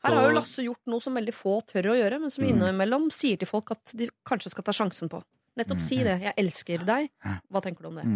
Her 0.00 0.16
har 0.16 0.30
jo 0.30 0.36
Lasse 0.38 0.64
gjort 0.64 0.88
noe 0.88 1.04
som 1.04 1.16
veldig 1.18 1.34
få 1.36 1.58
tør 1.68 1.90
å 1.92 1.96
gjøre, 1.98 2.20
men 2.22 2.32
som 2.32 2.44
Mm. 2.46 2.54
innimellom 2.54 3.10
sier 3.12 3.36
til 3.36 3.48
folk 3.50 3.70
at 3.74 3.92
de 3.92 4.08
kanskje 4.24 4.52
skal 4.54 4.64
ta 4.64 4.72
sjansen 4.72 5.10
på. 5.12 5.20
Nettopp 5.60 5.82
si 5.84 5.98
det. 6.00 6.20
'Jeg 6.22 6.34
elsker 6.40 6.78
deg'. 6.88 7.10
Hva 7.52 7.60
tenker 7.60 7.82
du 7.84 7.88
om 7.88 7.96
det? 8.00 8.06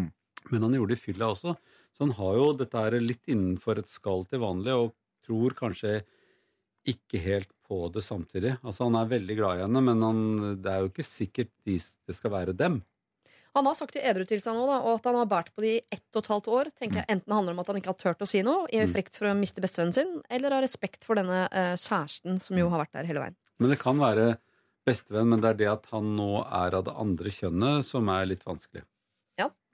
Men 0.50 0.62
han 0.62 0.72
gjorde 0.72 0.94
det 0.94 0.98
i 1.00 1.12
fylla 1.12 1.28
også. 1.28 1.56
Så 1.92 2.00
han 2.00 2.12
har 2.16 2.34
jo 2.34 2.52
dette 2.56 2.72
her 2.78 2.96
litt 3.00 3.24
innenfor 3.28 3.78
et 3.78 3.88
skall 3.88 4.24
til 4.24 4.40
vanlig, 4.40 4.72
og 4.72 4.94
tror 5.26 5.52
kanskje 5.52 6.02
ikke 6.88 7.20
helt 7.24 7.50
på 7.64 7.86
det 7.94 8.02
samtidig. 8.04 8.56
Altså 8.62 8.84
Han 8.88 8.98
er 9.00 9.12
veldig 9.12 9.36
glad 9.38 9.58
i 9.58 9.62
henne, 9.64 9.80
men 9.84 10.02
han, 10.04 10.18
det 10.62 10.72
er 10.72 10.82
jo 10.84 10.90
ikke 10.92 11.06
sikkert 11.06 11.50
de, 11.64 11.78
det 11.80 12.16
skal 12.16 12.32
være 12.34 12.56
dem. 12.56 12.82
Han 13.54 13.68
har 13.68 13.76
sagt 13.78 13.94
i 13.94 14.02
edru 14.02 14.24
til 14.26 14.40
seg 14.42 14.56
nå, 14.56 14.64
da, 14.66 14.80
og 14.82 14.96
at 14.98 15.04
han 15.06 15.16
har 15.20 15.28
båret 15.30 15.52
på 15.54 15.62
det 15.62 15.72
i 15.76 15.82
ett 15.94 16.16
og 16.16 16.24
et 16.24 16.30
halvt 16.32 16.48
år. 16.50 16.70
tenker 16.74 17.00
jeg 17.00 17.06
Enten 17.14 17.34
handler 17.36 17.52
det 17.52 17.56
om 17.56 17.62
at 17.62 17.68
han 17.70 17.76
ikke 17.78 17.92
har 17.92 18.00
turt 18.02 18.24
å 18.24 18.26
si 18.26 18.42
noe, 18.42 18.64
i 18.72 18.80
Mm. 18.82 18.90
frykt 18.96 19.14
for 19.16 19.30
å 19.30 19.36
miste 19.38 19.62
bestevennen 19.62 19.94
sin, 19.94 20.22
eller 20.28 20.56
av 20.56 20.64
respekt 20.66 21.04
for 21.06 21.14
denne 21.14 21.44
eh, 21.52 21.76
kjæresten 21.78 22.40
som 22.42 22.58
jo 22.58 22.68
har 22.68 22.82
vært 22.82 22.92
der 22.98 23.06
hele 23.06 23.22
veien. 23.22 23.36
Men 23.62 23.70
det 23.70 23.78
kan 23.78 23.96
være 24.02 24.38
bestevenn, 24.84 25.28
men 25.30 25.40
det 25.40 25.50
er 25.52 25.60
det 25.62 25.70
at 25.70 25.86
han 25.92 26.16
nå 26.16 26.42
er 26.50 26.74
av 26.74 26.82
det 26.84 26.96
andre 26.98 27.30
kjønnet, 27.30 27.86
som 27.86 28.10
er 28.10 28.26
litt 28.26 28.42
vanskelig. 28.44 28.82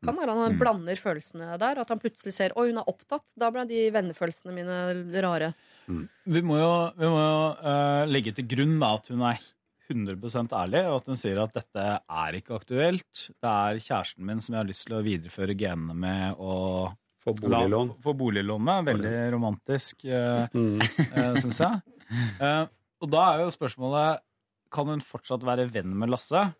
Kan 0.05 0.17
være 0.17 0.33
han 0.33 0.55
Mm. 0.55 0.59
blander 0.59 0.97
følelsene 0.97 1.59
der, 1.61 1.79
at 1.83 1.89
han 1.89 1.99
plutselig 2.01 2.33
ser 2.33 2.51
'oi, 2.57 2.71
hun 2.71 2.79
er 2.79 2.89
opptatt'. 2.89 3.35
Da 3.37 3.51
ble 3.51 3.67
de 3.69 3.91
vennefølelsene 3.93 4.55
mine 4.55 5.23
rare. 5.23 5.53
Vi 6.27 6.41
må 6.41 6.57
jo, 6.57 6.93
vi 6.97 7.05
må 7.07 7.19
jo 7.21 7.41
uh, 7.61 8.07
legge 8.09 8.33
til 8.35 8.47
grunn 8.49 8.79
da, 8.81 8.95
at 8.95 9.09
hun 9.13 9.21
er 9.23 9.39
100% 9.91 10.53
ærlig, 10.55 10.85
og 10.87 11.01
at 11.01 11.07
hun 11.11 11.17
sier 11.19 11.43
at 11.43 11.53
dette 11.53 11.85
er 12.01 12.33
ikke 12.39 12.55
aktuelt. 12.61 13.27
Det 13.43 13.51
er 13.51 13.81
kjæresten 13.83 14.25
min 14.25 14.41
som 14.41 14.55
jeg 14.55 14.63
har 14.63 14.69
lyst 14.71 14.87
til 14.87 14.97
å 14.97 15.03
videreføre 15.05 15.57
genene 15.59 15.95
med 15.95 16.37
og 16.39 16.97
Få 17.21 17.35
boliglån. 17.37 17.89
La- 17.91 17.97
Få 18.01 18.15
boliglån 18.17 18.63
med. 18.65 18.85
Veldig 18.87 19.33
romantisk, 19.35 20.05
uh, 20.09 20.47
syns 21.37 21.59
jeg. 21.61 21.83
Uh, 22.41 22.65
og 23.03 23.11
da 23.13 23.25
er 23.35 23.43
jo 23.45 23.51
spørsmålet 23.53 24.21
kan 24.73 24.87
hun 24.87 25.01
fortsatt 25.05 25.43
være 25.45 25.67
venn 25.71 25.93
med 25.99 26.09
Lasse. 26.09 26.55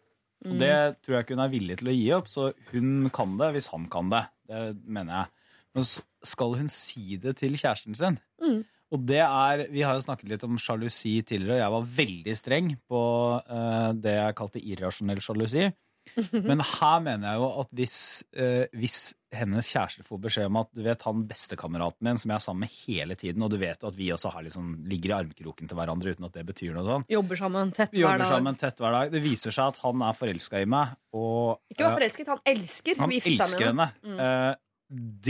Og 0.49 0.57
det 0.61 0.75
tror 1.05 1.17
jeg 1.19 1.27
ikke 1.27 1.37
hun 1.37 1.45
er 1.45 1.53
villig 1.53 1.77
til 1.81 1.91
å 1.91 1.97
gi 1.97 2.07
opp, 2.17 2.29
så 2.33 2.51
hun 2.71 3.11
kan 3.13 3.37
det 3.41 3.51
hvis 3.57 3.69
han 3.75 3.87
kan 3.93 4.13
det. 4.13 4.23
Det 4.49 4.61
mener 4.89 5.19
jeg. 5.19 5.49
Men 5.77 5.87
skal 6.27 6.57
hun 6.59 6.71
si 6.73 7.19
det 7.21 7.37
til 7.41 7.59
kjæresten 7.61 7.97
sin? 7.99 8.17
Mm. 8.43 8.63
Og 8.91 9.05
det 9.07 9.21
er, 9.23 9.67
Vi 9.71 9.85
har 9.87 9.95
jo 9.95 10.03
snakket 10.03 10.33
litt 10.33 10.47
om 10.47 10.59
sjalusi 10.59 11.21
tidligere, 11.23 11.59
og 11.59 11.63
jeg 11.63 11.75
var 11.77 11.93
veldig 12.01 12.35
streng 12.39 12.73
på 12.91 13.03
eh, 13.45 13.91
det 13.95 14.17
jeg 14.17 14.39
kalte 14.41 14.65
irrasjonell 14.73 15.23
sjalusi. 15.23 15.69
Men 16.51 16.61
her 16.65 17.01
mener 17.05 17.33
jeg 17.33 17.41
jo 17.41 17.49
at 17.63 17.71
hvis, 17.79 17.97
eh, 18.35 18.67
hvis 18.77 18.99
hennes 19.35 19.69
kjæreste 19.71 20.03
får 20.07 20.21
beskjed 20.25 20.49
om 20.51 20.59
at 20.63 20.71
du 20.75 20.83
vet 20.83 21.05
han 21.07 21.23
bestekameraten 21.31 22.03
min 22.09 22.19
som 22.19 22.33
jeg 22.33 22.41
er 22.41 22.45
sammen 22.45 22.65
med 22.67 22.73
hele 22.87 23.17
tiden, 23.19 23.45
og 23.47 23.53
du 23.53 23.59
vet 23.63 23.83
jo 23.83 23.91
at 23.93 23.99
vi 23.99 24.09
også 24.15 24.33
har 24.35 24.43
liksom, 24.47 24.73
ligger 24.91 25.13
i 25.13 25.17
armkroken 25.21 25.71
til 25.71 25.79
hverandre 25.79 26.15
uten 26.17 26.27
at 26.27 26.35
det 26.35 26.45
betyr 26.49 26.75
noe 26.75 26.87
sånn. 26.89 27.07
Jobber 27.15 27.41
sammen 27.41 27.71
tett 27.77 27.95
Vi 27.95 28.03
hver 28.03 28.17
jobber 28.17 28.25
dag. 28.25 28.33
sammen 28.35 28.59
tett 28.65 28.83
hver 28.83 28.97
dag. 28.99 29.15
Det 29.15 29.23
viser 29.25 29.55
seg 29.55 29.75
at 29.75 29.81
han 29.85 30.03
er 30.09 30.19
forelska 30.19 30.65
i 30.65 30.69
meg. 30.75 30.97
Og, 31.15 31.61
Ikke 31.71 31.87
var 31.87 31.95
eh, 31.95 31.99
forelsket, 32.01 32.33
han 32.35 32.45
elsker. 32.55 33.01
han 33.05 33.13
Vi 33.15 33.21
giftet 33.21 33.47
elsker 33.47 33.73
med 33.73 33.95
henne. 34.03 34.17
Mm. 34.17 34.21
Eh, 34.27 34.53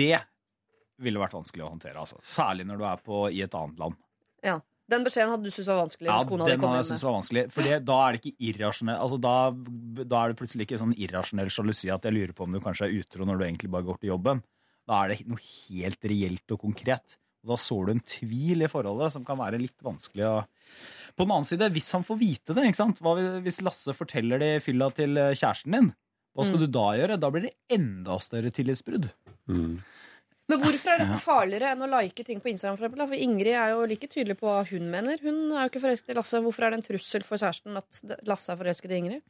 det 0.01 0.21
ville 1.01 1.21
vært 1.21 1.37
vanskelig 1.37 1.65
å 1.67 1.71
håndtere. 1.75 2.01
Altså. 2.01 2.19
Særlig 2.25 2.67
når 2.69 2.81
du 2.81 2.85
er 2.89 3.05
på, 3.05 3.23
i 3.33 3.45
et 3.45 3.55
annet 3.57 3.81
land. 3.81 3.97
Ja. 4.45 4.59
Den 4.91 5.05
beskjeden 5.07 5.31
hadde 5.35 5.47
du 5.47 5.53
syntes 5.55 5.69
var 5.71 5.79
vanskelig 5.85 6.09
Ja, 6.11 6.17
hvis 6.19 6.29
kona 6.31 6.45
hadde 6.47 6.57
den 6.57 6.67
hadde 6.67 6.81
jeg 6.83 6.89
syntes 6.91 7.05
var 7.07 7.15
vanskelig. 7.17 7.45
For 7.55 7.69
da 7.91 7.99
er 8.07 8.17
det 8.17 8.21
ikke 8.25 8.49
irrasjonell 8.51 8.99
altså 9.05 9.19
da, 9.23 9.35
da 10.03 10.23
er 10.25 10.33
det 10.35 10.39
plutselig 10.41 10.67
ikke 10.67 10.81
sånn 10.83 10.95
irrasjonell 10.99 11.51
sjalusi 11.55 11.93
at 11.95 12.07
jeg 12.09 12.17
lurer 12.17 12.35
på 12.37 12.47
om 12.49 12.53
du 12.57 12.61
kanskje 12.65 12.89
er 12.89 12.97
utro 12.99 13.29
når 13.29 13.39
du 13.41 13.45
egentlig 13.47 13.71
bare 13.71 13.87
går 13.87 14.01
til 14.03 14.13
jobben. 14.15 14.43
Da 14.91 15.05
er 15.05 15.13
det 15.15 15.27
noe 15.31 15.43
helt 15.45 16.09
reelt 16.11 16.55
og 16.57 16.63
konkret. 16.67 17.17
Og 17.45 17.55
da 17.55 17.57
sår 17.57 17.87
du 17.87 17.93
en 17.95 18.03
tvil 18.05 18.67
i 18.67 18.69
forholdet 18.69 19.15
som 19.15 19.25
kan 19.25 19.39
være 19.41 19.61
litt 19.63 19.81
vanskelig 19.87 20.27
å 20.29 20.35
På 21.17 21.25
den 21.25 21.33
annen 21.33 21.47
side, 21.49 21.71
hvis 21.73 21.89
han 21.97 22.05
får 22.05 22.19
vite 22.21 22.55
det, 22.57 22.67
ikke 22.69 22.81
sant? 22.83 23.01
Hva 23.01 23.15
hvis 23.45 23.63
Lasse 23.65 23.95
forteller 23.97 24.39
det 24.43 24.51
i 24.59 24.61
fylla 24.65 24.91
til 24.95 25.17
eh, 25.19 25.33
kjæresten 25.39 25.73
din? 25.79 25.89
Hva 26.37 26.45
skal 26.47 26.61
Mm. 26.61 26.67
du 26.67 26.67
da 26.77 26.85
gjøre? 26.99 27.17
Da 27.21 27.31
blir 27.31 27.43
det 27.49 27.55
enda 27.75 28.19
større 28.23 28.53
tillitsbrudd. 28.55 29.09
Men 30.51 30.61
hvorfor 30.65 30.93
er 30.93 31.03
dette 31.05 31.21
farligere 31.23 31.73
enn 31.75 31.87
å 31.87 31.91
like 31.93 32.27
ting 32.27 32.43
på 32.43 32.51
Instagram? 32.53 32.79
For, 32.79 32.89
eksempel, 32.89 33.07
for 33.13 33.25
Ingrid 33.29 33.55
er 33.55 33.73
jo 33.75 33.87
like 33.89 34.11
tydelig 34.11 34.37
på 34.41 34.51
hva 34.51 34.65
hun 34.69 34.91
mener. 34.93 35.21
Hun 35.23 35.43
er 35.55 35.65
jo 35.65 35.73
ikke 35.73 35.85
forelsket 35.87 36.13
i 36.15 36.19
Lasse. 36.19 36.43
Hvorfor 36.45 36.67
er 36.67 36.75
det 36.75 36.81
en 36.81 36.87
trussel 36.91 37.27
for 37.27 37.41
kjæresten 37.41 37.79
at 37.81 38.23
Lasse 38.29 38.53
er 38.53 38.61
forelsket 38.61 38.95
i 38.95 39.01
Ingrid? 39.05 39.27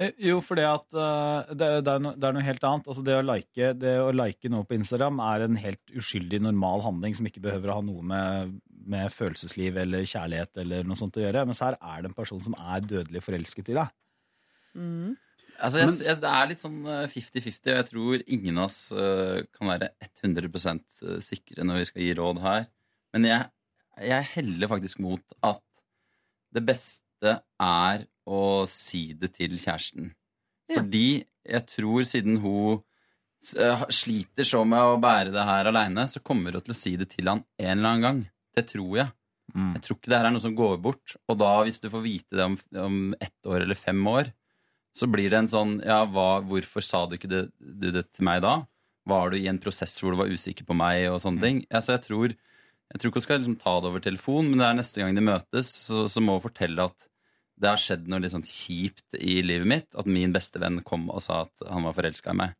Eh, 0.00 0.12
Jo, 0.30 0.38
for 0.44 0.60
at 0.64 0.96
eh, 0.96 1.52
det, 1.52 1.70
det, 1.84 1.94
er 1.94 2.04
det 2.08 2.28
er 2.28 2.36
noe 2.36 2.46
helt 2.46 2.66
annet. 2.70 2.88
Altså 2.88 3.04
det, 3.04 3.16
å 3.18 3.26
like, 3.26 3.72
det 3.76 3.94
å 4.00 4.10
like 4.14 4.52
noe 4.52 4.68
på 4.68 4.78
Instagram 4.78 5.20
er 5.26 5.46
en 5.46 5.58
helt 5.60 5.96
uskyldig, 5.96 6.42
normal 6.46 6.84
handling 6.86 7.16
som 7.18 7.28
ikke 7.28 7.42
behøver 7.44 7.72
å 7.72 7.80
ha 7.80 7.86
noe 7.86 8.04
med, 8.12 8.54
med 8.90 9.12
følelsesliv 9.14 9.80
eller 9.82 10.06
kjærlighet 10.08 10.62
eller 10.64 10.86
noe 10.88 10.98
sånt 10.98 11.18
å 11.20 11.24
gjøre. 11.24 11.44
Mens 11.50 11.60
her 11.64 11.76
er 11.76 12.04
det 12.04 12.12
en 12.12 12.16
person 12.16 12.40
som 12.46 12.56
er 12.56 12.86
dødelig 12.86 13.24
forelsket 13.26 13.74
i 13.74 13.80
deg. 13.80 13.98
Mm. 14.78 15.18
Altså, 15.60 15.82
jeg, 15.82 15.94
jeg, 16.06 16.18
det 16.22 16.30
er 16.32 16.50
litt 16.50 16.60
sånn 16.60 16.78
eh, 16.88 17.06
50-50, 17.12 17.70
og 17.70 17.74
jeg 17.76 17.88
tror 17.90 18.22
ingen 18.36 18.60
av 18.60 18.68
oss 18.68 18.78
uh, 18.96 19.40
kan 19.56 19.72
være 19.72 19.90
100% 20.24 21.00
sikre 21.24 21.66
når 21.66 21.82
vi 21.82 21.88
skal 21.90 22.04
gi 22.06 22.14
råd 22.18 22.40
her. 22.44 22.68
Men 23.14 23.26
jeg, 23.28 23.48
jeg 24.10 24.30
heller 24.34 24.70
faktisk 24.70 25.02
mot 25.04 25.36
at 25.46 25.62
det 26.54 26.62
beste 26.66 27.36
er 27.60 28.06
å 28.30 28.42
si 28.70 29.10
det 29.18 29.34
til 29.36 29.56
kjæresten. 29.60 30.12
Fordi 30.70 31.20
jeg 31.20 31.66
tror 31.68 32.06
siden 32.06 32.40
hun 32.42 32.80
eh, 33.58 33.84
sliter 33.92 34.46
så 34.46 34.62
med 34.68 34.94
å 34.94 34.98
bære 35.02 35.32
det 35.34 35.46
her 35.46 35.70
aleine, 35.70 36.06
så 36.10 36.22
kommer 36.22 36.54
hun 36.54 36.64
til 36.66 36.74
å 36.74 36.78
si 36.78 36.94
det 37.00 37.10
til 37.14 37.30
han 37.30 37.42
en 37.58 37.72
eller 37.76 37.90
annen 37.90 38.06
gang. 38.06 38.20
Det 38.56 38.66
tror 38.72 39.00
jeg. 39.00 39.12
Jeg 39.50 39.82
tror 39.82 39.96
ikke 39.98 40.12
det 40.12 40.18
her 40.20 40.28
er 40.28 40.34
noe 40.34 40.44
som 40.44 40.54
går 40.54 40.76
bort. 40.82 41.16
Og 41.26 41.38
da, 41.40 41.50
hvis 41.66 41.80
du 41.82 41.88
får 41.90 42.04
vite 42.04 42.38
det 42.38 42.46
om, 42.46 42.56
om 42.78 42.98
ett 43.18 43.50
år 43.50 43.64
eller 43.64 43.78
fem 43.78 43.98
år, 44.06 44.30
så 44.96 45.06
blir 45.10 45.30
det 45.30 45.38
en 45.38 45.50
sånn 45.50 45.76
Ja, 45.86 46.02
hva, 46.08 46.40
hvorfor 46.42 46.84
sa 46.84 47.04
du 47.06 47.16
ikke 47.16 47.30
det, 47.30 47.44
du 47.58 47.90
det 47.94 48.08
til 48.10 48.26
meg 48.26 48.42
da? 48.44 48.60
Var 49.08 49.32
du 49.32 49.38
i 49.38 49.48
en 49.50 49.60
prosess 49.62 49.94
hvor 50.00 50.14
du 50.14 50.20
var 50.20 50.30
usikker 50.30 50.66
på 50.68 50.76
meg, 50.76 51.06
og 51.10 51.20
sånne 51.22 51.44
ting? 51.44 51.60
Altså, 51.70 51.94
jeg 51.96 52.04
tror 52.08 52.34
jeg 52.90 52.98
tror 52.98 53.10
ikke 53.10 53.20
hun 53.20 53.24
skal 53.24 53.38
liksom 53.38 53.58
ta 53.60 53.76
det 53.78 53.90
over 53.92 54.02
telefon, 54.02 54.48
men 54.50 54.58
det 54.58 54.66
er 54.66 54.76
neste 54.80 54.98
gang 54.98 55.14
de 55.14 55.22
møtes, 55.22 55.70
så, 55.86 56.08
så 56.10 56.22
må 56.24 56.34
hun 56.36 56.42
fortelle 56.48 56.88
at 56.90 57.06
det 57.60 57.68
har 57.68 57.78
skjedd 57.78 58.08
noe 58.08 58.22
litt 58.22 58.32
sånn 58.32 58.46
kjipt 58.46 59.18
i 59.20 59.40
livet 59.44 59.68
mitt. 59.68 59.88
At 59.98 60.08
min 60.10 60.32
beste 60.34 60.58
venn 60.62 60.80
kom 60.86 61.06
og 61.12 61.20
sa 61.22 61.44
at 61.44 61.66
han 61.68 61.84
var 61.86 61.94
forelska 61.94 62.32
i 62.32 62.38
meg. 62.40 62.56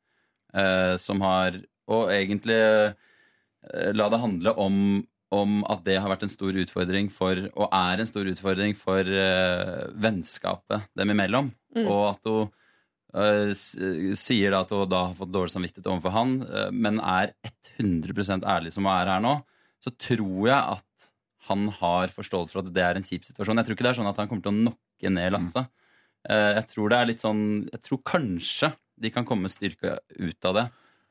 Eh, 0.55 0.95
som 1.01 1.23
har 1.25 1.57
Og 1.91 2.11
egentlig 2.15 2.59
eh, 2.59 3.91
la 3.97 4.09
det 4.13 4.21
handle 4.23 4.53
om, 4.63 4.77
om 5.31 5.61
at 5.71 5.85
det 5.87 5.99
har 6.03 6.11
vært 6.11 6.25
en 6.27 6.33
stor 6.33 6.57
utfordring 6.59 7.11
for, 7.15 7.39
og 7.55 7.69
er 7.71 8.03
en 8.03 8.09
stor 8.09 8.27
utfordring 8.27 8.75
for 8.79 9.07
uh, 9.07 9.87
vennskapet 9.95 10.89
dem 10.99 11.13
imellom. 11.15 11.53
Mm. 11.77 11.85
Og 11.87 12.03
at 12.09 12.31
hun 12.31 12.49
uh, 13.15 13.53
sier 14.19 14.51
da 14.51 14.65
at 14.65 14.75
hun 14.75 14.91
da 14.91 15.05
har 15.07 15.17
fått 15.19 15.31
dårlig 15.31 15.55
samvittighet 15.55 15.87
overfor 15.87 16.17
han, 16.17 16.37
uh, 16.51 16.69
men 16.75 16.99
er 16.99 17.35
100% 17.79 18.47
ærlig 18.49 18.75
som 18.75 18.89
hun 18.89 18.97
er 18.97 19.13
her 19.15 19.23
nå, 19.23 19.37
så 19.81 19.95
tror 19.95 20.51
jeg 20.51 20.59
at 20.59 20.87
han 21.51 21.67
har 21.81 22.13
forståelse 22.15 22.55
for 22.55 22.63
at 22.63 22.75
det 22.75 22.85
er 22.85 22.99
en 22.99 23.07
kjip 23.07 23.27
situasjon. 23.27 23.59
Jeg 23.59 23.69
tror 23.69 23.77
ikke 23.77 23.87
det 23.87 23.93
er 23.95 24.01
sånn 24.01 24.11
at 24.11 24.19
han 24.21 24.31
kommer 24.31 24.45
til 24.45 24.53
å 24.53 24.65
nokke 24.71 25.13
ned 25.15 25.35
Lasse. 25.35 25.65
Eh, 26.29 26.53
Jeg 26.59 26.67
tror 26.75 26.93
det 26.93 26.99
er 26.99 27.09
litt 27.09 27.23
sånn 27.25 27.45
Jeg 27.71 27.81
tror 27.87 28.01
kanskje 28.05 28.69
de 29.01 29.09
kan 29.15 29.25
komme 29.25 29.49
styrka 29.49 29.97
ut 30.21 30.49
av 30.51 30.57
det. 30.59 30.65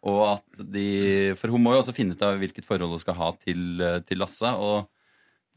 Og 0.08 0.22
at 0.38 0.62
de 0.72 1.34
For 1.40 1.52
hun 1.52 1.64
må 1.64 1.74
jo 1.76 1.82
også 1.82 1.96
finne 1.96 2.16
ut 2.16 2.24
av 2.24 2.40
hvilket 2.40 2.68
forhold 2.68 2.96
hun 2.96 3.04
skal 3.04 3.18
ha 3.20 3.34
til, 3.42 3.82
eh, 3.84 4.00
til 4.08 4.22
Lasse. 4.22 4.48
Og 4.48 4.88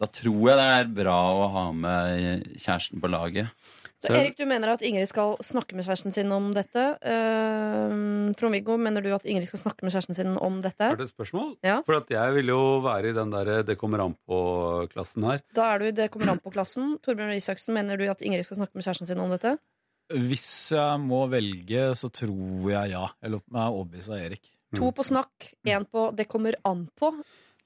da 0.02 0.09
tror 0.10 0.48
jeg 0.51 0.59
det 0.59 0.66
er 0.66 0.89
bra 0.97 1.19
å 1.31 1.47
ha 1.52 1.64
med 1.77 2.43
kjæresten 2.59 2.98
på 3.02 3.10
laget. 3.12 3.52
Så 4.02 4.10
Erik, 4.10 4.35
du 4.35 4.48
mener 4.51 4.73
at 4.73 4.82
Ingrid 4.82 5.06
skal 5.06 5.36
snakke 5.47 5.77
med 5.78 5.86
kjæresten 5.86 6.10
sin 6.10 6.32
om 6.35 6.48
dette. 6.56 6.86
Uh, 7.06 8.32
Trond-Viggo, 8.35 8.74
mener 8.82 9.05
du 9.05 9.12
at 9.14 9.28
Ingrid 9.31 9.47
skal 9.47 9.62
snakke 9.62 9.86
med 9.86 9.94
kjæresten 9.94 10.19
sin 10.19 10.35
om 10.43 10.56
dette? 10.64 10.89
Er 10.89 10.98
det 10.98 11.06
et 11.06 11.14
spørsmål? 11.14 11.52
Ja. 11.62 11.77
For 11.86 12.01
at 12.01 12.10
jeg 12.10 12.35
vil 12.35 12.51
jo 12.51 12.81
være 12.82 13.12
i 13.12 13.14
den 13.14 13.31
der 13.31 13.62
det 13.69 13.78
kommer 13.78 14.02
an 14.02 14.16
på-klassen 14.27 15.28
her. 15.28 15.44
Da 15.55 15.69
er 15.70 15.78
du 15.85 15.86
i 15.93 15.94
Det 15.94 16.10
kommer 16.10 16.35
an 16.35 16.43
på 16.43 16.51
klassen. 16.51 16.97
Torbjørn 17.05 17.31
Røe 17.31 17.39
Isaksen, 17.39 17.77
mener 17.78 18.01
du 18.01 18.09
at 18.10 18.27
Ingrid 18.27 18.48
skal 18.48 18.59
snakke 18.64 18.74
med 18.74 18.89
kjæresten 18.89 19.12
sin 19.12 19.23
om 19.23 19.31
dette? 19.31 19.55
Hvis 20.12 20.72
jeg 20.74 21.01
må 21.01 21.22
velge, 21.32 21.86
så 21.98 22.10
tror 22.12 22.66
jeg 22.72 22.93
ja. 22.93 23.06
Jeg 23.22 23.32
lot 23.34 23.47
meg 23.52 23.78
overbevise 23.78 24.12
av 24.12 24.26
Erik. 24.26 24.51
To 24.76 24.89
på 24.97 25.05
snakk, 25.05 25.51
én 25.68 25.84
på 25.89 26.10
Det 26.16 26.26
kommer 26.28 26.56
an 26.68 26.86
på. 26.97 27.12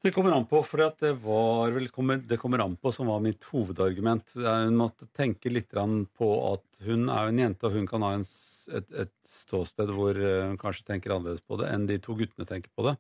Det 0.03 0.13
kommer 0.15 0.35
an 0.37 0.45
på, 0.47 0.61
for 0.63 0.83
det 1.01 1.13
var 1.23 1.73
vel 1.75 1.89
kommer, 1.91 2.19
Det 2.23 2.39
kommer 2.39 2.63
an 2.63 2.77
på 2.79 2.93
som 2.95 3.09
var 3.11 3.23
mitt 3.25 3.43
hovedargument. 3.51 4.37
Hun 4.37 4.77
måtte 4.79 5.09
tenke 5.17 5.51
litt 5.51 5.73
på 5.75 6.29
at 6.53 6.87
hun 6.87 7.09
er 7.09 7.27
jo 7.27 7.33
en 7.33 7.43
jente, 7.43 7.67
og 7.67 7.73
hun 7.75 7.89
kan 7.91 8.03
ha 8.07 8.13
en, 8.15 8.27
et, 8.71 8.87
et 9.03 9.15
ståsted 9.27 9.91
hvor 9.91 10.15
eh, 10.15 10.47
hun 10.47 10.59
kanskje 10.59 10.87
tenker 10.87 11.15
annerledes 11.15 11.43
på 11.43 11.59
det 11.59 11.73
enn 11.73 11.89
de 11.89 11.99
to 11.99 12.15
guttene 12.15 12.47
tenker 12.47 12.71
på 12.77 12.87
det. 12.87 12.95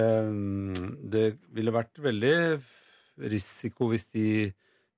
Eh, 0.00 0.32
Det 1.14 1.26
ville 1.54 1.74
vært 1.74 2.02
veldig 2.02 2.34
risiko 3.30 3.92
hvis 3.92 4.08
de 4.10 4.26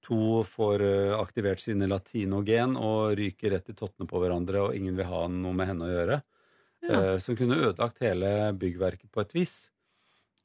to 0.07 0.43
får 0.47 0.85
eh, 0.87 1.15
aktivert 1.19 1.63
sine 1.63 1.89
latinogen 1.91 2.77
og 2.79 3.17
ryker 3.19 3.57
rett 3.57 3.73
i 3.73 3.77
tottene 3.77 4.09
på 4.09 4.21
hverandre, 4.23 4.69
og 4.69 4.79
ingen 4.79 4.97
vil 4.99 5.09
ha 5.11 5.25
noe 5.33 5.55
med 5.57 5.71
henne 5.73 5.87
å 5.87 5.93
gjøre. 5.93 6.21
Ja. 6.87 7.01
Som 7.19 7.19
Så 7.19 7.33
hun 7.33 7.41
kunne 7.41 7.61
ødelagt 7.65 8.03
hele 8.05 8.31
byggverket 8.55 9.11
på 9.11 9.23
et 9.25 9.35
vis. 9.35 9.55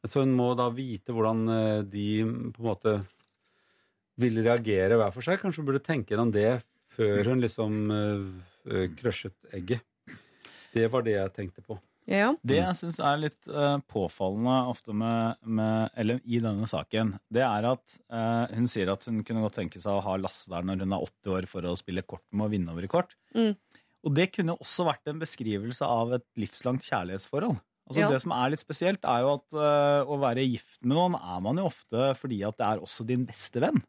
Så 0.07 0.23
hun 0.23 0.33
må 0.33 0.53
da 0.57 0.71
vite 0.73 1.13
hvordan 1.13 1.43
eh, 1.53 1.83
de 1.85 2.07
på 2.55 2.63
en 2.63 2.69
måte 2.71 2.95
vil 4.21 4.41
reagere 4.41 4.97
hver 4.97 5.13
for 5.13 5.25
seg. 5.25 5.39
Kanskje 5.41 5.61
hun 5.61 5.69
burde 5.69 5.85
tenke 5.85 6.15
gjennom 6.15 6.33
det 6.33 6.59
før 6.91 7.31
hun 7.31 7.39
liksom 7.41 7.77
krøsjet 8.99 9.55
egget. 9.55 9.85
Det 10.75 10.89
var 10.91 11.05
det 11.07 11.15
jeg 11.15 11.33
tenkte 11.33 11.63
på. 11.65 11.79
Det 12.43 12.57
jeg 12.59 12.77
syns 12.81 12.99
er 12.99 13.19
litt 13.21 13.49
uh, 13.49 13.77
påfallende 13.89 14.55
ofte 14.71 14.93
med, 14.97 15.39
med 15.47 15.89
Eller 15.95 16.19
i 16.25 16.41
denne 16.43 16.67
saken, 16.69 17.15
det 17.31 17.43
er 17.47 17.67
at 17.71 17.97
uh, 18.11 18.51
hun 18.51 18.67
sier 18.69 18.91
at 18.93 19.07
hun 19.07 19.21
kunne 19.27 19.43
godt 19.45 19.59
tenke 19.61 19.81
seg 19.81 19.95
å 19.95 20.03
ha 20.05 20.17
Lasse 20.19 20.51
der 20.51 20.67
når 20.67 20.83
hun 20.83 20.95
er 20.97 21.05
80 21.07 21.35
år 21.37 21.49
for 21.49 21.67
å 21.69 21.75
spille 21.79 22.03
kort 22.03 22.25
med 22.35 22.47
å 22.47 22.51
vinne 22.51 22.73
over 22.75 22.87
i 22.87 22.91
kort. 22.91 23.15
Mm. 23.37 23.53
Og 24.01 24.15
det 24.17 24.31
kunne 24.35 24.57
også 24.57 24.87
vært 24.87 25.11
en 25.11 25.21
beskrivelse 25.21 25.85
av 25.85 26.15
et 26.17 26.25
livslangt 26.41 26.87
kjærlighetsforhold. 26.89 27.59
Altså 27.91 28.03
Ja. 28.03 28.09
Det 28.11 28.21
som 28.23 28.31
er 28.35 28.51
litt 28.53 28.61
spesielt, 28.61 29.03
er 29.03 29.23
jo 29.25 29.33
at 29.35 29.55
uh, 29.57 30.09
å 30.09 30.19
være 30.21 30.45
gift 30.47 30.79
med 30.83 30.95
noen 30.95 31.17
er 31.19 31.41
man 31.43 31.59
jo 31.59 31.67
ofte 31.69 32.11
fordi 32.19 32.41
at 32.47 32.57
det 32.59 32.67
er 32.67 32.83
også 32.83 33.05
din 33.07 33.25
beste 33.27 33.61
venn. 33.63 33.81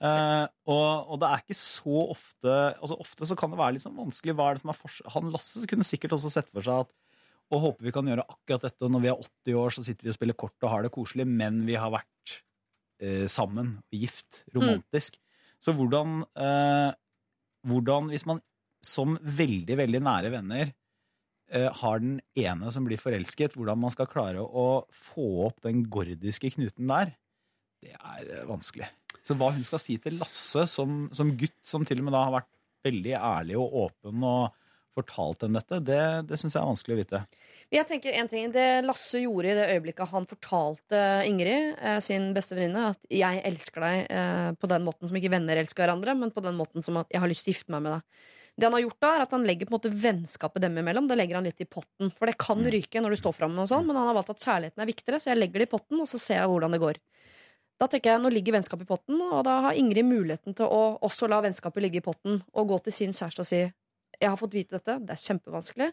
Uh, 0.00 0.46
og, 0.64 1.10
og 1.12 1.18
det 1.20 1.28
er 1.28 1.42
ikke 1.42 1.56
så 1.60 2.06
ofte 2.08 2.52
altså 2.80 2.96
Ofte 3.02 3.26
så 3.28 3.36
kan 3.36 3.50
det 3.52 3.58
være 3.60 3.74
litt 3.76 3.84
sånn 3.84 3.98
vanskelig. 3.98 4.32
Hva 4.36 4.46
er 4.48 4.56
det 4.56 4.62
som 4.62 4.72
er 4.72 4.78
fors- 4.78 5.02
Han 5.12 5.28
Lasse 5.34 5.66
kunne 5.68 5.84
sikkert 5.84 6.14
også 6.16 6.30
sett 6.32 6.48
for 6.48 6.64
seg 6.64 6.86
at 6.86 6.94
og 7.50 7.64
håper 7.64 7.88
vi 7.88 7.92
kan 7.94 8.06
gjøre 8.06 8.26
akkurat 8.28 8.68
dette. 8.68 8.90
Når 8.90 9.02
vi 9.02 9.10
er 9.10 9.24
80 9.24 9.58
år, 9.58 9.74
så 9.74 9.84
sitter 9.86 10.06
vi 10.06 10.12
og 10.12 10.16
spiller 10.16 10.38
kort 10.38 10.66
og 10.66 10.72
har 10.72 10.86
det 10.86 10.92
koselig, 10.94 11.26
men 11.26 11.64
vi 11.66 11.78
har 11.80 11.92
vært 11.92 12.36
eh, 13.02 13.26
sammen, 13.30 13.78
gift, 13.94 14.44
romantisk. 14.54 15.18
Så 15.60 15.74
hvordan, 15.76 16.22
eh, 16.40 16.90
hvordan, 17.68 18.12
hvis 18.12 18.26
man 18.28 18.40
som 18.84 19.18
veldig, 19.20 19.76
veldig 19.76 20.00
nære 20.06 20.30
venner 20.32 20.70
eh, 21.52 21.68
har 21.80 22.00
den 22.00 22.20
ene 22.38 22.70
som 22.72 22.86
blir 22.86 23.00
forelsket, 23.00 23.56
hvordan 23.58 23.82
man 23.82 23.92
skal 23.92 24.08
klare 24.10 24.40
å 24.40 24.86
få 24.94 25.28
opp 25.48 25.60
den 25.66 25.84
gordiske 25.92 26.54
knuten 26.56 26.88
der, 26.88 27.12
det 27.84 27.96
er 27.96 28.24
eh, 28.38 28.46
vanskelig. 28.48 28.88
Så 29.26 29.36
hva 29.36 29.50
hun 29.52 29.66
skal 29.66 29.82
si 29.82 29.98
til 30.00 30.16
Lasse 30.20 30.64
som, 30.70 31.08
som 31.16 31.34
gutt, 31.38 31.58
som 31.66 31.84
til 31.88 32.00
og 32.00 32.08
med 32.08 32.16
da 32.16 32.24
har 32.26 32.38
vært 32.38 32.52
veldig 32.86 33.14
ærlig 33.18 33.58
og 33.60 33.76
åpen 33.84 34.24
og 34.24 34.56
fortalt 34.96 35.44
dem 35.44 35.54
dette, 35.56 35.78
det, 35.86 36.00
det 36.28 36.38
syns 36.40 36.56
jeg 36.56 36.60
er 36.62 36.68
vanskelig 36.70 36.96
å 36.96 37.00
vite. 37.00 37.20
Jeg 37.70 37.86
tenker 37.86 38.16
en 38.18 38.30
ting, 38.30 38.50
Det 38.50 38.66
Lasse 38.82 39.22
gjorde 39.22 39.52
i 39.52 39.54
det 39.58 39.68
øyeblikket 39.76 40.10
han 40.10 40.26
fortalte 40.26 41.02
Ingrid, 41.28 41.76
eh, 41.78 42.00
sin 42.02 42.32
beste 42.34 42.58
venninne, 42.58 42.90
at 42.94 43.00
'jeg 43.06 43.44
elsker 43.46 43.86
deg' 43.86 44.10
eh, 44.10 44.50
på 44.58 44.70
den 44.70 44.84
måten 44.84 45.06
som 45.06 45.16
ikke 45.16 45.30
venner 45.30 45.56
elsker 45.56 45.84
hverandre, 45.84 46.16
men 46.18 46.34
på 46.34 46.42
den 46.42 46.58
måten 46.58 46.82
som 46.82 46.96
at 46.96 47.08
'jeg 47.08 47.20
har 47.22 47.30
lyst 47.30 47.46
til 47.46 47.54
å 47.54 47.56
gifte 47.56 47.70
meg 47.70 47.82
med 47.82 47.92
deg'. 47.94 48.02
Det 48.56 48.66
han 48.66 48.74
har 48.74 48.82
gjort 48.82 49.00
da, 49.00 49.14
er 49.14 49.22
at 49.22 49.30
han 49.30 49.46
legger 49.46 49.66
på 49.66 49.72
en 49.72 49.78
måte 49.78 49.94
vennskapet 50.02 50.60
dem 50.60 50.76
imellom 50.76 51.06
Det 51.08 51.16
legger 51.16 51.38
han 51.38 51.44
litt 51.44 51.60
i 51.62 51.64
potten. 51.64 52.10
For 52.18 52.26
det 52.26 52.36
kan 52.36 52.58
ryke 52.58 53.00
når 53.00 53.14
du 53.14 53.16
står 53.16 53.32
fram 53.32 53.54
med 53.54 53.62
noe 53.62 53.70
sånt, 53.70 53.86
men 53.86 53.96
han 53.96 54.10
har 54.10 54.14
valgt 54.18 54.34
at 54.34 54.42
kjærligheten 54.42 54.82
er 54.82 54.90
viktigere, 54.90 55.20
så 55.20 55.30
jeg 55.30 55.38
legger 55.38 55.62
det 55.62 55.68
i 55.68 55.74
potten, 55.76 56.00
og 56.00 56.08
så 56.10 56.18
ser 56.18 56.42
jeg 56.42 56.50
hvordan 56.50 56.74
det 56.74 56.82
går. 56.82 56.98
Da 57.80 57.86
tenker 57.88 58.12
jeg, 58.12 58.20
Nå 58.20 58.28
ligger 58.28 58.58
vennskapet 58.58 58.84
i 58.84 58.90
potten, 58.90 59.20
og 59.22 59.44
da 59.46 59.60
har 59.68 59.78
Ingrid 59.78 60.04
muligheten 60.04 60.56
til 60.56 60.68
å 60.68 60.98
også 61.00 61.30
la 61.30 61.40
vennskapet 61.40 61.80
ligge 61.80 62.02
i 62.02 62.04
potten 62.04 62.42
og 62.52 62.68
gå 62.68 62.82
til 62.84 62.92
sin 62.92 63.14
kjæreste 63.16 63.46
og 63.46 63.48
si 63.48 63.62
jeg 64.20 64.28
har 64.30 64.36
fått 64.40 64.54
vite 64.54 64.76
dette, 64.78 64.98
det 65.06 65.14
er 65.16 65.22
kjempevanskelig. 65.26 65.90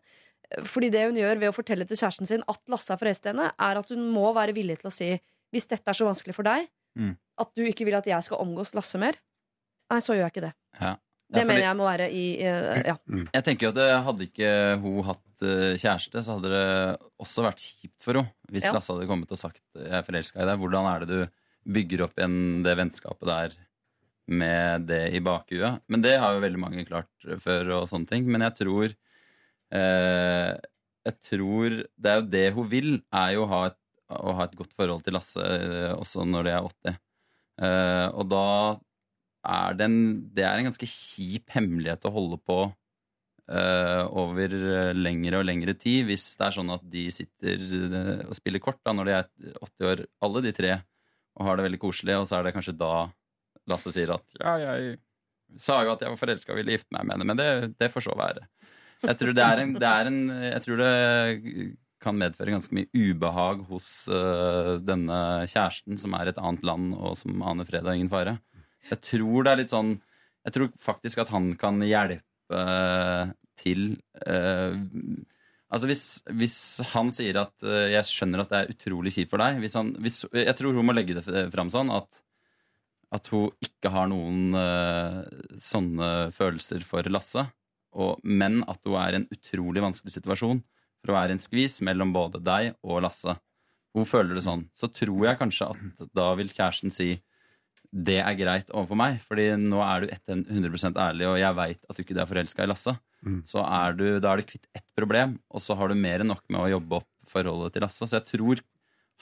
Fordi 0.68 0.90
det 0.94 1.06
hun 1.10 1.18
gjør 1.20 1.40
ved 1.42 1.50
å 1.52 1.56
fortelle 1.56 1.86
til 1.88 1.98
kjæresten 2.00 2.28
sin 2.30 2.44
at 2.48 2.60
Lasse 2.72 2.94
er 2.94 3.00
forelsket 3.02 3.34
henne, 3.34 3.50
er 3.60 3.80
at 3.82 3.90
hun 3.92 4.06
må 4.14 4.30
være 4.36 4.54
villig 4.56 4.80
til 4.80 4.88
å 4.92 4.94
si 4.96 5.10
hvis 5.52 5.68
dette 5.68 5.88
er 5.92 5.96
så 5.98 6.08
vanskelig 6.08 6.36
for 6.36 6.44
deg, 6.48 6.68
Mm. 6.98 7.12
at 7.38 7.50
du 7.54 7.62
ikke 7.62 7.86
vil 7.86 7.94
at 7.94 8.08
jeg 8.10 8.24
skal 8.26 8.40
omgås 8.42 8.74
Lasse 8.74 8.98
mer, 8.98 9.14
nei, 9.92 10.00
så 10.02 10.16
gjør 10.16 10.24
jeg 10.26 10.32
ikke 10.34 10.46
det. 10.48 10.54
Ja. 10.82 10.96
Det 11.30 11.36
Ja, 11.36 11.44
fordi- 11.44 11.48
mener 11.48 11.62
jeg 11.62 11.76
må 11.78 11.84
være 11.86 12.08
i 12.12 12.24
eh, 12.42 12.84
Ja. 12.88 12.96
Jeg 13.36 13.44
tenker 13.44 13.68
at 13.68 13.76
det 13.76 14.04
Hadde 14.06 14.24
ikke 14.30 14.80
hun 14.82 15.04
hatt 15.04 15.42
eh, 15.44 15.76
kjæreste, 15.78 16.24
så 16.24 16.38
hadde 16.40 16.50
det 16.50 17.00
også 17.20 17.44
vært 17.44 17.60
kjipt 17.60 18.00
for 18.00 18.14
henne. 18.14 18.32
Hvis. 18.50 18.72
Lasse 18.74 18.88
hadde 18.94 19.06
kommet 19.08 19.30
og 19.32 19.38
sagt 19.38 19.62
'jeg 19.76 19.92
er 19.92 20.04
forelska 20.08 20.40
i 20.42 20.46
deg'. 20.48 20.58
Hvordan 20.58 20.88
er 20.96 21.00
det 21.06 21.08
du 21.10 21.28
bygger 21.70 22.04
opp 22.06 22.16
igjen 22.16 22.64
det 22.64 22.78
vennskapet 22.78 23.28
der 23.28 23.52
med 24.28 24.88
det 24.90 25.04
i 25.16 25.22
bakhuet? 25.24 25.84
Men 25.88 26.04
det 26.04 26.18
har 26.22 26.36
jo 26.36 26.44
veldig 26.44 26.62
mange 26.62 26.86
klart 26.88 27.28
før, 27.44 27.74
og 27.80 27.90
sånne 27.92 28.10
ting. 28.10 28.28
Men 28.32 28.46
jeg 28.48 28.58
tror 28.62 28.88
eh, 28.92 30.54
Jeg 31.08 31.16
tror 31.24 31.78
Det 31.96 32.12
er 32.12 32.22
jo 32.22 32.32
det 32.32 32.48
hun 32.56 32.72
vil, 32.72 32.90
er 33.12 33.36
jo 33.36 33.46
å 33.46 33.52
ha 33.54 33.62
et, 33.72 33.80
å 34.08 34.36
ha 34.40 34.48
et 34.48 34.58
godt 34.60 34.76
forhold 34.76 35.06
til 35.06 35.16
Lasse 35.18 35.44
eh, 35.44 35.94
også 35.96 36.28
når 36.28 36.48
de 36.48 36.56
er 36.56 36.68
80. 36.72 37.00
Eh, 37.68 38.08
og 38.14 38.28
da 38.32 38.48
er 39.48 39.78
det 39.80 39.88
en 39.88 40.02
Det 40.36 40.44
er 40.44 40.60
en 40.60 40.70
ganske 40.70 40.90
kjip 40.92 41.56
hemmelighet 41.56 42.06
å 42.06 42.14
holde 42.14 42.40
på 42.44 42.60
eh, 43.48 44.04
over 44.12 44.54
lengre 44.98 45.40
og 45.40 45.48
lengre 45.48 45.76
tid, 45.80 46.06
hvis 46.10 46.30
det 46.38 46.48
er 46.48 46.58
sånn 46.58 46.74
at 46.74 46.84
de 46.92 47.08
sitter 47.16 47.64
eh, 47.80 48.26
og 48.28 48.36
spiller 48.38 48.64
kort 48.64 48.82
da, 48.84 48.94
når 48.96 49.10
de 49.10 49.16
er 49.16 49.30
80 49.64 49.92
år, 49.92 50.04
alle 50.28 50.44
de 50.46 50.54
tre, 50.56 50.76
og 51.38 51.48
har 51.48 51.58
det 51.58 51.68
veldig 51.68 51.82
koselig, 51.82 52.18
og 52.20 52.28
så 52.30 52.40
er 52.40 52.48
det 52.48 52.56
kanskje 52.58 52.76
da 52.78 52.94
Lasse 53.72 53.94
sier 53.96 54.14
at 54.16 54.38
ja, 54.40 54.56
jeg 54.62 54.98
sa 55.62 55.82
jo 55.86 55.94
at 55.94 56.04
jeg 56.04 56.12
var 56.12 56.20
forelska 56.20 56.54
og 56.54 56.60
ville 56.60 56.76
gifte 56.76 56.94
meg 56.96 57.08
med 57.08 57.18
henne, 57.18 57.28
men 57.30 57.40
det, 57.40 57.50
det 57.80 57.92
får 57.94 58.08
så 58.08 58.16
være. 58.20 58.48
Jeg 59.06 59.20
tror 59.20 59.36
det 59.38 59.46
en, 59.46 59.76
det 59.78 59.92
en 60.10 60.22
Jeg 60.42 60.64
tror 60.66 60.82
det 60.82 60.94
kan 62.02 62.18
medføre 62.18 62.54
ganske 62.54 62.76
mye 62.78 62.90
ubehag 62.94 63.64
hos 63.70 63.88
uh, 64.12 64.78
denne 64.82 65.20
kjæresten, 65.50 65.98
som 66.02 66.16
er 66.18 66.32
et 66.32 66.42
annet 66.42 66.66
land, 66.66 66.92
og 66.98 67.18
som 67.20 67.42
aner 67.46 67.68
fred 67.68 67.86
og 67.86 67.96
ingen 67.96 68.12
fare. 68.12 68.38
Jeg 68.92 69.02
tror 69.06 69.46
det 69.46 69.52
er 69.52 69.60
litt 69.60 69.74
sånn 69.74 69.98
Jeg 70.48 70.56
tror 70.56 70.70
faktisk 70.80 71.20
at 71.20 71.32
han 71.34 71.50
kan 71.60 71.82
hjelpe 71.84 72.62
til 73.60 73.98
uh, 74.24 74.78
Altså 75.68 75.90
hvis, 75.90 76.04
hvis 76.40 76.58
han 76.94 77.10
sier 77.12 77.42
at 77.42 77.66
eh, 77.66 77.90
'jeg 77.92 78.08
skjønner 78.08 78.44
at 78.44 78.52
det 78.54 78.60
er 78.60 78.70
utrolig 78.72 79.12
kjipt 79.12 79.34
for 79.34 79.42
deg' 79.44 79.60
hvis 79.60 79.76
han, 79.76 79.90
hvis, 80.00 80.22
Jeg 80.32 80.56
tror 80.56 80.78
hun 80.78 80.88
må 80.88 80.96
legge 80.96 81.18
det 81.18 81.26
fram 81.52 81.68
sånn 81.74 81.92
at, 81.92 82.22
at 83.16 83.30
hun 83.32 83.52
ikke 83.64 83.92
har 83.94 84.10
noen 84.12 84.56
uh, 84.58 85.24
sånne 85.64 86.30
følelser 86.36 86.84
for 86.88 87.08
Lasse, 87.12 87.46
og, 87.98 88.20
men 88.24 88.62
at 88.68 88.82
hun 88.86 88.98
er 89.00 89.16
i 89.16 89.22
en 89.22 89.30
utrolig 89.34 89.84
vanskelig 89.84 90.18
situasjon 90.18 90.60
for 91.06 91.16
være 91.16 91.34
i 91.34 91.38
en 91.38 91.42
skvis 91.42 91.80
mellom 91.88 92.12
både 92.16 92.42
deg 92.44 92.74
og 92.84 93.02
Lasse. 93.06 93.38
Hun 93.98 94.06
føler 94.06 94.38
det 94.38 94.44
sånn. 94.46 94.68
Så 94.78 94.90
tror 94.94 95.24
jeg 95.26 95.40
kanskje 95.40 95.72
at 95.72 96.12
da 96.16 96.28
vil 96.38 96.52
kjæresten 96.52 96.94
si 96.94 97.16
det 97.88 98.18
er 98.20 98.36
greit 98.38 98.72
overfor 98.76 99.00
meg, 99.00 99.22
fordi 99.24 99.48
nå 99.62 99.80
er 99.82 100.04
du 100.04 100.10
etter 100.12 100.42
100% 100.44 100.98
ærlig, 101.00 101.28
og 101.30 101.38
jeg 101.40 101.58
veit 101.58 101.86
at 101.88 101.98
du 101.98 102.04
ikke 102.04 102.18
er 102.20 102.30
forelska 102.30 102.66
i 102.66 102.70
Lasse. 102.70 102.94
Mm. 103.26 103.40
Så 103.48 103.64
er 103.64 103.96
du, 103.98 104.08
da 104.22 104.34
er 104.34 104.42
du 104.42 104.50
kvitt 104.50 104.68
ett 104.76 104.86
problem, 104.98 105.38
og 105.48 105.64
så 105.64 105.78
har 105.80 105.90
du 105.90 105.98
mer 105.98 106.22
enn 106.22 106.30
nok 106.34 106.44
med 106.52 106.60
å 106.62 106.72
jobbe 106.76 107.00
opp 107.00 107.32
forholdet 107.32 107.78
til 107.78 107.86
Lasse. 107.86 108.04
Så 108.04 108.20
jeg 108.20 108.28
tror 108.28 108.62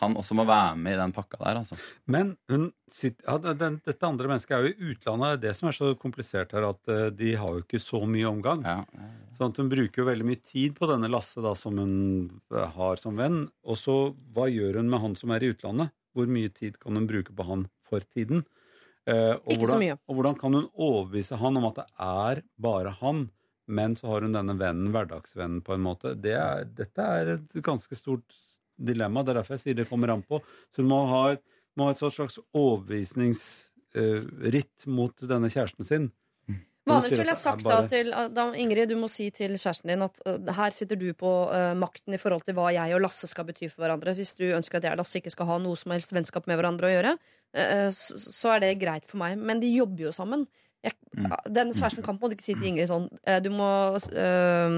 han 0.01 0.15
også 0.19 0.35
må 0.35 0.43
være 0.47 0.75
med 0.79 0.97
i 0.97 0.99
den 0.99 1.13
pakka 1.15 1.37
der, 1.39 1.61
altså. 1.61 1.77
Men 2.11 2.33
hun 2.51 2.67
sitter, 2.91 3.23
ja, 3.29 3.53
den, 3.55 3.77
dette 3.85 4.07
andre 4.07 4.27
mennesket 4.27 4.55
er 4.57 4.65
jo 4.65 4.71
i 4.73 4.89
utlandet. 4.91 5.29
Det 5.29 5.35
er 5.37 5.43
det 5.45 5.53
som 5.59 5.69
er 5.69 5.77
så 5.77 5.91
komplisert 5.99 6.55
her, 6.55 6.67
at 6.67 6.91
uh, 6.91 7.05
de 7.15 7.31
har 7.39 7.53
jo 7.55 7.63
ikke 7.63 7.79
så 7.79 8.01
mye 8.09 8.27
omgang. 8.27 8.65
Sånn 9.37 9.53
at 9.53 9.61
hun 9.61 9.71
bruker 9.71 10.03
jo 10.03 10.09
veldig 10.09 10.27
mye 10.27 10.41
tid 10.43 10.75
på 10.75 10.89
denne 10.91 11.11
Lasse 11.11 11.43
da, 11.43 11.53
som 11.59 11.79
hun 11.79 11.95
eh, 12.51 12.75
har 12.75 12.99
som 12.99 13.15
venn. 13.19 13.45
Og 13.67 13.79
så 13.79 13.95
hva 14.35 14.49
gjør 14.51 14.81
hun 14.81 14.91
med 14.91 15.03
han 15.03 15.17
som 15.19 15.33
er 15.35 15.43
i 15.43 15.53
utlandet? 15.55 15.95
Hvor 16.15 16.29
mye 16.31 16.51
tid 16.55 16.77
kan 16.79 16.95
hun 16.95 17.07
bruke 17.09 17.35
på 17.35 17.47
han 17.47 17.65
for 17.87 18.03
tiden? 18.15 18.45
Uh, 19.07 19.35
og 19.37 19.51
Ikke 19.55 19.73
så 19.73 19.79
mye. 19.81 19.99
Og 20.07 20.17
hvordan 20.17 20.39
kan 20.39 20.55
hun 20.55 20.69
overbevise 20.71 21.39
han 21.39 21.59
om 21.59 21.67
at 21.69 21.83
det 21.83 21.87
er 22.03 22.41
bare 22.67 22.95
han, 23.01 23.27
men 23.65 23.95
så 23.99 24.11
har 24.11 24.25
hun 24.25 24.35
denne 24.35 24.55
vennen, 24.59 24.91
hverdagsvennen, 24.95 25.63
på 25.65 25.75
en 25.75 25.85
måte? 25.85 26.15
Det 26.19 26.35
er, 26.39 26.67
dette 26.79 27.11
er 27.19 27.35
et 27.37 27.63
ganske 27.63 27.99
stort 27.99 28.39
dilemma. 28.77 29.23
Det 29.23 29.31
er 29.33 29.37
derfor 29.41 29.53
jeg 29.57 29.63
sier 29.63 29.75
det 29.79 29.89
kommer 29.89 30.09
an 30.13 30.23
på. 30.25 30.35
Så 30.73 30.77
du 30.83 30.87
må 30.89 30.99
ha 31.11 31.23
et, 31.35 31.43
må 31.75 31.81
ha 31.87 31.91
et 31.95 32.03
slags 32.03 32.37
overbevisningsritt 32.55 34.77
mot 34.91 35.15
denne 35.29 35.49
kjæresten 35.53 35.85
sin. 35.87 36.05
Vanligvis 36.85 37.17
ville 37.17 37.33
jeg 37.33 37.41
sagt 37.41 37.63
da 37.65 37.79
til 37.89 38.11
da, 38.13 38.43
Ingrid, 38.61 38.91
du 38.91 38.99
må 38.99 39.07
si 39.09 39.25
til 39.33 39.55
kjæresten 39.57 39.89
din 39.89 40.05
at 40.05 40.19
uh, 40.27 40.51
her 40.53 40.75
sitter 40.75 40.99
du 41.01 41.07
på 41.17 41.31
uh, 41.49 41.73
makten 41.77 42.13
i 42.13 42.19
forhold 42.21 42.45
til 42.45 42.53
hva 42.57 42.67
jeg 42.75 42.93
og 42.93 43.01
Lasse 43.07 43.29
skal 43.31 43.47
bety 43.47 43.71
for 43.71 43.83
hverandre. 43.83 44.13
Hvis 44.17 44.35
du 44.37 44.45
ønsker 44.45 44.77
at 44.77 44.85
jeg 44.85 44.93
og 44.93 45.01
Lasse 45.01 45.17
ikke 45.17 45.33
skal 45.33 45.49
ha 45.49 45.57
noe 45.63 45.79
som 45.81 45.95
helst 45.95 46.13
vennskap 46.13 46.45
med 46.49 46.59
hverandre 46.59 46.91
å 46.91 46.93
gjøre, 46.93 47.15
uh, 47.57 47.89
så, 47.89 48.19
så 48.21 48.53
er 48.53 48.67
det 48.67 48.75
greit 48.83 49.09
for 49.09 49.17
meg. 49.23 49.41
Men 49.41 49.63
de 49.63 49.73
jobber 49.73 50.07
jo 50.07 50.13
sammen. 50.15 50.45
Jeg, 50.85 50.93
Den 51.49 51.73
kjæresten 51.73 52.05
kan 52.05 52.19
på 52.19 52.21
en 52.21 52.27
måte 52.27 52.37
ikke 52.37 52.45
si 52.45 52.53
til 52.53 52.67
Ingrid 52.69 52.91
sånn 52.91 53.07
uh, 53.09 53.39
Du 53.41 53.49
må 53.49 53.69
uh, 53.97 54.75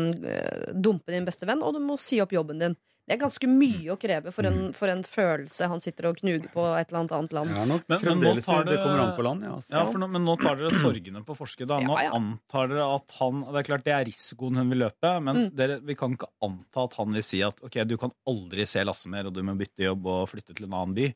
dumpe 0.72 1.12
din 1.12 1.28
beste 1.28 1.50
venn, 1.50 1.60
og 1.60 1.76
du 1.76 1.84
må 1.84 2.00
si 2.00 2.22
opp 2.24 2.32
jobben 2.32 2.64
din. 2.64 2.78
Det 3.08 3.16
er 3.16 3.22
ganske 3.22 3.48
mye 3.48 3.94
å 3.94 3.96
kreve 3.96 4.34
for 4.36 4.44
en, 4.50 4.74
for 4.76 4.92
en 4.92 5.00
følelse 5.08 5.68
han 5.72 5.80
sitter 5.80 6.10
og 6.10 6.18
knuger 6.20 6.50
på 6.52 6.64
et 6.76 6.90
eller 6.92 7.06
annet 7.16 7.32
land. 7.38 7.54
Nok 7.70 7.86
Men- 7.88 8.02
men 8.04 8.20
nå 8.20 8.34
tar 8.44 8.66
det, 8.66 8.74
det- 8.76 8.84
kommer 8.84 9.00
an 9.00 9.14
på 9.16 9.24
land, 9.24 9.44
ja. 9.48 9.54
Ja, 9.72 9.84
nå, 9.94 10.10
men 10.12 10.26
nå 10.26 10.36
tar 10.42 10.58
dere 10.60 10.72
sorgene 10.76 11.24
på 11.24 11.34
forskudd. 11.38 11.70
da. 11.70 11.80
Nå 11.80 11.96
Ja, 11.96 12.04
ja. 12.04 12.12
antar 12.12 12.68
dere 12.68 12.96
at 12.96 13.10
han 13.22 13.40
Det 13.48 13.56
er 13.56 13.64
klart 13.64 13.84
det 13.86 13.94
er 13.94 14.04
risikoen 14.04 14.58
hun 14.58 14.70
vil 14.70 14.80
løpe, 14.80 15.24
men 15.24 15.36
Mm. 15.36 15.56
dere, 15.56 15.80
vi 15.80 15.96
kan 15.96 16.18
ikke 16.18 16.28
anta 16.44 16.84
at 16.84 16.94
han 16.96 17.14
vil 17.14 17.24
si 17.24 17.42
at 17.42 17.56
ok, 17.64 17.88
du 17.88 17.96
kan 17.98 18.12
aldri 18.28 18.68
se 18.68 18.84
Lasse 18.84 19.08
mer, 19.08 19.26
og 19.26 19.34
du 19.34 19.42
må 19.42 19.56
bytte 19.58 19.86
jobb 19.88 20.06
og 20.06 20.28
flytte 20.28 20.54
til 20.54 20.66
en 20.66 20.74
annen 20.74 20.94
by. 20.94 21.16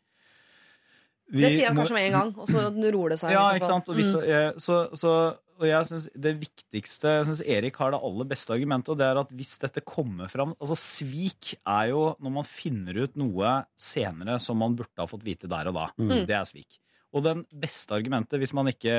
Vi 1.34 1.42
Det 1.42 1.52
sier 1.54 1.68
han 1.68 1.78
kanskje 1.78 1.94
med 1.96 2.06
en 2.08 2.12
gang, 2.20 2.34
og 2.38 2.48
så 2.48 2.72
roer 2.94 3.10
det 3.10 3.20
seg. 3.20 3.32
Ja, 3.32 3.44
så 3.52 3.56
ikke 3.60 3.68
sant? 3.68 3.90
Og, 3.90 3.96
hvis, 3.96 4.14
Mm. 4.16 4.24
eh, 4.24 4.52
så, 4.60 4.92
så, 4.96 5.38
og 5.62 5.68
jeg 5.70 5.88
synes 5.88 6.08
det 6.26 6.34
viktigste 6.42 7.16
Jeg 7.20 7.26
synes 7.30 7.42
Erik 7.46 7.78
har 7.82 7.94
det 7.94 8.02
aller 8.02 8.28
beste 8.30 8.54
argumentet, 8.56 8.92
og 8.94 9.00
det 9.00 9.08
er 9.08 9.20
at 9.22 9.34
hvis 9.38 9.54
dette 9.62 9.84
kommer 9.86 10.32
fram 10.32 10.56
Altså, 10.58 10.78
svik 10.80 11.54
er 11.62 11.92
jo 11.94 12.06
når 12.20 12.36
man 12.40 12.48
finner 12.48 13.04
ut 13.04 13.18
noe 13.22 13.56
senere 13.78 14.40
som 14.42 14.58
man 14.62 14.78
burde 14.80 14.98
ha 14.98 15.10
fått 15.10 15.26
vite 15.28 15.50
der 15.52 15.70
og 15.70 15.78
da. 15.78 15.90
Mm. 16.02 16.16
Det 16.30 16.38
er 16.38 16.48
svik. 16.50 16.80
Og 17.12 17.26
den 17.26 17.44
beste 17.62 17.94
argumentet, 17.94 18.40
hvis 18.40 18.54
man 18.56 18.72
ikke 18.72 18.94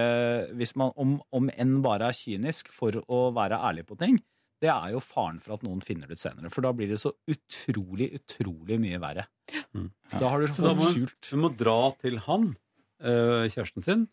hvis 0.58 0.74
man, 0.78 0.92
om, 1.00 1.16
om 1.32 1.48
enn 1.50 1.78
bare 1.84 2.10
er 2.10 2.16
kynisk 2.16 2.68
for 2.72 3.00
å 3.08 3.24
være 3.34 3.60
ærlig 3.70 3.86
på 3.88 3.96
ting, 4.00 4.20
det 4.62 4.70
er 4.70 4.92
jo 4.94 5.00
faren 5.02 5.40
for 5.42 5.56
at 5.56 5.64
noen 5.66 5.80
finner 5.82 6.06
det 6.06 6.20
ut 6.20 6.22
senere. 6.22 6.50
For 6.52 6.62
da 6.62 6.70
blir 6.76 6.92
det 6.92 7.00
så 7.02 7.10
utrolig, 7.32 8.12
utrolig 8.20 8.78
mye 8.82 9.00
verre. 9.02 9.24
Da 10.12 10.28
har 10.28 10.44
du 10.44 10.52
Så 10.54 10.68
da 10.68 10.74
må 10.78 10.92
skjult 10.92 11.32
Du 11.32 11.40
må 11.40 11.50
dra 11.58 11.78
til 11.98 12.20
han, 12.28 12.52
eh, 13.02 13.48
kjæresten 13.50 13.82
sin. 13.82 14.04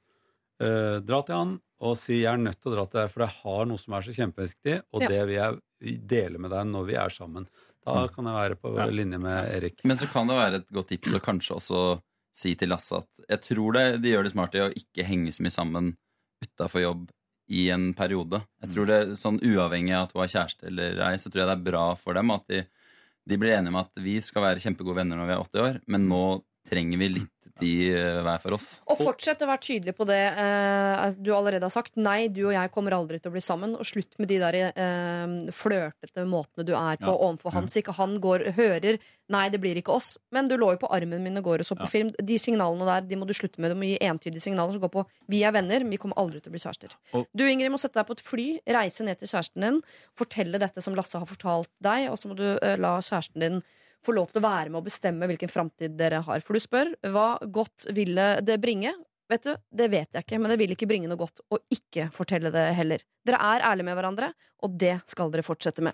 eh, 0.64 0.98
dra 1.06 1.22
til 1.28 1.36
han 1.36 1.60
og 1.82 1.98
si 1.98 2.22
'jeg 2.24 2.34
er 2.34 2.38
nødt 2.38 2.60
til 2.62 2.72
å 2.72 2.76
dra 2.76 2.86
til 2.86 3.00
deg, 3.02 3.12
for 3.12 3.20
jeg 3.26 3.36
har 3.44 3.66
noe 3.66 3.78
som 3.78 3.94
er 3.94 4.02
så 4.02 4.14
kjempeviktig', 4.16 4.82
og 4.94 5.02
Ja. 5.02 5.08
det 5.08 5.28
vil 5.28 5.36
jeg 5.36 6.08
dele 6.08 6.38
med 6.38 6.52
deg 6.52 6.66
når 6.68 6.86
vi 6.86 6.94
er 6.96 7.10
sammen. 7.10 7.48
Da 7.86 8.08
kan 8.08 8.26
jeg 8.26 8.34
være 8.36 8.56
på 8.60 8.76
Ja. 8.78 8.86
linje 8.88 9.20
med 9.20 9.50
Erik. 9.56 9.84
Men 9.86 9.98
så 9.98 10.08
kan 10.12 10.28
det 10.28 10.36
være 10.36 10.56
et 10.56 10.68
godt 10.72 10.88
tips 10.90 11.14
å 11.14 11.20
kanskje 11.22 11.56
også 11.56 12.02
si 12.36 12.56
til 12.56 12.70
Lasse 12.70 12.98
at 12.98 13.08
jeg 13.30 13.42
tror 13.42 13.74
det, 13.74 14.02
de 14.02 14.10
gjør 14.12 14.24
det 14.24 14.32
smart 14.32 14.56
i 14.56 14.60
å 14.60 14.74
ikke 14.74 15.06
henge 15.06 15.32
så 15.32 15.42
mye 15.42 15.52
sammen 15.52 15.98
utafor 16.44 16.82
jobb 16.82 17.10
i 17.50 17.70
en 17.70 17.94
periode. 17.94 18.44
Jeg 18.62 18.70
tror 18.76 18.86
det 18.86 19.18
sånn 19.18 19.40
Uavhengig 19.42 19.96
av 19.96 20.04
at 20.04 20.14
hun 20.14 20.22
har 20.22 20.28
kjæreste 20.28 20.68
eller 20.68 21.00
ei, 21.02 21.16
så 21.18 21.32
tror 21.32 21.42
jeg 21.42 21.48
det 21.50 21.58
er 21.58 21.72
bra 21.72 21.96
for 21.96 22.14
dem 22.14 22.32
at 22.32 22.46
de, 22.48 22.66
de 23.28 23.38
blir 23.38 23.58
enige 23.58 23.70
om 23.74 23.80
at 23.82 23.92
vi 23.96 24.20
skal 24.20 24.44
være 24.44 24.62
kjempegode 24.62 24.96
venner 25.02 25.18
når 25.18 25.28
vi 25.28 25.34
er 25.34 25.44
80 25.44 25.60
år, 25.66 25.82
men 25.88 26.08
nå 26.10 26.44
trenger 26.70 26.98
vi 27.02 27.10
litt 27.10 27.39
eh, 27.62 28.22
hver 28.24 28.40
for 28.42 28.54
oss. 28.56 28.82
Og 28.88 28.98
fortsett 28.98 29.42
å 29.42 29.48
være 29.50 29.60
tydelig 29.66 29.96
på 29.98 30.06
det 30.08 30.20
eh, 30.38 31.12
du 31.20 31.32
allerede 31.36 31.64
har 31.68 31.74
sagt. 31.74 31.98
Nei, 32.00 32.28
du 32.28 32.46
og 32.48 32.54
jeg 32.54 32.72
kommer 32.72 32.96
aldri 32.96 33.20
til 33.20 33.30
å 33.32 33.36
bli 33.36 33.42
sammen. 33.42 33.76
Og 33.76 33.86
slutt 33.86 34.16
med 34.20 34.28
de 34.32 34.38
der 34.40 34.58
eh, 34.72 35.52
flørtete 35.52 36.26
måtene 36.30 36.66
du 36.66 36.74
er 36.76 36.98
på 37.02 37.10
Ja. 37.12 37.18
overfor 37.30 37.52
han. 37.54 37.68
Så 37.68 37.82
ikke 37.84 37.96
han 38.00 38.20
går 38.20 38.52
hører 38.58 39.00
Nei, 39.30 39.44
det 39.54 39.60
blir 39.62 39.78
ikke 39.78 39.94
oss. 39.94 40.18
Men 40.34 40.48
du 40.50 40.56
lå 40.58 40.72
jo 40.74 40.80
på 40.82 40.88
armen 40.90 41.22
min 41.22 41.38
og 41.38 41.44
går 41.46 41.60
og 41.62 41.66
så 41.70 41.76
på 41.78 41.86
Ja. 41.86 41.92
film. 41.92 42.10
De 42.18 42.34
signalene 42.42 42.82
der 42.88 43.02
de 43.06 43.16
må 43.16 43.28
du 43.28 43.34
slutte 43.38 43.60
med. 43.62 43.70
Du 43.70 43.76
må 43.78 43.86
gi 43.86 44.00
entydige 44.02 44.42
signaler 44.42 44.72
som 44.74 44.82
går 44.82 44.90
på 44.90 45.06
vi 45.30 45.44
er 45.44 45.52
venner, 45.54 45.80
men 45.86 45.92
vi 45.92 45.98
kommer 46.02 46.18
aldri 46.18 46.42
til 46.42 46.50
å 46.50 46.56
bli 46.58 46.60
kjærester. 46.64 46.96
Og- 47.14 47.28
Du 47.38 47.44
Ingrid, 47.46 47.70
må 47.70 47.78
sette 47.78 47.94
deg 47.94 48.08
på 48.08 48.18
et 48.18 48.20
fly, 48.26 48.60
reise 48.66 49.04
ned 49.06 49.20
til 49.20 49.28
kjæresten 49.28 49.62
din, 49.62 49.82
fortelle 50.18 50.58
dette 50.58 50.82
som 50.82 50.96
Lasse 50.96 51.14
har 51.20 51.28
fortalt 51.28 51.70
deg, 51.80 52.10
og 52.10 52.18
så 52.18 52.26
må 52.28 52.36
du 52.36 52.58
eh, 52.58 52.76
la 52.78 52.98
kjæresten 52.98 53.40
din 53.40 53.62
få 54.06 54.12
lov 54.16 54.28
til 54.32 54.40
å 54.42 54.48
være 54.48 54.70
med 54.72 54.80
og 54.82 54.88
bestemme 54.88 55.28
hvilken 55.30 55.52
framtid 55.52 55.92
dere 56.00 56.20
har. 56.26 56.40
For 56.46 56.54
du 56.56 56.60
spør 56.64 56.88
hva 57.12 57.30
godt 57.52 57.80
ville 57.96 58.28
det 58.46 58.58
bringe? 58.64 58.92
Vet 59.30 59.44
du, 59.46 59.54
Det 59.70 59.88
vet 59.92 60.10
jeg 60.16 60.24
ikke, 60.26 60.40
men 60.42 60.50
det 60.50 60.58
vil 60.58 60.72
ikke 60.74 60.88
bringe 60.90 61.08
noe 61.10 61.20
godt 61.20 61.40
å 61.54 61.58
ikke 61.70 62.08
fortelle 62.16 62.50
det 62.50 62.74
heller. 62.74 62.98
Dere 63.28 63.38
er 63.38 63.62
ærlige 63.68 63.86
med 63.86 63.96
hverandre, 64.00 64.32
og 64.66 64.70
det 64.82 64.96
skal 65.06 65.30
dere 65.30 65.46
fortsette 65.46 65.82
med. 65.86 65.94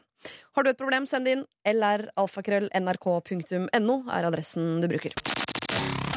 Har 0.56 0.64
du 0.64 0.70
et 0.72 0.80
problem, 0.80 1.04
send 1.10 1.28
det 1.28 1.34
inn. 1.36 1.44
lralfakrøll.nrk.no 1.68 3.96
er 4.16 4.24
adressen 4.30 4.80
du 4.80 4.88
bruker. 4.88 5.12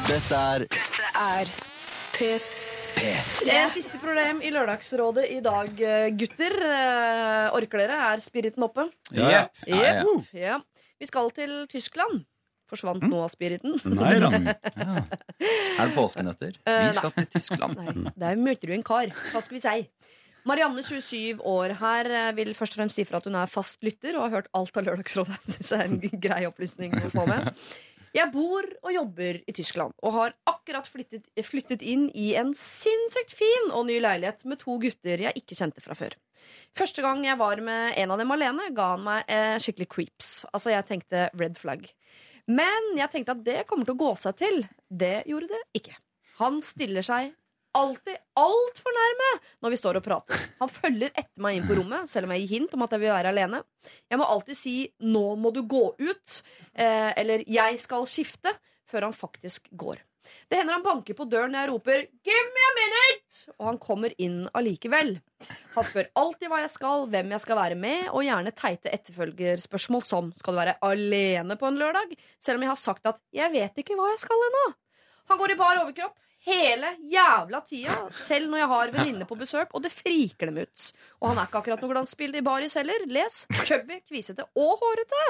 Dette 0.07 0.35
er 0.39 0.63
Er 1.19 1.45
P3. 2.15 2.69
Det 2.99 3.53
er 3.55 3.69
siste 3.71 3.99
problem 4.01 4.41
i 4.43 4.49
Lørdagsrådet 4.51 5.25
i 5.31 5.39
dag, 5.43 5.69
eh, 5.79 6.09
gutter. 6.15 6.55
Eh, 6.65 7.55
Orker 7.55 7.77
dere? 7.83 7.95
Er 8.13 8.17
spiriten 8.23 8.63
oppe? 8.65 8.87
Ja, 9.11 9.29
ja. 9.29 9.43
Ja, 9.67 10.03
ja. 10.33 10.59
Vi 10.99 11.07
skal 11.09 11.31
til 11.35 11.55
Tyskland. 11.71 12.25
Forsvant 12.69 13.01
nå 13.09 13.17
av 13.25 13.31
spiriten? 13.33 13.79
Nei 13.89 14.15
da. 14.21 14.29
Mm, 14.29 14.49
ja. 14.83 15.03
Er 15.79 15.89
det 15.89 15.93
påskenøtter? 15.95 16.57
Eh, 16.69 16.81
Vi 16.85 16.97
skal 16.99 17.13
til 17.15 17.29
Tyskland. 17.33 17.79
Nei, 17.81 18.11
der 18.21 18.37
møter 18.37 18.69
du 18.69 18.75
en 18.75 18.85
kar. 18.85 19.09
Hva 19.31 19.41
skal 19.41 19.57
vi 19.57 19.63
si? 19.63 19.77
Marianne, 20.47 20.81
27 20.85 21.41
år 21.49 21.73
her, 21.81 22.09
eh, 22.13 22.29
vil 22.37 22.53
først 22.57 22.77
og 22.77 22.83
fremst 22.83 22.99
si 22.99 23.05
for 23.09 23.17
at 23.19 23.25
hun 23.27 23.35
er 23.41 23.49
fast 23.49 23.81
lytter 23.85 24.15
og 24.19 24.27
har 24.27 24.35
hørt 24.37 24.51
alt 24.55 24.77
av 24.77 24.85
Lørdagsrådet. 24.85 25.39
Det 25.57 25.65
er 25.79 25.87
en 25.87 25.97
grei 26.21 26.43
opplysning 26.47 26.93
å 26.99 27.09
få 27.15 27.25
med. 27.29 27.49
Jeg 28.15 28.31
bor 28.33 28.65
og 28.81 28.93
jobber 28.93 29.37
i 29.45 29.53
Tyskland 29.53 29.93
og 30.01 30.15
har 30.15 30.31
akkurat 30.49 30.87
flyttet, 30.89 31.27
flyttet 31.45 31.83
inn 31.85 32.07
i 32.17 32.31
en 32.39 32.55
sinnssykt 32.57 33.33
fin 33.37 33.69
og 33.69 33.85
ny 33.89 33.99
leilighet 34.01 34.45
med 34.49 34.61
to 34.63 34.77
gutter 34.81 35.21
jeg 35.27 35.41
ikke 35.41 35.57
kjente 35.59 35.83
fra 35.85 35.97
før. 35.97 36.15
Første 36.77 37.03
gang 37.05 37.23
jeg 37.25 37.39
var 37.39 37.61
med 37.65 37.97
en 37.99 38.13
av 38.13 38.21
dem 38.21 38.31
alene, 38.35 38.69
ga 38.75 38.91
han 38.93 39.05
meg 39.05 39.31
eh, 39.31 39.57
skikkelig 39.61 39.89
creeps. 39.91 40.33
Altså, 40.53 40.73
jeg 40.73 40.87
tenkte 40.87 41.27
red 41.39 41.57
flag. 41.59 41.87
Men 42.49 42.93
jeg 42.97 43.11
tenkte 43.13 43.35
at 43.35 43.43
det 43.45 43.65
kommer 43.69 43.85
til 43.85 43.97
å 43.97 44.03
gå 44.03 44.13
seg 44.17 44.37
til. 44.39 44.63
Det 44.89 45.19
gjorde 45.29 45.51
det 45.51 45.61
ikke. 45.81 45.97
Han 46.39 46.61
stiller 46.63 47.05
seg 47.05 47.33
alltid 47.77 48.17
altfor 48.39 48.95
nærme 48.95 49.29
når 49.61 49.73
vi 49.73 49.79
står 49.79 49.99
og 49.99 50.05
prater. 50.05 50.45
Han 50.61 50.71
følger 50.71 51.11
etter 51.13 51.43
meg 51.43 51.59
inn 51.59 51.67
på 51.67 51.77
rommet, 51.77 52.09
selv 52.09 52.27
om 52.27 52.33
jeg 52.33 52.45
gir 52.45 52.55
hint 52.55 52.75
om 52.75 52.85
at 52.85 52.95
jeg 52.95 53.03
vil 53.03 53.13
være 53.13 53.33
alene. 53.33 53.61
Jeg 54.09 54.21
må 54.21 54.25
alltid 54.25 54.57
si 54.57 54.75
'nå 54.99 55.25
må 55.37 55.53
du 55.53 55.61
gå 55.61 55.85
ut', 55.99 56.41
eh, 56.73 57.13
eller 57.15 57.43
'jeg 57.45 57.79
skal 57.79 58.05
skifte', 58.05 58.57
før 58.89 59.09
han 59.09 59.13
faktisk 59.13 59.69
går. 59.71 60.01
Det 60.49 60.59
hender 60.59 60.77
han 60.77 60.85
banker 60.85 61.17
på 61.17 61.27
døren 61.29 61.53
når 61.53 61.65
jeg 61.65 61.71
roper 61.71 61.99
'give 62.25 62.45
me 62.55 62.65
a 62.67 62.73
minute', 62.77 63.41
og 63.57 63.65
han 63.67 63.77
kommer 63.77 64.13
inn 64.17 64.47
allikevel. 64.53 65.19
Han 65.75 65.83
spør 65.83 66.09
alltid 66.15 66.49
hva 66.49 66.61
jeg 66.61 66.69
skal, 66.69 67.05
hvem 67.07 67.31
jeg 67.31 67.41
skal 67.41 67.57
være 67.57 67.75
med, 67.75 68.09
og 68.09 68.23
gjerne 68.23 68.55
teite 68.55 68.93
etterfølgerspørsmål 68.93 70.03
som 70.03 70.33
'skal 70.33 70.53
du 70.53 70.59
være 70.59 70.77
alene 70.81 71.55
på 71.55 71.67
en 71.67 71.77
lørdag', 71.77 72.17
selv 72.39 72.57
om 72.57 72.61
jeg 72.61 72.69
har 72.69 72.83
sagt 72.87 73.05
at 73.05 73.19
'jeg 73.33 73.51
vet 73.51 73.77
ikke 73.77 73.95
hva 73.95 74.09
jeg 74.11 74.19
skal 74.19 74.47
ennå'. 74.49 74.73
Han 75.29 75.37
går 75.37 75.51
i 75.51 75.55
bar 75.55 75.77
overkropp 75.77 76.17
hele 76.47 76.95
jævla 77.11 77.61
tida, 77.67 77.95
selv 78.11 78.49
når 78.49 78.63
jeg 78.63 78.71
har 78.73 78.91
venninner 78.95 79.29
på 79.29 79.37
besøk, 79.39 79.73
og 79.73 79.83
det 79.83 79.91
friker 79.91 80.49
dem 80.49 80.61
ut. 80.63 80.91
Og 81.21 81.31
han 81.31 81.37
er 81.37 81.49
ikke 81.49 81.61
akkurat 81.61 81.81
noe 81.83 81.93
glansbilde 81.93 82.39
i 82.39 82.45
baris 82.45 82.77
heller. 82.79 83.05
Les 83.11 83.41
chubby, 83.67 83.99
kvisete 84.07 84.47
og 84.55 84.79
hårete. 84.81 85.23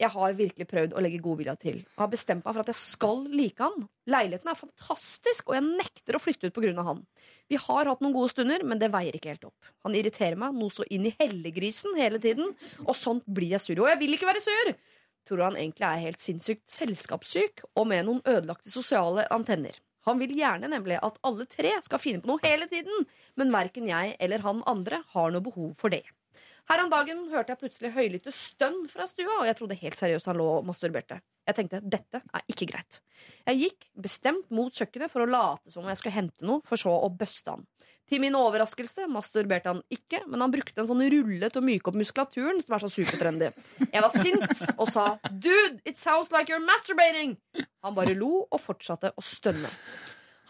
Jeg 0.00 0.08
har 0.14 0.36
virkelig 0.36 0.64
prøvd 0.70 0.94
å 0.96 1.02
legge 1.04 1.20
godvilja 1.20 1.54
til 1.60 1.82
og 1.82 2.04
har 2.06 2.12
bestemt 2.12 2.44
meg 2.46 2.54
for 2.54 2.62
at 2.62 2.70
jeg 2.72 2.78
skal 2.78 3.26
like 3.28 3.60
han. 3.60 3.82
Leiligheten 4.08 4.48
er 4.48 4.56
fantastisk, 4.56 5.50
og 5.50 5.58
jeg 5.58 5.66
nekter 5.66 6.16
å 6.16 6.22
flytte 6.22 6.48
ut 6.48 6.56
pga. 6.56 6.72
han. 6.86 7.02
Vi 7.52 7.58
har 7.60 7.90
hatt 7.90 8.00
noen 8.00 8.14
gode 8.16 8.32
stunder, 8.32 8.64
men 8.64 8.80
det 8.80 8.88
veier 8.94 9.16
ikke 9.16 9.34
helt 9.34 9.44
opp. 9.50 9.72
Han 9.84 9.94
irriterer 9.94 10.38
meg 10.40 10.56
noe 10.56 10.72
så 10.72 10.86
inn 10.88 11.04
i 11.10 11.14
hellegrisen 11.20 11.98
hele 12.00 12.18
tiden, 12.22 12.54
og 12.86 12.96
sånt 12.96 13.26
blir 13.28 13.52
jeg 13.52 13.60
sur. 13.66 13.82
Og 13.84 13.92
jeg 13.92 14.00
vil 14.00 14.16
ikke 14.16 14.30
være 14.30 14.44
sur! 14.44 14.72
Tror 15.28 15.44
han 15.50 15.58
egentlig 15.60 15.84
er 15.86 16.04
helt 16.06 16.22
sinnssykt 16.22 16.64
selskapssyk 16.72 17.66
og 17.76 17.86
med 17.90 18.06
noen 18.08 18.22
ødelagte 18.24 18.72
sosiale 18.72 19.26
antenner. 19.30 19.76
Han 20.08 20.20
vil 20.22 20.32
gjerne 20.32 20.70
nemlig 20.72 20.96
at 21.04 21.20
alle 21.28 21.44
tre 21.50 21.74
skal 21.84 22.00
finne 22.00 22.22
på 22.22 22.30
noe 22.30 22.40
hele 22.42 22.66
tiden, 22.70 23.04
men 23.36 23.52
verken 23.52 23.90
jeg 23.90 24.16
eller 24.18 24.46
han 24.46 24.64
andre 24.70 25.02
har 25.12 25.34
noe 25.34 25.44
behov 25.44 25.74
for 25.78 25.92
det. 25.92 26.06
Her 26.68 26.84
om 26.84 26.90
dagen 26.92 27.24
hørte 27.32 27.54
jeg 27.54 27.60
plutselig 27.62 27.92
høylytte 27.94 28.32
stønn 28.34 28.82
fra 28.90 29.06
stua, 29.08 29.40
og 29.40 29.48
jeg 29.48 29.56
trodde 29.58 29.78
helt 29.80 30.00
seriøst 30.00 30.30
han 30.30 30.38
lå 30.40 30.46
og 30.58 30.66
masturberte. 30.68 31.20
Jeg 31.48 31.56
tenkte 31.56 31.80
dette 31.82 32.20
er 32.20 32.44
ikke 32.52 32.68
greit. 32.70 33.00
Jeg 33.48 33.60
gikk 33.64 33.88
bestemt 33.98 34.50
mot 34.54 34.74
kjøkkenet 34.74 35.10
for 35.10 35.24
å 35.24 35.30
late 35.30 35.72
som 35.72 35.82
om 35.82 35.90
jeg 35.90 36.00
skulle 36.02 36.18
hente 36.18 36.46
noe, 36.46 36.62
for 36.66 36.80
så 36.80 36.92
å 36.92 37.08
bøste 37.10 37.56
han. 37.56 37.64
Til 38.10 38.18
min 38.22 38.34
overraskelse 38.34 39.06
masturberte 39.10 39.70
han 39.70 39.82
ikke, 39.94 40.24
men 40.26 40.42
han 40.42 40.50
brukte 40.50 40.82
en 40.82 40.88
sånn 40.88 41.04
rulle 41.12 41.46
til 41.46 41.60
å 41.60 41.66
myke 41.66 41.92
opp 41.92 41.98
muskulaturen, 41.98 42.58
som 42.64 42.74
er 42.74 42.82
så 42.82 42.90
supertrendy. 42.90 43.50
Jeg 43.86 44.02
var 44.02 44.14
sint 44.14 44.64
og 44.76 44.90
sa 44.90 45.04
'Dude, 45.30 45.78
it 45.84 45.96
sounds 45.96 46.32
like 46.34 46.50
you're 46.50 46.64
masturbating'. 46.64 47.36
Han 47.84 47.94
bare 47.94 48.14
lo 48.18 48.48
og 48.50 48.60
fortsatte 48.60 49.12
å 49.14 49.22
stønne. 49.22 49.70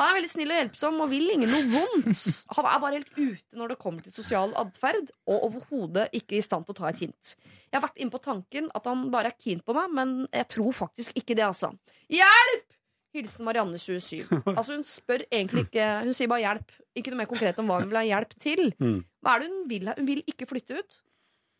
Han 0.00 0.08
er 0.08 0.16
veldig 0.16 0.30
snill 0.32 0.50
og 0.54 0.56
hjelpsom 0.62 1.00
og 1.04 1.10
vil 1.12 1.26
ingen 1.34 1.50
noe 1.52 1.66
vondt. 1.74 2.22
Han 2.56 2.68
er 2.70 2.80
bare 2.82 2.96
helt 2.96 3.10
ute 3.18 3.58
når 3.60 3.74
det 3.74 3.78
kommer 3.82 4.00
til 4.06 4.14
sosial 4.14 4.54
atferd, 4.56 5.10
og 5.28 5.44
overhodet 5.50 6.06
ikke 6.16 6.38
i 6.38 6.42
stand 6.44 6.64
til 6.64 6.72
å 6.72 6.78
ta 6.80 6.88
et 6.88 7.02
hint. 7.04 7.34
Jeg 7.68 7.76
har 7.76 7.84
vært 7.84 8.00
inne 8.00 8.14
på 8.14 8.22
tanken 8.24 8.70
at 8.74 8.88
han 8.88 9.06
bare 9.12 9.30
er 9.34 9.36
keen 9.38 9.60
på 9.60 9.76
meg, 9.76 9.92
men 9.94 10.14
jeg 10.32 10.48
tror 10.56 10.72
faktisk 10.72 11.20
ikke 11.20 11.36
det, 11.36 11.44
altså. 11.50 11.74
Hjelp! 12.08 12.66
Hilsen 13.10 13.42
Marianne 13.44 13.74
27. 13.82 14.22
Altså 14.54 14.76
Hun 14.76 14.84
spør 14.86 15.24
egentlig 15.34 15.64
ikke 15.66 15.86
Hun 16.06 16.14
sier 16.14 16.28
bare 16.30 16.44
hjelp. 16.44 16.68
Ikke 16.94 17.10
noe 17.10 17.18
mer 17.18 17.28
konkret 17.30 17.58
om 17.58 17.66
hva 17.66 17.80
hun 17.80 17.88
vil 17.90 17.98
ha 17.98 18.04
hjelp 18.06 18.36
til. 18.38 18.68
Mm. 18.78 19.00
Hva 19.26 19.32
er 19.34 19.42
det 19.42 19.48
hun 19.50 19.64
vil? 19.70 19.90
Hun 19.98 20.06
vil 20.06 20.20
ikke 20.30 20.46
flytte 20.46 20.78
ut. 20.78 21.00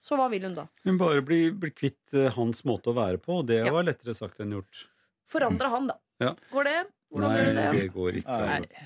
Så 0.00 0.14
hva 0.16 0.28
vil 0.30 0.46
hun 0.46 0.54
da? 0.56 0.68
Hun 0.86 0.96
bare 1.00 1.20
blir, 1.26 1.50
blir 1.58 1.74
kvitt 1.74 2.14
eh, 2.16 2.30
hans 2.38 2.62
måte 2.64 2.92
å 2.92 2.96
være 2.96 3.18
på, 3.20 3.40
og 3.42 3.50
det 3.50 3.58
Ja. 3.66 3.72
var 3.74 3.84
lettere 3.84 4.14
sagt 4.16 4.38
enn 4.40 4.54
gjort. 4.54 4.86
Forandre 5.28 5.68
han, 5.74 5.90
da. 5.90 5.98
Ja. 6.22 6.30
Går 6.54 6.70
det? 6.70 6.78
Hvordan 7.10 7.32
Nei, 7.32 7.38
gjør 7.40 7.48
du 7.50 7.58
det? 7.58 7.70
det 7.76 7.88
går 7.94 8.20
ikke. 8.20 8.38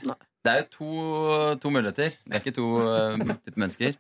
Nei. 0.09 0.21
Det 0.45 0.53
er 0.53 0.59
jo 0.61 0.67
to, 0.75 0.89
to 1.63 1.71
muligheter. 1.73 2.17
Det 2.21 2.37
er 2.37 2.43
ikke 2.43 2.53
to 2.59 2.67
uh, 2.85 3.15
mennesker. 3.57 3.95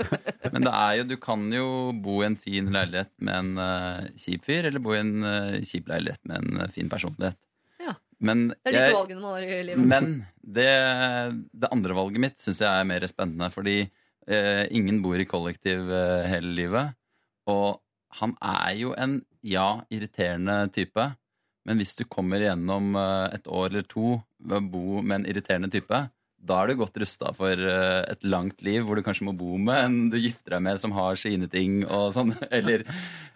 Men 0.53 0.67
det 0.67 0.73
er 0.77 0.97
jo, 0.99 1.07
du 1.09 1.15
kan 1.21 1.47
jo 1.55 1.69
bo 2.05 2.19
i 2.21 2.27
en 2.27 2.37
fin 2.37 2.69
leilighet 2.73 3.09
med 3.25 3.39
en 3.39 3.63
uh, 3.63 4.11
kjip 4.21 4.45
fyr, 4.45 4.69
eller 4.69 4.83
bo 4.85 4.93
i 4.93 5.01
en 5.01 5.25
uh, 5.25 5.57
kjip 5.65 5.89
leilighet 5.89 6.21
med 6.29 6.43
en 6.43 6.61
uh, 6.61 6.69
fin 6.75 6.93
personlighet. 6.93 7.39
Ja. 7.81 7.97
Men, 8.21 8.51
Det 8.61 8.75
er 8.75 8.91
de 8.91 8.93
to 8.93 9.01
valgene 9.01 9.25
man 9.25 9.33
har 9.39 9.47
i 9.47 9.63
livet. 9.71 9.89
men 9.89 10.11
det, 10.59 10.69
det 11.65 11.73
andre 11.73 11.97
valget 11.97 12.25
mitt 12.27 12.45
syns 12.45 12.61
jeg 12.61 12.69
er 12.69 12.93
mer 12.93 13.09
spennende, 13.09 13.49
fordi 13.53 13.79
ingen 14.73 15.03
bor 15.05 15.21
i 15.21 15.27
kollektiv 15.29 15.91
hele 16.25 16.55
livet. 16.57 16.95
Og 17.53 17.83
han 18.21 18.33
er 18.41 18.71
jo 18.81 18.95
en, 18.97 19.19
ja, 19.45 19.83
irriterende 19.93 20.63
type. 20.73 21.05
Men 21.65 21.78
hvis 21.81 21.95
du 21.97 22.05
kommer 22.05 22.43
gjennom 22.45 22.93
eh, 23.01 23.35
et 23.39 23.47
år 23.49 23.70
eller 23.73 23.86
to 23.89 24.19
ved 24.45 24.59
å 24.61 24.66
bo 24.74 25.01
med 25.03 25.23
en 25.23 25.31
irriterende 25.32 25.70
type, 25.73 26.03
da 26.45 26.59
er 26.61 26.69
du 26.69 26.74
godt 26.77 26.99
rusta 27.01 27.31
for 27.32 27.57
eh, 27.57 28.03
et 28.12 28.20
langt 28.28 28.61
liv 28.66 28.82
hvor 28.85 28.99
du 28.99 29.03
kanskje 29.07 29.24
må 29.24 29.32
bo 29.32 29.55
med 29.57 29.78
en 29.86 29.95
du 30.12 30.19
gifter 30.20 30.59
deg 30.59 30.61
med 30.66 30.77
som 30.82 30.93
har 30.93 31.16
sine 31.16 31.49
ting 31.49 31.78
og 31.86 32.11
sånn. 32.12 32.35
Eller 32.53 32.85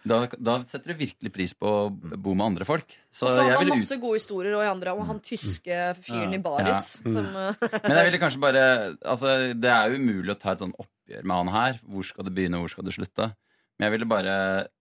da, 0.04 0.26
da 0.36 0.58
setter 0.68 0.92
du 0.92 0.98
virkelig 1.06 1.32
pris 1.32 1.54
på 1.56 1.70
å 1.72 1.88
bo 1.88 2.34
med 2.36 2.50
andre 2.50 2.68
folk. 2.68 2.84
Så 3.08 3.30
Så 3.32 3.38
han 3.38 3.48
jeg 3.48 3.56
har 3.56 3.64
ville 3.64 3.78
ut- 3.78 3.80
masse 3.86 4.00
gode 4.04 4.20
historier 4.20 4.58
og 4.58 4.66
i 4.66 4.68
andre 4.74 4.92
om 4.92 5.08
han 5.08 5.24
tyske 5.24 5.80
fyren 6.04 6.36
Ja. 6.36 6.36
i 6.36 6.44
baris. 6.44 6.84
Ja. 7.06 7.14
Som, 7.16 7.32
eh, 7.32 7.66
Men 7.88 7.96
jeg 7.96 8.10
ville 8.10 8.20
kanskje 8.26 8.44
bare 8.44 8.64
Altså, 9.00 9.34
det 9.56 9.72
er 9.72 9.88
jo 9.96 10.02
umulig 10.04 10.36
å 10.36 10.40
ta 10.44 10.52
et 10.52 10.60
sånn 10.66 10.76
oppgjør 10.76 11.24
med 11.24 11.36
han 11.40 11.54
her. 11.56 11.80
Hvor 11.88 12.04
skal 12.12 12.28
du 12.28 12.34
begynne, 12.36 12.60
hvor 12.60 12.68
skal 12.76 12.84
du 12.84 12.92
slutte? 12.92 13.32
Men 13.78 13.88
jeg 13.88 13.96
ville 13.96 14.10
bare 14.10 14.36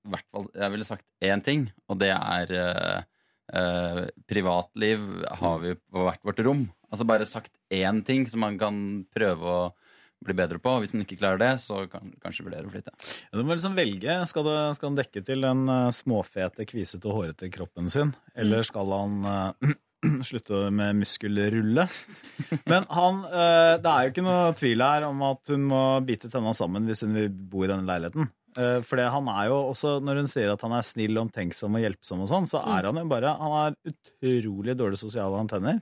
hvert 0.10 0.28
fall, 0.36 0.52
Jeg 0.52 0.74
ville 0.76 0.86
sagt 0.91 1.07
én 1.24 1.40
ting, 1.48 1.69
og 1.88 1.99
det 2.03 2.11
er 2.11 3.06
eh, 3.53 4.03
Privatliv 4.30 5.03
har 5.41 5.60
vi 5.64 5.76
på 5.76 6.06
hvert 6.06 6.24
vårt 6.28 6.44
rom. 6.45 6.68
Altså 6.91 7.07
bare 7.07 7.28
sagt 7.28 7.53
én 7.74 8.03
ting 8.06 8.28
som 8.32 8.44
man 8.45 8.57
kan 8.60 8.80
prøve 9.15 9.52
å 9.52 9.60
bli 10.26 10.36
bedre 10.38 10.60
på. 10.61 10.74
Hvis 10.82 10.95
en 10.95 11.03
ikke 11.03 11.19
klarer 11.19 11.41
det, 11.41 11.52
så 11.61 11.84
kan 11.91 12.14
kanskje 12.24 12.48
vurdere 12.48 12.69
å 12.69 12.74
flytte. 12.74 12.94
Ja, 13.30 13.38
Du 13.38 13.44
må 13.44 13.56
liksom 13.56 13.78
velge. 13.78 14.19
Skal, 14.30 14.48
du, 14.48 14.53
skal 14.78 14.91
han 14.91 14.99
dekke 14.99 15.24
til 15.26 15.45
den 15.45 15.68
eh, 15.72 15.90
småfete, 15.95 16.68
kvisete 16.69 17.10
og 17.10 17.22
hårete 17.22 17.52
kroppen 17.53 17.91
sin? 17.91 18.15
Eller 18.38 18.65
skal 18.68 18.94
han 18.95 19.19
uh, 19.28 19.76
slutte 20.28 20.68
med 20.74 20.98
muskelrulle? 21.03 21.88
Men 22.69 22.90
han 22.94 23.22
uh, 23.28 23.76
Det 23.82 23.94
er 23.94 24.07
jo 24.07 24.15
ikke 24.15 24.26
noe 24.26 24.57
tvil 24.57 24.86
her 24.86 25.07
om 25.10 25.24
at 25.30 25.53
hun 25.53 25.69
må 25.69 25.84
bite 26.07 26.32
tenna 26.34 26.56
sammen 26.57 26.90
hvis 26.90 27.06
hun 27.06 27.15
vil 27.18 27.30
bo 27.30 27.65
i 27.65 27.72
denne 27.72 27.88
leiligheten. 27.88 28.32
Eh, 28.58 28.80
For 28.86 28.98
han 28.98 29.30
er 29.34 29.52
jo 29.52 29.60
også, 29.72 29.98
Når 30.04 30.24
hun 30.24 30.32
sier 30.32 30.54
at 30.54 30.66
han 30.66 30.74
er 30.74 30.86
snill, 30.86 31.20
omtenksom 31.22 31.78
og 31.78 31.84
hjelpsom, 31.86 32.26
og 32.26 32.32
sånn, 32.32 32.50
så 32.50 32.64
er 32.66 32.90
han 32.90 32.98
jo 32.98 33.06
bare 33.10 33.38
Han 33.38 33.56
har 33.60 33.78
utrolig 33.86 34.76
dårlige 34.78 35.04
sosiale 35.06 35.38
antenner. 35.40 35.82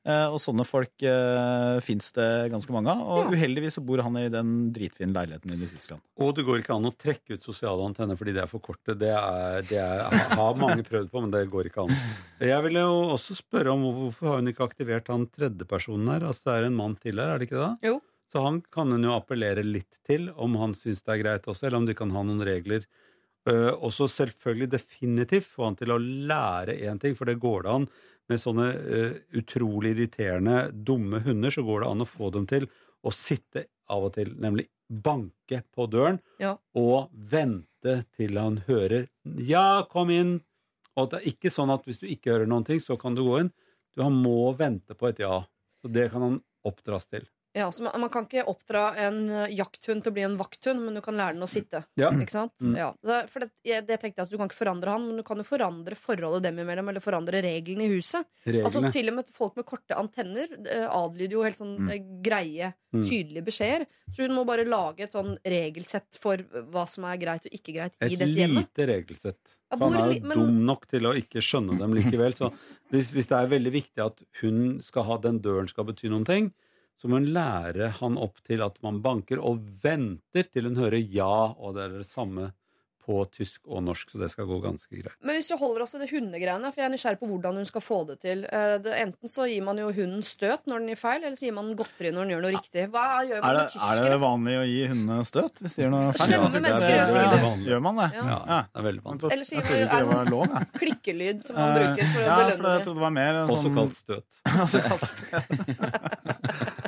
Eh, 0.00 0.26
Og 0.32 0.38
sånne 0.40 0.64
folk 0.64 1.02
uh, 1.04 1.76
fins 1.84 2.08
det 2.16 2.48
ganske 2.50 2.72
mange 2.72 2.88
av. 2.88 3.02
Og 3.04 3.34
uheldigvis 3.34 3.76
så 3.76 3.82
bor 3.84 4.00
han 4.00 4.16
i 4.16 4.30
den 4.32 4.70
dritfine 4.72 5.12
leiligheten 5.12 5.52
i 5.52 5.68
Tyskland. 5.68 6.00
Og 6.24 6.32
det 6.34 6.46
går 6.48 6.62
ikke 6.62 6.72
an 6.78 6.88
å 6.88 6.94
trekke 6.96 7.36
ut 7.36 7.44
sosiale 7.44 7.84
antenner 7.84 8.16
fordi 8.16 8.32
det 8.32 8.42
er 8.46 8.48
for 8.50 8.64
korte. 8.64 8.96
Det, 8.96 9.12
er, 9.12 9.60
det 9.68 9.76
er, 9.76 10.06
har 10.40 10.56
mange 10.56 10.86
prøvd 10.88 11.12
på, 11.12 11.20
men 11.20 11.34
det 11.34 11.44
går 11.52 11.68
ikke 11.68 11.84
an. 11.84 11.92
Jeg 12.40 12.64
ville 12.64 12.86
jo 12.86 12.96
også 13.18 13.36
spørre 13.42 13.76
om 13.76 13.84
hvorfor 13.84 14.32
har 14.32 14.40
hun 14.40 14.48
ikke 14.48 14.70
aktivert 14.70 15.12
han 15.12 15.28
tredjepersonen 15.36 16.14
her? 16.14 16.30
Altså 16.32 16.48
Det 16.48 16.56
er 16.56 16.70
en 16.70 16.80
mann 16.80 16.96
til 16.96 17.20
her, 17.20 17.34
er 17.34 17.38
det 17.44 17.50
ikke 17.50 17.60
det? 17.60 17.90
Jo. 17.92 17.98
Så 18.30 18.42
han 18.44 18.60
kan 18.70 18.92
en 18.94 19.06
jo 19.06 19.14
appellere 19.16 19.64
litt 19.66 19.98
til, 20.06 20.28
om 20.38 20.54
han 20.60 20.74
syns 20.78 21.02
det 21.02 21.16
er 21.16 21.22
greit 21.24 21.48
også, 21.50 21.66
eller 21.66 21.80
om 21.80 21.88
de 21.88 21.96
kan 21.98 22.12
ha 22.14 22.22
noen 22.26 22.44
regler. 22.46 22.86
Uh, 23.48 23.72
og 23.72 23.90
så 23.96 24.06
selvfølgelig 24.10 24.70
definitivt 24.74 25.48
få 25.48 25.70
han 25.70 25.78
til 25.78 25.94
å 25.94 25.98
lære 25.98 26.76
én 26.86 27.00
ting, 27.02 27.16
for 27.18 27.26
det 27.26 27.40
går 27.42 27.64
det 27.66 27.72
an. 27.74 27.88
Med 28.30 28.42
sånne 28.42 28.66
uh, 28.76 29.16
utrolig 29.40 29.96
irriterende, 29.96 30.68
dumme 30.86 31.22
hunder, 31.24 31.50
så 31.50 31.64
går 31.66 31.82
det 31.82 31.90
an 31.90 32.04
å 32.04 32.08
få 32.08 32.30
dem 32.36 32.46
til 32.50 32.68
å 33.02 33.14
sitte 33.16 33.66
av 33.90 34.06
og 34.06 34.14
til, 34.14 34.30
nemlig 34.38 34.68
banke 34.90 35.62
på 35.74 35.86
døren, 35.90 36.20
Ja. 36.38 36.56
og 36.74 37.10
vente 37.14 38.04
til 38.16 38.38
han 38.38 38.62
hører 38.68 39.08
'ja, 39.24 39.86
kom 39.88 40.10
inn'. 40.10 40.40
Og 40.96 41.10
det 41.10 41.20
er 41.20 41.30
ikke 41.32 41.50
sånn 41.50 41.72
at 41.72 41.84
hvis 41.86 41.98
du 41.98 42.06
ikke 42.06 42.32
hører 42.32 42.46
noen 42.46 42.66
ting, 42.66 42.78
så 42.78 42.98
kan 42.98 43.14
du 43.14 43.22
gå 43.22 43.40
inn. 43.40 43.52
Du 43.96 44.02
han 44.02 44.12
må 44.12 44.52
vente 44.56 44.94
på 44.94 45.08
et 45.08 45.18
ja. 45.18 45.46
Så 45.80 45.90
det 45.90 46.10
kan 46.12 46.22
han 46.22 46.42
oppdras 46.66 47.06
til. 47.08 47.26
Ja, 47.52 47.66
så 47.72 47.82
man, 47.82 48.00
man 48.04 48.10
kan 48.14 48.26
ikke 48.28 48.44
oppdra 48.46 48.82
en 49.06 49.16
eh, 49.30 49.54
jakthund 49.58 50.04
til 50.04 50.12
å 50.12 50.14
bli 50.14 50.22
en 50.22 50.36
vakthund, 50.38 50.84
men 50.84 50.94
du 50.94 51.00
kan 51.02 51.16
lære 51.18 51.34
den 51.34 51.42
å 51.42 51.48
sitte. 51.50 51.80
Ja. 51.98 52.10
Ikke 52.14 52.30
sant? 52.30 52.54
Mm. 52.62 52.76
Ja. 52.78 52.90
For 53.32 53.40
det, 53.42 53.50
det 53.88 53.96
tenkte 53.98 54.20
jeg 54.20 54.22
altså, 54.24 54.30
Du 54.36 54.38
kan 54.38 54.48
ikke 54.50 54.60
forandre 54.60 54.94
han, 54.94 55.06
men 55.08 55.16
du 55.18 55.24
kan 55.26 55.40
jo 55.42 55.46
forandre 55.48 55.98
forholdet 55.98 56.44
dem 56.46 56.60
imellom, 56.62 56.88
eller 56.92 57.02
forandre 57.02 57.42
reglene 57.42 57.88
i 57.88 57.90
huset. 57.96 58.28
Reglene. 58.46 58.68
Altså 58.70 58.92
Til 58.94 59.10
og 59.10 59.18
med 59.18 59.32
folk 59.34 59.56
med 59.58 59.66
korte 59.66 59.98
antenner 59.98 60.46
eh, 60.62 60.86
adlyder 60.86 61.36
jo 61.38 61.42
helt 61.48 61.58
sånn 61.58 61.76
Mm. 61.80 61.90
eh, 61.94 62.06
greie, 62.22 62.72
Mm. 62.90 63.04
tydelige 63.06 63.44
beskjeder. 63.46 63.84
Så 64.10 64.24
hun 64.26 64.32
må 64.34 64.42
bare 64.44 64.64
lage 64.66 65.04
et 65.04 65.12
sånn 65.14 65.36
regelsett 65.46 66.16
for 66.18 66.36
hva 66.72 66.82
som 66.90 67.04
er 67.06 67.20
greit 67.22 67.44
og 67.46 67.52
ikke 67.54 67.72
greit 67.76 67.94
i 68.02 68.16
dette 68.16 68.26
hjemmet. 68.34 68.66
Et 68.66 68.80
lite 68.80 68.86
regelsett. 68.90 69.52
Ja, 69.70 69.76
hvor 69.78 69.92
han 69.94 70.08
er 70.10 70.14
jo 70.18 70.26
men- 70.26 70.38
dum 70.40 70.56
nok 70.66 70.88
til 70.90 71.06
å 71.06 71.12
ikke 71.14 71.38
skjønne 71.38 71.78
dem 71.78 71.94
likevel. 71.94 72.34
Så 72.34 72.50
hvis, 72.90 73.12
hvis 73.14 73.28
det 73.30 73.38
er 73.38 73.46
veldig 73.52 73.72
viktig 73.76 74.02
at 74.04 74.18
hun 74.42 74.80
skal 74.82 75.04
ha 75.06 75.18
den 75.18 75.38
døren 75.38 75.68
skal 75.70 75.84
bety 75.86 76.10
noen 76.10 76.26
ting, 76.26 76.50
så 77.00 77.08
må 77.08 77.16
hun 77.22 77.30
lære 77.32 77.90
han 78.02 78.18
opp 78.20 78.42
til 78.44 78.60
at 78.66 78.76
man 78.84 79.00
banker 79.04 79.40
og 79.40 79.62
venter 79.82 80.44
til 80.52 80.68
hun 80.68 80.76
hører 80.76 81.00
ja, 81.00 81.32
og 81.56 81.74
det 81.78 81.86
er 81.88 81.98
det 82.02 82.08
samme 82.12 82.50
på 83.10 83.22
tysk 83.32 83.64
og 83.72 83.80
norsk, 83.82 84.10
så 84.12 84.18
det 84.20 84.26
skal 84.30 84.44
gå 84.46 84.58
ganske 84.62 84.92
greit. 84.92 85.14
Men 85.24 85.34
hvis 85.38 85.48
vi 85.50 85.56
holder 85.58 85.82
oss 85.82 85.94
til 85.96 86.02
det 86.04 86.10
hundegreiene, 86.12 86.68
for 86.70 86.82
jeg 86.82 86.86
er 86.86 86.92
nysgjerrig 86.92 87.18
på 87.22 87.30
hvordan 87.30 87.56
hun 87.58 87.66
skal 87.66 87.82
få 87.82 87.96
det 88.10 88.18
til. 88.22 88.42
Eh, 88.44 88.74
Det, 88.84 88.92
enten 89.00 89.26
så 89.32 89.46
gir 89.48 89.64
man 89.66 89.80
jo 89.80 89.88
hunden 89.96 90.20
støt 90.22 90.68
når 90.68 90.78
den 90.84 90.90
gir 90.92 91.00
feil, 91.00 91.24
eller 91.24 91.34
så 91.40 91.48
gir 91.48 91.54
man 91.56 91.70
den 91.72 91.78
godteri 91.80 92.12
når 92.12 92.20
den 92.28 92.32
gjør 92.34 92.44
noe 92.44 92.52
riktig. 92.54 92.84
Hva 92.92 93.06
gjør 93.26 93.40
Er 93.40 93.42
man 93.48 93.56
det, 93.56 93.64
med 93.80 94.04
er 94.04 94.04
det 94.12 94.20
vanlig 94.26 94.54
å 94.60 94.66
gi 94.68 94.82
hundene 94.92 95.24
støt 95.26 95.62
hvis 95.64 95.74
de 95.74 95.82
gjør 95.86 95.92
noe 95.96 96.12
feil? 96.12 96.28
Slemme 96.28 96.50
Ja, 96.52 96.62
mennesker 96.68 96.92
gjør 96.94 97.10
sikkert 97.14 97.34
det. 97.34 97.42
vanlig. 97.48 97.66
Gjør 97.72 97.82
man 97.88 98.00
det? 98.04 98.08
Ja. 98.20 98.24
Ja, 98.52 98.60
det 98.68 98.78
er 98.84 98.86
veldig 98.90 99.04
vanlig. 99.08 99.32
Eller 99.32 99.44
så 99.48 99.56
gir 99.56 99.64
man 99.64 99.74
jo 99.80 99.88
det 99.96 100.12
var 100.12 100.30
lov, 100.36 100.46
klikkelyd 100.84 101.42
som 101.48 101.58
man 101.58 101.74
bruker 101.80 102.04
for 102.04 102.20
å 102.20 102.28
ja, 102.28 102.36
for 102.36 102.44
belønne 102.44 102.76
dem. 102.76 102.84
trodde 102.84 103.00
det 103.00 103.06
var 103.08 103.16
mer 103.18 103.42
Også 103.48 103.64
sånn 103.64 103.80
kalt 103.80 103.96
støt. 103.98 104.30
Også 104.68 104.78
kalt 104.86 105.08
støt. 105.08 106.76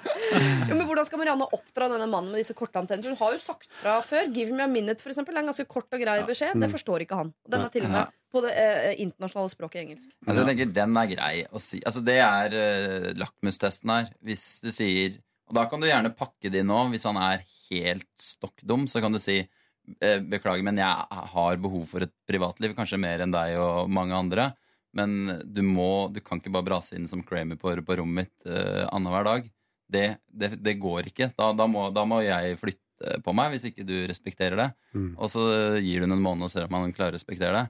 Jo, 0.69 0.77
men 0.77 0.87
Hvordan 0.89 1.09
skal 1.09 1.21
Marianne 1.21 1.49
oppdra 1.57 1.89
denne 1.93 2.09
mannen 2.11 2.33
med 2.35 2.43
disse 2.43 2.57
korte 2.59 2.81
antennene? 2.81 3.13
Hun 3.13 3.21
har 3.21 3.37
jo 3.37 3.43
sagt 3.43 3.71
fra 3.81 3.99
før. 4.07 4.29
'Give 4.33 4.55
me 4.55 4.65
a 4.65 4.71
minute' 4.71 5.03
for 5.03 5.13
eksempel, 5.13 5.37
er 5.37 5.45
en 5.45 5.53
ganske 5.53 5.69
kort 5.69 5.89
og 5.93 6.03
grei 6.03 6.19
beskjed. 6.29 6.59
Det 6.61 6.71
forstår 6.73 7.07
ikke 7.07 7.19
han. 7.19 7.33
Og 7.45 7.55
Den 7.55 7.67
er 7.67 7.73
til 7.75 7.87
og 7.89 7.95
med 7.95 8.19
på 8.33 8.43
det 8.45 8.53
eh, 8.57 8.95
internasjonale 9.05 9.53
språket 9.53 9.83
engelsk. 9.83 10.13
Altså, 10.25 10.41
jeg 10.41 10.49
tenker 10.51 10.75
Den 10.79 10.97
er 10.97 11.11
grei 11.11 11.35
å 11.53 11.61
si. 11.63 11.83
Altså, 11.85 12.05
Det 12.05 12.19
er 12.25 12.57
uh, 12.57 13.09
lakmustesten 13.21 13.93
her. 13.93 14.13
Hvis 14.25 14.47
du 14.65 14.71
sier 14.73 15.19
Og 15.51 15.57
da 15.59 15.67
kan 15.69 15.83
du 15.83 15.89
gjerne 15.89 16.15
pakke 16.17 16.49
det 16.53 16.63
inn 16.63 16.73
òg. 16.73 16.95
Hvis 16.95 17.05
han 17.09 17.19
er 17.21 17.45
helt 17.69 18.09
stokk 18.21 18.63
dum, 18.65 18.87
så 18.89 19.03
kan 19.05 19.13
du 19.13 19.21
si 19.21 19.43
eh, 19.43 20.19
beklager, 20.21 20.65
men 20.65 20.81
jeg 20.81 21.21
har 21.35 21.61
behov 21.61 21.85
for 21.91 22.05
et 22.05 22.13
privatliv. 22.29 22.77
Kanskje 22.79 23.01
mer 23.01 23.25
enn 23.25 23.35
deg 23.35 23.59
og 23.61 23.91
mange 23.93 24.17
andre. 24.17 24.53
Men 24.97 25.41
du 25.45 25.63
må, 25.65 26.09
du 26.13 26.21
kan 26.25 26.41
ikke 26.41 26.53
bare 26.53 26.69
brase 26.69 26.97
inn 26.97 27.09
som 27.09 27.25
Kramer 27.25 27.57
på, 27.61 27.73
på 27.85 27.97
rommet 28.01 28.29
mitt 28.29 28.49
uh, 28.49 28.89
annenhver 28.93 29.29
dag. 29.29 29.51
Det, 29.93 30.07
det, 30.27 30.55
det 30.63 30.79
går 30.81 31.11
ikke. 31.13 31.31
Da, 31.37 31.51
da, 31.57 31.69
må, 31.71 31.89
da 31.95 32.07
må 32.09 32.23
jeg 32.25 32.59
flytte 32.61 33.19
på 33.25 33.35
meg 33.35 33.53
hvis 33.53 33.67
ikke 33.71 33.87
du 33.87 33.97
respekterer 34.09 34.59
det. 34.59 34.71
Mm. 34.95 35.13
Og 35.19 35.31
så 35.33 35.45
gir 35.83 36.01
du 36.01 36.07
den 36.07 36.17
en 36.17 36.25
måned 36.25 36.49
og 36.49 36.53
ser 36.55 36.69
om 36.69 36.79
han 36.79 36.95
klarer 36.97 37.15
å 37.15 37.19
respektere 37.19 37.59
det. 37.59 37.67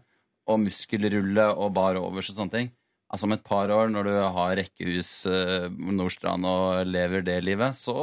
Og 0.50 0.60
muskelrulle 0.64 1.48
og 1.54 1.74
bar 1.76 1.98
overs 2.00 2.30
og 2.32 2.38
sånne 2.38 2.56
ting. 2.56 2.72
Altså 3.12 3.28
Om 3.28 3.36
et 3.36 3.44
par 3.44 3.68
år, 3.68 3.90
når 3.92 4.08
du 4.08 4.14
har 4.16 4.54
rekkehus 4.56 5.10
eh, 5.28 5.66
Nordstrand 5.68 6.48
og 6.48 6.88
lever 6.88 7.24
det 7.26 7.42
livet, 7.44 7.76
så 7.76 7.94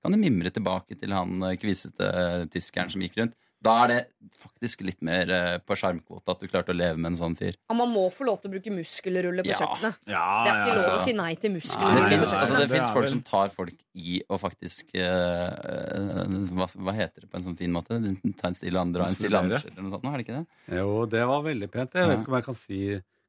kan 0.00 0.12
du 0.12 0.20
mimre 0.20 0.52
tilbake 0.52 0.96
til 1.00 1.14
han 1.16 1.40
eh, 1.48 1.56
kvisete 1.60 2.10
tyskeren 2.52 2.92
som 2.92 3.00
gikk 3.04 3.16
rundt. 3.20 3.36
Da 3.62 3.74
er 3.84 3.88
det 3.92 3.96
faktisk 4.40 4.80
litt 4.86 5.02
mer 5.04 5.28
eh, 5.30 5.58
på 5.60 5.76
sjarmkvote 5.76 6.32
at 6.32 6.40
du 6.40 6.46
klarte 6.48 6.72
å 6.72 6.76
leve 6.76 6.96
med 6.96 7.10
en 7.12 7.18
sånn 7.18 7.34
fyr. 7.36 7.58
Ja, 7.68 7.74
man 7.76 7.90
må 7.92 8.06
få 8.10 8.24
lov 8.24 8.38
til 8.40 8.48
å 8.48 8.54
bruke 8.54 8.72
muskelrulle 8.72 9.44
på 9.44 9.52
Ja. 9.52 9.58
kjøkkenet. 9.60 9.98
Ja, 10.08 10.22
Det 10.46 10.52
er 10.54 10.60
ikke 10.64 10.76
lov 10.78 10.86
å 10.86 10.94
altså. 10.94 11.04
si 11.04 11.12
nei 11.12 11.34
til 11.34 11.52
Det 11.52 11.60
Nei, 11.76 12.00
på 12.00 12.08
fins 12.08 12.32
altså, 12.38 12.56
det 12.62 12.70
finnes 12.70 12.88
er 12.88 12.94
folk 12.94 13.04
vel- 13.04 13.10
som 13.12 13.22
tar 13.22 13.48
folk 13.52 13.74
i 13.94 14.22
og 14.30 14.40
faktisk 14.40 14.94
eh, 14.94 16.24
hva, 16.56 16.66
hva 16.72 16.94
heter 16.96 17.20
det 17.26 17.30
på 17.30 17.36
en 17.36 17.44
sånn 17.50 17.58
fin 17.58 17.72
måte? 17.74 18.00
Ta 18.40 18.48
en 18.48 18.56
stille 18.56 18.80
andre 18.80 19.02
og 19.04 19.08
en 19.12 19.14
stille 19.18 19.38
andre, 19.44 19.60
eller 19.60 19.82
noe 19.84 19.92
sånt. 19.92 20.04
nå, 20.04 20.12
Er 20.14 20.16
det 20.22 20.26
ikke 20.26 20.38
det? 20.40 20.78
Jo, 20.80 21.04
det 21.06 21.26
var 21.28 21.42
veldig 21.46 21.70
pent. 21.70 21.92
Jeg 22.00 22.08
vet 22.08 22.20
ikke 22.24 22.32
om 22.32 22.38
jeg 22.40 22.48
kan 22.48 22.54
si 22.54 22.80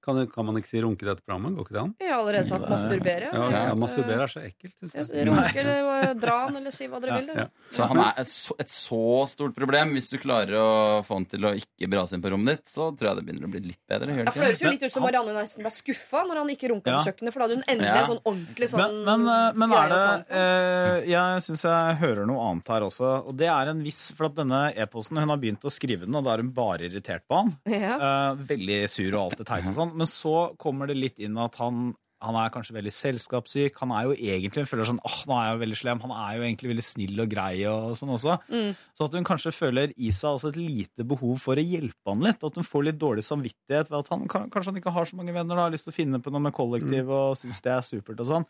Kan, 0.01 0.17
kan 0.33 0.45
man 0.47 0.55
ikke 0.57 0.67
si 0.71 0.81
runke 0.81 1.03
i 1.05 1.09
dette 1.11 1.21
programmet? 1.21 1.53
Går 1.55 1.65
ikke 1.67 1.75
det 1.75 1.81
an? 1.83 1.91
Jeg 2.01 2.09
har 2.11 2.19
allerede 2.23 2.47
sagt 2.49 2.69
masturbere. 2.71 3.27
Ja, 3.31 3.43
Ja. 3.51 3.63
ja, 3.69 3.75
Masturbere 3.77 4.23
er 4.25 4.31
så 4.33 4.41
ekkelt. 4.41 4.73
synes 4.89 5.11
jeg. 5.13 5.27
Runke 5.29 5.59
eller 5.61 6.13
dra 6.17 6.37
han, 6.47 6.55
eller 6.57 6.71
si 6.73 6.87
hva 6.87 6.99
dere 7.03 7.19
vil. 7.21 7.29
Ja. 7.37 7.45
Så 7.71 7.85
han 7.87 7.97
er 8.01 8.13
et 8.17 8.27
så, 8.31 8.55
et 8.59 8.67
så 8.73 9.01
stort 9.29 9.53
problem. 9.55 9.93
Hvis 9.93 10.09
du 10.09 10.17
klarer 10.17 10.55
å 10.57 10.69
få 11.05 11.19
han 11.19 11.25
til 11.29 11.45
å 11.45 11.53
ikke 11.55 11.89
brase 11.91 12.15
inn 12.17 12.21
på 12.25 12.31
rommet 12.33 12.57
ditt, 12.57 12.65
så 12.73 12.89
tror 12.97 13.11
jeg 13.11 13.19
det 13.21 13.25
begynner 13.27 13.45
å 13.47 13.51
bli 13.53 13.61
litt 13.69 13.81
bedre. 13.87 14.09
Hører 14.11 14.25
Ja, 14.25 14.25
det 14.25 14.33
for 14.33 14.39
det 14.41 14.49
høres 14.49 14.61
jo 14.65 14.71
litt 14.73 14.83
ut 14.89 14.91
som 14.97 15.03
Marianne 15.05 15.35
nesten 15.37 15.61
ble 15.65 15.71
skuffa 15.75 16.23
når 16.27 16.41
han 16.41 16.49
ikke 16.55 16.71
runka 16.73 16.87
Ja. 16.91 16.97
på 16.97 17.05
kjøkkenet, 17.11 17.33
for 17.33 17.39
da 17.39 17.45
hadde 17.47 17.55
hun 17.61 17.63
endelig 17.67 17.91
Ja. 17.91 18.01
en 18.01 18.11
sånn 18.11 18.23
ordentlig 18.25 18.69
sånn 18.73 18.81
Men, 18.81 18.97
men, 19.05 19.27
eh, 19.29 19.53
men 19.53 19.71
er 19.71 19.87
det 19.93 20.25
eh, 20.31 21.09
Jeg 21.11 21.41
syns 21.45 21.61
jeg 21.69 21.95
hører 22.01 22.25
noe 22.25 22.41
annet 22.49 22.67
her 22.67 22.81
også. 22.81 23.27
Og 23.27 23.37
det 23.37 23.47
er 23.47 23.69
en 23.69 23.83
viss 23.83 24.11
For 24.17 24.25
at 24.25 24.35
denne 24.35 24.73
e-posten 24.75 25.17
Hun 25.21 25.29
har 25.29 25.37
begynt 25.37 25.61
å 25.61 25.69
skrive 25.71 26.05
den, 26.05 26.15
og 26.15 26.23
da 26.25 26.33
er 26.33 26.37
hun 26.43 26.51
bare 26.51 26.79
irritert 26.89 27.21
på 27.29 27.35
han. 27.43 27.53
ja. 27.67 27.95
Eh, 28.01 28.35
veldig 28.49 28.89
sur 28.89 29.13
og 29.15 29.21
alt 29.31 29.37
det 29.37 29.45
teite 29.47 29.67
og 29.69 29.75
sånn. 29.75 29.90
Men 29.93 30.09
så 30.09 30.51
kommer 30.61 30.89
det 30.89 30.99
litt 30.99 31.21
inn 31.23 31.37
at 31.41 31.59
han 31.61 31.91
han 32.21 32.37
er 32.37 32.51
kanskje 32.53 32.75
veldig 32.75 32.91
selskapssyk. 32.93 33.77
Han 33.81 33.93
er 33.97 34.05
jo 34.05 34.13
egentlig 34.13 34.61
hun 34.61 34.69
føler 34.69 34.89
sånn 34.91 35.01
åh, 35.07 35.17
nå 35.25 35.37
er 35.37 35.47
jeg 35.47 35.55
jo 35.55 35.61
veldig 35.63 35.77
slem. 35.79 36.01
Han 36.03 36.11
er 36.13 36.35
jo 36.35 36.43
egentlig 36.45 36.71
veldig 36.71 36.85
snill 36.85 37.23
og 37.23 37.31
grei 37.31 37.53
og 37.69 37.95
sånn 37.97 38.13
også. 38.13 38.35
Mm. 38.51 38.75
Så 38.97 39.07
at 39.07 39.17
hun 39.17 39.25
kanskje 39.25 39.53
føler 39.55 39.95
i 39.97 40.11
seg 40.13 40.37
også 40.37 40.51
et 40.51 40.59
lite 40.61 41.05
behov 41.07 41.41
for 41.41 41.57
å 41.57 41.65
hjelpe 41.65 42.13
han 42.13 42.21
litt. 42.27 42.45
At 42.45 42.59
hun 42.59 42.67
får 42.67 42.85
litt 42.87 42.99
dårlig 43.01 43.25
samvittighet 43.25 43.89
ved 43.89 43.97
at 44.03 44.11
han 44.13 44.27
kanskje 44.29 44.67
han 44.69 44.77
ikke 44.83 44.93
har 44.93 45.09
så 45.09 45.17
mange 45.17 45.33
venner. 45.33 45.57
Da, 45.57 45.65
har 45.65 45.73
lyst 45.73 45.89
til 45.89 45.95
å 45.95 45.97
finne 45.97 46.21
på 46.21 46.33
noe 46.33 46.45
med 46.45 46.55
kollektiv 46.57 47.09
og 47.09 47.39
syns 47.41 47.63
det 47.65 47.73
er 47.73 47.89
supert 47.89 48.21
og 48.21 48.29
sånn. 48.29 48.47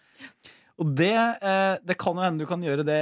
Og 0.81 0.91
det, 0.97 1.15
eh, 1.15 1.79
det 1.85 1.99
kan 2.01 2.17
jo 2.17 2.27
hende 2.27 2.43
du 2.43 2.49
kan 2.49 2.63
gjøre 2.65 2.83
det 2.87 3.01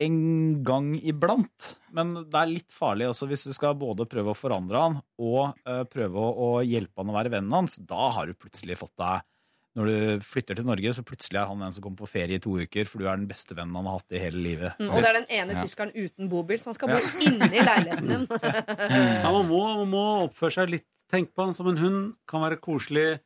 en 0.00 0.18
gang 0.64 0.94
iblant. 0.96 1.74
Men 1.92 2.14
det 2.24 2.38
er 2.40 2.48
litt 2.48 2.72
farlig 2.72 3.08
også 3.10 3.26
hvis 3.28 3.42
du 3.48 3.52
skal 3.52 3.74
både 3.76 4.06
prøve 4.08 4.32
å 4.32 4.38
forandre 4.38 4.80
han 4.80 4.94
og 5.20 5.58
eh, 5.68 5.82
prøve 5.92 6.16
å, 6.16 6.30
å 6.32 6.48
hjelpe 6.64 7.02
han 7.02 7.10
å 7.12 7.16
være 7.18 7.32
vennen 7.34 7.52
hans. 7.52 7.76
Da 7.84 8.08
har 8.16 8.30
du 8.30 8.32
plutselig 8.38 8.78
fått 8.80 8.94
deg 9.00 9.26
Når 9.78 9.86
du 9.90 10.24
flytter 10.26 10.56
til 10.58 10.66
Norge, 10.66 10.90
så 10.96 11.04
plutselig 11.06 11.38
er 11.42 11.46
han 11.52 11.60
en 11.62 11.74
som 11.76 11.84
kommer 11.84 12.00
på 12.02 12.08
ferie 12.10 12.40
i 12.40 12.42
to 12.42 12.56
uker, 12.58 12.88
for 12.90 12.98
du 12.98 13.06
er 13.06 13.20
den 13.20 13.28
beste 13.30 13.54
vennen 13.54 13.76
han 13.78 13.86
har 13.86 14.00
hatt 14.00 14.16
i 14.16 14.22
hele 14.24 14.40
livet. 14.42 14.80
Mm, 14.80 14.88
og 14.90 14.96
det 14.98 15.10
er 15.12 15.18
den 15.20 15.28
ene 15.36 15.54
Ja. 15.54 15.62
tyskeren 15.68 15.92
uten 15.94 16.30
bobil, 16.32 16.58
så 16.58 16.72
han 16.72 16.78
skal 16.80 16.90
bo 16.90 16.98
inni 17.22 17.62
leiligheten 17.62 18.10
din. 18.10 18.26
Ja, 19.22 19.30
man, 19.30 19.46
må, 19.52 19.60
man 19.84 19.92
må 19.92 20.04
oppføre 20.26 20.56
seg 20.58 20.72
litt 20.78 20.88
Tenk 21.10 21.32
på 21.34 21.42
han 21.42 21.54
som 21.58 21.66
en 21.66 21.78
hund. 21.82 22.02
Kan 22.30 22.38
være 22.44 22.58
koselig. 22.62 23.18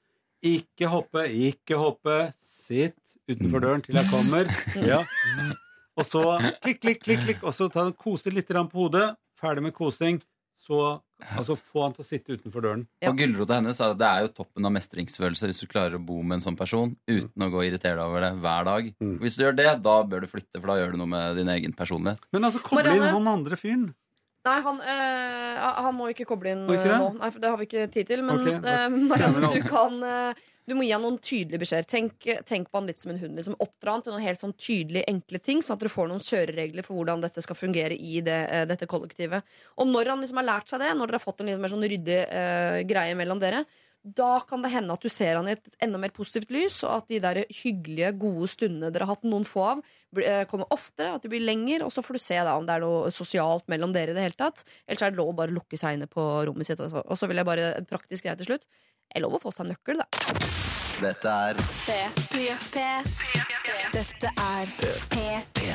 Ikke 0.45 0.89
hoppe, 0.89 1.27
ikke 1.29 1.77
hoppe. 1.77 2.15
Sitt 2.41 2.97
utenfor 3.29 3.61
døren 3.61 3.85
til 3.85 3.97
jeg 4.01 4.09
kommer. 4.09 4.49
Ja. 4.91 5.03
Og 5.95 6.07
så 6.07 6.23
klikk, 6.65 6.81
klikk, 6.83 7.03
klikk, 7.05 7.25
klikk. 7.27 7.43
Og 7.47 7.55
så 7.55 7.69
ta, 7.73 7.87
kose 7.99 8.33
litt 8.35 8.51
på 8.51 8.81
hodet. 8.81 9.13
Ferdig 9.39 9.67
med 9.67 9.75
kosing. 9.77 10.21
Så 10.65 10.79
altså, 11.37 11.57
få 11.61 11.83
han 11.85 11.93
til 11.93 12.01
å 12.01 12.07
sitte 12.07 12.37
utenfor 12.39 12.65
døren. 12.65 12.85
Ja. 13.03 13.11
Og 13.11 13.19
gulrota 13.21 13.59
hennes 13.59 13.81
er 13.85 13.93
at 13.93 13.99
det 14.01 14.07
er 14.09 14.25
jo 14.25 14.31
toppen 14.39 14.65
av 14.65 14.73
mestringsfølelse 14.73 15.51
hvis 15.51 15.61
du 15.61 15.67
klarer 15.69 15.99
å 15.99 16.01
bo 16.01 16.23
med 16.23 16.39
en 16.39 16.45
sånn 16.47 16.57
person 16.57 16.95
uten 17.05 17.45
å 17.45 17.51
gå 17.53 17.61
og 17.61 17.67
irritere 17.67 17.99
deg 17.99 18.05
over 18.07 18.25
det 18.25 18.31
hver 18.41 18.71
dag. 18.71 18.89
Mm. 19.05 19.19
Hvis 19.21 19.37
du 19.37 19.45
gjør 19.45 19.59
det, 19.59 19.69
da 19.85 19.99
bør 20.09 20.25
du 20.25 20.31
flytte, 20.31 20.57
for 20.57 20.73
da 20.73 20.79
gjør 20.81 20.95
du 20.95 21.03
noe 21.03 21.13
med 21.13 21.37
din 21.41 21.53
egen 21.53 21.77
personlighet. 21.77 22.25
Men 22.33 22.49
altså, 22.49 22.65
koble 22.65 22.97
inn 22.97 23.05
han 23.05 23.31
andre 23.35 23.61
fyren. 23.61 23.91
Nei, 24.45 24.57
han, 24.61 24.81
øh, 24.81 25.61
han 25.85 25.95
må 25.97 26.11
ikke 26.13 26.27
koble 26.29 26.53
inn 26.53 26.65
ikke 26.67 26.83
eh, 26.83 26.91
det? 26.91 26.97
nå. 27.01 27.13
Nei, 27.21 27.31
for 27.33 27.45
det 27.45 27.53
har 27.53 27.61
vi 27.61 27.69
ikke 27.69 27.87
tid 27.93 28.09
til. 28.09 28.25
Men 28.25 28.43
okay. 28.43 28.59
eh, 28.73 28.99
Marianne, 29.13 29.53
du 29.53 29.69
kan 29.69 30.03
eh, 30.09 30.43
Du 30.65 30.73
må 30.77 30.87
gi 30.87 30.95
han 30.95 31.03
noen 31.05 31.19
tydelige 31.21 31.61
beskjeder. 31.61 31.87
Tenk, 31.89 32.27
tenk 32.49 32.71
på 32.71 32.81
han 32.81 32.89
litt 32.89 33.01
som 33.01 33.13
en 33.13 33.21
hund. 33.21 33.37
Liksom 33.37 33.57
Oppdra 33.61 33.97
han 33.97 34.05
til 34.05 34.15
noen 34.15 34.25
helt 34.25 34.41
sånn 34.41 34.55
tydelige, 34.57 35.05
enkle 35.13 35.41
ting, 35.45 35.61
sånn 35.61 35.77
at 35.77 35.85
dere 35.85 35.93
får 35.93 36.09
noen 36.09 36.25
kjøreregler 36.25 36.87
for 36.87 36.97
hvordan 36.97 37.25
dette 37.25 37.45
skal 37.45 37.59
fungere 37.59 37.99
i 37.99 38.23
det, 38.25 38.41
eh, 38.49 38.65
dette 38.71 38.89
kollektivet. 38.89 39.45
Og 39.77 39.91
når 39.91 40.15
han 40.15 40.25
liksom 40.25 40.41
har 40.41 40.49
lært 40.49 40.73
seg 40.73 40.81
det, 40.81 40.95
når 40.97 41.13
dere 41.13 41.21
har 41.21 41.27
fått 41.27 41.43
en 41.45 41.53
litt 41.53 41.61
mer 41.61 41.73
sånn 41.73 41.85
ryddig 41.85 42.21
uh, 42.31 42.79
greie 42.89 43.19
mellom 43.19 43.43
dere, 43.43 43.65
da 44.05 44.41
kan 44.45 44.61
det 44.61 44.69
hende 44.69 44.93
at 44.93 45.01
du 45.01 45.09
ser 45.09 45.39
han 45.39 45.47
i 45.49 45.55
et 45.55 45.77
enda 45.85 45.97
mer 46.01 46.13
positivt 46.13 46.51
lys, 46.53 46.83
og 46.85 46.99
at 46.99 47.07
de 47.09 47.21
der 47.25 47.41
hyggelige, 47.49 48.11
gode 48.21 48.51
stundene 48.53 48.91
dere 48.93 49.07
har 49.09 49.17
hatt 49.17 49.25
noen 49.25 49.47
få 49.49 49.63
av, 49.65 49.81
eh, 50.21 50.43
kommer 50.45 50.69
oftere, 50.77 51.15
at 51.17 51.25
de 51.25 51.31
blir 51.33 51.41
lenger, 51.41 51.87
og 51.87 51.93
så 51.93 52.05
får 52.05 52.19
du 52.19 52.21
se 52.21 52.37
da 52.37 52.57
om 52.57 52.67
det 52.69 52.75
er 52.75 52.85
noe 52.85 53.09
sosialt 53.09 53.65
mellom 53.73 53.95
dere 53.97 54.13
i 54.13 54.17
det 54.17 54.27
hele 54.27 54.37
tatt. 54.37 54.65
Ellers 54.87 55.07
er 55.07 55.15
det 55.15 55.21
lov 55.23 55.33
å 55.33 55.39
bare 55.41 55.57
lukke 55.57 55.81
seg 55.81 55.97
inne 55.97 56.07
på 56.07 56.21
rommet 56.45 56.69
sitt. 56.69 56.81
Altså. 56.85 57.01
Og 57.01 57.17
så 57.17 57.27
vil 57.27 57.41
jeg 57.41 57.49
bare 57.49 57.71
praktisk 57.89 58.29
greie 58.29 58.37
til 58.37 58.53
slutt. 58.53 58.69
Det 59.15 59.21
er 59.21 59.23
lov 59.29 59.37
å 59.37 59.39
få 59.39 59.51
seg 59.55 59.69
nøkkel, 59.69 60.01
da. 60.03 60.07
Dette 60.99 61.31
er 61.31 61.59
Dette 63.95 64.31
er 64.43 64.73
P3. 65.13 65.69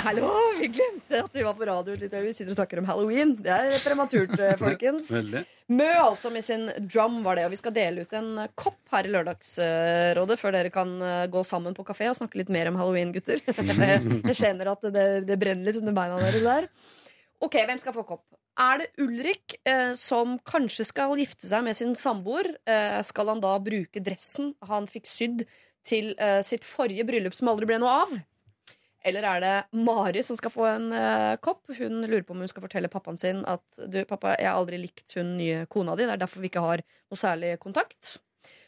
Hallo! 0.00 0.30
Vi 0.58 0.66
glemte 0.74 1.20
at 1.22 1.36
vi 1.38 1.44
var 1.46 1.54
på 1.54 1.68
radio 1.68 1.94
litt. 1.94 2.10
Vi 2.10 2.32
sitter 2.34 2.50
og 2.50 2.58
snakker 2.58 2.80
om 2.82 2.88
halloween. 2.90 3.36
Det 3.38 3.52
er 3.54 3.76
prematurt, 3.84 4.34
eh, 4.34 4.56
folkens. 4.58 5.12
Mø 5.78 5.86
altså 6.00 6.34
med 6.34 6.42
sin 6.42 6.66
drum 6.80 7.20
var 7.22 7.38
det, 7.38 7.46
og 7.46 7.54
vi 7.54 7.60
skal 7.62 7.76
dele 7.78 8.02
ut 8.02 8.18
en 8.18 8.32
eh, 8.42 8.50
kopp 8.58 8.82
her 8.90 9.06
i 9.06 9.14
Lørdagsrådet 9.14 10.40
før 10.42 10.58
dere 10.58 10.74
kan 10.74 10.90
eh, 10.98 11.28
gå 11.30 11.44
sammen 11.46 11.78
på 11.78 11.86
kafé 11.92 12.10
og 12.10 12.18
snakke 12.18 12.42
litt 12.42 12.50
mer 12.50 12.72
om 12.72 12.82
halloween, 12.82 13.14
gutter. 13.14 13.38
Jeg 13.54 14.34
kjenner 14.34 14.74
at 14.74 14.90
det, 14.90 15.06
det 15.30 15.38
brenner 15.38 15.70
litt 15.70 15.78
under 15.78 15.94
beina 15.94 16.18
deres 16.26 16.42
der. 16.42 16.66
Ok, 17.38 17.54
hvem 17.70 17.78
skal 17.86 17.94
få 17.94 18.08
kopp? 18.16 18.26
Er 18.60 18.82
det 18.82 18.90
Ulrik 19.00 19.54
eh, 19.64 19.92
som 19.96 20.36
kanskje 20.44 20.84
skal 20.84 21.14
gifte 21.16 21.48
seg 21.48 21.64
med 21.64 21.76
sin 21.78 21.94
samboer? 21.96 22.52
Eh, 22.68 22.98
skal 23.08 23.32
han 23.32 23.40
da 23.40 23.54
bruke 23.62 24.02
dressen 24.04 24.52
han 24.68 24.88
fikk 24.90 25.08
sydd 25.08 25.46
til 25.86 26.12
eh, 26.20 26.40
sitt 26.44 26.66
forrige 26.68 27.06
bryllup 27.08 27.36
som 27.36 27.48
aldri 27.52 27.70
ble 27.70 27.78
noe 27.80 27.94
av? 28.02 28.12
Eller 29.00 29.24
er 29.24 29.40
det 29.40 29.54
Mari 29.80 30.20
som 30.26 30.36
skal 30.36 30.52
få 30.52 30.66
en 30.68 30.90
eh, 30.92 31.36
kopp? 31.40 31.62
Hun 31.78 32.02
lurer 32.04 32.26
på 32.26 32.36
om 32.36 32.42
hun 32.44 32.50
skal 32.52 32.66
fortelle 32.66 32.90
pappaen 32.92 33.20
sin 33.20 33.40
at 33.48 33.64
du, 33.80 34.02
pappa, 34.04 34.34
jeg 34.36 34.50
har 34.50 34.60
aldri 34.60 34.82
likt 34.82 35.16
hun 35.16 35.38
nye 35.38 35.64
kona 35.72 35.96
di. 35.96 36.04
Det 36.04 36.18
er 36.18 36.20
derfor 36.26 36.44
vi 36.44 36.50
ikke 36.52 36.66
har 36.66 36.84
noe 36.84 37.20
særlig 37.20 37.54
kontakt. 37.62 38.18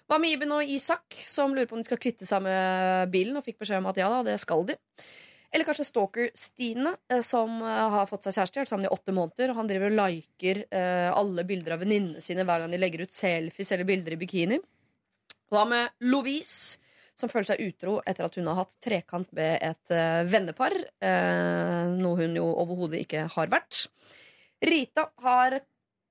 Hva 0.09 0.16
med 0.20 0.32
Iben 0.32 0.56
og 0.56 0.64
Isak, 0.64 1.20
som 1.28 1.52
lurer 1.52 1.69
på 1.69 1.77
om 1.77 1.85
de 1.85 1.89
skal 1.90 2.01
kvitte 2.01 2.27
seg 2.28 2.40
med 2.44 3.12
bilen, 3.12 3.36
og 3.36 3.44
fikk 3.44 3.60
beskjed 3.60 3.85
om 3.85 3.93
at 3.93 4.01
ja 4.01 4.09
da, 4.12 4.24
det 4.24 4.40
skal 4.40 4.64
de. 4.73 4.78
Eller 5.53 5.69
kanskje 5.69 5.85
stalker 5.85 6.31
Stine, 6.35 6.95
eh, 7.12 7.20
som 7.20 7.59
eh, 7.62 7.89
har 7.95 8.09
fått 8.09 8.24
seg 8.24 8.39
kjæreste, 8.39 8.62
vært 8.62 8.70
sammen 8.73 8.89
i 8.89 8.93
åtte 8.93 9.12
måneder. 9.12 9.53
Og 9.53 9.59
han 9.61 9.69
driver 9.69 9.91
og 9.91 9.99
liker 9.99 10.62
eh, 10.65 11.09
alle 11.12 11.45
bilder 11.49 11.77
av 11.77 11.83
venninnene 11.85 12.23
sine 12.24 12.47
hver 12.49 12.65
gang 12.65 12.73
de 12.73 12.81
legger 12.81 13.05
ut 13.05 13.12
selfies 13.12 13.74
eller 13.74 13.89
bilder 13.89 14.16
i 14.16 14.20
bikini. 14.23 14.59
Hva 15.53 15.66
med 15.69 16.09
Lovise, 16.09 16.79
som 17.19 17.29
føler 17.29 17.51
seg 17.51 17.61
utro 17.66 17.99
etter 18.09 18.24
at 18.24 18.39
hun 18.41 18.49
har 18.49 18.62
hatt 18.62 18.79
trekant 18.81 19.29
med 19.37 19.59
et 19.61 19.93
vennepar? 20.33 20.73
Noe 21.93 22.16
hun 22.23 22.39
jo 22.39 22.47
overhodet 22.49 23.03
ikke 23.05 23.27
har 23.35 23.51
vært. 23.53 23.83
Rita 24.65 25.11
har 25.20 25.59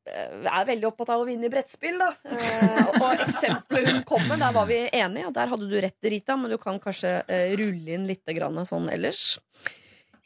er 0.06 0.68
veldig 0.68 0.88
opptatt 0.90 1.14
av 1.14 1.22
å 1.22 1.28
vinne 1.28 1.48
i 1.48 1.54
brettspill. 1.54 2.00
Da. 2.02 2.10
Eh, 2.26 2.92
og 2.98 3.24
eksempelet 3.28 3.94
hun 3.94 4.04
kom 4.08 4.26
med, 4.28 4.42
der 4.42 4.56
var 4.56 4.68
vi 4.70 4.82
enige. 4.88 5.32
Der 5.36 5.52
hadde 5.52 5.70
du 5.70 5.78
rett, 5.84 6.12
Rita, 6.14 6.38
men 6.40 6.54
du 6.54 6.58
kan 6.62 6.82
kanskje 6.82 7.20
eh, 7.28 7.56
rulle 7.60 7.98
inn 7.98 8.08
litt 8.10 8.26
grann 8.36 8.60
sånn 8.68 8.90
ellers. 8.94 9.36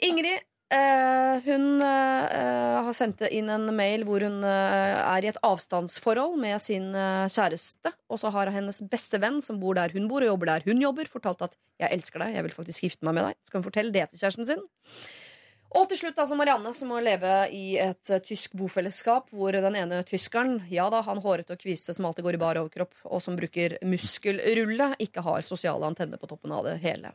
Ingrid 0.06 0.40
eh, 0.76 1.44
hun 1.46 1.84
eh, 1.84 2.78
har 2.88 2.96
sendt 2.96 3.26
inn 3.28 3.52
en 3.52 3.68
mail 3.76 4.06
hvor 4.08 4.24
hun 4.26 4.42
eh, 4.48 5.02
er 5.02 5.28
i 5.28 5.32
et 5.32 5.42
avstandsforhold 5.46 6.40
med 6.42 6.62
sin 6.64 6.90
eh, 6.96 7.28
kjæreste. 7.32 7.94
Og 8.12 8.22
så 8.22 8.32
har 8.36 8.54
hennes 8.56 8.82
beste 8.92 9.20
venn, 9.24 9.42
som 9.44 9.60
bor 9.62 9.78
der 9.78 9.96
hun 9.96 10.10
bor 10.12 10.24
og 10.24 10.34
jobber 10.34 10.56
der 10.56 10.68
hun 10.70 10.82
jobber, 10.84 11.12
fortalt 11.12 11.46
at 11.50 11.60
'jeg 11.82 11.92
elsker 11.92 12.24
deg, 12.24 12.36
jeg 12.38 12.48
vil 12.48 12.56
faktisk 12.56 12.88
gifte 12.88 13.04
meg 13.04 13.20
med 13.20 13.30
deg'. 13.30 13.40
Skal 13.48 13.60
hun 13.60 13.68
fortelle 13.68 13.92
det 13.92 14.10
til 14.10 14.24
kjæresten 14.24 14.48
sin? 14.48 14.64
Og 15.76 15.90
til 15.90 16.00
slutt 16.00 16.20
altså 16.22 16.38
Marianne, 16.38 16.72
som 16.78 16.92
må 16.94 17.02
leve 17.04 17.32
i 17.56 17.76
et 17.82 18.12
eh, 18.14 18.22
tysk 18.24 18.54
bofellesskap 18.60 19.32
hvor 19.34 19.56
den 19.56 19.76
ene 19.76 20.04
tyskeren, 20.08 20.60
ja 20.72 20.86
da, 20.94 21.02
han 21.08 21.20
hårete 21.24 21.58
og 21.58 21.62
kviste 21.62 21.96
som 21.96 22.08
alltid 22.08 22.28
går 22.28 22.38
i 22.38 22.42
bar 22.42 22.60
overkropp, 22.62 22.94
og 23.10 23.24
som 23.24 23.38
bruker 23.40 23.78
muskelrulle, 23.84 24.94
ikke 25.04 25.26
har 25.26 25.48
sosiale 25.48 25.90
antenner 25.90 26.22
på 26.22 26.30
toppen 26.32 26.54
av 26.56 26.68
det 26.70 26.78
hele. 26.86 27.12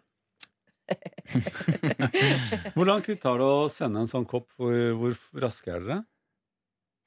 Hvor 2.75 2.89
lang 2.89 3.05
tid 3.07 3.21
tar 3.23 3.39
det 3.39 3.47
å 3.47 3.69
sende 3.71 4.03
en 4.03 4.11
sånn 4.11 4.27
kopp? 4.29 4.49
Hvor, 4.59 4.75
hvor 4.99 5.15
raske 5.45 5.71
er 5.71 5.85
dere? 5.87 6.01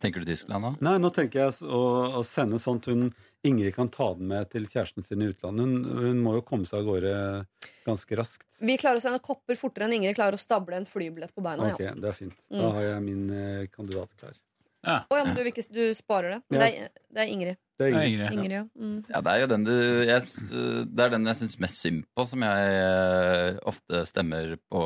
Tenker 0.03 0.19
du 0.23 0.27
Tyskland 0.27 0.65
da? 0.67 0.71
Nei, 0.83 0.97
nå 0.99 1.09
tenker 1.15 1.45
jeg 1.45 1.63
å, 1.63 1.81
å 2.19 2.23
sende 2.27 2.59
sånn 2.61 2.81
at 2.81 2.89
hun, 2.91 3.05
Ingrid 3.47 3.75
kan 3.75 3.89
ta 3.91 4.09
den 4.15 4.27
med 4.29 4.49
til 4.51 4.65
kjæresten 4.67 5.03
sin 5.03 5.23
i 5.23 5.29
utlandet. 5.31 5.63
Hun, 5.63 6.03
hun 6.03 6.21
må 6.23 6.37
jo 6.37 6.43
komme 6.47 6.67
seg 6.67 6.81
av 6.81 6.89
gårde 6.91 7.13
ganske 7.87 8.15
raskt. 8.19 8.45
Vi 8.63 8.75
klarer 8.79 8.99
å 8.99 9.03
sende 9.03 9.19
kopper 9.23 9.59
fortere 9.59 9.87
enn 9.87 9.97
Ingrid 9.97 10.15
klarer 10.19 10.35
å 10.37 10.41
stable 10.41 10.77
en 10.79 10.87
flybillett 10.87 11.33
på 11.35 11.43
beina. 11.43 11.71
Ok, 11.73 11.83
Ja. 11.83 11.93
det 11.95 12.11
er 12.11 12.17
fint. 12.19 12.35
Mm. 12.51 12.59
Da 12.61 12.71
har 12.77 12.87
jeg 12.89 13.05
min 13.07 13.23
eh, 13.35 13.65
kandidat 13.71 14.11
klar. 14.19 14.35
Å 14.83 15.15
ja, 15.15 15.23
men 15.23 15.35
du, 15.37 15.45
ikke, 15.47 15.63
du 15.71 15.83
sparer 15.95 16.33
det? 16.35 16.39
Men 16.51 16.59
det, 16.59 16.67
er, 16.67 17.03
det 17.15 17.21
er 17.23 17.29
Ingrid. 17.31 17.59
Det 17.79 17.85
er. 17.87 17.93
Ingrid. 18.03 18.33
Ingrid 18.35 18.55
ja. 18.57 18.63
Mm. 18.75 18.97
Ja, 19.07 19.21
det 19.23 19.33
er 19.33 19.43
jo 19.43 19.49
den 19.53 19.63
du 19.67 19.75
jeg, 20.03 20.25
Det 20.91 21.05
er 21.05 21.13
den 21.13 21.29
jeg 21.31 21.39
syns 21.39 21.55
mest 21.63 21.79
synd 21.85 22.01
på, 22.11 22.25
som 22.27 22.43
jeg 22.43 22.73
eh, 22.81 23.61
ofte 23.71 24.01
stemmer 24.09 24.57
på 24.67 24.81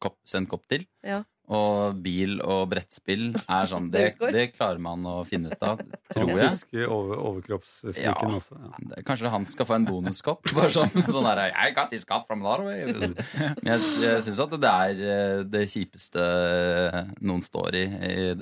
kopp, 0.00 0.16
send 0.28 0.48
kopp 0.48 0.64
til. 0.72 0.88
Ja. 1.04 1.22
Og 1.48 1.96
bil 2.04 2.42
og 2.44 2.66
brettspill 2.68 3.30
er 3.48 3.68
sånn 3.70 3.86
Det, 3.94 4.10
Det 4.20 4.42
klarer 4.52 4.80
man 4.84 5.06
å 5.08 5.22
finne 5.24 5.48
ut 5.54 5.62
av, 5.64 5.80
tror 6.12 6.28
jeg. 6.34 6.50
tyske 6.52 6.84
over, 6.92 7.16
overkroppsfliken 7.30 8.04
Ja. 8.04 8.36
også. 8.36 8.58
Ja. 8.60 9.00
Kanskje 9.08 9.30
han 9.32 9.46
skal 9.48 9.68
få 9.70 9.78
en 9.78 9.86
bonuskopp? 9.88 10.44
Bare 10.58 10.68
sånn, 10.74 10.92
sånn 11.08 11.24
der, 11.24 11.40
I 11.56 11.70
got 11.76 11.88
this 11.92 12.04
cup 12.08 12.26
from 12.28 12.42
Norway. 12.44 12.84
Men 12.92 13.16
jeg, 13.64 13.88
jeg 14.04 14.22
syns 14.26 14.42
at 14.44 14.52
det 14.60 14.72
er 14.74 15.00
eh, 15.14 15.42
det 15.48 15.64
kjipeste 15.72 16.26
noen 17.24 17.40
står 17.44 17.78
i, 17.80 17.84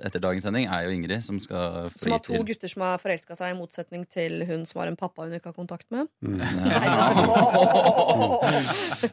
etter 0.02 0.22
dagens 0.22 0.42
sending, 0.46 0.66
er 0.66 0.86
jo 0.88 0.94
Ingrid, 0.96 1.22
som 1.26 1.38
skal 1.42 1.90
Som 1.94 2.14
har 2.16 2.22
to 2.26 2.34
til 2.34 2.44
gutter 2.50 2.70
som 2.74 2.82
har 2.86 2.98
forelska 3.02 3.36
seg, 3.38 3.54
i 3.54 3.58
motsetning 3.58 4.02
til 4.10 4.42
hun 4.48 4.66
som 4.66 4.82
har 4.82 4.90
en 4.90 4.98
pappa 4.98 5.26
hun 5.28 5.36
ikke 5.38 5.52
har 5.52 5.58
kontakt 5.60 5.86
med. 5.94 6.10
Mm. 6.26 6.40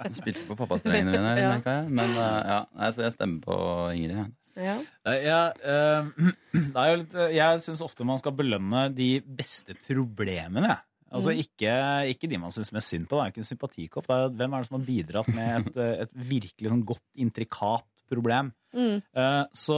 Hun 0.04 0.16
Spilte 0.18 0.44
på 0.48 0.58
pappastrengene 0.60 1.12
mine, 1.14 1.34
Ja. 1.44 1.54
Men 1.90 2.14
eh, 2.18 2.42
ja, 2.50 2.60
nei, 2.78 2.90
jeg 3.04 3.14
stemmer 3.16 3.42
på 3.44 3.58
Ingrid. 3.92 4.16
ja. 4.18 4.30
Ja. 4.56 4.76
Eh, 5.10 5.24
Jeg, 5.26 5.54
eh, 5.66 6.32
det 6.74 6.78
er 6.78 6.90
jo 6.92 6.98
litt, 7.02 7.14
jeg 7.34 7.62
syns 7.66 7.82
ofte 7.82 8.06
man 8.06 8.20
skal 8.22 8.36
belønne 8.38 8.84
de 8.96 9.20
beste 9.26 9.74
problemene. 9.88 10.76
Altså 11.14 11.30
Mm. 11.30 11.40
ikke, 11.44 11.74
ikke 12.10 12.28
de 12.30 12.38
man 12.42 12.50
syns 12.54 12.72
mest 12.74 12.90
synd 12.90 13.06
på. 13.10 13.18
Det 13.18 13.24
er 13.26 13.32
ikke 13.34 13.42
en 13.44 13.50
sympatikopp. 13.52 14.08
Det 14.10 14.16
er, 14.18 14.30
hvem 14.40 14.54
er 14.54 14.62
det 14.64 14.68
som 14.70 14.78
har 14.80 14.86
bidratt 14.88 15.28
med 15.34 15.68
et, 15.68 15.76
eh, 15.78 16.02
et 16.08 16.14
virkelig 16.14 16.70
sånn 16.72 16.86
godt, 16.90 17.04
intrikat 17.22 17.86
problem? 18.10 18.50
Mm. 18.74 19.02
Eh, 19.14 19.44
Så 19.54 19.78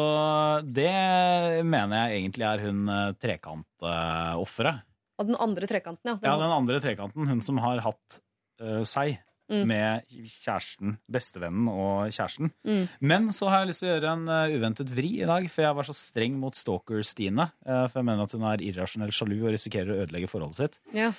det 0.64 1.64
mener 1.68 2.08
jeg 2.10 2.22
egentlig 2.24 2.46
er 2.48 2.64
hun 2.64 2.88
eh, 2.90 3.12
trekantofferet. 3.20 4.84
Og 5.20 5.28
den 5.30 5.38
andre 5.40 5.68
trekanten, 5.68 6.04
ja. 6.12 6.16
Den 6.20 6.28
Ja, 6.32 6.38
den 6.40 6.52
andre 6.52 6.80
trekanten. 6.84 7.28
Hun 7.28 7.42
som 7.42 7.58
har 7.64 7.80
hatt 7.84 8.20
eh, 8.60 8.84
seg 8.88 9.18
Mm. 9.46 9.68
med 9.70 10.02
kjæresten, 10.26 10.96
bestevennen 11.12 11.68
og 11.70 12.08
kjæresten. 12.10 12.50
Mm. 12.66 12.88
Men 13.06 13.28
så 13.32 13.46
har 13.52 13.60
jeg 13.62 13.68
lyst 13.70 13.84
til 13.84 13.92
å 13.92 13.94
gjøre 13.94 14.14
en 14.18 14.28
eh, 14.34 14.56
uventet 14.58 14.90
vri 14.90 15.12
i 15.22 15.28
dag, 15.30 15.46
for 15.54 15.62
jeg 15.68 15.76
var 15.78 15.86
så 15.86 15.94
streng 15.94 16.40
mot 16.42 16.58
stalker-Stine. 16.58 17.52
eh, 17.66 17.84
for 17.92 18.00
jeg 18.02 18.08
mener 18.10 18.24
at 18.26 18.34
hun 18.34 18.48
er 18.50 18.64
irrasjonell 18.66 19.14
sjalu 19.14 19.36
og 19.46 19.52
risikerer 19.54 19.92
å 19.94 20.00
ødelegge 20.08 20.32
forholdet 20.32 20.58
sitt. 20.64 20.80
Ja. 20.98 21.12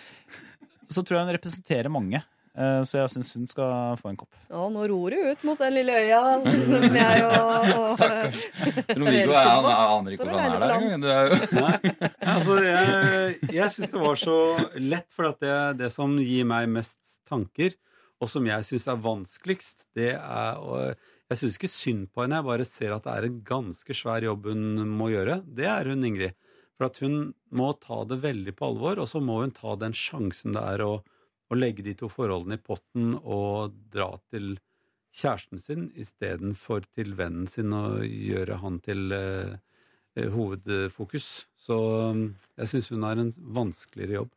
Så 0.90 1.04
tror 1.06 1.20
jeg 1.20 1.28
hun 1.28 1.36
representerer 1.38 1.88
mange, 1.94 2.18
eh, 2.58 2.80
så 2.82 2.98
jeg 3.04 3.14
syns 3.14 3.30
hun 3.38 3.46
skal 3.46 3.94
få 4.02 4.10
en 4.10 4.18
kopp. 4.18 4.34
Ja, 4.50 4.66
nå 4.74 4.88
ror 4.90 5.14
du 5.14 5.22
ut 5.30 5.46
mot 5.46 5.62
den 5.62 5.74
lille 5.78 5.94
øya 6.02 6.20
som 6.42 6.98
jeg 6.98 7.24
og 7.30 8.02
Trond-Viggo 8.90 9.38
er- 9.38 9.70
aner 9.86 10.12
ikke 10.16 10.26
Så 10.26 10.30
han 10.34 10.38
er 10.40 10.58
der 10.58 10.66
er 10.66 10.78
engang. 10.82 12.06
Altså 12.26 12.58
jeg, 12.66 13.38
jeg 13.54 13.70
syns 13.78 13.90
det 13.94 14.00
var 14.02 14.18
så 14.18 14.36
lett, 14.82 15.06
for 15.14 15.30
at 15.30 15.38
det, 15.42 15.56
det 15.84 15.92
som 15.94 16.18
gir 16.18 16.46
meg 16.48 16.66
mest 16.74 16.98
tanker, 17.30 17.74
og 18.22 18.30
som 18.32 18.46
jeg 18.48 18.64
syns 18.64 18.86
er 18.88 19.04
vanskeligst, 19.04 19.86
det 19.96 20.14
er 20.16 20.62
å 20.62 20.94
Jeg 21.26 21.40
syns 21.40 21.56
ikke 21.58 21.68
synd 21.68 22.04
på 22.14 22.22
henne, 22.22 22.36
jeg 22.38 22.46
bare 22.46 22.64
ser 22.64 22.92
at 22.94 23.02
det 23.02 23.14
er 23.16 23.24
en 23.26 23.38
ganske 23.42 23.94
svær 23.98 24.22
jobb 24.22 24.44
hun 24.46 24.84
må 24.86 25.08
gjøre. 25.10 25.40
Det 25.42 25.66
er 25.66 25.88
hun, 25.90 26.04
Ingrid. 26.06 26.36
For 26.78 26.86
at 26.86 27.00
hun 27.02 27.32
må 27.50 27.72
ta 27.82 28.04
det 28.06 28.20
veldig 28.22 28.54
på 28.54 28.68
alvor, 28.68 29.00
og 29.02 29.08
så 29.10 29.18
må 29.18 29.40
hun 29.40 29.50
ta 29.56 29.74
den 29.80 29.96
sjansen 29.96 30.54
det 30.54 30.62
er 30.62 30.84
å, 30.84 30.92
å 31.02 31.58
legge 31.58 31.82
de 31.82 31.96
to 31.98 32.06
forholdene 32.12 32.60
i 32.60 32.62
potten 32.62 33.16
og 33.18 33.74
dra 33.90 34.12
til 34.30 34.54
kjæresten 35.16 35.62
sin 35.62 35.88
istedenfor 35.98 36.86
til 36.94 37.14
vennen 37.18 37.50
sin 37.50 37.74
og 37.74 38.04
gjøre 38.06 38.60
han 38.62 38.78
til 38.84 39.12
eh, 39.16 39.54
eh, 40.14 40.30
hovedfokus. 40.30 41.46
Så 41.58 41.76
um, 42.12 42.26
jeg 42.60 42.70
syns 42.70 42.92
hun 42.92 43.06
har 43.08 43.18
en 43.18 43.32
vanskeligere 43.34 44.20
jobb. 44.20 44.34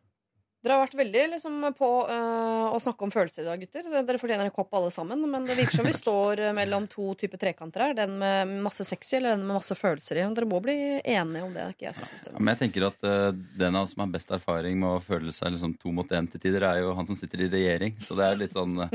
Dere 0.59 0.75
har 0.75 0.81
vært 0.83 0.95
veldig 0.99 1.21
liksom, 1.31 1.53
på 1.77 1.87
uh, 2.09 2.73
å 2.75 2.79
snakke 2.83 3.05
om 3.07 3.11
følelser 3.13 3.45
i 3.45 3.47
dag, 3.47 3.61
gutter. 3.61 3.85
Dere 4.03 4.19
fortjener 4.19 4.43
en 4.49 4.51
kopp 4.51 4.73
alle 4.75 4.89
sammen. 4.91 5.21
Men 5.31 5.45
det 5.47 5.55
virker 5.55 5.77
som 5.79 5.87
vi 5.87 5.93
står 6.03 6.41
øh, 6.49 6.53
mellom 6.57 6.83
to 6.91 7.13
typer 7.15 7.39
trekanter 7.39 7.85
her. 7.85 7.93
Den 7.95 8.17
med 8.19 8.51
masse 8.65 8.83
sexy 8.83 9.15
eller 9.21 9.37
den 9.37 9.45
med 9.47 9.55
masse 9.55 9.77
følelser 9.79 10.19
i. 10.19 10.25
Dere 10.35 10.49
må 10.51 10.59
bli 10.65 10.75
enige 10.99 11.45
om 11.47 11.53
det. 11.55 11.61
det 11.61 11.63
er 11.63 11.75
ikke 11.77 11.87
jeg 11.87 11.95
som 12.01 12.09
skal 12.11 12.33
Ja, 12.35 12.41
men 12.43 12.51
jeg 12.51 12.61
tenker 12.65 12.87
at 12.89 13.07
uh, 13.07 13.29
den 13.63 13.77
av 13.79 13.87
oss 13.87 13.93
som 13.95 14.03
har 14.03 14.11
best 14.17 14.35
erfaring 14.35 14.75
med 14.83 14.97
å 14.97 14.99
føle 15.07 15.31
seg 15.31 15.55
liksom 15.55 15.77
to 15.79 15.93
mot 15.95 16.11
én 16.19 16.27
til 16.33 16.43
tider, 16.43 16.67
er 16.67 16.81
jo 16.83 16.91
han 16.97 17.07
som 17.07 17.15
sitter 17.15 17.45
i 17.45 17.49
regjering. 17.55 17.95
Så 18.03 18.19
det 18.19 18.27
er 18.27 18.41
litt 18.43 18.57
sånn 18.57 18.75
uh, 18.83 18.91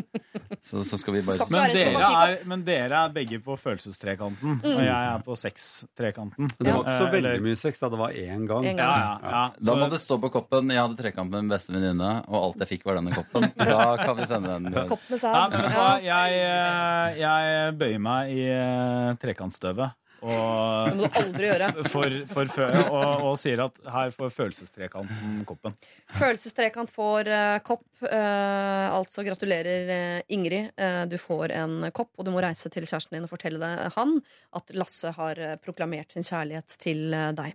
Så, 0.60 0.84
så 0.84 1.00
skal 1.00 1.16
vi 1.16 1.24
bare 1.24 1.40
Skal 1.40 1.52
Men 1.56 1.72
dere, 1.72 2.12
er, 2.20 2.36
men 2.48 2.66
dere 2.68 3.00
er 3.08 3.16
begge 3.16 3.40
på 3.44 3.56
følelsestrekanten, 3.60 4.60
Mm. 4.64 4.68
og 4.76 4.80
jeg 4.84 4.92
er 5.08 5.22
på 5.24 5.34
sextrekanten. 5.40 6.48
Det 6.60 6.68
var 6.68 6.84
ikke 6.84 6.94
så 7.00 7.04
Eh, 7.08 7.12
veldig 7.16 7.30
eller- 7.32 7.42
mye 7.48 7.56
sex 7.58 7.80
da 7.80 7.88
det 7.88 7.98
var 7.98 8.12
én 8.12 8.44
gang. 8.48 8.64
En 8.68 8.76
Ja, 8.76 8.86
gang. 8.86 9.00
ja, 9.24 9.30
ja. 9.30 9.42
Da 9.64 9.74
må 9.80 9.88
det 9.90 10.00
stå 10.00 10.20
på 10.20 10.30
koppen 10.32 10.68
'Jeg 10.68 10.78
hadde 10.80 10.96
trekampen 11.00 11.48
beste 11.54 11.74
venninne', 11.74 12.12
og 12.28 12.38
alt 12.42 12.64
jeg 12.64 12.72
fikk, 12.74 12.86
var 12.90 13.00
denne 13.00 13.14
koppen. 13.16 13.48
Da 13.72 13.96
kan 14.02 14.18
vi 14.20 14.28
sende 14.30 14.54
den. 14.58 14.70
Kopp 14.90 15.04
med 15.10 15.22
Ja, 15.22 15.44
du 15.50 15.58
hva? 15.78 15.90
Jeg, 16.04 16.40
eh, 16.44 17.20
jeg 17.22 17.76
bøyer 17.80 18.02
meg 18.02 18.34
i 18.34 18.48
eh, 18.52 19.14
trekantstøvet 20.24 20.84
Det 20.84 20.92
og, 20.92 20.98
må 20.98 21.08
du 21.08 21.18
aldri 21.20 21.48
gjøre. 21.50 21.68
for, 21.94 22.16
for, 22.32 22.52
fø- 22.54 22.68
og, 22.84 23.24
og 23.30 23.36
sier 23.40 23.62
at 23.66 23.78
her 23.94 24.12
får 24.14 24.32
følelsestrekanten 24.34 25.44
koppen. 25.48 25.76
Følelsestrekant 26.18 26.92
får 26.94 27.30
uh, 27.30 27.58
kopp. 27.66 27.84
Uh, 28.04 28.94
altså 28.94 29.24
gratulerer, 29.24 29.90
eh, 29.94 30.34
Ingrid. 30.34 30.72
Du 31.08 31.16
får 31.20 31.52
en 31.56 31.86
kopp, 31.94 32.10
og 32.18 32.26
du 32.26 32.30
må 32.34 32.42
reise 32.44 32.68
til 32.72 32.84
kjæresten 32.86 33.16
din 33.16 33.24
og 33.26 33.30
fortelle 33.30 33.60
det, 33.60 33.92
han 33.94 34.16
at 34.56 34.72
Lasse 34.76 35.12
har 35.16 35.38
proklamert 35.64 36.12
sin 36.14 36.26
kjærlighet 36.26 36.74
til 36.82 37.14
deg. 37.36 37.54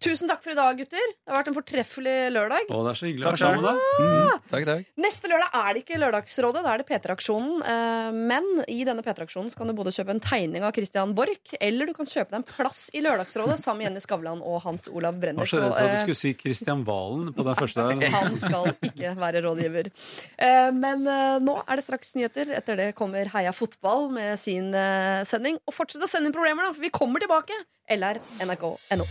Tusen 0.00 0.30
takk 0.30 0.42
for 0.44 0.54
i 0.54 0.58
dag, 0.58 0.78
gutter. 0.78 1.12
Det 1.12 1.30
har 1.32 1.40
vært 1.42 1.50
en 1.52 1.56
fortreffelig 1.58 2.16
lørdag. 2.32 2.70
Å, 2.72 2.80
det 2.86 2.92
er 2.94 3.00
så 3.00 3.08
hyggelig 3.08 3.26
Takk 3.26 3.30
å 3.30 3.36
være 3.36 3.42
sammen 3.44 3.60
med 3.60 3.68
deg. 3.68 4.00
Mm, 4.00 4.44
takk, 4.52 4.66
takk. 4.70 4.88
Neste 5.04 5.30
lørdag 5.32 5.56
er 5.60 5.68
det 5.76 5.82
ikke 5.84 6.00
Lørdagsrådet, 6.00 6.62
da 6.64 6.72
er 6.74 6.82
det 6.82 6.88
P3-aksjonen. 6.88 7.52
Eh, 7.74 8.20
Men 8.32 8.48
i 8.66 8.80
denne 8.88 9.04
P3-aksjonen 9.06 9.52
kan 9.56 9.70
du 9.70 9.76
både 9.76 9.92
kjøpe 9.94 10.14
en 10.16 10.22
tegning 10.24 10.66
av 10.66 10.74
Christian 10.76 11.14
Borch, 11.16 11.54
eller 11.60 11.90
du 11.90 11.94
kan 11.96 12.09
kjøpe 12.10 12.34
deg 12.34 12.38
en 12.40 12.46
plass 12.50 12.82
i 12.96 13.00
Lørdagsrådet 13.04 13.56
sammen 13.62 13.80
med 13.82 13.88
Jenny 13.88 14.02
Skavlan 14.04 14.42
og 14.42 14.60
Hans 14.66 14.88
Olav 14.90 15.16
Jeg 15.16 15.22
Brenner. 15.22 15.40
var 15.44 15.50
så 15.52 15.60
redd 15.62 15.72
for 15.76 15.80
at 15.86 15.94
du 15.94 16.00
skulle 16.04 16.20
si 16.20 16.32
Kristian 16.40 16.84
Valen 16.86 17.32
på 17.36 17.46
den 17.46 17.58
første 17.58 17.86
der. 17.88 18.10
han 18.14 18.36
skal 18.42 18.70
ikke 18.90 19.14
være 19.20 19.42
rådgiver. 19.46 19.90
Eh, 20.38 20.70
Men 20.76 21.06
eh, 21.06 21.38
nå 21.46 21.56
er 21.66 21.80
det 21.80 21.86
straks 21.86 22.14
nyheter. 22.18 22.52
Etter 22.60 22.76
det 22.82 22.88
kommer 22.98 23.30
Heia 23.34 23.52
fotball 23.56 24.08
med 24.14 24.38
sin 24.42 24.74
eh, 24.74 25.22
sending. 25.28 25.58
Og 25.66 25.74
fortsett 25.76 26.02
å 26.04 26.10
sende 26.10 26.28
inn 26.32 26.36
problemer, 26.36 26.66
da, 26.68 26.74
for 26.76 26.84
vi 26.84 26.92
kommer 26.94 27.22
tilbake. 27.22 27.56
LR 27.90 28.20
NRK, 28.44 28.66
NRK.no. 28.94 29.06